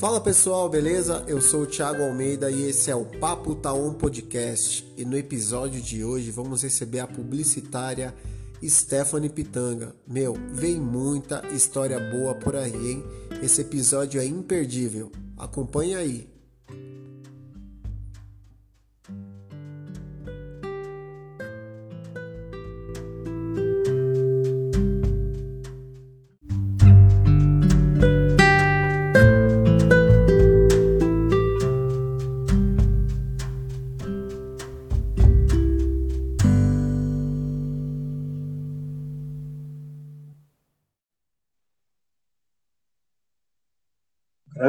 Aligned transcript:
Fala 0.00 0.18
pessoal, 0.18 0.66
beleza? 0.66 1.22
Eu 1.28 1.42
sou 1.42 1.64
o 1.64 1.66
Thiago 1.66 2.02
Almeida 2.02 2.50
e 2.50 2.70
esse 2.70 2.90
é 2.90 2.96
o 2.96 3.04
Papo 3.04 3.54
Taon 3.54 3.92
Podcast. 3.92 4.90
E 4.96 5.04
no 5.04 5.14
episódio 5.14 5.78
de 5.78 6.02
hoje 6.02 6.30
vamos 6.30 6.62
receber 6.62 7.00
a 7.00 7.06
publicitária 7.06 8.14
Stephanie 8.64 9.28
Pitanga. 9.28 9.94
Meu, 10.08 10.34
vem 10.54 10.80
muita 10.80 11.46
história 11.48 12.00
boa 12.00 12.34
por 12.34 12.56
aí, 12.56 12.92
hein? 12.92 13.04
Esse 13.42 13.60
episódio 13.60 14.18
é 14.18 14.24
imperdível. 14.24 15.12
Acompanha 15.36 15.98
aí. 15.98 16.29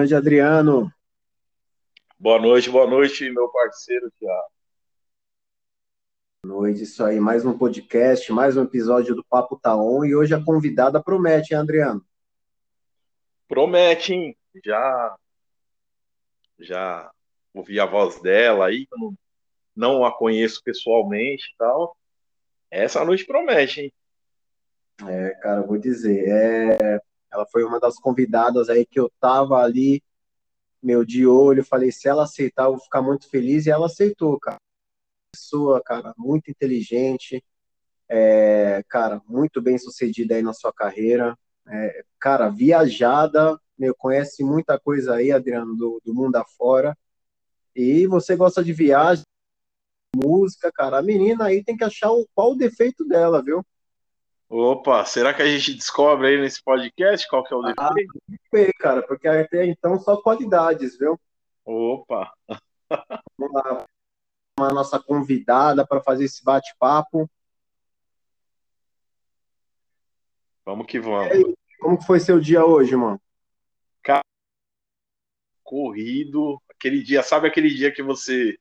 Grande 0.02 0.16
Adriano. 0.16 0.92
Boa 2.18 2.42
noite, 2.42 2.72
boa 2.72 2.90
noite, 2.90 3.30
meu 3.30 3.48
parceiro 3.50 4.12
Tiago. 4.18 4.48
Boa 6.44 6.62
noite, 6.62 6.82
isso 6.82 7.04
aí. 7.04 7.20
Mais 7.20 7.46
um 7.46 7.56
podcast, 7.56 8.34
mais 8.34 8.58
um 8.58 8.64
episódio 8.64 9.14
do 9.14 9.24
Papo 9.24 9.60
Taon. 9.60 10.00
Tá 10.00 10.08
e 10.08 10.16
hoje 10.16 10.34
a 10.34 10.44
convidada 10.44 11.04
promete, 11.04 11.54
hein, 11.54 11.60
Adriano? 11.60 12.04
Promete, 13.48 14.16
hein? 14.16 14.38
Já, 14.66 15.16
já 16.58 17.12
ouvi 17.54 17.80
a 17.80 17.86
voz 17.86 18.20
dela 18.24 18.66
aí, 18.66 18.88
não, 18.92 19.14
não 19.76 20.04
a 20.04 20.12
conheço 20.12 20.64
pessoalmente 20.64 21.44
e 21.54 21.58
tal. 21.60 21.96
Essa 22.72 23.06
noite 23.06 23.24
promete, 23.24 23.82
hein? 23.82 23.94
É, 25.08 25.30
cara, 25.36 25.62
vou 25.62 25.78
dizer, 25.78 26.28
é, 26.28 27.00
ela 27.32 27.46
foi 27.46 27.64
uma 27.64 27.80
das 27.80 27.96
convidadas 27.96 28.70
aí 28.70 28.86
que 28.86 29.00
eu 29.00 29.12
tava 29.20 29.58
ali, 29.58 30.04
meu, 30.82 31.06
de 31.06 31.26
olho. 31.26 31.64
Falei, 31.64 31.92
se 31.92 32.08
ela 32.08 32.24
aceitar, 32.24 32.66
eu 32.66 32.72
vou 32.72 32.80
ficar 32.80 33.02
muito 33.02 33.30
feliz. 33.30 33.66
E 33.66 33.72
ela 33.72 33.86
aceitou, 33.86 34.40
cara. 34.40 34.58
Pessoa, 35.34 35.82
cara, 35.84 36.14
muito 36.18 36.52
inteligente. 36.52 37.44
É, 38.10 38.84
cara, 38.90 39.22
muito 39.28 39.62
bem 39.62 39.78
sucedida 39.78 40.36
aí 40.36 40.42
na 40.42 40.54
sua 40.54 40.74
carreira. 40.74 41.38
É, 41.68 42.04
cara, 42.20 42.50
viajada, 42.50 43.60
meu, 43.78 43.96
conhece 43.96 44.44
muita 44.44 44.78
coisa 44.80 45.16
aí, 45.16 45.32
Adriano, 45.32 45.76
do, 45.76 46.02
do 46.04 46.14
mundo 46.14 46.36
afora. 46.36 46.98
E 47.76 48.06
você 48.08 48.36
gosta 48.36 48.64
de 48.64 48.74
viagem, 48.74 49.24
música, 50.16 50.72
cara. 50.72 51.00
A 51.00 51.02
menina 51.02 51.46
aí 51.46 51.64
tem 51.64 51.78
que 51.78 51.84
achar 51.84 52.12
o, 52.12 52.28
qual 52.36 52.52
o 52.52 52.58
defeito 52.58 53.06
dela, 53.08 53.42
viu? 53.42 53.66
Opa, 54.54 55.06
será 55.06 55.34
que 55.34 55.42
a 55.42 55.46
gente 55.46 55.74
descobre 55.74 56.28
aí 56.28 56.38
nesse 56.38 56.62
podcast 56.62 57.26
qual 57.30 57.42
que 57.42 57.54
é 57.54 57.56
o 57.56 57.62
defeito? 57.62 58.22
Ah, 58.54 58.74
cara, 58.78 59.02
porque 59.02 59.26
até 59.26 59.66
então 59.66 59.98
só 59.98 60.22
qualidades, 60.22 60.98
viu? 61.00 61.18
Opa! 61.64 62.30
Vamos 63.38 63.54
lá, 63.54 63.86
uma 64.60 64.74
nossa 64.74 65.00
convidada 65.00 65.88
para 65.88 66.04
fazer 66.04 66.26
esse 66.26 66.44
bate-papo. 66.44 67.32
Vamos 70.66 70.86
que 70.86 71.00
vamos. 71.00 71.32
Aí, 71.32 71.56
como 71.80 72.02
foi 72.02 72.20
seu 72.20 72.38
dia 72.38 72.66
hoje, 72.66 72.94
mano? 72.94 73.22
Cara, 74.04 74.22
corrido, 75.64 76.62
aquele 76.68 77.02
dia, 77.02 77.24
sabe 77.24 77.48
aquele 77.48 77.70
dia 77.70 77.90
que 77.90 78.04
você 78.04 78.58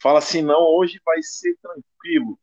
fala 0.00 0.18
assim, 0.18 0.42
não, 0.42 0.62
hoje 0.62 1.00
vai 1.04 1.22
ser 1.22 1.56
tranquilo. 1.62 2.36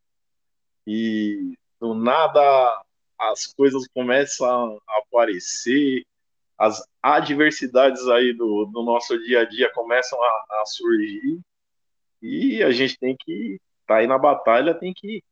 E 0.88 1.57
do 1.79 1.94
nada 1.94 2.84
as 3.17 3.47
coisas 3.47 3.88
começam 3.94 4.79
a 4.88 5.00
aparecer, 5.00 6.06
as 6.57 6.81
adversidades 7.01 8.07
aí 8.07 8.34
do, 8.34 8.66
do 8.66 8.84
nosso 8.84 9.17
dia 9.19 9.41
a 9.41 9.45
dia 9.45 9.72
começam 9.73 10.22
a, 10.22 10.45
a 10.62 10.66
surgir 10.66 11.40
e 12.22 12.62
a 12.63 12.72
gente 12.72 12.97
tem 12.97 13.16
que 13.17 13.59
tá 13.88 13.97
aí 13.97 14.07
na 14.07 14.17
batalha, 14.17 14.73
tem 14.73 14.94
que 14.94 15.23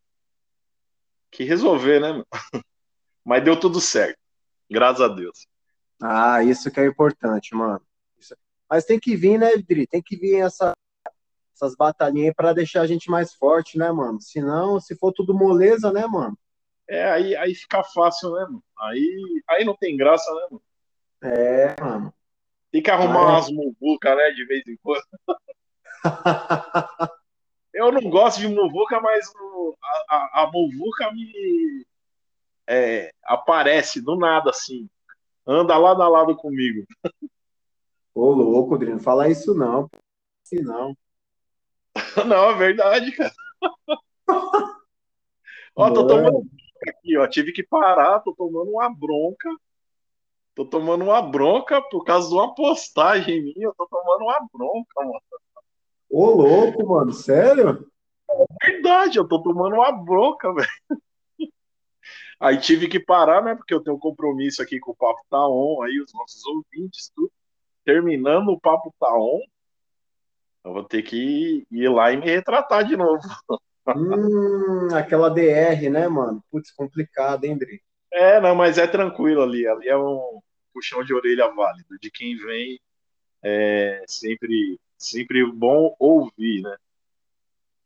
que 1.29 1.43
resolver, 1.43 1.99
né? 1.99 2.23
Mas 3.23 3.43
deu 3.43 3.59
tudo 3.59 3.81
certo, 3.81 4.17
graças 4.69 5.01
a 5.01 5.07
Deus. 5.07 5.47
Ah, 6.01 6.43
isso 6.43 6.71
que 6.71 6.79
é 6.79 6.85
importante, 6.85 7.53
mano. 7.53 7.81
Mas 8.69 8.85
tem 8.85 8.99
que 8.99 9.15
vir, 9.15 9.37
né, 9.37 9.55
Dri? 9.57 9.87
Tem 9.87 10.01
que 10.01 10.15
vir 10.15 10.35
essa, 10.35 10.73
essas 11.57 11.75
batalhinhas 11.75 12.35
para 12.35 12.53
deixar 12.53 12.81
a 12.81 12.87
gente 12.87 13.09
mais 13.09 13.33
forte, 13.33 13.77
né, 13.77 13.91
mano? 13.91 14.21
Senão, 14.21 14.79
se 14.79 14.95
for 14.95 15.11
tudo 15.11 15.33
moleza, 15.33 15.91
né, 15.91 16.05
mano? 16.05 16.37
É, 16.87 17.09
aí, 17.09 17.35
aí 17.35 17.53
fica 17.55 17.83
fácil, 17.83 18.31
né, 18.33 18.45
mano? 18.45 18.63
Aí, 18.79 19.43
aí 19.49 19.65
não 19.65 19.75
tem 19.75 19.97
graça, 19.97 20.31
né, 20.33 20.47
mano? 20.51 20.61
É, 21.23 21.81
mano. 21.81 22.13
Tem 22.71 22.81
que 22.81 22.91
arrumar 22.91 23.31
umas 23.31 23.49
muvuca, 23.49 24.15
né, 24.15 24.31
de 24.31 24.45
vez 24.45 24.63
em 24.67 24.77
quando. 24.77 25.03
Eu 27.73 27.91
não 27.91 28.09
gosto 28.09 28.39
de 28.39 28.47
muvuca, 28.47 28.99
mas 29.01 29.25
a, 30.09 30.15
a, 30.15 30.43
a 30.43 30.51
muvuca 30.51 31.11
me 31.11 31.85
é, 32.67 33.11
aparece 33.23 34.01
do 34.01 34.15
nada, 34.15 34.51
assim. 34.51 34.89
Anda 35.45 35.77
lado 35.77 36.01
a 36.01 36.07
lado 36.07 36.35
comigo. 36.35 36.85
Ô, 38.13 38.31
louco, 38.31 38.77
Drino, 38.77 38.99
fala 38.99 39.29
isso 39.29 39.53
não. 39.53 39.89
Assim 40.43 40.61
não. 40.61 40.95
Não, 42.25 42.51
é 42.51 42.55
verdade, 42.55 43.11
cara. 43.11 43.33
Ó, 45.75 45.91
tô 45.91 46.07
tomando 46.07 46.43
aqui, 46.87 47.17
ó. 47.17 47.27
Tive 47.27 47.51
que 47.51 47.63
parar, 47.63 48.19
tô 48.19 48.33
tomando 48.33 48.71
uma 48.71 48.89
bronca. 48.89 49.49
Tô 50.55 50.65
tomando 50.65 51.03
uma 51.03 51.21
bronca 51.21 51.81
por 51.81 52.03
causa 52.03 52.29
de 52.29 52.33
uma 52.33 52.55
postagem 52.55 53.43
minha. 53.43 53.67
Eu 53.67 53.75
tô 53.75 53.87
tomando 53.87 54.23
uma 54.23 54.47
bronca, 54.51 55.05
mano. 55.05 55.21
Ô, 56.09 56.29
louco, 56.31 56.87
mano, 56.87 57.13
sério? 57.13 57.87
É 58.29 58.71
verdade, 58.71 59.17
eu 59.19 59.27
tô 59.27 59.41
tomando 59.41 59.75
uma 59.75 59.91
bronca, 59.91 60.51
velho. 60.53 60.67
Aí 62.39 62.57
tive 62.59 62.87
que 62.87 62.99
parar, 62.99 63.43
né? 63.43 63.55
Porque 63.55 63.73
eu 63.73 63.81
tenho 63.81 63.95
um 63.95 63.99
compromisso 63.99 64.61
aqui 64.61 64.79
com 64.79 64.91
o 64.91 64.95
Papo 64.95 65.21
Tá 65.29 65.47
On, 65.47 65.81
aí 65.83 65.99
os 65.99 66.13
nossos 66.13 66.43
ouvintes, 66.45 67.11
tudo. 67.15 67.31
Terminando 67.83 68.49
o 68.49 68.59
Papo 68.59 68.93
Tá 68.99 69.11
On, 69.15 69.39
eu 70.67 70.73
vou 70.73 70.83
ter 70.83 71.01
que 71.01 71.65
ir 71.71 71.89
lá 71.89 72.11
e 72.11 72.17
me 72.17 72.25
retratar 72.25 72.85
de 72.85 72.97
novo. 72.97 73.21
Hum, 73.87 74.93
aquela 74.93 75.29
DR, 75.29 75.89
né, 75.89 76.09
mano? 76.09 76.43
Putz, 76.51 76.71
complicado, 76.71 77.45
hein, 77.45 77.57
Dri? 77.57 77.81
É, 78.11 78.41
não, 78.41 78.53
mas 78.53 78.77
é 78.77 78.85
tranquilo 78.85 79.41
ali. 79.41 79.65
Ali 79.65 79.87
é 79.87 79.97
um 79.97 80.41
puxão 80.73 81.03
de 81.05 81.13
orelha 81.13 81.47
válido. 81.49 81.97
De 82.01 82.11
quem 82.11 82.35
vem 82.35 82.79
é 83.41 84.03
sempre, 84.07 84.77
sempre 84.97 85.45
bom 85.49 85.95
ouvir, 85.97 86.61
né? 86.61 86.75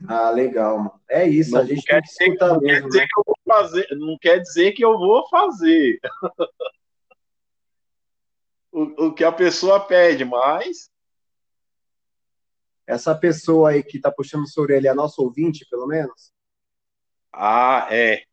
Ah, 0.07 0.31
legal, 0.31 0.79
mano. 0.79 0.99
É 1.07 1.27
isso, 1.27 1.51
não 1.51 1.61
a 1.61 1.65
gente 1.65 1.83
quer 1.83 2.01
dizer, 2.01 2.35
não 2.39 2.59
mesmo, 2.59 2.61
quer 2.61 2.87
dizer 2.87 2.99
né? 3.01 3.07
que 3.07 3.19
eu 3.19 3.23
vou 3.23 3.37
fazer, 3.45 3.87
não 3.91 4.17
quer 4.19 4.39
dizer 4.39 4.71
que 4.71 4.83
eu 4.83 4.97
vou 4.97 5.29
fazer. 5.29 5.99
o, 8.71 9.05
o 9.05 9.13
que 9.13 9.23
a 9.23 9.31
pessoa 9.31 9.79
pede, 9.79 10.25
mas 10.25 10.90
essa 12.91 13.15
pessoa 13.15 13.69
aí 13.69 13.81
que 13.81 13.95
está 13.95 14.11
puxando 14.11 14.49
sua 14.49 14.63
orelha 14.63 14.89
é 14.89 14.93
nosso 14.93 15.23
ouvinte, 15.23 15.65
pelo 15.69 15.87
menos? 15.87 16.33
Ah, 17.31 17.87
é. 17.89 18.23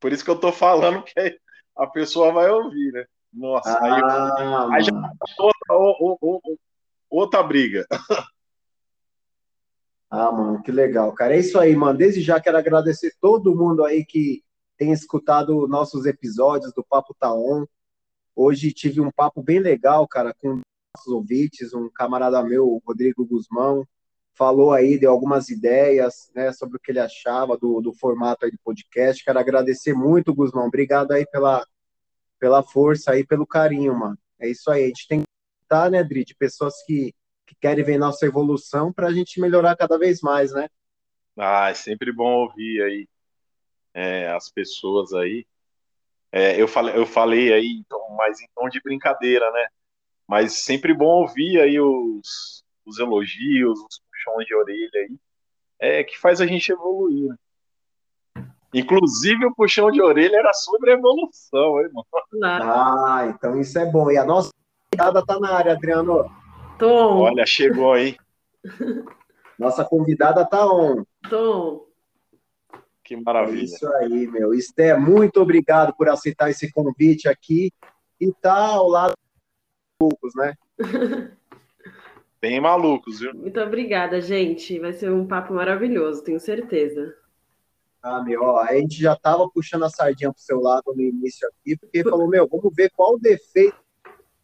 Por 0.00 0.12
isso 0.12 0.24
que 0.24 0.30
eu 0.30 0.40
tô 0.40 0.50
falando 0.50 1.02
que 1.02 1.38
a 1.76 1.86
pessoa 1.86 2.32
vai 2.32 2.50
ouvir, 2.50 2.90
né? 2.92 3.04
Nossa, 3.30 3.70
ah, 3.70 4.70
aí, 4.70 4.76
aí, 4.76 4.84
já 4.84 4.92
outra, 5.38 6.58
outra 7.10 7.42
briga. 7.42 7.86
Ah, 10.08 10.30
mano, 10.30 10.62
que 10.62 10.70
legal, 10.70 11.12
cara. 11.12 11.34
É 11.34 11.40
isso 11.40 11.58
aí, 11.58 11.74
mano. 11.74 11.98
Desde 11.98 12.20
já 12.20 12.40
quero 12.40 12.56
agradecer 12.56 13.12
todo 13.20 13.54
mundo 13.54 13.84
aí 13.84 14.06
que 14.06 14.44
tem 14.78 14.92
escutado 14.92 15.66
nossos 15.66 16.06
episódios 16.06 16.72
do 16.72 16.84
Papo 16.84 17.14
Taon. 17.18 17.66
Tá 17.66 17.72
Hoje 18.36 18.72
tive 18.72 19.00
um 19.00 19.10
papo 19.10 19.42
bem 19.42 19.58
legal, 19.58 20.06
cara, 20.08 20.32
com 20.32 20.60
nossos 20.94 21.12
ouvintes, 21.12 21.74
um 21.74 21.88
camarada 21.88 22.42
meu, 22.42 22.80
Rodrigo 22.86 23.26
Guzmão, 23.26 23.86
falou 24.32 24.72
aí, 24.72 24.98
deu 24.98 25.10
algumas 25.10 25.48
ideias, 25.48 26.30
né, 26.34 26.52
sobre 26.52 26.76
o 26.76 26.80
que 26.80 26.92
ele 26.92 27.00
achava 27.00 27.56
do, 27.56 27.80
do 27.80 27.92
formato 27.92 28.44
aí 28.44 28.50
do 28.50 28.58
podcast. 28.64 29.24
Quero 29.24 29.38
agradecer 29.38 29.92
muito, 29.92 30.34
Guzmão. 30.34 30.66
Obrigado 30.66 31.12
aí 31.12 31.26
pela, 31.26 31.66
pela 32.38 32.62
força 32.62 33.12
aí, 33.12 33.26
pelo 33.26 33.46
carinho, 33.46 33.94
mano. 33.94 34.18
É 34.38 34.48
isso 34.48 34.70
aí. 34.70 34.84
A 34.84 34.86
gente 34.86 35.08
tem 35.08 35.20
que 35.20 35.26
estar, 35.62 35.90
né, 35.90 36.02
Dri, 36.02 36.24
de 36.24 36.34
pessoas 36.34 36.74
que, 36.84 37.14
que 37.46 37.54
querem 37.60 37.84
ver 37.84 37.98
nossa 37.98 38.26
evolução 38.26 38.92
para 38.92 39.08
a 39.08 39.12
gente 39.12 39.40
melhorar 39.40 39.76
cada 39.76 39.98
vez 39.98 40.20
mais, 40.20 40.52
né? 40.52 40.68
Ah, 41.36 41.70
é 41.70 41.74
sempre 41.74 42.12
bom 42.12 42.42
ouvir 42.42 42.82
aí 42.82 43.08
é, 43.92 44.28
as 44.30 44.50
pessoas 44.50 45.12
aí. 45.12 45.46
É, 46.32 46.60
eu, 46.60 46.66
falei, 46.66 46.96
eu 46.96 47.06
falei 47.06 47.52
aí, 47.52 47.78
então, 47.78 48.00
mas 48.16 48.40
em 48.40 48.48
tom 48.54 48.68
de 48.68 48.80
brincadeira, 48.82 49.48
né? 49.52 49.68
Mas 50.26 50.64
sempre 50.64 50.94
bom 50.94 51.22
ouvir 51.22 51.60
aí 51.60 51.78
os, 51.78 52.64
os 52.84 52.98
elogios, 52.98 53.78
os 53.78 54.00
puxões 54.10 54.46
de 54.46 54.54
orelha 54.54 54.90
aí, 54.94 55.16
é 55.78 56.04
que 56.04 56.18
faz 56.18 56.40
a 56.40 56.46
gente 56.46 56.72
evoluir. 56.72 57.28
Né? 57.28 57.36
Inclusive, 58.74 59.46
o 59.46 59.54
puxão 59.54 59.90
de 59.90 60.02
orelha 60.02 60.36
era 60.36 60.52
sobre 60.52 60.92
evolução, 60.92 61.80
hein, 61.80 61.88
mano? 61.92 62.06
Ah, 62.42 63.26
então 63.28 63.60
isso 63.60 63.78
é 63.78 63.86
bom. 63.86 64.10
E 64.10 64.18
a 64.18 64.24
nossa 64.24 64.50
convidada 64.90 65.24
tá 65.24 65.38
na 65.38 65.52
área, 65.54 65.72
Adriano. 65.72 66.28
Tom. 66.78 67.20
Olha, 67.20 67.46
chegou 67.46 67.92
aí. 67.92 68.16
Nossa 69.56 69.84
convidada 69.84 70.44
tá 70.44 70.66
on. 70.66 71.04
Tom. 71.30 71.86
Que 73.04 73.16
maravilha. 73.16 73.60
É 73.60 73.64
isso 73.64 73.86
aí, 73.94 74.26
meu. 74.26 74.52
Esté, 74.52 74.96
muito 74.96 75.40
obrigado 75.40 75.94
por 75.94 76.08
aceitar 76.08 76.50
esse 76.50 76.72
convite 76.72 77.28
aqui 77.28 77.70
e 78.20 78.32
tá 78.32 78.56
ao 78.56 78.88
lado 78.88 79.14
poucos, 80.04 80.34
né? 80.34 80.54
Bem 82.40 82.60
malucos, 82.60 83.20
viu? 83.20 83.34
Muito 83.34 83.58
obrigada, 83.58 84.20
gente. 84.20 84.78
Vai 84.78 84.92
ser 84.92 85.10
um 85.10 85.26
papo 85.26 85.54
maravilhoso, 85.54 86.22
tenho 86.22 86.38
certeza. 86.38 87.14
Ah, 88.02 88.22
meu, 88.22 88.42
ó, 88.42 88.60
a 88.60 88.74
gente 88.74 89.00
já 89.00 89.16
tava 89.16 89.48
puxando 89.48 89.84
a 89.84 89.88
sardinha 89.88 90.30
pro 90.30 90.42
seu 90.42 90.60
lado 90.60 90.92
no 90.94 91.00
início 91.00 91.48
aqui, 91.48 91.74
porque 91.76 92.02
falou, 92.04 92.28
meu, 92.28 92.46
vamos 92.46 92.70
ver 92.74 92.90
qual 92.90 93.14
o 93.14 93.18
defeito. 93.18 93.76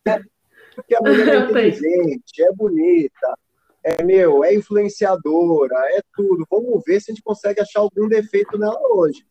Porque 0.73 0.95
a 0.95 1.01
mulher 1.01 1.29
é 1.29 1.39
inteligente, 1.51 2.43
é 2.43 2.53
bonita, 2.53 3.39
é, 3.85 4.03
meu, 4.03 4.43
é 4.45 4.55
influenciadora, 4.55 5.75
é 5.91 6.01
tudo. 6.15 6.47
Vamos 6.49 6.83
ver 6.87 7.01
se 7.01 7.11
a 7.11 7.15
gente 7.15 7.25
consegue 7.25 7.61
achar 7.61 7.81
algum 7.81 8.09
defeito 8.09 8.57
nela 8.57 8.81
hoje. 8.95 9.27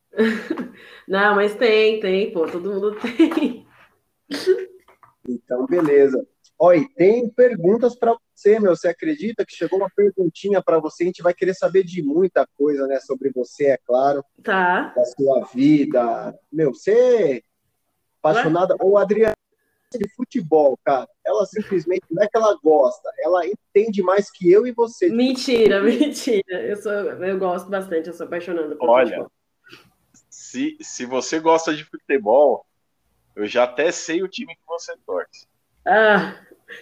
Não, 1.08 1.36
mas 1.36 1.56
tem, 1.56 2.00
tem, 2.00 2.32
pô, 2.32 2.46
todo 2.46 2.72
mundo 2.72 2.96
tem. 3.00 3.66
Então, 5.30 5.66
beleza. 5.66 6.26
Olha, 6.58 6.86
tem 6.96 7.30
perguntas 7.30 7.96
para 7.96 8.16
você, 8.36 8.60
meu. 8.60 8.76
Você 8.76 8.90
acredita 8.90 9.46
que 9.46 9.56
chegou 9.56 9.80
uma 9.80 9.90
perguntinha 9.96 10.62
para 10.62 10.80
você? 10.80 11.04
A 11.04 11.06
gente 11.06 11.22
vai 11.22 11.34
querer 11.34 11.54
saber 11.54 11.84
de 11.84 12.02
muita 12.02 12.46
coisa, 12.58 12.86
né? 12.88 13.00
Sobre 13.00 13.32
você, 13.32 13.68
é 13.68 13.78
claro. 13.78 14.24
Tá. 14.44 14.94
Da 14.96 15.06
sua 15.06 15.46
vida. 15.54 16.38
Meu, 16.52 16.74
você 16.74 16.92
é 16.92 17.42
apaixonada. 18.22 18.76
Ou 18.80 18.98
Adriana 18.98 19.36
de 19.98 20.08
futebol, 20.16 20.78
cara. 20.84 21.08
Ela 21.26 21.46
simplesmente 21.46 22.04
não 22.12 22.22
é 22.22 22.28
que 22.28 22.38
ela 22.38 22.56
gosta, 22.62 23.10
ela 23.20 23.42
entende 23.48 24.04
mais 24.04 24.30
que 24.30 24.52
eu 24.52 24.68
e 24.68 24.72
você. 24.72 25.10
Mentira, 25.10 25.82
mentira. 25.82 26.62
Eu 26.62 26.76
sou, 26.78 26.92
eu 26.92 27.40
gosto 27.40 27.70
bastante, 27.70 28.08
eu 28.08 28.14
sou 28.14 28.28
apaixonada 28.28 28.76
por 28.76 28.88
Olha, 28.88 29.10
futebol. 29.10 29.32
Se, 30.30 30.78
se 30.82 31.06
você 31.06 31.40
gosta 31.40 31.74
de 31.74 31.84
futebol, 31.86 32.66
eu 33.40 33.48
já 33.48 33.64
até 33.64 33.90
sei 33.90 34.22
o 34.22 34.28
time 34.28 34.54
que 34.54 34.62
você 34.68 34.94
torce. 35.06 35.48
Ah, 35.86 36.36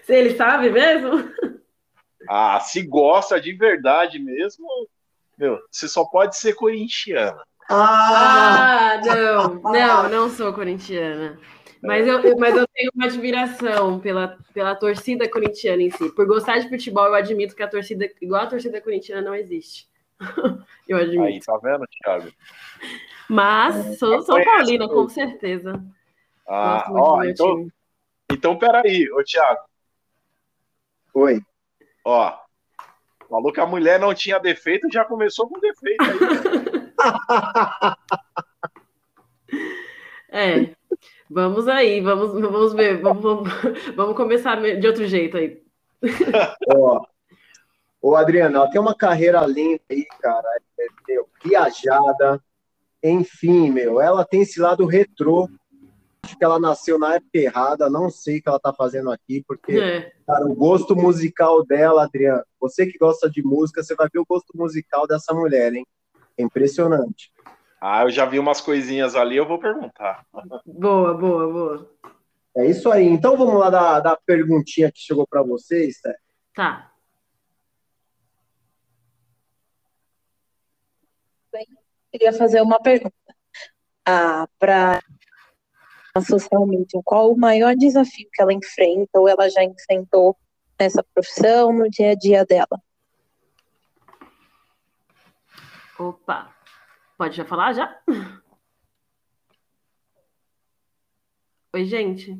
se 0.03 0.13
ele 0.13 0.35
sabe 0.35 0.71
mesmo? 0.71 1.31
Ah, 2.27 2.59
se 2.59 2.81
gosta 2.81 3.39
de 3.39 3.53
verdade 3.53 4.17
mesmo, 4.17 4.67
meu, 5.37 5.59
você 5.69 5.87
só 5.87 6.03
pode 6.03 6.35
ser 6.35 6.55
corintiana. 6.55 7.39
Ah, 7.69 8.93
ah 8.93 9.01
não, 9.05 9.53
não, 9.61 10.09
não 10.09 10.29
sou 10.29 10.51
corintiana. 10.51 11.39
Mas 11.81 12.07
eu, 12.07 12.37
mas 12.37 12.55
eu 12.55 12.67
tenho 12.73 12.91
uma 12.95 13.05
admiração 13.05 13.99
pela, 13.99 14.35
pela 14.51 14.75
torcida 14.75 15.29
corintiana 15.29 15.83
em 15.83 15.91
si. 15.91 16.09
Por 16.15 16.25
gostar 16.25 16.57
de 16.57 16.69
futebol, 16.69 17.05
eu 17.05 17.13
admito 17.13 17.55
que 17.55 17.61
a 17.61 17.67
torcida, 17.67 18.09
igual 18.19 18.41
a 18.41 18.47
torcida 18.47 18.81
corintiana, 18.81 19.21
não 19.21 19.35
existe. 19.35 19.87
eu 20.89 20.97
admito. 20.97 21.21
Aí, 21.21 21.39
tá 21.39 21.55
vendo, 21.61 21.85
Thiago? 21.85 22.33
Mas 23.29 23.99
sou 23.99 24.21
São 24.23 24.43
Paulina, 24.43 24.87
com 24.87 25.07
certeza. 25.07 25.79
Ah, 26.47 26.87
ó, 26.91 27.23
então, 27.23 27.67
então, 28.31 28.57
peraí, 28.57 29.09
ô 29.11 29.23
Thiago. 29.23 29.61
Oi. 31.13 31.41
Ó, 32.05 32.37
falou 33.29 33.51
que 33.51 33.59
a 33.59 33.65
mulher 33.65 33.99
não 33.99 34.13
tinha 34.13 34.39
defeito, 34.39 34.91
já 34.91 35.03
começou 35.03 35.49
com 35.49 35.59
defeito 35.59 36.03
aí. 36.03 36.17
é. 40.71 40.77
Vamos 41.29 41.67
aí, 41.67 41.99
vamos, 41.99 42.39
vamos 42.39 42.73
ver, 42.73 43.01
vamos, 43.01 43.21
vamos, 43.21 43.49
vamos 43.95 44.15
começar 44.15 44.55
de 44.61 44.87
outro 44.87 45.05
jeito 45.05 45.35
aí. 45.35 45.61
Ó, 46.73 47.05
ô 48.01 48.15
Adriano, 48.15 48.55
ela 48.55 48.69
tem 48.69 48.79
uma 48.79 48.95
carreira 48.95 49.45
linda 49.45 49.81
aí, 49.91 50.05
cara, 50.21 50.47
meu, 51.05 51.27
viajada, 51.43 52.41
enfim, 53.03 53.71
meu, 53.71 53.99
ela 53.99 54.23
tem 54.23 54.41
esse 54.41 54.59
lado 54.59 54.85
retrô, 54.85 55.49
acho 56.27 56.37
que 56.37 56.43
ela 56.43 56.59
nasceu 56.59 56.99
na 56.99 57.15
época 57.15 57.37
errada, 57.37 57.89
não 57.89 58.09
sei 58.09 58.37
o 58.37 58.41
que 58.43 58.49
ela 58.49 58.59
tá 58.59 58.73
fazendo 58.73 59.09
aqui, 59.09 59.43
porque, 59.47 59.79
é. 59.79 60.11
cara, 60.27 60.45
o 60.45 60.53
gosto 60.53 60.95
musical 60.95 61.65
dela, 61.65 62.03
Adriano, 62.03 62.43
você 62.59 62.85
que 62.85 62.97
gosta 62.97 63.29
de 63.29 63.41
música, 63.41 63.81
você 63.81 63.95
vai 63.95 64.07
ver 64.11 64.19
o 64.19 64.25
gosto 64.27 64.55
musical 64.55 65.07
dessa 65.07 65.33
mulher, 65.33 65.73
hein? 65.73 65.85
É 66.37 66.43
impressionante. 66.43 67.31
Ah, 67.79 68.03
eu 68.03 68.11
já 68.11 68.25
vi 68.25 68.37
umas 68.37 68.59
coisinhas 68.59 69.15
ali, 69.15 69.37
eu 69.37 69.47
vou 69.47 69.59
perguntar. 69.59 70.25
Boa, 70.65 71.13
boa, 71.13 71.51
boa. 71.51 71.91
É 72.57 72.65
isso 72.65 72.91
aí. 72.91 73.05
Então 73.05 73.37
vamos 73.37 73.59
lá 73.59 73.69
da, 73.69 73.99
da 73.99 74.17
perguntinha 74.17 74.91
que 74.91 74.99
chegou 74.99 75.25
para 75.27 75.43
vocês, 75.43 75.99
tá? 76.01 76.13
Tá. 76.55 76.91
queria 82.11 82.33
fazer 82.33 82.61
uma 82.61 82.81
pergunta. 82.81 83.13
Ah, 84.05 84.47
para 84.57 85.01
socialmente, 86.21 86.99
qual 87.03 87.31
o 87.31 87.37
maior 87.37 87.75
desafio 87.75 88.27
que 88.33 88.41
ela 88.41 88.53
enfrenta 88.53 89.19
ou 89.19 89.27
ela 89.27 89.49
já 89.49 89.63
enfrentou 89.63 90.37
nessa 90.79 91.03
profissão, 91.13 91.73
no 91.73 91.89
dia 91.89 92.11
a 92.11 92.15
dia 92.15 92.45
dela? 92.45 92.81
Opa, 95.99 96.53
Pode 97.17 97.35
já 97.35 97.43
falar 97.43 97.73
já? 97.73 97.99
Oi, 101.73 101.85
gente. 101.85 102.37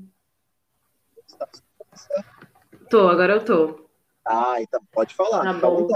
Tô, 2.90 3.08
agora 3.08 3.34
eu 3.34 3.44
tô. 3.44 3.90
Ah, 4.24 4.62
então 4.62 4.80
pode 4.92 5.16
falar. 5.16 5.44
Tá 5.44 5.54
bom. 5.54 5.88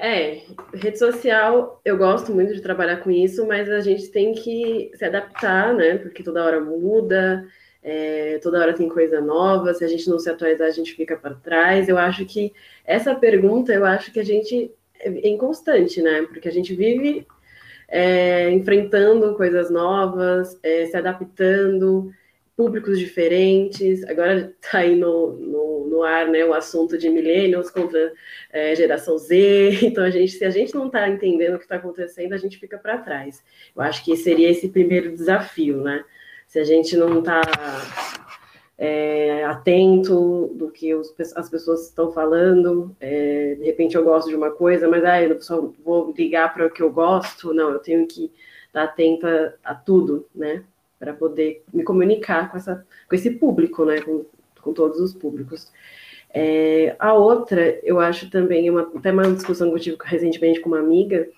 É, 0.00 0.42
rede 0.72 0.96
social, 0.96 1.80
eu 1.84 1.98
gosto 1.98 2.32
muito 2.32 2.54
de 2.54 2.62
trabalhar 2.62 2.98
com 2.98 3.10
isso, 3.10 3.44
mas 3.46 3.68
a 3.68 3.80
gente 3.80 4.08
tem 4.08 4.32
que 4.32 4.92
se 4.94 5.04
adaptar, 5.04 5.74
né? 5.74 5.98
Porque 5.98 6.22
toda 6.22 6.44
hora 6.44 6.60
muda, 6.60 7.44
é, 7.82 8.38
toda 8.38 8.60
hora 8.60 8.72
tem 8.72 8.88
coisa 8.88 9.20
nova. 9.20 9.74
Se 9.74 9.84
a 9.84 9.88
gente 9.88 10.08
não 10.08 10.18
se 10.18 10.30
atualizar, 10.30 10.68
a 10.68 10.72
gente 10.72 10.94
fica 10.94 11.16
para 11.16 11.34
trás. 11.34 11.88
Eu 11.88 11.98
acho 11.98 12.24
que 12.24 12.52
essa 12.84 13.12
pergunta, 13.14 13.72
eu 13.72 13.84
acho 13.84 14.12
que 14.12 14.20
a 14.20 14.24
gente 14.24 14.70
é 15.00 15.28
inconstante, 15.28 16.00
né? 16.00 16.22
Porque 16.22 16.48
a 16.48 16.52
gente 16.52 16.74
vive 16.76 17.26
é, 17.88 18.50
enfrentando 18.50 19.34
coisas 19.34 19.68
novas, 19.68 20.58
é, 20.62 20.86
se 20.86 20.96
adaptando, 20.96 22.12
públicos 22.56 22.98
diferentes. 22.98 24.04
Agora 24.04 24.54
está 24.62 24.78
aí 24.78 24.94
no, 24.94 25.32
no, 25.32 25.77
no, 25.98 26.04
ar 26.04 26.28
né, 26.28 26.44
o 26.44 26.54
assunto 26.54 26.96
de 26.96 27.10
millennials 27.10 27.70
contra 27.70 28.12
é, 28.52 28.74
geração 28.74 29.18
Z. 29.18 29.78
Então, 29.82 30.04
a 30.04 30.10
gente, 30.10 30.32
se 30.32 30.44
a 30.44 30.50
gente 30.50 30.74
não 30.74 30.86
está 30.86 31.08
entendendo 31.08 31.54
o 31.54 31.58
que 31.58 31.64
está 31.64 31.76
acontecendo, 31.76 32.32
a 32.32 32.36
gente 32.36 32.58
fica 32.58 32.78
para 32.78 32.98
trás. 32.98 33.42
Eu 33.74 33.82
acho 33.82 34.04
que 34.04 34.16
seria 34.16 34.50
esse 34.50 34.68
primeiro 34.68 35.12
desafio, 35.12 35.82
né? 35.82 36.04
Se 36.46 36.58
a 36.58 36.64
gente 36.64 36.96
não 36.96 37.18
está 37.18 37.42
é, 38.78 39.44
atento 39.44 40.52
do 40.54 40.70
que 40.70 40.94
os, 40.94 41.14
as 41.34 41.50
pessoas 41.50 41.88
estão 41.88 42.12
falando. 42.12 42.94
É, 43.00 43.56
de 43.56 43.64
repente 43.64 43.96
eu 43.96 44.04
gosto 44.04 44.28
de 44.28 44.36
uma 44.36 44.50
coisa, 44.50 44.88
mas 44.88 45.04
ah, 45.04 45.22
eu 45.22 45.40
só 45.40 45.72
vou 45.84 46.14
ligar 46.16 46.54
para 46.54 46.66
o 46.66 46.70
que 46.70 46.82
eu 46.82 46.90
gosto. 46.90 47.52
Não, 47.52 47.70
eu 47.70 47.80
tenho 47.80 48.06
que 48.06 48.30
estar 48.68 48.84
atenta 48.84 49.58
a 49.64 49.74
tudo, 49.74 50.26
né? 50.34 50.64
Para 50.98 51.12
poder 51.12 51.64
me 51.72 51.82
comunicar 51.82 52.50
com, 52.50 52.56
essa, 52.56 52.86
com 53.08 53.14
esse 53.14 53.30
público, 53.32 53.84
né? 53.84 54.00
Com, 54.00 54.24
com 54.60 54.72
todos 54.72 55.00
os 55.00 55.14
públicos. 55.14 55.70
É, 56.30 56.94
a 56.98 57.14
outra, 57.14 57.78
eu 57.82 57.98
acho 58.00 58.30
também, 58.30 58.68
uma, 58.68 58.90
até 58.94 59.10
uma 59.10 59.30
discussão 59.32 59.68
que 59.70 59.76
eu 59.76 59.80
tive 59.80 59.96
recentemente 60.04 60.60
com 60.60 60.68
uma 60.68 60.78
amiga, 60.78 61.28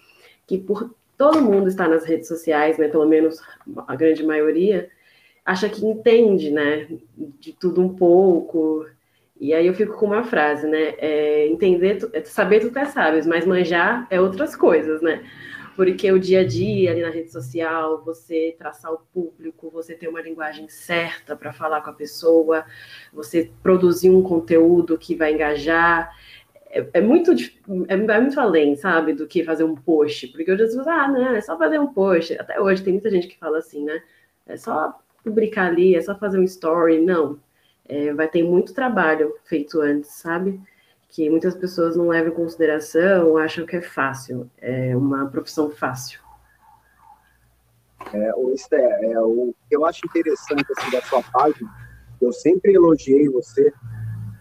que 0.46 0.58
por 0.58 0.90
todo 1.16 1.42
mundo 1.42 1.68
está 1.68 1.86
nas 1.86 2.04
redes 2.04 2.28
sociais, 2.28 2.78
né? 2.78 2.88
Pelo 2.88 3.06
menos 3.06 3.40
a 3.86 3.94
grande 3.94 4.24
maioria, 4.24 4.90
acha 5.44 5.68
que 5.68 5.84
entende, 5.84 6.50
né, 6.50 6.88
de 7.38 7.52
tudo 7.52 7.80
um 7.80 7.94
pouco. 7.94 8.86
E 9.40 9.54
aí 9.54 9.66
eu 9.66 9.74
fico 9.74 9.96
com 9.96 10.06
uma 10.06 10.24
frase, 10.24 10.66
né, 10.66 10.94
é, 10.98 11.46
entender, 11.46 11.98
é, 12.12 12.22
saber 12.24 12.60
tu 12.60 12.68
até 12.68 12.84
sabes, 12.84 13.26
mas 13.26 13.46
manjar 13.46 14.06
é 14.10 14.20
outras 14.20 14.54
coisas, 14.54 15.00
né? 15.00 15.24
Porque 15.80 16.12
o 16.12 16.18
dia 16.18 16.40
a 16.40 16.44
dia 16.46 16.90
ali 16.90 17.00
na 17.00 17.08
rede 17.08 17.32
social, 17.32 18.04
você 18.04 18.54
traçar 18.58 18.92
o 18.92 18.98
público, 19.14 19.70
você 19.70 19.94
ter 19.94 20.08
uma 20.08 20.20
linguagem 20.20 20.68
certa 20.68 21.34
para 21.34 21.54
falar 21.54 21.80
com 21.80 21.88
a 21.88 21.94
pessoa, 21.94 22.66
você 23.10 23.50
produzir 23.62 24.10
um 24.10 24.22
conteúdo 24.22 24.98
que 24.98 25.14
vai 25.14 25.32
engajar, 25.32 26.14
é, 26.66 26.86
é, 26.92 27.00
muito 27.00 27.32
é, 27.32 27.94
é, 27.94 28.20
muito 28.20 28.38
além, 28.38 28.76
sabe, 28.76 29.14
do 29.14 29.26
que 29.26 29.42
fazer 29.42 29.64
um 29.64 29.74
post. 29.74 30.28
Porque 30.28 30.52
hoje 30.52 30.64
as 30.64 30.68
pessoas, 30.68 30.86
ah, 30.86 31.08
não, 31.08 31.34
é 31.34 31.40
só 31.40 31.56
fazer 31.56 31.80
um 31.80 31.94
post. 31.94 32.34
Até 32.38 32.60
hoje 32.60 32.82
tem 32.82 32.92
muita 32.92 33.08
gente 33.08 33.26
que 33.26 33.38
fala 33.38 33.56
assim, 33.56 33.82
né? 33.82 34.02
É 34.46 34.58
só 34.58 35.00
publicar 35.24 35.68
ali, 35.68 35.96
é 35.96 36.02
só 36.02 36.14
fazer 36.14 36.38
um 36.38 36.44
story. 36.44 37.00
Não. 37.00 37.40
é, 37.88 38.12
vai 38.12 38.28
ter 38.28 38.42
muito 38.42 38.74
trabalho 38.74 39.34
feito 39.44 39.80
antes, 39.80 40.10
sabe? 40.10 40.60
Que 41.10 41.28
muitas 41.28 41.54
pessoas 41.56 41.96
não 41.96 42.08
levam 42.08 42.32
em 42.32 42.34
consideração, 42.34 43.36
acham 43.36 43.66
que 43.66 43.76
é 43.76 43.82
fácil, 43.82 44.48
é 44.58 44.96
uma 44.96 45.26
profissão 45.26 45.70
fácil. 45.70 46.20
É, 48.12 48.34
o 48.34 48.52
Esther, 48.52 48.98
é, 49.02 49.20
o 49.20 49.54
que 49.68 49.76
eu 49.76 49.84
acho 49.84 50.00
interessante 50.06 50.64
assim, 50.76 50.90
da 50.90 51.02
sua 51.02 51.22
página, 51.22 51.70
eu 52.20 52.32
sempre 52.32 52.74
elogiei 52.74 53.28
você, 53.28 53.72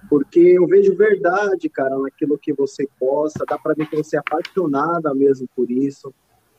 porque 0.09 0.39
eu 0.39 0.65
vejo 0.65 0.95
verdade, 0.95 1.69
cara, 1.69 1.97
naquilo 1.99 2.37
que 2.37 2.53
você 2.53 2.87
posta, 2.99 3.45
dá 3.47 3.57
para 3.57 3.75
ver 3.75 3.87
que 3.87 3.97
você 3.97 4.15
é 4.15 4.19
apaixonada 4.19 5.13
mesmo 5.13 5.47
por 5.55 5.69
isso, 5.69 6.13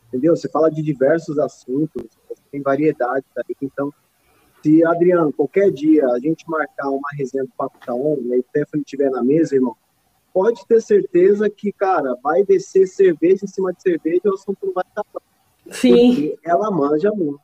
entendeu? 0.09 0.37
Você 0.37 0.49
fala 0.49 0.71
de 0.71 0.83
diversos 0.83 1.38
assuntos, 1.38 2.05
tem 2.50 2.62
variedade 2.62 3.25
aí, 3.37 3.57
então, 3.62 3.93
se, 4.62 4.85
Adriano, 4.85 5.33
qualquer 5.33 5.71
dia 5.71 6.07
a 6.07 6.19
gente 6.19 6.49
marcar 6.49 6.90
uma 6.90 7.09
resenha 7.17 7.45
do 7.45 7.50
Papo 7.57 7.79
Taon, 7.85 8.17
tá 8.17 8.23
e 8.23 8.33
aí 8.35 8.40
o 8.40 8.45
Stephanie 8.50 8.83
estiver 8.83 9.11
na 9.11 9.23
mesa, 9.23 9.55
irmão, 9.55 9.76
pode 10.33 10.67
ter 10.67 10.81
certeza 10.81 11.49
que, 11.49 11.73
cara, 11.73 12.17
vai 12.23 12.45
descer 12.45 12.87
cerveja 12.87 13.45
em 13.45 13.49
cima 13.49 13.73
de 13.73 13.83
cerveja 13.83 14.21
e 14.25 14.29
o 14.29 14.35
assunto 14.35 14.59
não 14.67 14.73
vai 14.73 14.85
estar 14.89 15.05
Sim. 15.71 16.37
ela 16.45 16.71
manja 16.71 17.11
muito. 17.13 17.41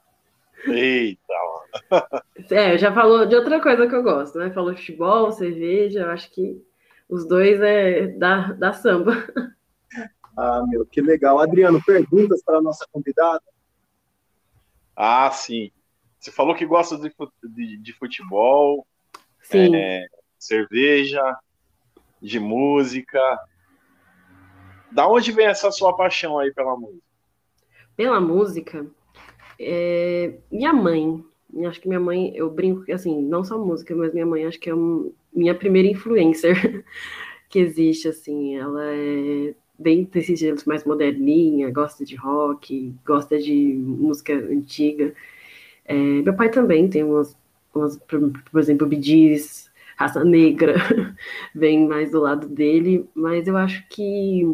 Eita, 0.67 1.35
mano. 1.91 2.25
É, 2.51 2.77
já 2.77 2.93
falou 2.93 3.27
de 3.27 3.37
outra 3.37 3.61
coisa 3.61 3.87
que 3.87 3.95
eu 3.95 4.03
gosto, 4.03 4.39
né? 4.39 4.51
Falou 4.51 4.75
futebol, 4.75 5.31
cerveja, 5.31 6.01
eu 6.01 6.11
acho 6.11 6.31
que 6.33 6.61
os 7.09 7.27
dois 7.27 7.61
é 7.61 8.09
da, 8.09 8.53
da 8.53 8.73
samba. 8.73 9.13
Ah, 10.37 10.63
meu, 10.69 10.85
que 10.85 11.01
legal. 11.01 11.39
Adriano, 11.39 11.83
perguntas 11.83 12.43
para 12.43 12.59
a 12.59 12.63
nossa 12.63 12.87
convidada? 12.93 13.43
Ah, 14.95 15.31
sim. 15.31 15.71
Você 16.19 16.31
falou 16.31 16.55
que 16.55 16.67
gosta 16.67 16.99
de, 16.99 17.11
de, 17.45 17.79
de 17.79 17.93
futebol, 17.93 18.87
Sim. 19.51 19.77
É, 19.77 20.07
cerveja, 20.39 21.23
de 22.21 22.41
música. 22.41 23.21
Da 24.91 25.09
onde 25.09 25.33
vem 25.33 25.47
essa 25.47 25.71
sua 25.71 25.97
paixão 25.97 26.39
aí 26.39 26.53
pela 26.53 26.77
música? 26.77 27.03
Pela 27.97 28.21
música, 28.21 28.87
é, 29.59 30.35
minha 30.51 30.73
mãe. 30.73 31.25
Acho 31.67 31.81
que 31.81 31.89
minha 31.89 32.01
mãe, 32.01 32.37
eu 32.37 32.51
brinco 32.51 32.85
que 32.85 32.93
assim, 32.93 33.23
não 33.23 33.43
só 33.43 33.57
música, 33.57 33.95
mas 33.95 34.13
minha 34.13 34.27
mãe 34.27 34.45
acho 34.45 34.61
que 34.61 34.69
é 34.69 34.75
um, 34.75 35.13
minha 35.33 35.55
primeira 35.55 35.89
influencer 35.89 36.85
que 37.49 37.59
existe, 37.59 38.09
assim. 38.09 38.57
Ela 38.57 38.85
é 38.85 39.55
bem 39.79 40.05
desses 40.05 40.39
jeitos 40.39 40.65
mais 40.65 40.85
moderninha, 40.85 41.71
gosta 41.71 42.05
de 42.05 42.17
rock, 42.17 42.95
gosta 43.05 43.39
de 43.39 43.55
música 43.55 44.35
antiga. 44.35 45.15
É, 45.85 45.95
meu 45.95 46.35
pai 46.35 46.51
também 46.51 46.89
tem 46.89 47.05
umas, 47.05 47.37
umas 47.75 47.97
por 47.97 48.61
exemplo, 48.61 48.87
Bidis, 48.87 49.71
Raça 49.97 50.25
Negra, 50.25 50.75
vem 51.55 51.89
mais 51.89 52.11
do 52.11 52.21
lado 52.21 52.49
dele, 52.49 53.09
mas 53.15 53.49
eu 53.49 53.57
acho 53.57 53.87
que 53.89 54.47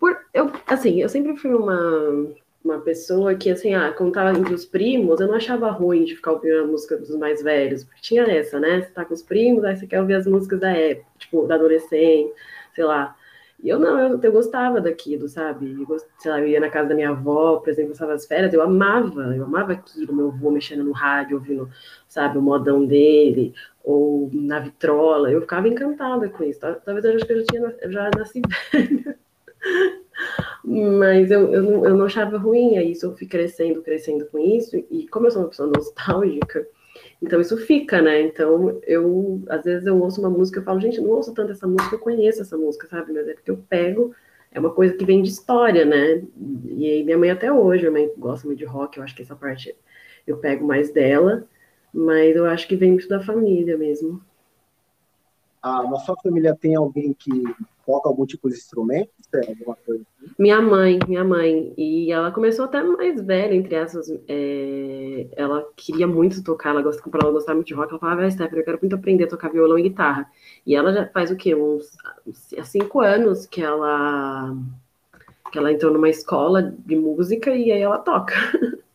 por, 0.00 0.16
eu, 0.32 0.50
assim, 0.66 1.02
eu 1.02 1.08
sempre 1.10 1.36
fui 1.36 1.52
uma, 1.52 2.32
uma 2.64 2.80
pessoa 2.80 3.34
que, 3.34 3.50
assim, 3.50 3.74
ah, 3.74 3.92
quando 3.92 4.12
tava 4.12 4.36
entre 4.36 4.54
os 4.54 4.64
primos, 4.64 5.20
eu 5.20 5.28
não 5.28 5.34
achava 5.34 5.70
ruim 5.70 6.04
de 6.04 6.16
ficar 6.16 6.32
ouvindo 6.32 6.60
a 6.60 6.66
música 6.66 6.96
dos 6.96 7.14
mais 7.16 7.42
velhos, 7.42 7.84
porque 7.84 8.00
tinha 8.00 8.22
essa, 8.22 8.58
né? 8.58 8.80
Você 8.80 8.90
tá 8.90 9.04
com 9.04 9.12
os 9.12 9.22
primos, 9.22 9.62
aí 9.62 9.76
você 9.76 9.86
quer 9.86 10.00
ouvir 10.00 10.14
as 10.14 10.26
músicas 10.26 10.58
da 10.60 10.70
época, 10.70 11.06
tipo, 11.18 11.46
da 11.46 11.56
adolescente, 11.56 12.32
sei 12.74 12.84
lá. 12.84 13.14
E 13.62 13.68
eu 13.68 13.78
não, 13.78 13.98
eu, 13.98 14.20
eu 14.22 14.32
gostava 14.32 14.80
daquilo, 14.80 15.28
sabe? 15.28 15.76
Eu, 15.86 15.98
sei 16.18 16.30
lá, 16.30 16.40
eu 16.40 16.48
ia 16.48 16.60
na 16.60 16.70
casa 16.70 16.88
da 16.88 16.94
minha 16.94 17.10
avó, 17.10 17.58
por 17.58 17.68
exemplo, 17.68 17.90
passava 17.90 18.14
as 18.14 18.24
férias, 18.26 18.54
eu 18.54 18.62
amava, 18.62 19.36
eu 19.36 19.44
amava 19.44 19.72
aquilo, 19.72 20.14
meu 20.14 20.28
avô 20.28 20.50
mexendo 20.50 20.82
no 20.82 20.92
rádio, 20.92 21.36
ouvindo, 21.36 21.70
sabe, 22.08 22.38
o 22.38 22.42
modão 22.42 22.86
dele, 22.86 23.52
ou 23.82 24.30
na 24.32 24.60
vitrola, 24.60 25.30
eu 25.30 25.40
ficava 25.40 25.68
encantada 25.68 26.28
com 26.28 26.44
isso. 26.44 26.60
Talvez 26.60 27.04
eu 27.04 27.14
acho 27.14 27.26
que 27.26 27.32
eu 27.32 27.38
já, 27.40 27.44
tinha, 27.46 27.90
já 27.90 28.10
nasci 28.16 28.42
velha. 28.72 29.18
Mas 30.64 31.30
eu, 31.30 31.52
eu, 31.52 31.62
não, 31.62 31.84
eu 31.86 31.96
não 31.96 32.04
achava 32.04 32.36
ruim, 32.36 32.76
aí 32.76 32.92
isso 32.92 33.06
eu 33.06 33.16
fui 33.16 33.26
crescendo, 33.26 33.82
crescendo 33.82 34.26
com 34.26 34.38
isso, 34.38 34.76
e 34.90 35.08
como 35.08 35.26
eu 35.26 35.30
sou 35.30 35.42
uma 35.42 35.48
pessoa 35.48 35.72
nostálgica, 35.74 36.66
então 37.22 37.40
isso 37.40 37.56
fica, 37.56 38.02
né? 38.02 38.20
Então 38.22 38.80
eu, 38.86 39.42
às 39.48 39.64
vezes 39.64 39.86
eu 39.86 40.00
ouço 40.00 40.20
uma 40.20 40.30
música 40.30 40.60
e 40.60 40.64
falo, 40.64 40.80
gente, 40.80 41.00
não 41.00 41.10
ouço 41.10 41.32
tanto 41.34 41.52
essa 41.52 41.66
música, 41.66 41.94
eu 41.94 41.98
conheço 41.98 42.42
essa 42.42 42.56
música, 42.56 42.86
sabe? 42.86 43.12
Mas 43.12 43.28
é 43.28 43.34
porque 43.34 43.50
eu 43.50 43.56
pego, 43.68 44.14
é 44.50 44.60
uma 44.60 44.70
coisa 44.70 44.94
que 44.94 45.04
vem 45.04 45.22
de 45.22 45.30
história, 45.30 45.84
né? 45.84 46.22
E 46.66 46.86
aí 46.90 47.04
minha 47.04 47.18
mãe 47.18 47.30
até 47.30 47.52
hoje, 47.52 47.82
minha 47.82 47.92
mãe 47.92 48.12
gosta 48.18 48.46
muito 48.46 48.58
de 48.58 48.64
rock, 48.64 48.98
eu 48.98 49.04
acho 49.04 49.14
que 49.14 49.22
essa 49.22 49.36
parte 49.36 49.74
eu 50.26 50.38
pego 50.38 50.66
mais 50.66 50.92
dela, 50.92 51.46
mas 51.92 52.36
eu 52.36 52.46
acho 52.46 52.66
que 52.66 52.76
vem 52.76 52.92
muito 52.92 53.08
da 53.08 53.20
família 53.20 53.76
mesmo. 53.76 54.22
Ah, 55.62 55.82
na 55.82 55.98
sua 55.98 56.16
família 56.22 56.56
tem 56.58 56.74
alguém 56.74 57.12
que 57.12 57.30
toca 57.84 58.08
algum 58.08 58.24
tipo 58.24 58.48
de 58.48 58.54
instrumento? 58.54 59.10
Coisa 59.84 60.02
assim? 60.02 60.32
Minha 60.38 60.60
mãe, 60.62 60.98
minha 61.06 61.22
mãe. 61.22 61.74
E 61.76 62.10
ela 62.10 62.30
começou 62.30 62.64
até 62.64 62.82
mais 62.82 63.20
velha, 63.20 63.54
entre 63.54 63.74
essas. 63.74 64.08
É... 64.26 65.26
Ela 65.32 65.66
queria 65.76 66.06
muito 66.06 66.42
tocar, 66.42 66.70
ela, 66.70 66.82
gosta, 66.82 67.02
ela 67.12 67.32
gostava 67.32 67.56
muito 67.56 67.68
de 67.68 67.74
rock. 67.74 67.90
Ela 67.90 67.98
falava, 67.98 68.22
ah, 68.22 68.30
Stephanie, 68.30 68.60
eu 68.60 68.64
quero 68.64 68.78
muito 68.80 68.96
aprender 68.96 69.24
a 69.24 69.28
tocar 69.28 69.50
violão 69.50 69.78
e 69.78 69.82
guitarra. 69.82 70.30
E 70.66 70.74
ela 70.74 70.92
já 70.92 71.06
faz 71.08 71.30
o 71.30 71.36
quê? 71.36 71.54
Uns 71.54 71.90
há 72.58 72.64
cinco 72.64 73.00
anos 73.00 73.44
que 73.44 73.60
ela, 73.60 74.56
que 75.52 75.58
ela 75.58 75.72
entrou 75.72 75.92
numa 75.92 76.08
escola 76.08 76.62
de 76.62 76.96
música 76.96 77.54
e 77.54 77.70
aí 77.70 77.82
ela 77.82 77.98
toca. 77.98 78.34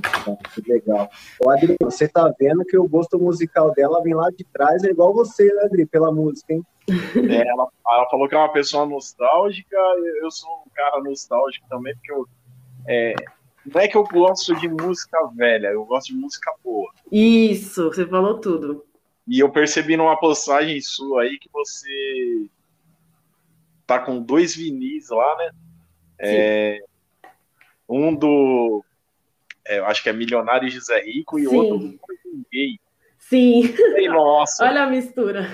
Que 0.00 0.72
legal. 0.72 1.10
Ô, 1.40 1.50
Adri, 1.50 1.76
você 1.80 2.08
tá 2.08 2.32
vendo 2.38 2.64
que 2.64 2.76
o 2.76 2.88
gosto 2.88 3.18
musical 3.18 3.72
dela 3.72 4.02
vem 4.02 4.14
lá 4.14 4.28
de 4.30 4.44
trás, 4.44 4.82
é 4.84 4.90
igual 4.90 5.12
você, 5.12 5.52
né, 5.52 5.62
Adri, 5.64 5.86
pela 5.86 6.12
música, 6.12 6.52
hein? 6.52 6.64
É, 6.88 7.48
ela, 7.48 7.68
ela, 7.86 8.08
falou 8.10 8.28
que 8.28 8.34
é 8.34 8.38
uma 8.38 8.52
pessoa 8.52 8.86
nostálgica, 8.86 9.76
eu 10.22 10.30
sou 10.30 10.50
um 10.66 10.70
cara 10.74 11.02
nostálgico 11.02 11.66
também, 11.68 11.94
porque 11.94 12.12
eu. 12.12 12.26
É, 12.86 13.14
não 13.66 13.80
é 13.80 13.88
que 13.88 13.96
eu 13.96 14.04
gosto 14.04 14.54
de 14.56 14.68
música 14.68 15.18
velha, 15.36 15.68
eu 15.68 15.84
gosto 15.84 16.08
de 16.08 16.14
música 16.14 16.52
boa. 16.64 16.90
Isso, 17.12 17.84
você 17.84 18.06
falou 18.06 18.40
tudo. 18.40 18.84
E 19.26 19.40
eu 19.40 19.50
percebi 19.50 19.96
numa 19.96 20.18
postagem 20.18 20.80
sua 20.80 21.22
aí 21.22 21.38
que 21.38 21.50
você 21.52 22.48
tá 23.86 23.98
com 23.98 24.22
dois 24.22 24.54
vinis 24.54 25.10
lá, 25.10 25.36
né? 25.36 25.50
É, 26.18 26.78
um 27.88 28.14
do. 28.14 28.84
É, 29.68 29.78
eu 29.78 29.84
acho 29.84 30.02
que 30.02 30.08
é 30.08 30.12
Milionário 30.12 30.68
José 30.68 30.98
Rico 31.00 31.38
e 31.38 31.46
Sim. 31.46 31.56
outro 31.56 31.78
do 31.78 31.98
Gay. 32.50 32.80
Sim. 33.18 33.74
Nossa. 34.08 34.64
Olha 34.64 34.84
a 34.84 34.86
mistura. 34.86 35.46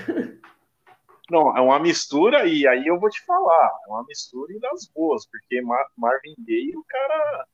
Não, 1.29 1.57
é 1.57 1.59
uma 1.59 1.79
mistura, 1.79 2.45
e 2.45 2.67
aí 2.67 2.85
eu 2.87 2.99
vou 2.99 3.09
te 3.09 3.23
falar, 3.25 3.71
é 3.87 3.89
uma 3.89 4.05
mistura 4.05 4.53
e 4.53 4.59
das 4.59 4.87
boas, 4.93 5.27
porque 5.27 5.59
Mar 5.59 5.83
Marvin 5.97 6.35
Gaye, 6.47 6.77
o 6.77 6.85
cara 6.87 7.47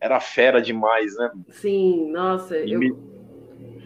era 0.00 0.18
fera 0.18 0.60
demais, 0.60 1.16
né? 1.16 1.30
Sim, 1.50 2.10
nossa. 2.10 2.58
E, 2.58 2.72
eu... 2.72 2.80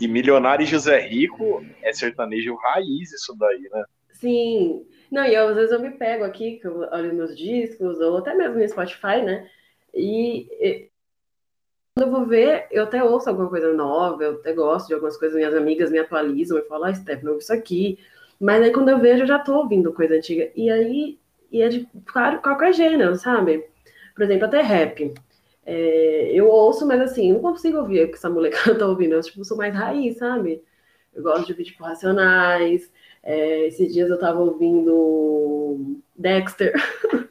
e 0.01 0.09
Milionário 0.09 0.65
e 0.65 0.67
José 0.67 0.99
Rico 1.01 1.63
é 1.83 1.93
sertanejo 1.93 2.57
raiz, 2.57 3.13
isso 3.13 3.37
daí, 3.39 3.69
né? 3.71 3.85
Sim. 4.13 4.87
Não, 5.11 5.27
e 5.27 5.35
eu, 5.35 5.49
às 5.49 5.55
vezes 5.55 5.73
eu 5.73 5.81
me 5.81 5.91
pego 5.91 6.25
aqui, 6.25 6.59
que 6.59 6.67
eu 6.67 6.79
olho 6.91 7.15
meus 7.15 7.37
discos, 7.37 8.01
ou 8.01 8.17
até 8.17 8.35
mesmo 8.35 8.59
no 8.59 8.69
Spotify, 8.69 9.21
né? 9.23 9.51
E, 9.93 10.89
eu 11.97 12.11
vou 12.11 12.27
ver, 12.27 12.67
eu 12.73 12.83
até 12.83 13.05
ouço 13.05 13.29
alguma 13.29 13.49
coisa 13.49 13.73
nova, 13.73 14.25
eu 14.25 14.33
até 14.33 14.53
gosto 14.53 14.89
de 14.89 14.95
algumas 14.95 15.17
coisas, 15.17 15.37
minhas 15.37 15.55
amigas 15.55 15.93
me 15.93 15.99
atualizam 16.01 16.59
e 16.59 16.63
falam, 16.63 16.89
ah, 16.89 16.95
Steph, 16.95 17.23
não 17.23 17.39
isso 17.39 17.53
aqui. 17.53 17.99
Mas 18.41 18.63
aí 18.63 18.73
quando 18.73 18.89
eu 18.89 18.99
vejo, 18.99 19.23
eu 19.23 19.27
já 19.29 19.39
tô 19.39 19.59
ouvindo 19.59 19.93
coisa 19.93 20.17
antiga. 20.17 20.51
E 20.57 20.69
aí, 20.71 21.19
e 21.53 21.63
é 21.63 21.69
de 21.69 21.89
claro, 22.07 22.43
qualquer 22.43 22.73
gênero, 22.75 23.15
sabe? 23.15 23.65
Por 24.15 24.25
exemplo, 24.25 24.47
até 24.47 24.61
rap. 24.61 25.15
É, 25.65 26.33
eu 26.33 26.49
ouço, 26.49 26.85
mas 26.85 27.01
assim, 27.01 27.33
não 27.33 27.41
consigo 27.41 27.79
ouvir 27.79 28.05
o 28.05 28.09
que 28.09 28.17
essa 28.17 28.29
molecada 28.29 28.77
tá 28.77 28.87
ouvindo. 28.89 29.15
Eu 29.15 29.23
tipo, 29.23 29.45
sou 29.45 29.57
mais 29.57 29.73
raiz, 29.73 30.19
sabe? 30.19 30.63
Eu 31.15 31.23
gosto 31.23 31.47
de 31.47 31.53
ouvir, 31.53 31.65
tipo, 31.65 31.85
Racionais. 31.85 32.91
É, 33.23 33.69
esses 33.69 33.93
dias 33.93 34.11
eu 34.11 34.19
tava 34.19 34.41
ouvindo 34.41 35.97
Dexter. 36.17 36.75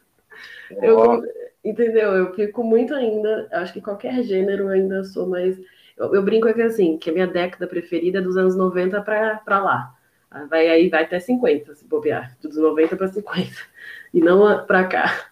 eu, 0.82 1.22
entendeu? 1.64 2.12
Eu 2.12 2.34
fico 2.34 2.64
muito 2.64 2.94
ainda. 2.94 3.48
Acho 3.52 3.74
que 3.74 3.82
qualquer 3.82 4.24
gênero 4.24 4.64
eu 4.64 4.70
ainda 4.70 5.04
sou 5.04 5.28
mais. 5.28 5.58
Eu, 5.98 6.14
eu 6.16 6.24
brinco 6.24 6.48
aqui 6.48 6.62
assim, 6.62 6.98
que 6.98 7.10
a 7.10 7.14
minha 7.14 7.28
década 7.28 7.68
preferida 7.68 8.20
é 8.20 8.22
dos 8.22 8.38
anos 8.38 8.56
90 8.56 9.02
pra, 9.02 9.38
pra 9.38 9.60
lá. 9.60 9.96
Vai 10.50 10.68
aí, 10.68 10.90
vai 10.90 11.04
até 11.04 11.20
50, 11.20 11.76
se 11.76 11.86
bobear. 11.86 12.36
Dos 12.42 12.58
90 12.58 12.96
para 12.96 13.08
50. 13.08 13.52
E 14.14 14.20
não 14.20 14.66
para 14.66 14.88
cá. 14.88 15.30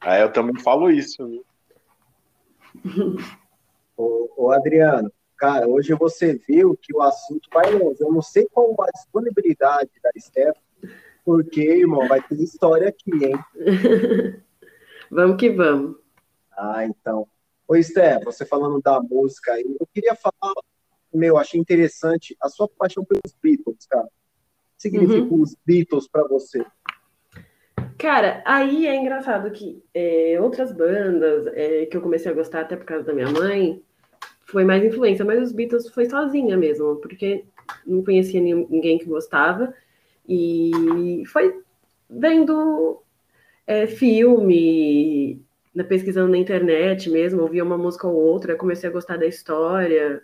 Ah, 0.00 0.18
eu 0.18 0.32
também 0.32 0.58
falo 0.60 0.90
isso. 0.90 1.26
Viu? 1.26 1.44
ô, 3.96 4.30
ô, 4.36 4.50
Adriano, 4.50 5.12
cara, 5.36 5.68
hoje 5.68 5.94
você 5.94 6.34
viu 6.48 6.78
que 6.80 6.94
o 6.94 7.02
assunto 7.02 7.48
vai 7.52 7.70
longe. 7.72 8.00
Eu 8.00 8.12
não 8.12 8.22
sei 8.22 8.46
qual 8.52 8.74
a 8.80 8.90
disponibilidade 8.90 9.90
da 10.02 10.10
Steph, 10.18 10.56
porque, 11.24 11.62
irmão, 11.62 12.06
vai 12.08 12.22
ter 12.22 12.40
história 12.40 12.88
aqui, 12.88 13.12
hein? 13.24 13.38
vamos 15.14 15.36
que 15.38 15.50
vamos. 15.50 15.96
Ah, 16.56 16.84
então. 16.84 17.26
Ô, 17.66 17.80
Steph, 17.82 18.24
você 18.24 18.44
falando 18.44 18.80
da 18.82 19.00
música 19.00 19.52
aí, 19.52 19.64
eu 19.80 19.86
queria 19.92 20.14
falar 20.14 20.52
meu, 21.12 21.38
achei 21.38 21.60
interessante 21.60 22.36
a 22.42 22.48
sua 22.48 22.68
paixão 22.68 23.04
pelos 23.04 23.32
Beatles, 23.40 23.86
cara. 23.88 24.04
O 24.04 24.08
que 24.76 24.82
significa 24.82 25.32
Uhum. 25.32 25.42
os 25.42 25.54
Beatles 25.64 26.08
pra 26.08 26.24
você? 26.26 26.64
Cara, 27.96 28.42
aí 28.44 28.86
é 28.88 28.96
engraçado 28.96 29.50
que 29.52 29.82
é, 29.94 30.38
outras 30.40 30.72
bandas 30.72 31.46
é, 31.54 31.86
que 31.86 31.96
eu 31.96 32.02
comecei 32.02 32.30
a 32.30 32.34
gostar 32.34 32.62
até 32.62 32.76
por 32.76 32.84
causa 32.84 33.04
da 33.04 33.12
minha 33.14 33.30
mãe 33.30 33.80
foi 34.46 34.64
mais 34.64 34.84
influência, 34.84 35.24
mas 35.24 35.40
os 35.40 35.52
Beatles 35.52 35.88
foi 35.88 36.06
sozinha 36.10 36.56
mesmo, 36.56 36.96
porque 36.96 37.44
não 37.86 38.04
conhecia 38.04 38.40
nin- 38.40 38.66
ninguém 38.68 38.98
que 38.98 39.04
gostava 39.06 39.72
e 40.28 41.22
foi 41.28 41.62
vendo 42.10 43.00
é, 43.66 43.86
filme, 43.86 45.42
na- 45.74 45.84
pesquisando 45.84 46.30
na 46.30 46.38
internet 46.38 47.10
mesmo, 47.10 47.42
ouvia 47.42 47.64
uma 47.64 47.78
música 47.78 48.06
ou 48.06 48.14
outra, 48.16 48.56
comecei 48.56 48.88
a 48.88 48.92
gostar 48.92 49.16
da 49.18 49.26
história. 49.26 50.22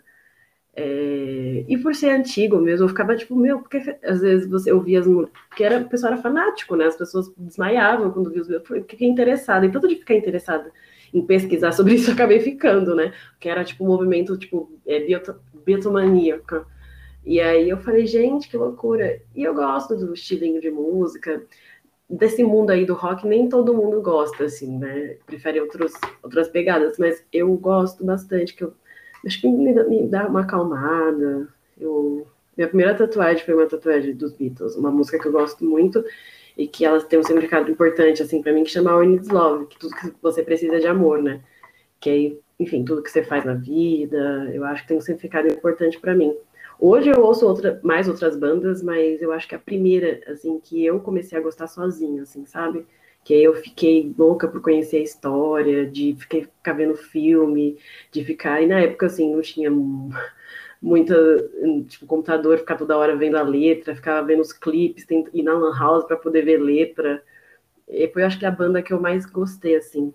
é, 0.75 1.65
e 1.67 1.77
por 1.77 1.93
ser 1.95 2.09
antigo 2.09 2.57
mesmo, 2.59 2.85
eu 2.85 2.89
ficava 2.89 3.15
tipo, 3.15 3.35
meu, 3.35 3.59
porque 3.59 3.77
às 4.03 4.21
vezes 4.21 4.49
você 4.49 4.71
ouvia 4.71 4.99
as 4.99 5.05
porque 5.49 5.63
era, 5.63 5.79
o 5.79 5.89
pessoal 5.89 6.13
era 6.13 6.21
fanático, 6.21 6.75
né? 6.75 6.85
As 6.85 6.95
pessoas 6.97 7.31
desmaiavam 7.37 8.11
quando 8.11 8.29
viam 8.31 8.41
os 8.41 8.47
Beatles. 8.47 8.79
Eu 8.79 8.85
fiquei 8.87 9.07
interessada, 9.07 9.65
e 9.65 9.71
tanto 9.71 9.87
de 9.87 9.95
ficar 9.97 10.15
interessada 10.15 10.71
em 11.13 11.21
pesquisar 11.25 11.71
sobre 11.73 11.95
isso, 11.95 12.11
acabei 12.13 12.39
ficando, 12.39 12.95
né? 12.95 13.13
Que 13.39 13.49
era 13.49 13.63
tipo 13.63 13.83
um 13.83 13.87
movimento, 13.87 14.37
tipo, 14.37 14.71
é, 14.85 14.99
Beatlemaníaca. 15.65 16.65
E 17.25 17.39
aí 17.39 17.69
eu 17.69 17.77
falei, 17.77 18.05
gente, 18.07 18.49
que 18.49 18.57
loucura. 18.57 19.21
E 19.35 19.43
eu 19.43 19.53
gosto 19.53 19.95
do 19.95 20.13
estilinho 20.13 20.59
de 20.61 20.71
música, 20.71 21.43
desse 22.11 22.43
mundo 22.43 22.71
aí 22.71 22.85
do 22.85 22.93
rock, 22.93 23.25
nem 23.25 23.47
todo 23.47 23.73
mundo 23.73 24.01
gosta, 24.01 24.43
assim, 24.43 24.77
né? 24.77 25.15
Prefere 25.25 25.61
outros, 25.61 25.93
outras 26.21 26.49
pegadas, 26.49 26.97
mas 26.97 27.25
eu 27.31 27.53
gosto 27.55 28.03
bastante, 28.03 28.53
que 28.53 28.63
eu 28.63 28.73
acho 29.25 29.39
que 29.39 29.47
me, 29.47 29.73
me 29.85 30.07
dá 30.07 30.27
uma 30.27 30.41
acalmada. 30.41 31.47
Eu, 31.79 32.27
minha 32.55 32.67
primeira 32.67 32.93
tatuagem 32.93 33.45
foi 33.45 33.53
uma 33.53 33.65
tatuagem 33.65 34.13
dos 34.13 34.33
Beatles, 34.33 34.75
uma 34.75 34.91
música 34.91 35.17
que 35.17 35.27
eu 35.27 35.31
gosto 35.31 35.63
muito 35.63 36.03
e 36.57 36.67
que 36.67 36.83
elas 36.83 37.05
têm 37.05 37.17
um 37.17 37.23
significado 37.23 37.71
importante, 37.71 38.21
assim, 38.21 38.41
pra 38.41 38.51
mim, 38.51 38.65
que 38.65 38.71
chama 38.71 38.91
All 38.91 39.03
You 39.03 39.11
Need 39.11 39.23
Is 39.23 39.29
Love, 39.29 39.67
que 39.67 39.79
tudo 39.79 39.95
que 39.95 40.13
você 40.21 40.43
precisa 40.43 40.75
é 40.75 40.79
de 40.79 40.87
amor, 40.87 41.23
né? 41.23 41.41
Que 41.99 42.09
aí, 42.09 42.39
enfim, 42.59 42.83
tudo 42.83 43.01
que 43.01 43.09
você 43.09 43.23
faz 43.23 43.45
na 43.45 43.53
vida, 43.53 44.51
eu 44.53 44.65
acho 44.65 44.81
que 44.81 44.89
tem 44.89 44.97
um 44.97 45.01
significado 45.01 45.47
importante 45.47 45.97
pra 45.97 46.13
mim. 46.13 46.35
Hoje 46.81 47.09
eu 47.11 47.21
ouço 47.23 47.47
outra, 47.47 47.79
mais 47.83 48.07
outras 48.09 48.35
bandas, 48.37 48.83
mas 48.83 49.21
eu 49.21 49.31
acho 49.31 49.47
que 49.47 49.55
a 49.55 49.59
primeira, 49.59 50.21
assim, 50.31 50.59
que 50.59 50.83
eu 50.85 50.99
comecei 50.99 51.37
a 51.37 51.41
gostar 51.41 51.67
sozinha, 51.67 52.23
assim, 52.23 52.45
sabe? 52.45 52.87
Que 53.23 53.35
aí 53.35 53.43
eu 53.43 53.53
fiquei 53.55 54.13
louca 54.17 54.47
por 54.47 54.61
conhecer 54.61 54.97
a 54.97 55.01
história, 55.03 55.85
de 55.85 56.15
fiquei, 56.19 56.43
ficar 56.45 56.73
vendo 56.73 56.95
filme, 56.95 57.77
de 58.11 58.25
ficar. 58.25 58.61
E 58.63 58.67
na 58.67 58.79
época, 58.81 59.05
assim, 59.07 59.31
não 59.33 59.41
tinha 59.41 59.69
mu- 59.71 60.09
muita. 60.81 61.15
Tipo, 61.87 62.05
computador, 62.07 62.59
ficar 62.59 62.77
toda 62.77 62.97
hora 62.97 63.15
vendo 63.15 63.37
a 63.37 63.43
letra, 63.43 63.95
ficava 63.95 64.25
vendo 64.27 64.41
os 64.41 64.53
clipes, 64.53 65.05
ir 65.33 65.43
na 65.43 65.53
Lan 65.55 65.77
House 65.77 66.05
para 66.05 66.17
poder 66.17 66.43
ver 66.45 66.57
letra. 66.59 67.23
E 67.87 68.07
foi, 68.09 68.23
acho 68.23 68.39
que, 68.39 68.45
a 68.45 68.51
banda 68.51 68.81
que 68.83 68.93
eu 68.93 69.01
mais 69.01 69.25
gostei, 69.25 69.75
assim, 69.77 70.13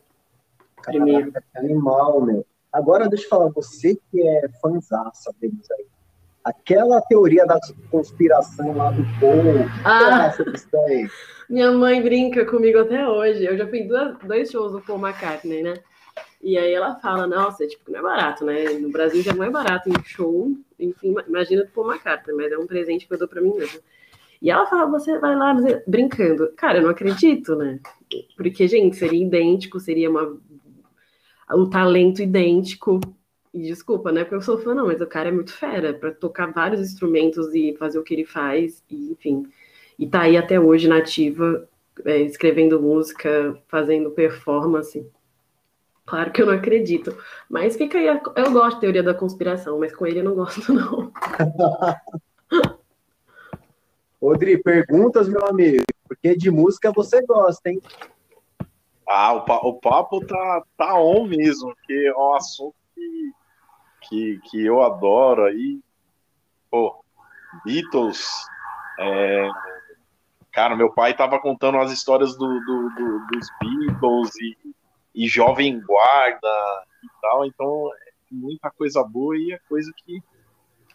primeiro. 0.84 1.32
Caraca, 1.32 1.44
animal, 1.56 2.20
meu. 2.22 2.46
Agora 2.72 3.08
deixa 3.08 3.24
eu 3.24 3.28
falar, 3.30 3.48
você 3.50 3.96
que 4.10 4.20
é 4.26 4.48
fãzaça 4.60 5.32
deles 5.40 5.70
aí. 5.72 5.86
Aquela 6.46 7.00
teoria 7.00 7.44
da 7.44 7.58
conspiração 7.90 8.76
lá 8.76 8.92
do 8.92 9.02
Paul, 9.18 9.68
Ah, 9.84 10.32
daí. 10.72 11.08
minha 11.50 11.72
mãe 11.72 12.00
brinca 12.00 12.44
comigo 12.44 12.78
até 12.78 13.08
hoje. 13.08 13.44
Eu 13.44 13.58
já 13.58 13.66
fui 13.66 13.82
duas- 13.82 14.16
dois 14.20 14.48
shows 14.48 14.70
do 14.70 14.80
Paul 14.80 15.00
McCartney, 15.00 15.64
né? 15.64 15.74
E 16.40 16.56
aí 16.56 16.72
ela 16.72 16.94
fala, 17.00 17.26
nossa, 17.26 17.66
tipo, 17.66 17.90
não 17.90 17.98
é 17.98 18.02
barato, 18.02 18.44
né? 18.44 18.64
No 18.74 18.90
Brasil 18.90 19.22
já 19.24 19.34
não 19.34 19.42
é 19.42 19.50
barato 19.50 19.88
em 19.88 20.04
show, 20.04 20.52
enfim, 20.78 21.16
imagina 21.26 21.64
do 21.64 21.70
Paul 21.72 21.90
McCartney, 21.90 22.36
mas 22.36 22.52
é 22.52 22.56
um 22.56 22.66
presente 22.66 23.08
que 23.08 23.12
eu 23.12 23.18
dou 23.18 23.26
pra 23.26 23.40
mim 23.40 23.52
mesmo. 23.56 23.80
E 24.40 24.48
ela 24.48 24.66
fala, 24.66 24.86
você 24.86 25.18
vai 25.18 25.34
lá 25.34 25.52
brincando. 25.84 26.52
Cara, 26.56 26.78
eu 26.78 26.82
não 26.84 26.90
acredito, 26.90 27.56
né? 27.56 27.80
Porque, 28.36 28.68
gente, 28.68 28.94
seria 28.94 29.20
idêntico, 29.26 29.80
seria 29.80 30.08
uma... 30.08 30.38
um 31.52 31.68
talento 31.68 32.22
idêntico. 32.22 33.00
E 33.56 33.62
desculpa, 33.62 34.12
não 34.12 34.20
é 34.20 34.24
porque 34.24 34.34
eu 34.34 34.42
sou 34.42 34.58
fã, 34.58 34.74
não, 34.74 34.84
mas 34.84 35.00
o 35.00 35.06
cara 35.06 35.30
é 35.30 35.32
muito 35.32 35.50
fera 35.50 35.94
pra 35.94 36.12
tocar 36.12 36.52
vários 36.52 36.78
instrumentos 36.78 37.54
e 37.54 37.74
fazer 37.78 37.98
o 37.98 38.02
que 38.02 38.12
ele 38.12 38.26
faz, 38.26 38.84
e, 38.90 39.12
enfim. 39.12 39.46
E 39.98 40.06
tá 40.06 40.20
aí 40.20 40.36
até 40.36 40.60
hoje 40.60 40.86
na 40.86 40.98
ativa, 40.98 41.66
é, 42.04 42.18
escrevendo 42.18 42.78
música, 42.82 43.58
fazendo 43.66 44.10
performance. 44.10 45.10
Claro 46.04 46.30
que 46.32 46.42
eu 46.42 46.46
não 46.46 46.52
acredito. 46.52 47.16
Mas 47.48 47.76
fica 47.78 47.96
aí, 47.96 48.10
a- 48.10 48.20
eu 48.36 48.52
gosto 48.52 48.74
de 48.74 48.80
teoria 48.82 49.02
da 49.02 49.14
conspiração, 49.14 49.78
mas 49.78 49.96
com 49.96 50.06
ele 50.06 50.20
eu 50.20 50.24
não 50.24 50.34
gosto, 50.34 50.70
não. 50.74 51.10
Odri, 54.20 54.62
perguntas, 54.62 55.28
meu 55.30 55.46
amigo. 55.46 55.84
Porque 56.06 56.36
de 56.36 56.50
música 56.50 56.92
você 56.92 57.22
gosta, 57.22 57.70
hein? 57.70 57.80
Ah, 59.08 59.32
o 59.32 59.74
papo 59.80 60.20
tá, 60.26 60.62
tá 60.76 61.00
on 61.00 61.26
mesmo, 61.26 61.74
porque 61.74 61.94
é 61.94 62.14
um 62.14 62.34
assunto 62.34 62.74
que, 62.94 63.32
que, 64.08 64.38
que 64.44 64.64
eu 64.64 64.82
adoro 64.82 65.44
aí. 65.44 65.80
Pô, 66.70 67.02
Beatles. 67.64 68.28
é, 68.98 69.48
Cara, 70.52 70.74
meu 70.74 70.90
pai 70.92 71.14
tava 71.14 71.38
contando 71.38 71.76
as 71.78 71.92
histórias 71.92 72.36
do, 72.36 72.46
do- 72.60 72.90
do- 72.90 73.26
dos 73.26 73.46
Beatles 73.60 74.30
e, 74.40 74.56
e 75.14 75.28
Jovem 75.28 75.78
Guarda 75.80 76.48
e 77.04 77.08
tal, 77.20 77.44
então 77.44 77.90
é 77.94 78.10
muita 78.32 78.70
coisa 78.70 79.04
boa 79.04 79.36
e 79.36 79.52
é 79.52 79.58
coisa 79.68 79.92
que, 79.94 80.22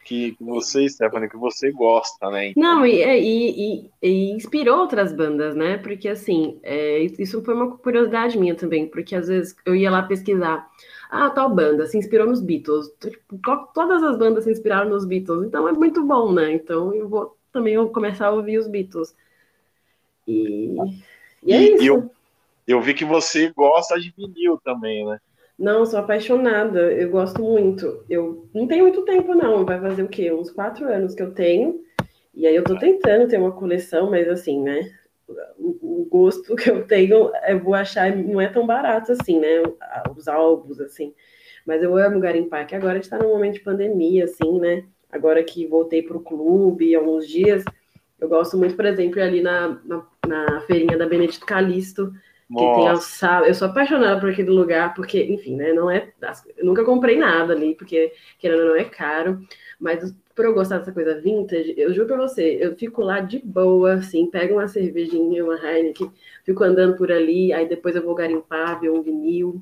que 0.04 0.36
você, 0.42 0.90
Stephanie, 0.90 1.30
que 1.30 1.38
você 1.38 1.72
gosta, 1.72 2.30
né? 2.32 2.48
Então, 2.48 2.64
Não, 2.64 2.86
e, 2.86 3.04
é, 3.04 3.20
e- 3.22 3.92
e- 4.02 4.32
inspirou 4.32 4.80
outras 4.80 5.14
bandas, 5.14 5.56
né? 5.56 5.78
Porque, 5.78 6.08
assim, 6.10 6.60
é, 6.64 7.00
isso 7.20 7.44
foi 7.44 7.54
uma 7.54 7.78
curiosidade 7.78 8.40
minha 8.40 8.56
também, 8.56 8.88
porque 8.88 9.16
às 9.16 9.28
vezes 9.28 9.56
eu 9.64 9.76
ia 9.76 9.92
lá 9.92 10.02
pesquisar, 10.02 10.68
ah, 11.12 11.30
tal 11.32 11.54
banda 11.56 11.88
se 11.88 11.98
inspirou 11.98 12.28
nos 12.28 12.42
Beatles. 12.42 12.90
Tipo, 13.00 13.40
todas 13.74 14.04
as 14.04 14.18
bandas 14.18 14.46
se 14.46 14.52
inspiraram 14.52 14.90
nos 14.92 15.06
Beatles, 15.06 15.46
então 15.46 15.68
é 15.70 15.74
muito 15.74 16.04
bom, 16.06 16.34
né? 16.34 16.54
Então 16.54 16.94
eu 16.96 17.10
vou 17.10 17.38
também 17.54 17.78
vou 17.78 17.92
começar 17.92 18.28
a 18.28 18.32
ouvir 18.32 18.58
os 18.60 18.68
Beatles. 18.70 19.16
E, 20.28 20.78
e 21.44 21.54
é 21.54 21.62
E- 21.62 21.76
isso. 21.76 21.88
eu- 21.88 22.12
eu 22.68 22.82
vi 22.82 22.94
que 22.94 23.06
você 23.06 23.52
gosta 23.54 24.00
de 24.00 24.12
vinil 24.12 24.60
também, 24.64 25.06
né? 25.06 25.20
Não, 25.58 25.86
sou 25.86 26.00
apaixonada, 26.00 26.92
eu 26.94 27.10
gosto 27.12 27.42
muito. 27.42 28.04
Eu 28.10 28.50
não 28.54 28.68
tenho 28.68 28.84
muito 28.86 29.06
tempo, 29.06 29.36
não. 29.36 29.66
Vai 29.66 29.80
fazer 29.80 30.04
o 30.04 30.10
quê? 30.10 30.32
Uns 30.34 30.52
quatro 30.52 30.86
anos 30.88 31.14
que 31.16 31.22
eu 31.22 31.34
tenho. 31.34 31.82
E 32.34 32.48
aí 32.48 32.56
eu 32.56 32.66
tô 32.66 32.78
tentando 32.78 33.28
ter 33.30 33.38
uma 33.40 33.52
coleção, 33.52 34.10
mas 34.10 34.28
assim, 34.30 34.62
né? 34.62 34.82
O, 35.58 36.02
o 36.02 36.08
gosto 36.10 36.56
que 36.56 36.70
eu 36.70 36.86
tenho, 36.86 37.32
eu 37.48 37.60
vou 37.60 37.74
achar, 37.74 38.16
não 38.16 38.40
é 38.40 38.48
tão 38.48 38.66
barato 38.66 39.12
assim, 39.12 39.40
né? 39.40 39.64
Os 40.16 40.28
álbuns, 40.28 40.80
assim. 40.80 41.14
Mas 41.66 41.84
eu 41.84 41.96
amo 41.98 42.20
garimpar, 42.20 42.66
que 42.66 42.76
agora 42.76 42.94
a 42.94 42.96
gente 42.96 43.10
tá 43.10 43.18
num 43.18 43.30
momento 43.30 43.54
de 43.56 43.60
pandemia, 43.62 44.26
assim, 44.26 44.60
né? 44.60 44.84
Agora 45.12 45.44
que 45.44 45.68
voltei 45.68 46.02
pro 46.02 46.22
clube 46.22 46.96
há 46.96 47.00
alguns 47.00 47.28
dias, 47.28 47.64
eu 48.20 48.30
gosto 48.30 48.58
muito, 48.58 48.76
por 48.76 48.86
exemplo, 48.86 49.22
ali 49.22 49.42
na, 49.42 49.80
na, 49.84 50.06
na 50.28 50.62
feirinha 50.62 50.98
da 50.98 51.08
Benedito 51.08 51.46
Calixto, 51.46 52.14
que 52.48 52.76
tem. 52.76 53.48
Eu 53.48 53.54
sou 53.54 53.68
apaixonada 53.68 54.20
por 54.20 54.30
aquele 54.30 54.50
lugar, 54.50 54.94
porque, 54.94 55.24
enfim, 55.24 55.56
né? 55.56 55.74
Não 55.74 55.90
é. 55.90 56.12
Eu 56.58 56.66
nunca 56.66 56.84
comprei 56.84 57.18
nada 57.18 57.54
ali, 57.54 57.76
porque, 57.76 58.14
querendo 58.38 58.62
ou 58.62 58.68
não, 58.70 58.76
é 58.76 58.84
caro. 58.84 59.42
Mas 59.80 60.14
por 60.36 60.46
eu 60.46 60.54
gostar 60.54 60.80
dessa 60.80 60.92
coisa 60.92 61.20
vintage, 61.22 61.74
eu 61.78 61.94
juro 61.94 62.08
pra 62.08 62.18
você, 62.18 62.58
eu 62.62 62.76
fico 62.76 63.02
lá 63.04 63.20
de 63.20 63.40
boa, 63.40 63.96
assim, 63.96 64.30
pego 64.30 64.56
uma 64.56 64.68
cervejinha, 64.68 65.44
uma 65.46 65.56
Heineken, 65.56 66.12
fico 66.46 66.64
andando 66.64 66.96
por 66.98 67.12
ali, 67.12 67.54
aí 67.54 67.68
depois 67.68 67.96
eu 67.96 68.04
vou 68.04 68.16
garimpar, 68.16 68.80
ver 68.80 68.90
um 68.92 69.02
vinil. 69.02 69.60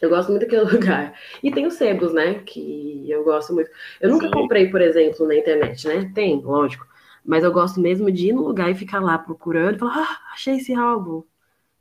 Eu 0.00 0.08
gosto 0.10 0.30
muito 0.30 0.42
daquele 0.42 0.62
lugar. 0.70 1.18
E 1.42 1.50
tem 1.50 1.66
os 1.66 1.74
sebos, 1.74 2.12
né? 2.12 2.40
Que 2.44 3.10
eu 3.10 3.24
gosto 3.24 3.54
muito. 3.54 3.70
Eu 4.00 4.10
nunca 4.10 4.26
Sim. 4.26 4.30
comprei, 4.30 4.70
por 4.70 4.80
exemplo, 4.80 5.26
na 5.26 5.34
internet, 5.36 5.86
né? 5.88 6.10
Tem, 6.14 6.40
lógico. 6.40 6.86
Mas 7.24 7.44
eu 7.44 7.52
gosto 7.52 7.80
mesmo 7.80 8.10
de 8.10 8.28
ir 8.28 8.32
no 8.32 8.42
lugar 8.46 8.70
e 8.70 8.74
ficar 8.74 9.00
lá 9.00 9.18
procurando 9.18 9.76
e 9.76 9.78
falar, 9.78 9.96
ah, 9.98 10.32
achei 10.32 10.56
esse 10.56 10.74
álbum. 10.74 11.22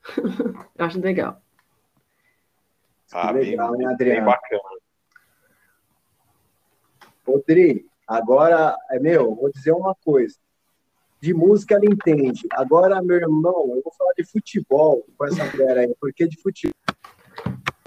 eu 0.78 0.86
acho 0.86 1.00
legal. 1.00 1.42
ah, 3.12 3.32
Que 3.32 3.34
bem, 3.34 3.48
legal, 3.52 3.76
né, 3.78 3.86
bem 4.04 4.22
Adriano? 4.22 4.24
bacana. 4.24 4.62
Odri, 7.28 7.86
agora, 8.08 8.76
é 8.90 9.00
meu, 9.00 9.36
vou 9.36 9.52
dizer 9.52 9.72
uma 9.72 9.96
coisa. 10.04 10.36
De 11.20 11.34
música 11.34 11.76
ela 11.76 11.86
entende. 11.86 12.48
Agora, 12.52 13.02
meu 13.02 13.18
irmão, 13.18 13.74
eu 13.76 13.82
vou 13.84 13.94
falar 13.98 14.14
de 14.14 14.24
futebol 14.24 15.06
com 15.18 15.26
essa 15.26 15.44
mulher 15.46 15.78
aí, 15.78 15.96
porque 16.00 16.28
de 16.28 16.40
futebol 16.42 16.74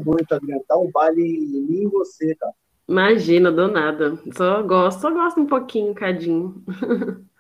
muito, 0.05 0.35
Adriano. 0.35 0.65
Dá 0.69 0.79
um 0.79 0.91
baile 0.91 1.23
em 1.23 1.63
mim 1.63 1.83
e 1.83 1.87
você, 1.87 2.35
cara. 2.35 2.53
Imagina, 2.89 3.53
do 3.53 3.69
nada. 3.69 4.19
Só 4.33 4.63
gosto, 4.63 5.01
só 5.01 5.11
gosto 5.11 5.41
um 5.41 5.47
pouquinho, 5.47 5.93
um 5.93 5.95
cadinho. 5.95 6.65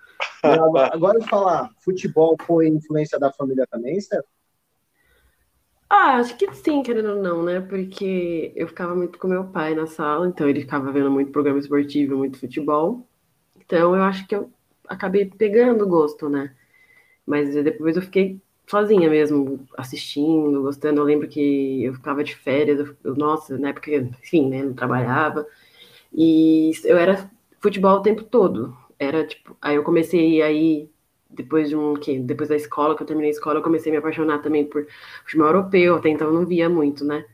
Agora, 0.43 0.91
agora 0.95 1.21
falar, 1.23 1.71
futebol 1.83 2.35
foi 2.47 2.69
influência 2.69 3.19
da 3.19 3.31
família 3.31 3.67
também, 3.71 4.01
Steph? 4.01 4.25
Ah, 5.93 6.19
acho 6.19 6.37
que 6.37 6.53
sim, 6.55 6.83
querendo 6.83 7.11
ou 7.17 7.23
não, 7.23 7.43
né? 7.43 7.61
Porque 7.61 8.53
eu 8.55 8.69
ficava 8.69 8.95
muito 8.95 9.19
com 9.19 9.27
meu 9.29 9.45
pai 9.49 9.75
na 9.75 9.87
sala, 9.87 10.29
então 10.29 10.49
ele 10.49 10.61
ficava 10.61 10.93
vendo 10.93 11.11
muito 11.11 11.33
programa 11.33 11.59
esportivo, 11.59 12.17
muito 12.17 12.39
futebol. 12.39 13.07
Então 13.57 13.97
eu 13.97 14.03
acho 14.03 14.27
que 14.29 14.35
eu 14.37 14.53
acabei 14.89 15.27
pegando 15.27 15.87
gosto, 15.89 16.29
né? 16.29 16.55
Mas 17.27 17.55
depois 17.55 17.97
eu 17.97 18.03
fiquei 18.03 18.41
sozinha 18.69 19.11
mesmo, 19.11 19.67
assistindo, 19.79 20.63
gostando. 20.63 21.01
Eu 21.01 21.05
lembro 21.05 21.29
que 21.29 21.85
eu 21.85 21.95
ficava 21.95 22.25
de 22.25 22.37
férias, 22.37 22.81
eu, 23.05 23.17
nossa, 23.17 23.59
na 23.59 23.71
época, 23.71 23.91
enfim, 23.93 24.49
né? 24.51 24.63
Não 24.65 24.75
trabalhava. 24.75 25.47
E 26.13 26.73
eu 26.85 26.97
era 26.99 27.31
futebol 27.61 27.99
o 27.99 28.03
tempo 28.03 28.25
todo. 28.25 28.77
Era 28.99 29.27
tipo, 29.27 29.57
aí 29.63 29.77
eu 29.77 29.85
comecei 29.85 30.43
aí 30.43 30.91
depois 31.31 31.69
de 31.69 31.77
um 31.77 31.95
que 31.95 32.19
depois 32.19 32.49
da 32.49 32.57
escola 32.57 32.97
que 32.97 33.03
eu 33.03 33.07
terminei 33.07 33.31
a 33.31 33.33
escola 33.33 33.59
eu 33.59 33.63
comecei 33.63 33.91
a 33.91 33.95
me 33.95 33.99
apaixonar 33.99 34.41
também 34.43 34.65
por 34.65 34.87
futebol 35.25 35.47
europeu 35.47 35.97
até 35.97 36.09
então 36.09 36.29
eu 36.29 36.35
não 36.35 36.47
via 36.47 36.69
muito 36.69 37.05
né? 37.05 37.25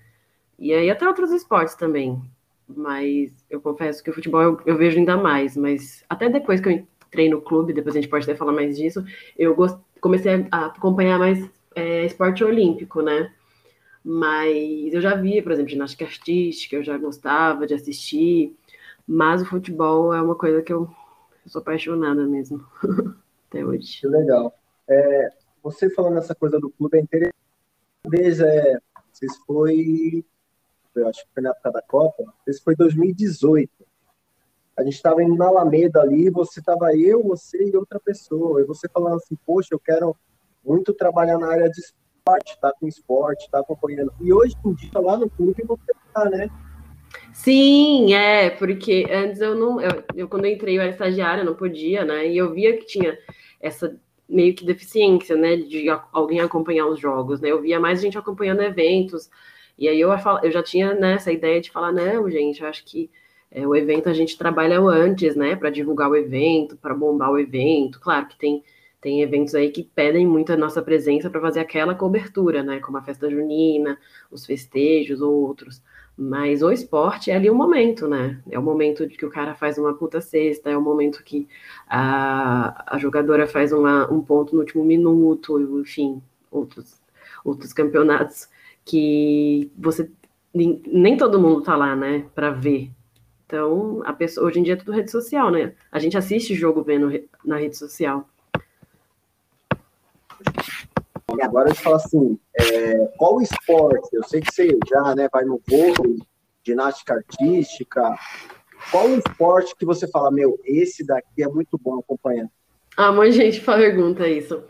E 0.59 0.73
aí 0.73 0.91
até 0.91 1.07
outros 1.07 1.33
esportes 1.33 1.75
também 1.75 2.21
mas 2.69 3.33
eu 3.49 3.61
confesso 3.61 4.03
que 4.03 4.11
o 4.11 4.13
futebol 4.13 4.43
eu, 4.43 4.61
eu 4.67 4.77
vejo 4.77 4.99
ainda 4.99 5.17
mais 5.17 5.57
mas 5.57 6.05
até 6.09 6.29
depois 6.29 6.61
que 6.61 6.69
eu 6.69 6.73
entrei 6.73 7.29
no 7.31 7.41
clube 7.41 7.73
depois 7.73 7.97
a 7.97 8.01
gente 8.01 8.11
pode 8.11 8.25
até 8.25 8.35
falar 8.37 8.53
mais 8.53 8.77
disso 8.77 9.05
eu 9.39 9.55
gost, 9.55 9.79
comecei 10.01 10.47
a 10.51 10.67
acompanhar 10.67 11.19
mais 11.19 11.49
é, 11.75 12.05
esporte 12.05 12.45
olímpico 12.45 13.03
né? 13.03 13.33
Mas 14.05 14.95
eu 14.95 15.01
já 15.01 15.15
via 15.15 15.43
por 15.43 15.53
exemplo 15.53 15.71
ginástica 15.71 16.05
artística 16.05 16.77
eu 16.77 16.85
já 16.85 16.99
gostava 16.99 17.67
de 17.67 17.75
assistir 17.75 18.55
mas 19.07 19.43
o 19.43 19.47
futebol 19.47 20.13
é 20.13 20.21
uma 20.21 20.35
coisa 20.35 20.63
que 20.63 20.73
eu, 20.73 20.89
eu 21.45 21.51
sou 21.51 21.61
apaixonada 21.61 22.27
mesmo 22.27 22.65
até 23.49 23.65
hoje. 23.65 24.01
Que 24.01 24.07
legal. 24.07 24.55
É, 24.89 25.33
você 25.63 25.91
falando 25.91 26.15
nessa 26.15 26.35
coisa 26.35 26.59
do 26.59 26.71
clube 26.71 26.99
é 26.99 27.01
interessante. 27.01 27.35
Vez 28.09 28.41
é, 28.41 28.79
vocês 29.13 29.37
foi, 29.39 30.25
eu 30.95 31.09
acho 31.09 31.25
que 31.25 31.35
foi 31.35 31.43
na 31.43 31.51
época 31.51 31.73
da 31.73 31.83
Copa, 31.83 32.25
esse 32.47 32.63
foi 32.63 32.77
2018. 32.77 33.71
A 34.77 34.85
gente 34.85 34.95
estava 34.95 35.23
indo 35.23 35.35
na 35.35 35.47
Alameda 35.47 36.03
ali, 36.03 36.29
você 36.29 36.61
estava 36.61 36.95
eu, 36.95 37.23
você 37.23 37.71
e 37.71 37.77
outra 37.77 37.99
pessoa. 37.99 38.61
E 38.61 38.65
você 38.65 38.87
falando 38.89 39.17
assim, 39.17 39.37
poxa, 39.47 39.71
eu 39.73 39.81
quero 39.81 40.15
muito 40.63 40.93
trabalhar 40.93 41.39
na 41.39 41.51
área 41.51 41.71
de 41.71 41.81
esporte, 41.81 42.61
tá 42.61 42.73
com 42.79 42.87
esporte, 42.87 43.51
tá 43.51 43.61
acompanhando. 43.61 44.13
E 44.21 44.33
hoje 44.33 44.55
em 44.65 44.75
dia, 44.75 45.01
lá 45.01 45.17
no 45.17 45.31
clube, 45.31 45.65
você 45.67 45.93
tá, 46.13 46.29
né? 46.29 46.49
Sim, 47.33 48.15
é, 48.15 48.51
porque 48.51 49.07
antes 49.11 49.41
eu 49.41 49.55
não. 49.55 49.81
Eu, 49.81 50.05
eu, 50.15 50.29
quando 50.29 50.47
eu 50.47 50.53
entrei, 50.53 50.77
eu 50.77 50.83
era 50.83 50.91
estagiária, 50.91 51.45
não 51.45 51.55
podia, 51.55 52.05
né? 52.05 52.29
E 52.29 52.37
eu 52.37 52.53
via 52.53 52.77
que 52.77 52.87
tinha 52.87 53.19
essa 53.61 53.97
meio 54.29 54.55
que 54.55 54.65
deficiência, 54.65 55.37
né? 55.37 55.57
De 55.57 55.87
alguém 56.13 56.41
acompanhar 56.41 56.87
os 56.87 56.99
jogos, 56.99 57.41
né? 57.41 57.51
Eu 57.51 57.61
via 57.61 57.79
mais 57.79 58.01
gente 58.01 58.19
acompanhando 58.19 58.63
eventos. 58.63 59.31
E 59.79 59.89
aí 59.89 60.01
eu, 60.01 60.11
eu 60.43 60.51
já 60.51 60.63
tinha 60.63 60.95
né, 60.95 61.15
essa 61.15 61.31
ideia 61.31 61.61
de 61.61 61.71
falar, 61.71 61.93
não, 61.93 62.31
gente, 62.31 62.63
eu 62.63 62.69
acho 62.69 62.85
que 62.85 63.11
é, 63.51 63.67
o 63.67 63.77
evento 63.77 64.09
a 64.09 64.13
gente 64.15 64.37
trabalha 64.39 64.81
antes, 64.81 65.37
né? 65.37 65.57
Para 65.57 65.71
divulgar 65.71 66.11
o 66.11 66.17
evento, 66.17 66.77
para 66.77 66.95
bombar 66.95 67.31
o 67.31 67.39
evento. 67.39 68.01
Claro 68.01 68.27
que 68.27 68.37
tem. 68.39 68.65
Tem 68.99 69.23
eventos 69.23 69.55
aí 69.55 69.71
que 69.71 69.85
pedem 69.85 70.27
muito 70.27 70.53
a 70.53 70.57
nossa 70.57 70.83
presença 70.83 71.31
para 71.31 71.41
fazer 71.41 71.61
aquela 71.61 71.95
cobertura, 71.95 72.63
né? 72.63 72.81
Como 72.81 72.97
a 72.99 73.03
festa 73.03 73.31
junina, 73.31 73.97
os 74.31 74.45
festejos, 74.45 75.21
outros. 75.21 75.81
Mas 76.19 76.63
o 76.63 76.71
esporte 76.73 77.31
é 77.31 77.37
ali 77.37 77.51
o 77.51 77.55
momento, 77.55 78.09
né? 78.09 78.41
É 78.51 78.59
o 78.59 78.63
momento 78.63 79.07
de 79.07 79.17
que 79.17 79.27
o 79.27 79.31
cara 79.31 79.55
faz 79.55 79.77
uma 79.77 79.95
puta 79.95 80.21
cesta, 80.21 80.71
é 80.71 80.77
o 80.77 80.81
momento 80.81 81.23
que 81.23 81.47
a, 81.87 82.95
a 82.95 82.99
jogadora 82.99 83.47
faz 83.47 83.71
uma, 83.73 84.11
um 84.11 84.23
ponto 84.23 84.55
no 84.55 84.61
último 84.61 84.83
minuto, 84.83 85.61
enfim, 85.81 86.23
outros, 86.51 86.99
outros 87.45 87.73
campeonatos 87.75 88.49
que 88.85 89.71
você 89.77 90.11
nem, 90.55 90.83
nem 90.87 91.17
todo 91.19 91.41
mundo 91.41 91.61
tá 91.63 91.77
lá, 91.77 91.95
né, 91.95 92.25
para 92.35 92.51
ver. 92.51 92.91
Então, 93.45 94.03
a 94.05 94.13
pessoa, 94.13 94.47
hoje 94.47 94.59
em 94.59 94.63
dia 94.63 94.73
é 94.73 94.77
tudo 94.77 94.93
rede 94.93 95.11
social, 95.11 95.51
né? 95.51 95.75
A 95.93 95.99
gente 95.99 96.17
assiste 96.17 96.55
jogo 96.55 96.83
vendo 96.83 97.13
na 97.45 97.59
rede 97.59 97.77
social. 97.77 98.29
E 101.37 101.43
agora 101.43 101.69
gente 101.69 101.83
fala 101.83 101.97
assim, 101.97 102.39
é, 102.59 103.07
qual 103.19 103.41
esporte? 103.41 104.09
Eu 104.13 104.25
sei 104.25 104.41
que 104.41 104.53
você 104.53 104.79
já 104.89 105.15
né, 105.15 105.29
vai 105.31 105.45
no 105.45 105.61
vôlei, 105.69 106.19
ginástica 106.65 107.15
artística. 107.15 108.17
Qual 108.91 109.09
esporte 109.11 109.77
que 109.77 109.85
você 109.85 110.09
fala, 110.09 110.31
meu, 110.31 110.59
esse 110.65 111.05
daqui 111.05 111.43
é 111.43 111.49
muito 111.49 111.79
bom 111.79 111.99
acompanhar? 111.99 112.49
Ah, 112.97 113.13
muita 113.13 113.33
gente 113.33 113.61
pergunta 113.61 114.27
isso. 114.27 114.65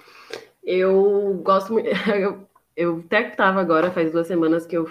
Eu 0.65 1.41
gosto 1.45 1.73
muito. 1.73 1.89
Eu, 2.13 2.47
eu 2.77 3.03
até 3.07 3.29
estava 3.29 3.61
agora, 3.61 3.91
faz 3.91 4.13
duas 4.13 4.27
semanas 4.27 4.67
que 4.67 4.77
eu 4.77 4.87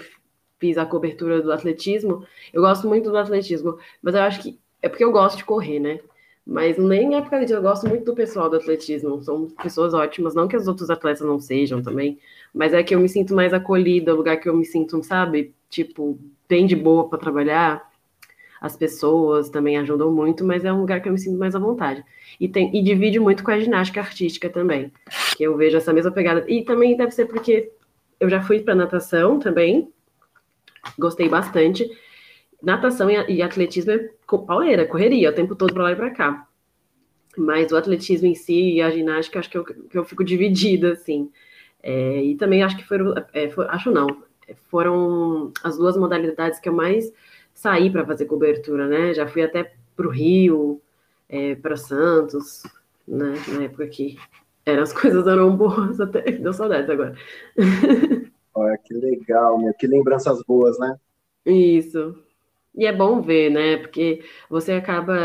fiz 0.58 0.76
a 0.76 0.88
cobertura 0.88 1.40
do 1.40 1.52
atletismo. 1.52 2.26
Eu 2.52 2.64
gosto 2.64 2.88
muito 2.88 3.12
do 3.12 3.18
atletismo, 3.18 3.78
mas 4.02 4.16
eu 4.16 4.22
acho 4.22 4.42
que 4.42 4.60
é 4.82 4.90
porque 4.90 5.04
eu 5.04 5.12
gosto 5.12 5.38
de 5.38 5.46
correr, 5.46 5.80
né? 5.80 6.00
Mas 6.46 6.78
nem 6.78 7.16
é 7.16 7.22
por 7.22 7.32
causa 7.32 7.46
disso, 7.46 7.58
eu 7.58 7.62
gosto 7.62 7.90
muito 7.90 8.06
do 8.06 8.14
pessoal 8.14 8.50
do 8.50 8.58
atletismo, 8.58 9.22
são 9.24 9.48
pessoas 9.64 9.96
ótimas, 9.96 10.36
não 10.36 10.48
que 10.48 10.56
os 10.56 10.68
outros 10.68 10.92
atletas 10.92 11.26
não 11.26 11.40
sejam 11.40 11.82
também, 11.82 12.20
mas 12.54 12.72
é 12.72 12.84
que 12.84 12.94
eu 12.94 13.00
me 13.00 13.10
sinto 13.10 13.34
mais 13.34 13.52
acolhida, 13.52 14.12
é 14.12 14.14
o 14.14 14.18
lugar 14.18 14.38
que 14.38 14.48
eu 14.48 14.56
me 14.56 14.64
sinto, 14.64 15.02
sabe, 15.04 15.56
tipo, 15.70 16.20
bem 16.48 16.68
de 16.68 16.76
boa 16.76 17.10
para 17.10 17.18
trabalhar. 17.18 17.90
As 18.62 18.78
pessoas 18.78 19.50
também 19.50 19.78
ajudam 19.78 20.12
muito, 20.12 20.46
mas 20.46 20.64
é 20.64 20.72
um 20.72 20.82
lugar 20.82 21.02
que 21.02 21.10
eu 21.10 21.14
me 21.14 21.20
sinto 21.20 21.38
mais 21.38 21.56
à 21.56 21.60
vontade. 21.60 22.04
E, 22.40 22.48
tem, 22.48 22.76
e 22.76 22.82
divide 22.82 23.20
muito 23.20 23.44
com 23.44 23.52
a 23.52 23.60
ginástica 23.60 24.00
artística 24.00 24.50
também, 24.50 24.92
que 25.36 25.44
eu 25.44 25.58
vejo 25.58 25.78
essa 25.78 25.92
mesma 25.92 26.12
pegada. 26.12 26.46
E 26.48 26.64
também 26.64 26.96
deve 26.96 27.12
ser 27.12 27.26
porque 27.26 27.72
eu 28.20 28.30
já 28.30 28.42
fui 28.42 28.60
para 28.62 28.76
natação 28.76 29.40
também, 29.40 29.92
gostei 30.98 31.28
bastante. 31.28 31.90
Natação 32.62 33.10
e 33.10 33.41
atletismo 33.41 33.91
é 33.91 34.10
pauleira, 34.48 34.88
correria, 34.88 35.30
o 35.30 35.34
tempo 35.34 35.56
todo 35.56 35.74
para 35.74 35.84
lá 35.84 35.91
e 35.91 35.96
para 35.96 36.12
cá. 36.12 36.48
Mas 37.38 37.72
o 37.72 37.78
atletismo 37.78 38.28
em 38.28 38.36
si 38.36 38.76
e 38.76 38.82
a 38.82 38.89
ginástica, 38.89 39.39
acho 39.39 39.50
que 39.50 39.58
eu, 39.58 39.63
que 39.63 39.98
eu 39.98 40.06
fico 40.06 40.24
dividida, 40.24 40.94
assim. 40.94 41.30
É, 41.84 42.24
e 42.24 42.36
também 42.36 42.63
acho 42.63 42.78
que 42.78 42.84
foram, 42.84 43.13
é, 43.34 43.50
for, 43.50 43.70
acho 43.70 43.91
não, 43.91 44.08
foram 44.70 45.52
as 45.63 45.78
duas 45.78 45.98
modalidades 45.98 46.60
que 46.60 46.70
eu 46.70 46.74
mais 46.74 47.12
saí 47.54 47.89
para 47.89 48.06
fazer 48.06 48.26
cobertura, 48.26 48.88
né? 48.88 49.13
Já 49.13 49.28
fui 49.28 49.44
até 49.44 49.74
para 49.96 50.08
o 50.08 50.10
Rio, 50.10 50.82
é, 51.30 51.56
para 51.56 51.78
Santos, 51.78 52.63
né? 53.08 53.34
Na 53.50 53.63
época 53.63 53.88
que 53.88 54.18
eram, 54.65 54.84
as 54.84 54.94
coisas 55.00 55.28
eram 55.28 55.56
boas, 55.56 56.00
até 56.00 56.22
deu 56.32 56.54
saudades 56.54 56.89
agora. 56.89 57.15
Olha, 58.54 58.78
que 58.78 58.94
legal, 58.94 59.60
meu. 59.60 59.74
que 59.74 59.86
lembranças 59.86 60.41
boas, 60.44 60.80
né? 60.80 60.96
Isso. 61.46 62.25
E 62.78 62.86
é 62.86 62.92
bom 62.92 63.22
ver, 63.22 63.50
né? 63.50 63.78
Porque 63.78 64.22
você 64.50 64.74
acaba. 64.74 65.16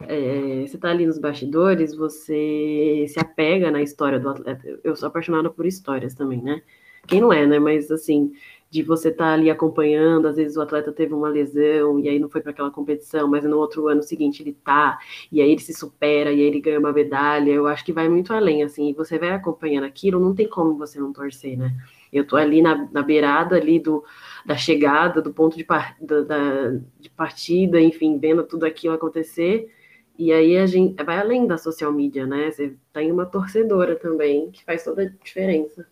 É, 0.00 0.66
você 0.66 0.76
tá 0.76 0.90
ali 0.90 1.06
nos 1.06 1.18
bastidores, 1.18 1.94
você 1.94 3.06
se 3.08 3.18
apega 3.18 3.70
na 3.70 3.80
história 3.82 4.18
do 4.18 4.28
atleta. 4.28 4.80
Eu 4.82 4.96
sou 4.96 5.06
apaixonada 5.08 5.48
por 5.50 5.66
histórias 5.66 6.14
também, 6.14 6.42
né? 6.42 6.62
Quem 7.06 7.20
não 7.20 7.32
é, 7.32 7.46
né? 7.46 7.58
Mas 7.60 7.90
assim, 7.90 8.32
de 8.70 8.82
você 8.82 9.08
estar 9.08 9.26
tá 9.26 9.32
ali 9.34 9.48
acompanhando, 9.50 10.26
às 10.26 10.36
vezes 10.36 10.56
o 10.56 10.60
atleta 10.60 10.92
teve 10.92 11.14
uma 11.14 11.28
lesão 11.28 12.00
e 12.00 12.08
aí 12.08 12.18
não 12.18 12.28
foi 12.28 12.40
para 12.40 12.50
aquela 12.50 12.70
competição, 12.70 13.28
mas 13.28 13.44
no 13.44 13.56
outro 13.56 13.88
ano 13.88 14.02
seguinte 14.02 14.42
ele 14.42 14.52
tá, 14.52 14.98
e 15.30 15.40
aí 15.40 15.50
ele 15.50 15.60
se 15.60 15.72
supera, 15.72 16.32
e 16.32 16.40
aí 16.40 16.40
ele 16.40 16.60
ganha 16.60 16.78
uma 16.78 16.92
medalha. 16.92 17.50
Eu 17.50 17.66
acho 17.66 17.84
que 17.84 17.92
vai 17.92 18.08
muito 18.08 18.32
além, 18.34 18.62
assim, 18.64 18.90
e 18.90 18.92
você 18.92 19.18
vai 19.18 19.30
acompanhando 19.30 19.84
aquilo, 19.84 20.20
não 20.20 20.34
tem 20.34 20.48
como 20.48 20.76
você 20.76 20.98
não 20.98 21.12
torcer, 21.12 21.56
né? 21.56 21.72
Eu 22.12 22.26
tô 22.26 22.36
ali 22.36 22.62
na, 22.62 22.88
na 22.90 23.02
beirada 23.02 23.56
ali 23.56 23.78
do, 23.78 24.04
da 24.44 24.56
chegada, 24.56 25.20
do 25.20 25.32
ponto 25.32 25.56
de, 25.56 25.64
par, 25.64 25.96
da, 26.00 26.22
da, 26.22 26.70
de 26.98 27.10
partida, 27.10 27.80
enfim, 27.80 28.18
vendo 28.18 28.44
tudo 28.44 28.64
aquilo 28.64 28.94
acontecer. 28.94 29.72
E 30.18 30.32
aí 30.32 30.56
a 30.56 30.66
gente 30.66 31.02
vai 31.02 31.18
além 31.18 31.46
da 31.46 31.58
social 31.58 31.92
media, 31.92 32.26
né? 32.26 32.50
Você 32.50 32.74
tem 32.92 33.12
uma 33.12 33.26
torcedora 33.26 33.96
também, 33.96 34.50
que 34.50 34.64
faz 34.64 34.82
toda 34.82 35.02
a 35.02 35.08
diferença. 35.08 35.86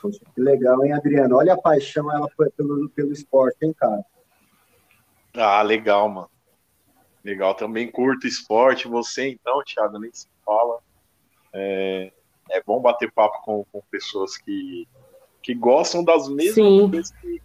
Poxa, 0.00 0.20
que 0.34 0.40
legal, 0.40 0.84
hein, 0.84 0.92
Adriano? 0.92 1.36
Olha 1.36 1.54
a 1.54 1.60
paixão 1.60 2.12
ela 2.12 2.28
foi 2.36 2.50
pelo, 2.50 2.88
pelo 2.90 3.12
esporte, 3.12 3.56
hein, 3.62 3.74
cara? 3.76 4.04
Ah, 5.34 5.62
legal, 5.62 6.08
mano. 6.08 6.30
Legal, 7.24 7.54
também 7.54 7.90
curto 7.90 8.26
esporte. 8.26 8.86
Você, 8.86 9.30
então, 9.30 9.62
Thiago, 9.64 9.98
nem 9.98 10.12
se 10.12 10.28
fala. 10.44 10.78
É, 11.52 12.12
é 12.50 12.62
bom 12.62 12.80
bater 12.80 13.10
papo 13.10 13.42
com, 13.42 13.64
com 13.72 13.82
pessoas 13.90 14.36
que 14.36 14.86
que 15.46 15.54
gostam 15.54 16.02
das 16.02 16.28
mesmas 16.28 16.54
Sim. 16.54 16.90
coisas 16.90 17.12
que, 17.12 17.42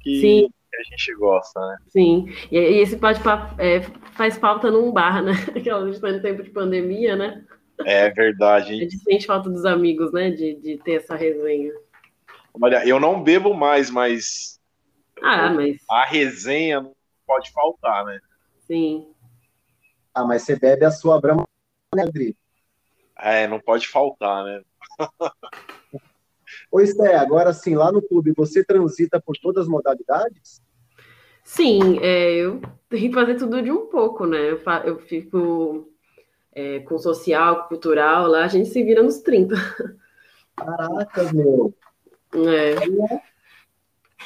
que, 0.00 0.20
Sim. 0.22 0.50
a 0.74 0.82
gente 0.84 1.14
gosta, 1.16 1.60
né? 1.60 1.78
Sim, 1.88 2.34
e, 2.50 2.56
e 2.56 2.78
esse 2.78 2.96
bate-papo 2.96 3.60
é, 3.60 3.82
faz 4.14 4.38
falta 4.38 4.70
num 4.70 4.90
bar, 4.90 5.22
né? 5.22 5.32
Que 5.62 5.68
a 5.68 5.78
gente 5.84 5.96
está 5.96 6.08
em 6.08 6.22
tempo 6.22 6.42
de 6.42 6.48
pandemia, 6.48 7.14
né? 7.14 7.44
É 7.84 8.08
verdade. 8.08 8.72
Hein? 8.72 8.80
A 8.80 8.82
gente 8.84 8.96
sente 9.00 9.26
falta 9.26 9.50
dos 9.50 9.66
amigos, 9.66 10.10
né? 10.14 10.30
De, 10.30 10.54
de 10.54 10.78
ter 10.78 10.92
essa 10.94 11.14
resenha. 11.14 11.74
Olha, 12.54 12.88
eu 12.88 12.98
não 12.98 13.22
bebo 13.22 13.52
mais, 13.52 13.90
mas. 13.90 14.58
Ah, 15.22 15.50
mas. 15.50 15.76
A 15.90 16.06
resenha 16.06 16.80
não 16.80 16.94
pode 17.26 17.52
faltar, 17.52 18.06
né? 18.06 18.18
Sim. 18.66 19.08
Ah, 20.14 20.24
mas 20.24 20.40
você 20.40 20.58
bebe 20.58 20.86
a 20.86 20.90
sua 20.90 21.20
brama, 21.20 21.46
né, 21.94 22.04
Adri? 22.04 22.34
É, 23.18 23.46
não 23.46 23.60
pode 23.60 23.88
faltar, 23.88 24.42
né? 24.42 24.62
Ô, 26.72 26.80
Esté, 26.80 27.14
agora 27.16 27.52
sim, 27.52 27.74
lá 27.74 27.92
no 27.92 28.00
clube, 28.00 28.32
você 28.34 28.64
transita 28.64 29.20
por 29.20 29.36
todas 29.36 29.64
as 29.64 29.68
modalidades? 29.68 30.62
Sim, 31.44 31.98
é, 32.00 32.32
eu 32.32 32.62
tenho 32.88 33.10
que 33.10 33.14
fazer 33.14 33.34
tudo 33.34 33.60
de 33.60 33.70
um 33.70 33.88
pouco, 33.88 34.24
né? 34.24 34.50
Eu, 34.50 34.58
eu 34.86 34.98
fico 34.98 35.86
é, 36.50 36.80
com 36.80 36.96
social, 36.96 37.68
cultural, 37.68 38.26
lá 38.26 38.44
a 38.44 38.48
gente 38.48 38.70
se 38.70 38.82
vira 38.82 39.02
nos 39.02 39.18
30. 39.18 39.54
Caraca, 40.56 41.30
meu. 41.34 41.74
É. 42.34 42.74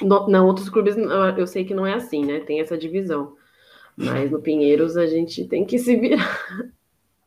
No, 0.00 0.28
não, 0.28 0.46
outros 0.46 0.68
clubes 0.68 0.94
eu 1.36 1.46
sei 1.48 1.64
que 1.64 1.74
não 1.74 1.84
é 1.84 1.94
assim, 1.94 2.24
né? 2.24 2.38
Tem 2.38 2.60
essa 2.60 2.78
divisão. 2.78 3.36
Mas 3.96 4.30
no 4.30 4.40
Pinheiros 4.40 4.96
a 4.96 5.06
gente 5.06 5.48
tem 5.48 5.64
que 5.64 5.80
se 5.80 5.96
virar. 5.96 6.38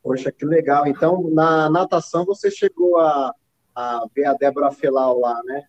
Poxa, 0.01 0.32
que 0.32 0.45
legal. 0.45 0.88
Então, 0.88 1.29
na 1.29 1.69
natação 1.69 2.23
você 2.23 2.49
chegou 2.49 2.97
a, 2.99 3.34
a 3.75 4.05
ver 4.15 4.25
a 4.25 4.34
Débora 4.34 4.71
Felau 4.71 5.19
lá, 5.19 5.41
né? 5.43 5.63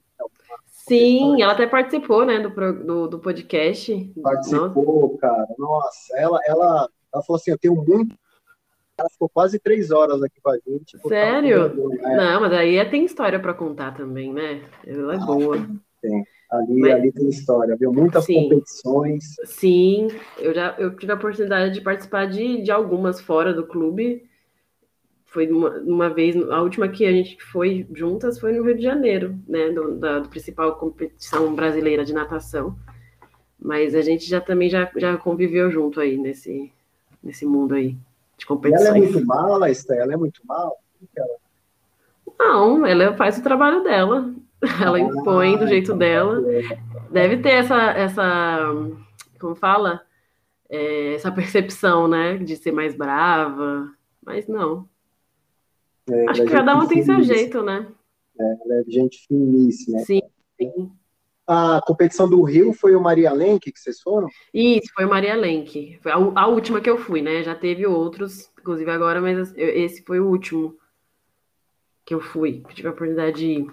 Sim, 0.67 1.41
ela 1.41 1.53
até 1.53 1.67
participou, 1.67 2.25
né, 2.25 2.41
do, 2.41 2.51
do, 2.85 3.09
do 3.09 3.19
podcast. 3.19 4.13
Participou, 4.23 5.03
Nossa. 5.03 5.19
cara. 5.19 5.47
Nossa, 5.59 6.19
ela, 6.19 6.41
ela, 6.47 6.89
ela 7.13 7.23
falou 7.23 7.37
assim: 7.39 7.51
eu 7.51 7.59
tenho 7.59 7.77
muito 7.77 8.17
ela 9.01 9.09
ficou 9.09 9.29
quase 9.29 9.59
três 9.59 9.91
horas 9.91 10.23
aqui 10.23 10.41
com 10.43 10.51
a 10.51 10.59
gente. 10.59 10.99
Sério? 11.09 11.75
Né? 11.89 12.17
Não, 12.17 12.41
mas 12.43 12.53
aí 12.53 12.85
tem 12.91 13.05
história 13.05 13.41
para 13.41 13.55
contar 13.55 13.95
também, 13.95 14.33
né? 14.33 14.63
Ela 14.87 15.15
é 15.15 15.17
ah, 15.17 15.25
boa. 15.25 15.57
Tem. 16.03 16.25
Ali, 16.51 16.81
mas... 16.81 16.93
ali 16.93 17.13
tem 17.13 17.29
história, 17.29 17.77
viu? 17.77 17.93
Muitas 17.93 18.25
sim. 18.25 18.43
competições. 18.43 19.25
Sim, 19.45 20.09
eu 20.39 20.53
já 20.53 20.75
eu 20.79 20.95
tive 20.97 21.13
a 21.13 21.15
oportunidade 21.15 21.75
de 21.75 21.81
participar 21.81 22.27
de, 22.27 22.63
de 22.63 22.71
algumas 22.71 23.21
fora 23.21 23.55
do 23.55 23.67
clube. 23.67 24.29
Foi 25.31 25.49
uma, 25.49 25.71
uma 25.79 26.11
vez, 26.11 26.37
a 26.51 26.61
última 26.61 26.89
que 26.89 27.07
a 27.07 27.13
gente 27.13 27.41
foi 27.41 27.87
juntas 27.93 28.39
foi 28.41 28.53
no 28.53 28.65
Rio 28.65 28.77
de 28.77 28.83
Janeiro, 28.83 29.39
né? 29.49 29.71
Do, 29.71 29.95
da 29.97 30.19
do 30.19 30.29
principal 30.29 30.75
competição 30.77 31.55
brasileira 31.55 32.05
de 32.05 32.13
natação. 32.13 32.77
Mas 33.57 33.95
a 33.95 34.03
gente 34.03 34.29
já 34.29 34.41
também 34.41 34.69
já, 34.69 34.91
já 34.97 35.17
conviveu 35.17 35.71
junto 35.71 36.01
aí 36.01 36.17
nesse, 36.17 36.73
nesse 37.23 37.47
mundo 37.47 37.77
aí 37.77 37.97
de 38.37 38.45
competições. 38.45 38.89
ela 38.89 38.97
é 38.97 39.01
muito 39.01 39.25
mala, 39.25 39.71
Estela? 39.71 40.03
Ela 40.03 40.13
é 40.15 40.17
muito 40.17 40.41
mala? 40.45 40.73
Não, 42.37 42.85
ela 42.85 43.15
faz 43.15 43.39
o 43.39 43.43
trabalho 43.43 43.85
dela. 43.85 44.35
Ela 44.83 44.99
ah, 44.99 45.01
impõe 45.01 45.57
do 45.57 45.67
jeito 45.67 45.95
dela. 45.95 46.43
Deve 47.11 47.39
ter 47.39 47.53
essa, 47.53 47.93
essa 47.93 48.75
como 49.39 49.55
fala? 49.55 50.03
É, 50.69 51.15
essa 51.15 51.33
percepção, 51.33 52.07
né? 52.07 52.37
De 52.37 52.57
ser 52.57 52.71
mais 52.71 52.95
brava. 52.95 53.91
Mas 54.23 54.47
não. 54.47 54.87
É, 56.11 56.31
Acho 56.31 56.45
que 56.45 56.51
cada 56.51 56.77
um 56.77 56.87
tem 56.87 57.03
seu 57.03 57.23
jeito, 57.23 57.63
né? 57.63 57.87
É, 58.39 58.43
ela 58.43 58.81
é 58.81 58.85
gente 58.91 59.27
finíssima. 59.27 60.01
Sim, 60.01 60.21
sim 60.59 60.91
a 61.53 61.81
competição 61.85 62.31
do 62.31 62.45
Rio 62.45 62.73
foi 62.73 62.95
o 62.95 63.01
Maria 63.01 63.33
Lenk 63.33 63.73
que 63.73 63.81
vocês 63.81 64.01
foram? 64.01 64.29
Isso, 64.55 64.93
foi 64.95 65.05
o 65.05 65.09
Maria 65.09 65.35
Lenk. 65.35 65.99
Foi 66.01 66.13
a, 66.13 66.15
a, 66.15 66.47
última 66.47 66.81
que 66.81 66.89
eu 66.89 66.97
fui, 66.97 67.21
né? 67.21 67.43
Já 67.43 67.57
teve 67.57 67.85
outros, 67.85 68.49
inclusive 68.57 68.89
agora, 68.89 69.21
mas 69.21 69.53
esse 69.57 70.05
foi 70.05 70.21
o 70.21 70.29
último 70.29 70.79
que 72.05 72.15
eu 72.15 72.21
fui, 72.21 72.63
que 72.69 72.75
tive 72.77 72.87
a 72.87 72.93
oportunidade 72.93 73.39
de 73.39 73.47
ir. 73.47 73.67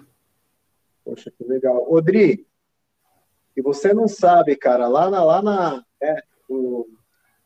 Poxa, 1.04 1.30
que 1.30 1.44
legal. 1.44 1.86
Odri, 1.88 2.44
e 3.56 3.62
você 3.62 3.94
não 3.94 4.08
sabe, 4.08 4.56
cara, 4.56 4.88
lá 4.88 5.08
na, 5.08 5.22
lá 5.22 5.40
na 5.40 5.84
é, 6.02 6.22
no 6.50 6.84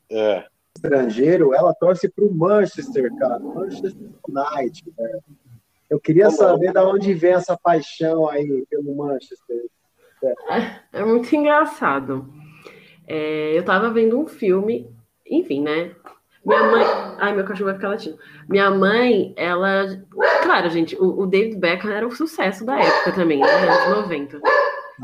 é. 0.09 0.47
Estrangeiro, 0.83 1.53
ela 1.53 1.73
torce 1.73 2.09
para 2.09 2.25
o 2.25 2.33
Manchester, 2.33 3.09
cara. 3.15 3.39
Manchester 3.39 4.09
United. 4.27 4.93
Né? 4.97 5.19
Eu 5.89 5.99
queria 5.99 6.29
saber 6.29 6.73
de 6.73 6.79
onde 6.79 7.13
vem 7.13 7.33
essa 7.33 7.57
paixão 7.57 8.29
aí 8.29 8.65
pelo 8.69 8.95
Manchester. 8.95 9.65
É, 10.49 10.99
é 10.99 11.05
muito 11.05 11.33
engraçado. 11.35 12.27
É, 13.07 13.57
eu 13.57 13.63
tava 13.63 13.89
vendo 13.89 14.19
um 14.19 14.27
filme, 14.27 14.89
enfim, 15.29 15.61
né? 15.61 15.91
Minha 16.45 16.63
mãe. 16.63 16.83
Ai, 17.19 17.35
meu 17.35 17.45
cachorro 17.45 17.67
vai 17.67 17.75
ficar 17.75 17.89
latindo. 17.89 18.17
Minha 18.49 18.69
mãe, 18.69 19.33
ela. 19.37 19.85
Claro, 20.43 20.69
gente, 20.69 20.95
o, 20.95 21.21
o 21.21 21.25
David 21.25 21.57
Beckham 21.57 21.91
era 21.91 22.07
o 22.07 22.11
sucesso 22.11 22.65
da 22.65 22.79
época 22.79 23.13
também, 23.13 23.39
né? 23.39 23.47
Anos 23.49 24.03
90. 24.03 24.41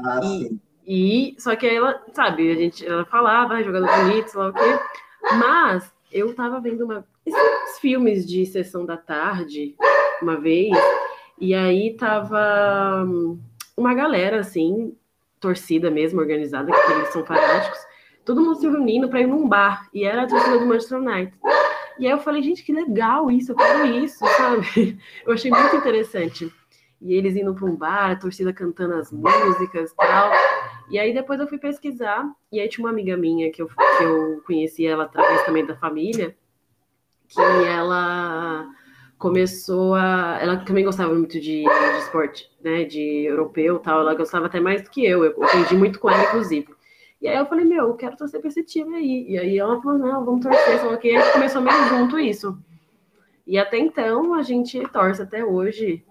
Ah, 0.06 0.20
e, 0.24 0.60
e, 0.86 1.36
só 1.40 1.56
que 1.56 1.68
ela, 1.68 2.02
sabe, 2.14 2.52
a 2.52 2.56
gente, 2.56 2.86
ela 2.86 3.06
falava, 3.06 3.64
jogador 3.64 3.88
bonito, 3.88 4.30
sei 4.30 4.40
lá 4.40 4.50
o 4.50 4.54
quê. 4.54 4.80
Mas 5.22 5.92
eu 6.12 6.34
tava 6.34 6.60
vendo 6.60 6.86
uma, 6.86 7.06
esses 7.26 7.80
filmes 7.80 8.26
de 8.26 8.46
sessão 8.46 8.86
da 8.86 8.98
tarde, 8.98 9.76
uma 10.22 10.38
vez, 10.38 10.76
e 11.40 11.54
aí 11.54 11.96
tava 11.96 13.08
uma 13.78 13.94
galera, 13.94 14.40
assim, 14.40 14.96
torcida 15.40 15.90
mesmo, 15.90 16.20
organizada, 16.20 16.72
que 16.72 16.92
eles 16.92 17.10
são 17.10 17.26
fanáticos, 17.26 17.80
todo 18.26 18.42
mundo 18.42 18.56
se 18.56 18.68
reunindo 18.68 19.10
para 19.10 19.22
ir 19.22 19.28
num 19.28 19.48
bar, 19.48 19.88
e 19.94 20.04
era 20.04 20.24
a 20.24 20.28
torcida 20.28 20.60
do 20.60 20.66
Manchester 20.66 21.00
United. 21.00 21.34
E 22.00 22.06
aí 22.06 22.12
eu 22.12 22.20
falei, 22.20 22.42
gente, 22.42 22.64
que 22.64 22.72
legal 22.72 23.30
isso, 23.30 23.52
eu 23.52 23.56
quero 23.56 23.86
isso, 23.86 24.20
sabe? 24.38 24.98
Eu 25.28 25.34
achei 25.34 25.52
muito 25.52 25.76
interessante. 25.76 26.50
E 27.02 27.14
eles 27.14 27.36
indo 27.36 27.54
para 27.54 27.66
um 27.66 27.76
bar, 27.76 28.12
a 28.12 28.16
torcida 28.16 28.54
cantando 28.54 28.94
as 28.94 29.12
músicas 29.12 29.92
e 29.92 29.96
tal. 29.96 30.32
E 30.90 30.98
aí 30.98 31.14
depois 31.14 31.40
eu 31.40 31.48
fui 31.48 31.58
pesquisar, 31.58 32.26
e 32.52 32.60
aí 32.60 32.68
tinha 32.68 32.86
uma 32.86 32.92
amiga 32.92 33.16
minha 33.16 33.52
que 33.52 33.62
eu, 33.62 33.68
que 33.68 34.04
eu 34.04 34.42
conheci 34.46 34.86
ela 34.86 35.04
através 35.04 35.46
também 35.46 35.66
da 35.66 35.76
família, 35.76 36.36
que 37.28 37.40
ela 37.40 38.68
começou 39.20 39.94
a. 39.94 40.40
Ela 40.42 40.58
também 40.58 40.84
gostava 40.84 41.14
muito 41.14 41.40
de, 41.40 41.64
de 41.64 41.98
esporte, 42.00 42.50
né? 42.62 42.86
De 42.86 43.26
europeu 43.26 43.78
tal. 43.78 44.00
Ela 44.00 44.16
gostava 44.16 44.48
até 44.48 44.60
mais 44.60 44.82
do 44.82 44.90
que 44.90 45.06
eu. 45.06 45.24
Eu 45.24 45.44
aprendi 45.44 45.76
muito 45.76 46.00
com 46.00 46.10
ela, 46.10 46.24
inclusive. 46.24 46.68
E 47.22 47.28
aí 47.28 47.38
eu 47.38 47.46
falei, 47.46 47.66
meu, 47.66 47.90
eu 47.90 47.94
quero 47.96 48.16
torcer 48.16 48.40
para 48.40 48.48
esse 48.48 48.64
time 48.64 48.96
aí. 48.96 49.26
E 49.30 49.38
aí 49.38 49.60
ela 49.60 49.82
falou, 49.82 50.00
não, 50.00 50.24
vamos 50.24 50.42
torcer, 50.42 50.80
só 50.80 50.96
que 50.96 51.14
a 51.14 51.20
gente 51.20 51.34
começou 51.34 51.62
meio 51.62 51.86
junto 51.90 52.18
isso. 52.18 52.58
E 53.46 53.58
até 53.58 53.78
então 53.78 54.34
a 54.34 54.42
gente 54.42 54.80
torce 54.90 55.22
até 55.22 55.44
hoje. 55.44 56.04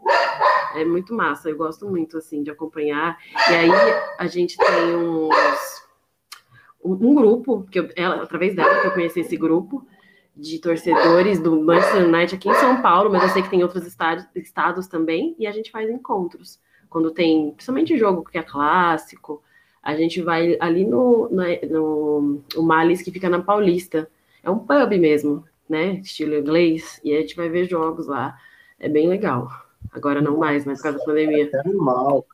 É 0.74 0.84
muito 0.84 1.14
massa, 1.14 1.48
eu 1.48 1.56
gosto 1.56 1.88
muito 1.88 2.18
assim 2.18 2.42
de 2.42 2.50
acompanhar. 2.50 3.18
E 3.50 3.54
aí 3.54 3.70
a 4.18 4.26
gente 4.26 4.56
tem 4.56 4.96
uns 4.96 5.78
um, 6.84 7.14
grupo 7.14 7.66
que 7.70 7.80
eu, 7.80 7.88
ela, 7.96 8.22
através 8.22 8.54
dela 8.54 8.80
que 8.80 8.86
eu 8.86 8.92
conheci 8.92 9.20
esse 9.20 9.36
grupo 9.36 9.86
de 10.36 10.58
torcedores 10.60 11.40
do 11.40 11.60
Manchester 11.60 12.06
United 12.06 12.34
aqui 12.36 12.48
em 12.48 12.54
São 12.54 12.80
Paulo, 12.80 13.10
mas 13.10 13.22
eu 13.24 13.28
sei 13.30 13.42
que 13.42 13.50
tem 13.50 13.62
outros 13.62 13.84
estados, 13.86 14.24
estados 14.36 14.86
também, 14.86 15.34
e 15.38 15.46
a 15.46 15.52
gente 15.52 15.70
faz 15.70 15.90
encontros. 15.90 16.60
Quando 16.88 17.10
tem, 17.10 17.50
principalmente 17.52 17.98
jogo 17.98 18.24
que 18.24 18.38
é 18.38 18.42
clássico, 18.42 19.42
a 19.82 19.96
gente 19.96 20.22
vai 20.22 20.56
ali 20.60 20.84
no, 20.84 21.28
no, 21.28 21.42
no 21.70 22.42
o 22.56 22.62
Malis, 22.62 23.02
que 23.02 23.10
fica 23.10 23.28
na 23.28 23.42
Paulista. 23.42 24.08
É 24.42 24.48
um 24.48 24.58
pub 24.58 24.96
mesmo, 24.98 25.44
né? 25.68 25.94
Estilo 25.94 26.36
inglês, 26.36 27.00
e 27.02 27.14
a 27.14 27.20
gente 27.20 27.34
vai 27.34 27.48
ver 27.48 27.68
jogos 27.68 28.06
lá. 28.06 28.38
É 28.78 28.88
bem 28.88 29.08
legal. 29.08 29.50
Agora 29.92 30.20
não 30.20 30.36
mais, 30.36 30.64
mas 30.64 30.78
por 30.78 30.84
causa 30.84 30.98
da 30.98 31.04
pandemia. 31.04 31.50
É 31.52 31.60
animal, 31.60 32.26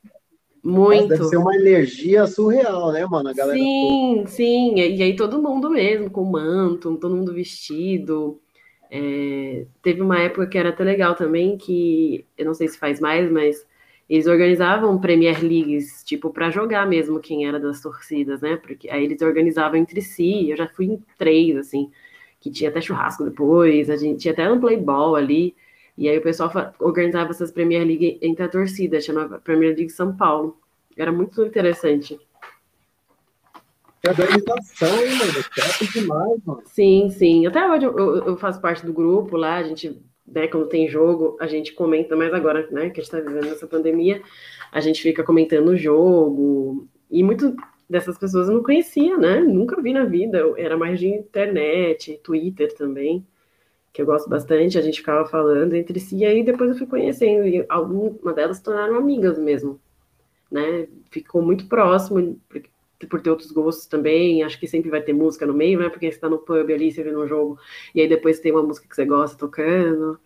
muito. 0.65 1.09
Deve 1.09 1.25
ser 1.25 1.37
uma 1.37 1.55
energia 1.55 2.25
surreal, 2.25 2.91
né, 2.91 3.05
mano? 3.05 3.29
A 3.29 3.33
galera 3.33 3.55
sim, 3.55 4.15
toda. 4.17 4.29
sim. 4.29 4.75
E 4.79 5.03
aí 5.03 5.15
todo 5.15 5.41
mundo 5.41 5.69
mesmo, 5.69 6.09
com 6.09 6.23
manto, 6.23 6.97
todo 6.97 7.15
mundo 7.15 7.31
vestido. 7.31 8.41
É, 8.89 9.67
teve 9.83 10.01
uma 10.01 10.19
época 10.19 10.47
que 10.47 10.57
era 10.57 10.69
até 10.69 10.83
legal 10.83 11.13
também, 11.13 11.55
que 11.55 12.25
eu 12.35 12.45
não 12.45 12.53
sei 12.55 12.67
se 12.67 12.79
faz 12.79 12.99
mais, 12.99 13.31
mas 13.31 13.63
eles 14.09 14.25
organizavam 14.25 14.99
Premier 14.99 15.39
Leagues, 15.43 16.03
tipo, 16.03 16.31
para 16.31 16.49
jogar 16.49 16.87
mesmo 16.87 17.19
quem 17.19 17.47
era 17.47 17.59
das 17.59 17.79
torcidas, 17.79 18.41
né? 18.41 18.57
Porque 18.57 18.89
aí 18.89 19.03
eles 19.03 19.21
organizavam 19.21 19.77
entre 19.77 20.01
si. 20.01 20.49
Eu 20.49 20.57
já 20.57 20.67
fui 20.67 20.85
em 20.85 21.03
três, 21.15 21.55
assim, 21.57 21.91
que 22.39 22.49
tinha 22.49 22.71
até 22.71 22.81
churrasco 22.81 23.23
depois, 23.23 23.87
a 23.87 23.97
gente 23.97 24.19
tinha 24.19 24.31
até 24.31 24.51
um 24.51 24.59
playball 24.59 25.15
ali. 25.15 25.55
E 25.97 26.09
aí 26.09 26.17
o 26.17 26.21
pessoal 26.21 26.51
organizava 26.79 27.29
essas 27.29 27.51
Premier 27.51 27.85
League 27.85 28.19
entre 28.21 28.43
a 28.43 28.49
torcida, 28.49 28.99
chamava 28.99 29.39
Premier 29.39 29.75
League 29.75 29.91
São 29.91 30.15
Paulo. 30.15 30.57
Era 30.97 31.11
muito 31.11 31.43
interessante. 31.43 32.19
Que 34.01 34.09
organização, 34.09 34.89
mano? 34.89 35.43
Top 35.55 35.93
demais, 35.93 36.45
mano. 36.45 36.61
Sim, 36.65 37.09
sim. 37.09 37.47
Até 37.47 37.69
hoje 37.69 37.85
eu, 37.85 38.25
eu, 38.25 38.37
faço 38.37 38.61
parte 38.61 38.85
do 38.85 38.93
grupo 38.93 39.37
lá, 39.37 39.55
a 39.55 39.63
gente, 39.63 39.99
né, 40.27 40.47
quando 40.47 40.67
tem 40.67 40.87
jogo, 40.87 41.37
a 41.39 41.47
gente 41.47 41.73
comenta, 41.73 42.15
mas 42.15 42.33
agora, 42.33 42.67
né, 42.71 42.89
que 42.89 42.99
a 42.99 43.03
gente 43.03 43.11
tá 43.11 43.19
vivendo 43.19 43.47
essa 43.47 43.65
pandemia, 43.65 44.21
a 44.71 44.79
gente 44.81 45.01
fica 45.01 45.23
comentando 45.23 45.69
o 45.69 45.77
jogo. 45.77 46.87
E 47.09 47.23
muito 47.23 47.55
dessas 47.89 48.17
pessoas 48.17 48.49
eu 48.49 48.55
não 48.55 48.63
conhecia, 48.63 49.17
né? 49.17 49.39
Nunca 49.39 49.81
vi 49.81 49.93
na 49.93 50.03
vida. 50.03 50.39
Eu, 50.39 50.57
era 50.57 50.75
mais 50.75 50.99
de 50.99 51.07
internet, 51.07 52.19
Twitter 52.21 52.75
também 52.75 53.25
que 53.95 54.01
eu 54.01 54.05
gosto 54.05 54.29
bastante, 54.29 54.77
a 54.77 54.81
gente 54.81 54.97
ficava 54.97 55.25
falando 55.25 55.73
entre 55.73 55.97
si, 56.01 56.17
e 56.17 56.25
aí 56.25 56.43
depois 56.43 56.69
eu 56.69 56.77
fui 56.77 56.85
conhecendo, 56.85 57.47
e 57.47 57.65
alguma 57.69 58.33
delas 58.33 58.59
tornaram 58.59 58.97
amigas 58.97 59.39
mesmo, 59.39 59.79
né? 60.51 60.85
Ficou 61.09 61.41
muito 61.41 61.65
próximo, 61.67 62.37
por 63.09 63.21
ter 63.21 63.29
outros 63.29 63.51
gostos 63.51 63.85
também, 63.85 64.43
acho 64.43 64.59
que 64.59 64.67
sempre 64.67 64.89
vai 64.89 65.01
ter 65.01 65.13
música 65.13 65.45
no 65.45 65.53
meio, 65.53 65.79
né? 65.79 65.87
Porque 65.87 66.11
você 66.11 66.19
tá 66.19 66.27
no 66.27 66.39
pub 66.39 66.69
ali, 66.69 66.91
você 66.91 67.03
vê 67.03 67.11
no 67.11 67.25
jogo, 67.25 67.57
e 67.93 68.01
aí 68.01 68.09
depois 68.09 68.41
tem 68.41 68.51
uma 68.51 68.63
música 68.63 68.85
que 68.85 68.95
você 68.95 69.05
gosta 69.05 69.37
tocando. 69.37 70.19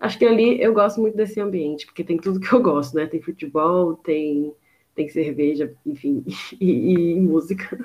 Acho 0.00 0.18
que 0.18 0.24
ali 0.24 0.60
eu 0.60 0.74
gosto 0.74 1.00
muito 1.00 1.16
desse 1.16 1.40
ambiente, 1.40 1.86
porque 1.86 2.02
tem 2.02 2.18
tudo 2.18 2.40
que 2.40 2.52
eu 2.52 2.60
gosto, 2.60 2.96
né? 2.96 3.06
Tem 3.06 3.22
futebol, 3.22 3.94
tem, 3.94 4.52
tem 4.96 5.08
cerveja, 5.08 5.72
enfim, 5.86 6.24
e, 6.60 7.14
e 7.14 7.20
música. 7.20 7.78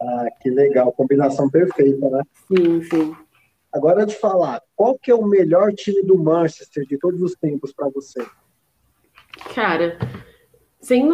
Ah, 0.00 0.26
que 0.40 0.50
legal, 0.50 0.92
combinação 0.92 1.50
perfeita, 1.50 2.08
né? 2.10 2.22
Sim, 2.46 2.82
sim. 2.82 3.25
Agora 3.76 4.06
te 4.06 4.14
falar, 4.14 4.62
qual 4.74 4.98
que 4.98 5.10
é 5.10 5.14
o 5.14 5.26
melhor 5.26 5.70
time 5.74 6.02
do 6.02 6.16
Manchester 6.16 6.86
de 6.86 6.96
todos 6.96 7.20
os 7.20 7.34
tempos 7.34 7.74
para 7.74 7.90
você? 7.90 8.24
Cara, 9.54 9.98
sem, 10.80 11.06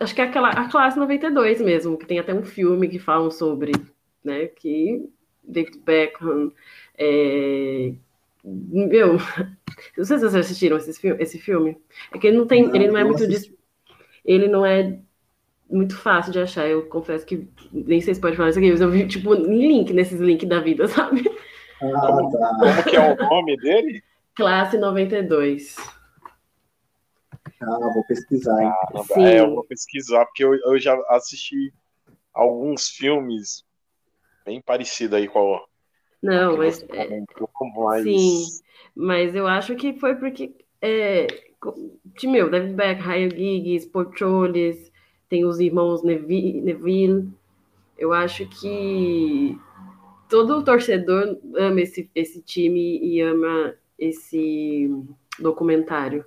acho 0.00 0.12
que 0.12 0.20
é 0.20 0.24
aquela 0.24 0.48
a 0.48 0.68
classe 0.68 0.98
92 0.98 1.60
mesmo, 1.60 1.96
que 1.96 2.04
tem 2.04 2.18
até 2.18 2.34
um 2.34 2.42
filme 2.42 2.88
que 2.88 2.98
falam 2.98 3.30
sobre, 3.30 3.70
né, 4.24 4.46
que 4.46 5.08
David 5.44 5.78
Beckham, 5.84 6.50
é, 6.98 7.92
meu, 8.42 9.12
não 9.96 10.04
sei 10.04 10.18
se 10.18 10.24
vocês 10.24 10.34
assistiram 10.34 10.78
esse, 10.78 11.06
esse 11.06 11.38
filme, 11.38 11.78
é 12.12 12.18
que 12.18 12.26
ele 12.26 12.38
não 12.38 12.46
tem, 12.46 12.66
não, 12.66 12.74
ele 12.74 12.88
não 12.88 12.96
é 12.96 13.04
muito, 13.04 13.22
ele 14.24 14.48
não 14.48 14.66
é 14.66 14.98
muito 15.70 15.96
fácil 15.96 16.32
de 16.32 16.40
achar, 16.40 16.66
eu 16.66 16.86
confesso 16.86 17.24
que 17.24 17.46
nem 17.72 18.00
sei 18.00 18.16
se 18.16 18.20
pode 18.20 18.36
falar 18.36 18.48
isso 18.48 18.58
aqui, 18.58 18.72
mas 18.72 18.80
eu 18.80 18.90
vi, 18.90 19.06
tipo, 19.06 19.32
link 19.32 19.92
nesses 19.92 20.20
links 20.20 20.48
da 20.48 20.58
vida, 20.58 20.88
sabe? 20.88 21.22
Ah, 21.82 22.00
tá. 22.30 22.48
Como 22.58 22.84
que 22.84 22.96
é 22.96 23.12
o 23.12 23.16
nome 23.16 23.56
dele? 23.56 24.02
Classe 24.34 24.78
92. 24.78 25.76
Ah, 27.62 27.92
vou 27.94 28.04
pesquisar. 28.06 28.62
Hein? 28.62 28.70
Ah, 28.70 29.20
é, 29.20 29.40
eu 29.40 29.54
vou 29.54 29.64
pesquisar, 29.64 30.24
porque 30.26 30.44
eu, 30.44 30.54
eu 30.54 30.78
já 30.78 30.94
assisti 31.08 31.72
alguns 32.32 32.88
filmes 32.88 33.64
bem 34.44 34.60
parecidos 34.60 35.18
aí 35.18 35.28
com 35.28 35.54
a. 35.54 35.64
Não, 36.22 36.56
mas. 36.56 36.82
É, 36.90 37.08
mas... 37.76 38.02
Sim, 38.02 38.44
mas 38.94 39.34
eu 39.34 39.46
acho 39.46 39.74
que 39.76 39.98
foi 39.98 40.16
porque. 40.16 40.54
É, 40.80 41.26
de 42.18 42.26
meu, 42.26 42.50
David 42.50 42.74
Beck, 42.74 43.02
Ryan 43.02 43.30
Giggs, 43.30 43.86
Porcholes, 43.86 44.90
tem 45.28 45.44
os 45.44 45.60
irmãos 45.60 46.02
Neville, 46.02 46.60
Neville. 46.60 47.30
Eu 47.98 48.14
acho 48.14 48.46
que 48.46 49.58
todo 50.30 50.64
torcedor 50.64 51.36
ama 51.56 51.80
esse, 51.80 52.08
esse 52.14 52.40
time 52.40 52.98
e 53.02 53.20
ama 53.20 53.74
esse 53.98 54.88
documentário. 55.38 56.24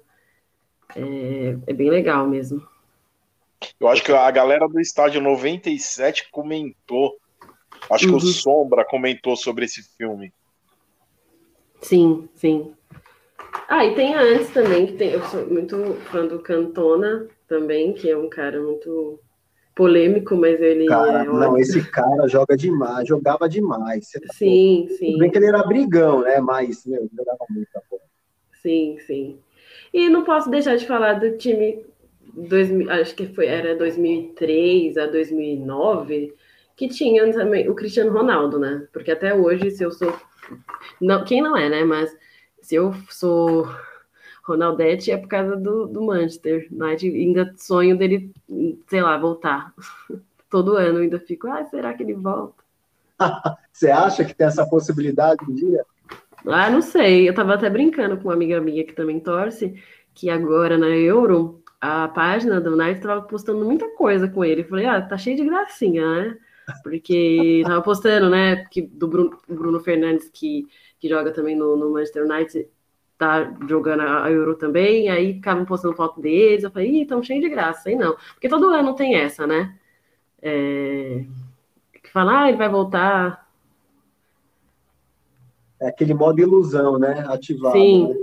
É, 0.95 1.57
é 1.65 1.73
bem 1.73 1.89
legal 1.89 2.27
mesmo. 2.27 2.61
Eu 3.79 3.87
acho 3.87 4.03
que 4.03 4.11
a 4.11 4.29
galera 4.29 4.67
do 4.67 4.79
estádio 4.79 5.21
97 5.21 6.29
comentou. 6.29 7.17
Acho 7.89 8.05
uhum. 8.05 8.17
que 8.17 8.25
o 8.25 8.27
uhum. 8.27 8.33
Sombra 8.33 8.85
comentou 8.85 9.35
sobre 9.35 9.65
esse 9.65 9.81
filme. 9.97 10.33
Sim, 11.81 12.29
sim. 12.35 12.73
Ah, 13.67 13.85
e 13.85 13.95
tem 13.95 14.13
antes 14.13 14.49
também, 14.51 14.85
que 14.85 14.93
tem, 14.93 15.11
eu 15.11 15.23
sou 15.25 15.45
muito 15.47 15.95
fã 16.11 16.25
do 16.25 16.39
Cantona 16.39 17.27
também, 17.47 17.93
que 17.93 18.09
é 18.09 18.17
um 18.17 18.29
cara 18.29 18.61
muito 18.61 19.19
polêmico, 19.75 20.35
mas 20.35 20.61
ele. 20.61 20.85
Cara, 20.85 21.23
é 21.23 21.25
não, 21.25 21.57
esse 21.57 21.83
cara 21.89 22.27
joga 22.27 22.55
demais, 22.55 23.07
jogava 23.07 23.49
demais. 23.49 24.09
Tá 24.09 24.33
sim, 24.33 24.87
sim. 24.97 25.11
Tudo 25.11 25.19
bem 25.19 25.31
que 25.31 25.37
ele 25.37 25.47
era 25.47 25.63
brigão, 25.63 26.21
né? 26.21 26.39
Mas, 26.39 26.85
meu, 26.85 27.09
jogava 27.15 27.45
muito 27.49 27.69
a 27.75 27.81
bola. 27.89 28.01
Sim, 28.61 28.97
sim. 29.05 29.39
E 29.93 30.09
não 30.09 30.23
posso 30.23 30.49
deixar 30.49 30.75
de 30.75 30.87
falar 30.87 31.13
do 31.13 31.37
time, 31.37 31.85
dois, 32.33 32.69
acho 32.89 33.15
que 33.15 33.27
foi, 33.27 33.45
era 33.45 33.75
2003 33.75 34.97
a 34.97 35.07
2009, 35.07 36.33
que 36.75 36.87
tinha 36.87 37.31
também 37.31 37.69
o 37.69 37.75
Cristiano 37.75 38.11
Ronaldo, 38.11 38.57
né? 38.59 38.87
Porque 38.91 39.11
até 39.11 39.33
hoje, 39.33 39.71
se 39.71 39.83
eu 39.83 39.91
sou. 39.91 40.13
Não, 40.99 41.23
quem 41.23 41.41
não 41.41 41.55
é, 41.55 41.69
né? 41.69 41.83
Mas 41.83 42.15
se 42.61 42.75
eu 42.75 42.93
sou 43.09 43.67
Ronaldete 44.43 45.09
é 45.09 45.17
por 45.17 45.27
causa 45.27 45.55
do, 45.55 45.87
do 45.87 46.03
Manchester 46.03 46.67
United. 46.71 47.15
Ainda 47.15 47.53
sonho 47.57 47.97
dele, 47.97 48.31
sei 48.87 49.01
lá, 49.01 49.17
voltar. 49.17 49.73
Todo 50.49 50.77
ano 50.77 50.99
ainda 50.99 51.19
fico, 51.19 51.47
ah, 51.47 51.65
será 51.65 51.93
que 51.93 52.03
ele 52.03 52.13
volta? 52.13 52.63
Você 53.71 53.89
acha 53.89 54.23
que 54.23 54.35
tem 54.35 54.45
essa 54.45 54.67
possibilidade 54.67 55.43
um 55.49 55.55
dia? 55.55 55.83
Ah, 56.45 56.69
não 56.69 56.81
sei. 56.81 57.27
Eu 57.27 57.33
tava 57.33 57.53
até 57.53 57.69
brincando 57.69 58.17
com 58.17 58.25
uma 58.25 58.33
amiga 58.33 58.59
minha 58.59 58.83
que 58.83 58.93
também 58.93 59.19
torce, 59.19 59.81
que 60.13 60.29
agora 60.29 60.77
na 60.77 60.89
Euro, 60.89 61.63
a 61.79 62.07
página 62.09 62.59
do 62.59 62.73
United 62.73 63.01
tava 63.01 63.21
postando 63.21 63.63
muita 63.63 63.89
coisa 63.95 64.27
com 64.27 64.43
ele. 64.43 64.61
Eu 64.61 64.67
falei, 64.67 64.85
ah, 64.85 65.01
tá 65.01 65.17
cheio 65.17 65.37
de 65.37 65.45
gracinha, 65.45 66.05
né? 66.05 66.37
Porque 66.83 67.61
tava 67.65 67.81
postando, 67.81 68.29
né? 68.29 68.65
Que 68.65 68.81
do 68.81 69.07
Bruno, 69.07 69.37
Bruno 69.47 69.79
Fernandes, 69.79 70.29
que, 70.29 70.67
que 70.99 71.09
joga 71.09 71.31
também 71.31 71.55
no, 71.55 71.75
no 71.77 71.91
Manchester 71.91 72.25
United, 72.25 72.69
tá 73.23 73.67
jogando 73.67 74.01
a 74.01 74.29
Euro 74.29 74.55
também, 74.55 75.09
aí 75.09 75.35
ficavam 75.35 75.65
postando 75.65 75.95
foto 75.95 76.19
deles, 76.19 76.63
eu 76.63 76.71
falei, 76.71 77.01
ih, 77.01 77.05
tão 77.05 77.23
cheio 77.23 77.41
de 77.41 77.49
graça, 77.49 77.89
aí 77.89 77.95
não. 77.95 78.15
Porque 78.33 78.49
todo 78.49 78.69
ano 78.69 78.95
tem 78.95 79.15
essa, 79.15 79.47
né? 79.47 79.77
É... 80.41 81.25
Que 82.01 82.09
fala, 82.11 82.43
ah, 82.43 82.49
ele 82.49 82.57
vai 82.57 82.69
voltar. 82.69 83.47
É 85.79 85.87
aquele 85.87 86.13
modo 86.13 86.39
ilusão, 86.39 86.99
né? 86.99 87.25
Ativado. 87.27 87.77
Sim. 87.77 88.09
Né? 88.09 88.15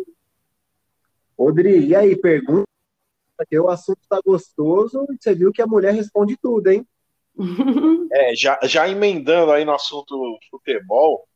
Odri, 1.36 1.86
e 1.86 1.96
aí, 1.96 2.14
pergunta, 2.16 2.68
porque 3.36 3.58
o 3.58 3.68
assunto 3.68 4.00
tá 4.08 4.20
gostoso, 4.24 5.06
e 5.10 5.16
você 5.18 5.34
viu 5.34 5.50
que 5.50 5.62
a 5.62 5.66
mulher 5.66 5.94
responde 5.94 6.36
tudo, 6.36 6.68
hein? 6.68 6.86
É, 8.12 8.34
já, 8.34 8.58
já 8.64 8.88
emendando 8.88 9.52
aí 9.52 9.64
no 9.64 9.72
assunto 9.72 10.36
futebol, 10.50 11.28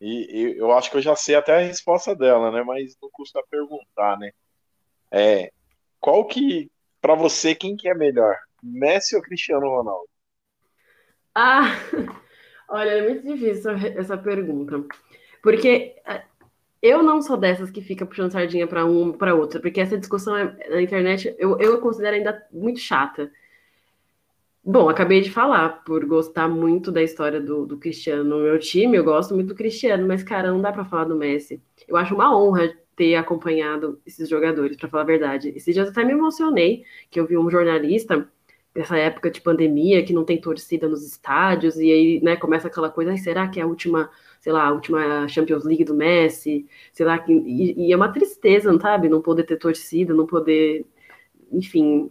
e, 0.00 0.54
e, 0.54 0.58
eu 0.58 0.72
acho 0.72 0.90
que 0.90 0.96
eu 0.96 1.02
já 1.02 1.16
sei 1.16 1.34
até 1.34 1.56
a 1.56 1.66
resposta 1.66 2.14
dela, 2.14 2.50
né? 2.50 2.62
Mas 2.62 2.96
não 3.00 3.08
custa 3.10 3.42
perguntar, 3.50 4.18
né? 4.18 4.30
É, 5.10 5.50
qual 6.00 6.24
que, 6.26 6.70
para 7.00 7.14
você, 7.14 7.54
quem 7.54 7.76
que 7.76 7.88
é 7.88 7.94
melhor? 7.94 8.36
Messi 8.62 9.16
ou 9.16 9.22
Cristiano 9.22 9.68
Ronaldo? 9.68 10.08
Ah, 11.34 11.64
olha, 12.68 12.90
é 12.90 13.02
muito 13.02 13.26
difícil 13.26 13.72
essa 13.96 14.16
pergunta. 14.16 14.84
Porque 15.42 15.96
é, 16.06 16.24
eu 16.82 17.02
não 17.02 17.22
sou 17.22 17.36
dessas 17.36 17.70
que 17.70 17.80
fica 17.80 18.06
puxando 18.06 18.32
sardinha 18.32 18.66
para 18.66 18.84
um 18.84 19.12
para 19.12 19.34
outra, 19.34 19.60
porque 19.60 19.80
essa 19.80 19.98
discussão 19.98 20.36
é, 20.36 20.68
na 20.68 20.82
internet 20.82 21.34
eu, 21.38 21.58
eu 21.58 21.80
considero 21.80 22.16
ainda 22.16 22.46
muito 22.52 22.80
chata. 22.80 23.30
Bom, 24.68 24.88
acabei 24.88 25.20
de 25.20 25.30
falar, 25.30 25.84
por 25.84 26.04
gostar 26.04 26.48
muito 26.48 26.90
da 26.90 27.00
história 27.00 27.40
do, 27.40 27.64
do 27.64 27.78
Cristiano 27.78 28.24
no 28.24 28.40
meu 28.40 28.58
time, 28.58 28.96
eu 28.96 29.04
gosto 29.04 29.32
muito 29.32 29.50
do 29.50 29.54
Cristiano, 29.54 30.04
mas, 30.08 30.24
cara, 30.24 30.50
não 30.50 30.60
dá 30.60 30.72
para 30.72 30.84
falar 30.84 31.04
do 31.04 31.14
Messi. 31.14 31.62
Eu 31.86 31.96
acho 31.96 32.16
uma 32.16 32.36
honra 32.36 32.76
ter 32.96 33.14
acompanhado 33.14 34.00
esses 34.04 34.28
jogadores, 34.28 34.76
para 34.76 34.88
falar 34.88 35.04
a 35.04 35.06
verdade. 35.06 35.50
Esses 35.54 35.72
dias 35.72 35.88
até 35.88 36.02
me 36.04 36.12
emocionei, 36.12 36.82
que 37.08 37.20
eu 37.20 37.26
vi 37.26 37.38
um 37.38 37.48
jornalista 37.48 38.28
nessa 38.74 38.96
época 38.98 39.30
de 39.30 39.40
pandemia, 39.40 40.04
que 40.04 40.12
não 40.12 40.24
tem 40.24 40.40
torcida 40.40 40.88
nos 40.88 41.06
estádios, 41.06 41.76
e 41.76 41.92
aí, 41.92 42.20
né, 42.20 42.34
começa 42.36 42.66
aquela 42.66 42.90
coisa, 42.90 43.16
será 43.16 43.46
que 43.48 43.60
é 43.60 43.62
a 43.62 43.66
última, 43.68 44.10
sei 44.40 44.52
lá, 44.52 44.66
a 44.66 44.72
última 44.72 45.28
Champions 45.28 45.64
League 45.64 45.84
do 45.84 45.94
Messi? 45.94 46.66
Sei 46.92 47.06
lá, 47.06 47.20
que, 47.20 47.32
e, 47.32 47.86
e 47.86 47.92
é 47.92 47.96
uma 47.96 48.12
tristeza, 48.12 48.72
não 48.72 48.80
sabe? 48.80 49.08
Não 49.08 49.22
poder 49.22 49.44
ter 49.44 49.58
torcida, 49.58 50.12
não 50.12 50.26
poder, 50.26 50.84
enfim, 51.52 52.10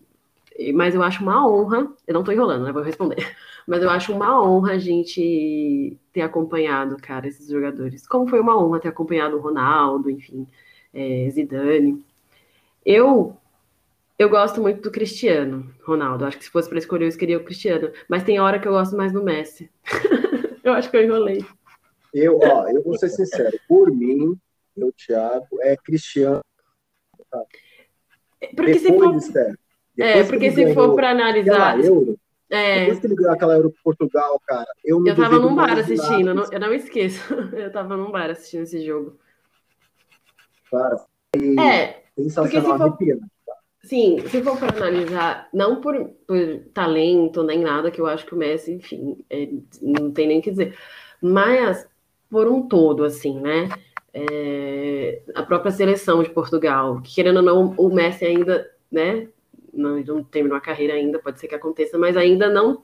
mas 0.74 0.96
eu 0.96 1.04
acho 1.04 1.22
uma 1.22 1.46
honra, 1.48 1.88
eu 2.08 2.14
não 2.14 2.22
estou 2.22 2.34
enrolando, 2.34 2.64
né? 2.64 2.72
Vou 2.72 2.82
responder. 2.84 3.18
Mas 3.68 3.82
eu 3.82 3.90
acho 3.90 4.14
uma 4.14 4.40
honra 4.44 4.74
a 4.74 4.78
gente 4.78 5.98
ter 6.14 6.22
acompanhado, 6.22 6.98
cara, 6.98 7.28
esses 7.28 7.50
jogadores. 7.50 8.08
Como 8.08 8.28
foi 8.28 8.40
uma 8.40 8.56
honra 8.56 8.80
ter 8.80 8.90
acompanhado 8.90 9.38
o 9.38 9.42
Ronaldo, 9.42 10.08
enfim, 10.08 10.48
é, 10.94 11.28
Zidane. 11.32 12.06
Eu 12.86 13.36
eu 14.18 14.30
gosto 14.30 14.62
muito 14.62 14.82
do 14.82 14.92
Cristiano 14.92 15.74
Ronaldo. 15.84 16.26
Acho 16.26 16.38
que 16.38 16.46
se 16.46 16.52
fosse 16.52 16.70
para 16.70 16.78
escolher, 16.78 17.06
eu 17.06 17.10
escolheria 17.10 17.38
o 17.38 17.44
Cristiano. 17.44 17.92
Mas 18.08 18.24
tem 18.24 18.40
hora 18.40 18.60
que 18.60 18.68
eu 18.68 18.72
gosto 18.72 18.96
mais 18.96 19.12
do 19.12 19.24
Messi. 19.24 19.70
eu 20.64 20.72
acho 20.74 20.90
que 20.90 20.96
eu 20.96 21.04
enrolei. 21.04 21.44
Eu, 22.14 22.40
ó, 22.42 22.70
eu 22.70 22.82
vou 22.82 22.98
ser 22.98 23.10
sincero. 23.10 23.60
Por 23.68 23.92
mim, 23.92 24.40
meu 24.76 24.94
Thiago, 24.94 25.48
é 25.60 25.76
Cristiano. 25.76 26.40
Porque 28.56 28.80
Depois, 28.80 29.26
se 29.26 29.58
for... 29.96 30.04
É, 30.04 30.24
porque 30.24 30.52
se 30.52 30.74
for 30.74 30.96
para 30.96 31.12
analisar. 31.12 31.80
Euro, 31.80 32.18
é... 32.50 32.82
Depois 32.82 33.00
que 33.00 33.08
ele 33.08 33.16
ganhou 33.16 33.34
aquela 33.34 33.56
Euro 33.56 33.74
Portugal, 33.84 34.40
cara, 34.46 34.68
eu 34.84 35.00
não 35.00 35.08
Eu 35.08 35.16
tava 35.16 35.40
num 35.40 35.56
bar 35.56 35.78
assistindo, 35.78 36.30
eu 36.30 36.36
não, 36.36 36.52
eu 36.52 36.60
não 36.60 36.74
esqueço. 36.74 37.34
Eu 37.54 37.72
tava 37.72 37.98
num 37.98 38.12
bar 38.12 38.30
assistindo 38.30 38.64
esse 38.64 38.86
jogo. 38.86 39.18
Cara, 40.70 41.06
é, 41.60 42.04
porque 42.34 42.62
se 42.62 42.62
for... 42.62 42.98
Sim, 43.84 44.20
se 44.28 44.42
for 44.42 44.58
para 44.58 44.76
analisar, 44.76 45.48
não 45.54 45.80
por, 45.80 46.10
por, 46.28 46.38
talento 46.74 47.44
nem 47.44 47.60
nada, 47.60 47.92
que 47.92 48.02
eu 48.02 48.08
acho 48.08 48.26
que 48.26 48.34
o 48.34 48.38
Messi, 48.38 48.74
enfim, 48.74 49.24
é, 49.30 49.48
não 49.80 50.12
tem 50.12 50.28
nem 50.28 50.40
o 50.40 50.42
que 50.42 50.50
dizer, 50.50 50.76
mas 51.22 51.88
por 52.28 52.48
um 52.48 52.68
todo, 52.68 53.04
assim, 53.04 53.40
né? 53.40 53.70
É, 54.12 55.22
a 55.36 55.44
própria 55.44 55.72
seleção 55.72 56.24
de 56.24 56.32
Portugal, 56.32 57.00
que 57.02 57.14
querendo 57.14 57.38
ou 57.38 57.44
não, 57.44 57.76
o 57.78 57.94
Messi 57.94 58.26
ainda, 58.26 58.68
né, 58.92 59.28
não, 59.76 60.00
não 60.00 60.24
terminou 60.24 60.58
a 60.58 60.62
carreira 60.62 60.94
ainda, 60.94 61.20
pode 61.20 61.40
ser 61.40 61.48
que 61.48 61.56
aconteça, 61.56 61.98
mas 61.98 62.16
ainda 62.18 62.50
não, 62.50 62.84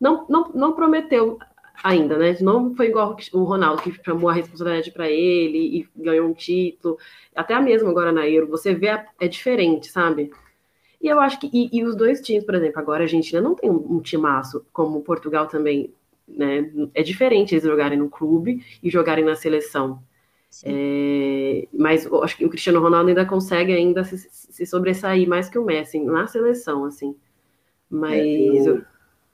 não, 0.00 0.26
não, 0.28 0.52
não 0.54 0.72
prometeu 0.72 1.38
ainda, 1.82 2.16
né? 2.16 2.36
Não 2.40 2.74
foi 2.74 2.88
igual 2.88 3.16
o 3.32 3.44
Ronaldo, 3.44 3.82
que 3.82 3.92
chamou 4.04 4.28
a 4.28 4.32
responsabilidade 4.32 4.90
para 4.90 5.10
ele 5.10 5.78
e 5.78 5.88
ganhou 5.96 6.28
um 6.28 6.34
título. 6.34 6.98
Até 7.34 7.54
a 7.54 7.60
mesma 7.60 7.90
agora 7.90 8.12
na 8.12 8.28
Euro, 8.28 8.48
você 8.48 8.74
vê, 8.74 8.88
a, 8.88 9.06
é 9.20 9.28
diferente, 9.28 9.88
sabe? 9.88 10.30
E 11.00 11.08
eu 11.08 11.18
acho 11.18 11.40
que, 11.40 11.50
e, 11.52 11.68
e, 11.72 11.84
os 11.84 11.96
dois 11.96 12.20
times, 12.20 12.44
por 12.44 12.54
exemplo, 12.54 12.78
agora 12.78 13.02
a 13.02 13.04
Argentina 13.04 13.40
não 13.40 13.54
tem 13.54 13.68
um 13.70 14.00
timaço, 14.00 14.64
como 14.72 15.02
Portugal 15.02 15.48
também, 15.48 15.92
né? 16.28 16.70
É 16.94 17.02
diferente 17.02 17.54
eles 17.54 17.64
jogarem 17.64 17.98
no 17.98 18.08
clube 18.08 18.64
e 18.82 18.88
jogarem 18.88 19.24
na 19.24 19.34
seleção. 19.34 20.02
É, 20.64 21.66
mas 21.72 22.06
acho 22.06 22.36
que 22.36 22.44
o 22.44 22.50
Cristiano 22.50 22.80
Ronaldo 22.80 23.08
ainda 23.08 23.24
consegue 23.24 23.72
ainda 23.72 24.04
se, 24.04 24.18
se 24.18 24.66
sobressair 24.66 25.26
mais 25.26 25.48
que 25.48 25.58
o 25.58 25.64
Messi 25.64 25.98
na 26.00 26.26
seleção, 26.26 26.84
assim. 26.84 27.16
Mas 27.88 28.20
é, 28.20 28.58
eu, 28.58 28.76
eu... 28.76 28.84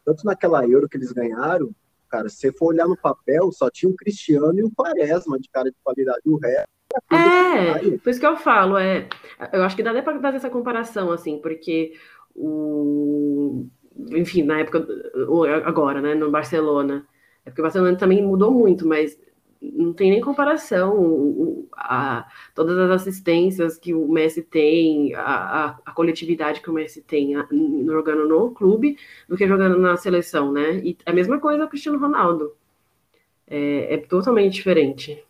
tanto 0.05 0.25
naquela 0.25 0.67
Euro 0.67 0.89
que 0.89 0.97
eles 0.97 1.11
ganharam, 1.11 1.71
cara, 2.09 2.29
se 2.29 2.37
você 2.37 2.53
for 2.53 2.67
olhar 2.67 2.87
no 2.87 2.97
papel, 2.97 3.51
só 3.51 3.69
tinha 3.69 3.91
o 3.91 3.97
Cristiano 3.97 4.59
e 4.59 4.63
o 4.63 4.71
Quaresma 4.71 5.39
de 5.39 5.49
cara 5.49 5.71
de 5.71 5.77
qualidade. 5.83 6.21
O 6.25 6.37
resto. 6.37 6.69
É, 7.13 7.99
por 7.99 8.11
isso 8.11 8.21
que 8.21 8.27
eu 8.27 8.37
falo, 8.37 8.79
é. 8.79 9.09
Eu 9.53 9.63
acho 9.63 9.77
que 9.77 9.83
dá 9.83 9.91
até 9.91 10.03
para 10.03 10.21
fazer 10.21 10.37
essa 10.37 10.51
comparação, 10.51 11.11
assim, 11.11 11.39
porque 11.39 11.93
o. 12.35 13.67
Enfim, 14.13 14.43
na 14.43 14.61
época. 14.61 14.87
Agora, 15.65 16.01
né, 16.01 16.15
no 16.15 16.31
Barcelona. 16.31 17.07
É 17.45 17.51
porque 17.51 17.61
o 17.61 17.65
Barcelona 17.65 17.97
também 17.97 18.23
mudou 18.23 18.53
muito, 18.53 18.87
mas 18.87 19.19
não 19.61 19.93
tem 19.93 20.11
nem 20.11 20.21
comparação 20.21 21.67
a, 21.73 22.29
todas 22.55 22.79
as 22.79 22.91
assistências 22.91 23.77
que 23.77 23.93
o 23.93 24.07
Messi 24.09 24.43
tem, 24.43 25.15
a, 25.15 25.23
a, 25.23 25.79
a 25.87 25.93
coletividade 25.93 26.61
que 26.61 26.71
o 26.71 26.73
Messi 26.73 27.03
tem 27.03 27.35
a, 27.37 27.47
jogando 27.51 28.29
no 28.29 28.51
clube 28.53 28.97
do 29.29 29.37
que 29.37 29.47
jogando 29.47 29.79
na 29.79 29.97
seleção, 29.97 30.53
né? 30.53 30.77
E 30.79 30.97
a 31.05 31.13
mesma 31.13 31.39
coisa 31.41 31.65
o 31.65 31.69
Cristiano 31.69 31.99
Ronaldo. 31.99 32.55
É, 33.47 33.95
é 33.95 33.97
totalmente 33.99 34.55
diferente. 34.55 35.25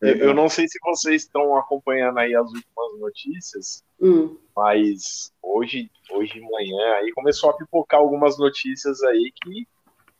Eu 0.00 0.32
não 0.32 0.48
sei 0.48 0.68
se 0.68 0.78
vocês 0.80 1.22
estão 1.22 1.56
acompanhando 1.56 2.18
aí 2.18 2.32
as 2.32 2.46
últimas 2.46 3.00
notícias, 3.00 3.84
hum. 4.00 4.36
mas 4.56 5.32
hoje, 5.42 5.90
hoje 6.12 6.34
de 6.34 6.40
manhã 6.40 6.92
aí 6.94 7.10
começou 7.12 7.50
a 7.50 7.56
pipocar 7.56 7.98
algumas 7.98 8.38
notícias 8.38 9.02
aí 9.02 9.32
que 9.34 9.66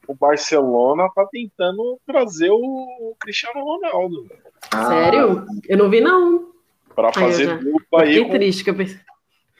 o 0.08 0.14
Barcelona 0.14 1.06
tá 1.14 1.28
tentando 1.30 2.00
trazer 2.06 2.50
o 2.50 3.14
Cristiano 3.20 3.62
Ronaldo. 3.62 4.26
Ah. 4.72 4.86
Sério? 4.86 5.46
Eu 5.68 5.76
não 5.76 5.90
vi, 5.90 6.00
não. 6.00 6.48
Para 6.94 7.12
fazer 7.12 7.58
dupla 7.58 8.02
aí 8.02 8.24
com, 8.24 8.30
triste 8.30 8.64
que 8.64 8.70
eu 8.70 8.74
pensei. 8.74 8.98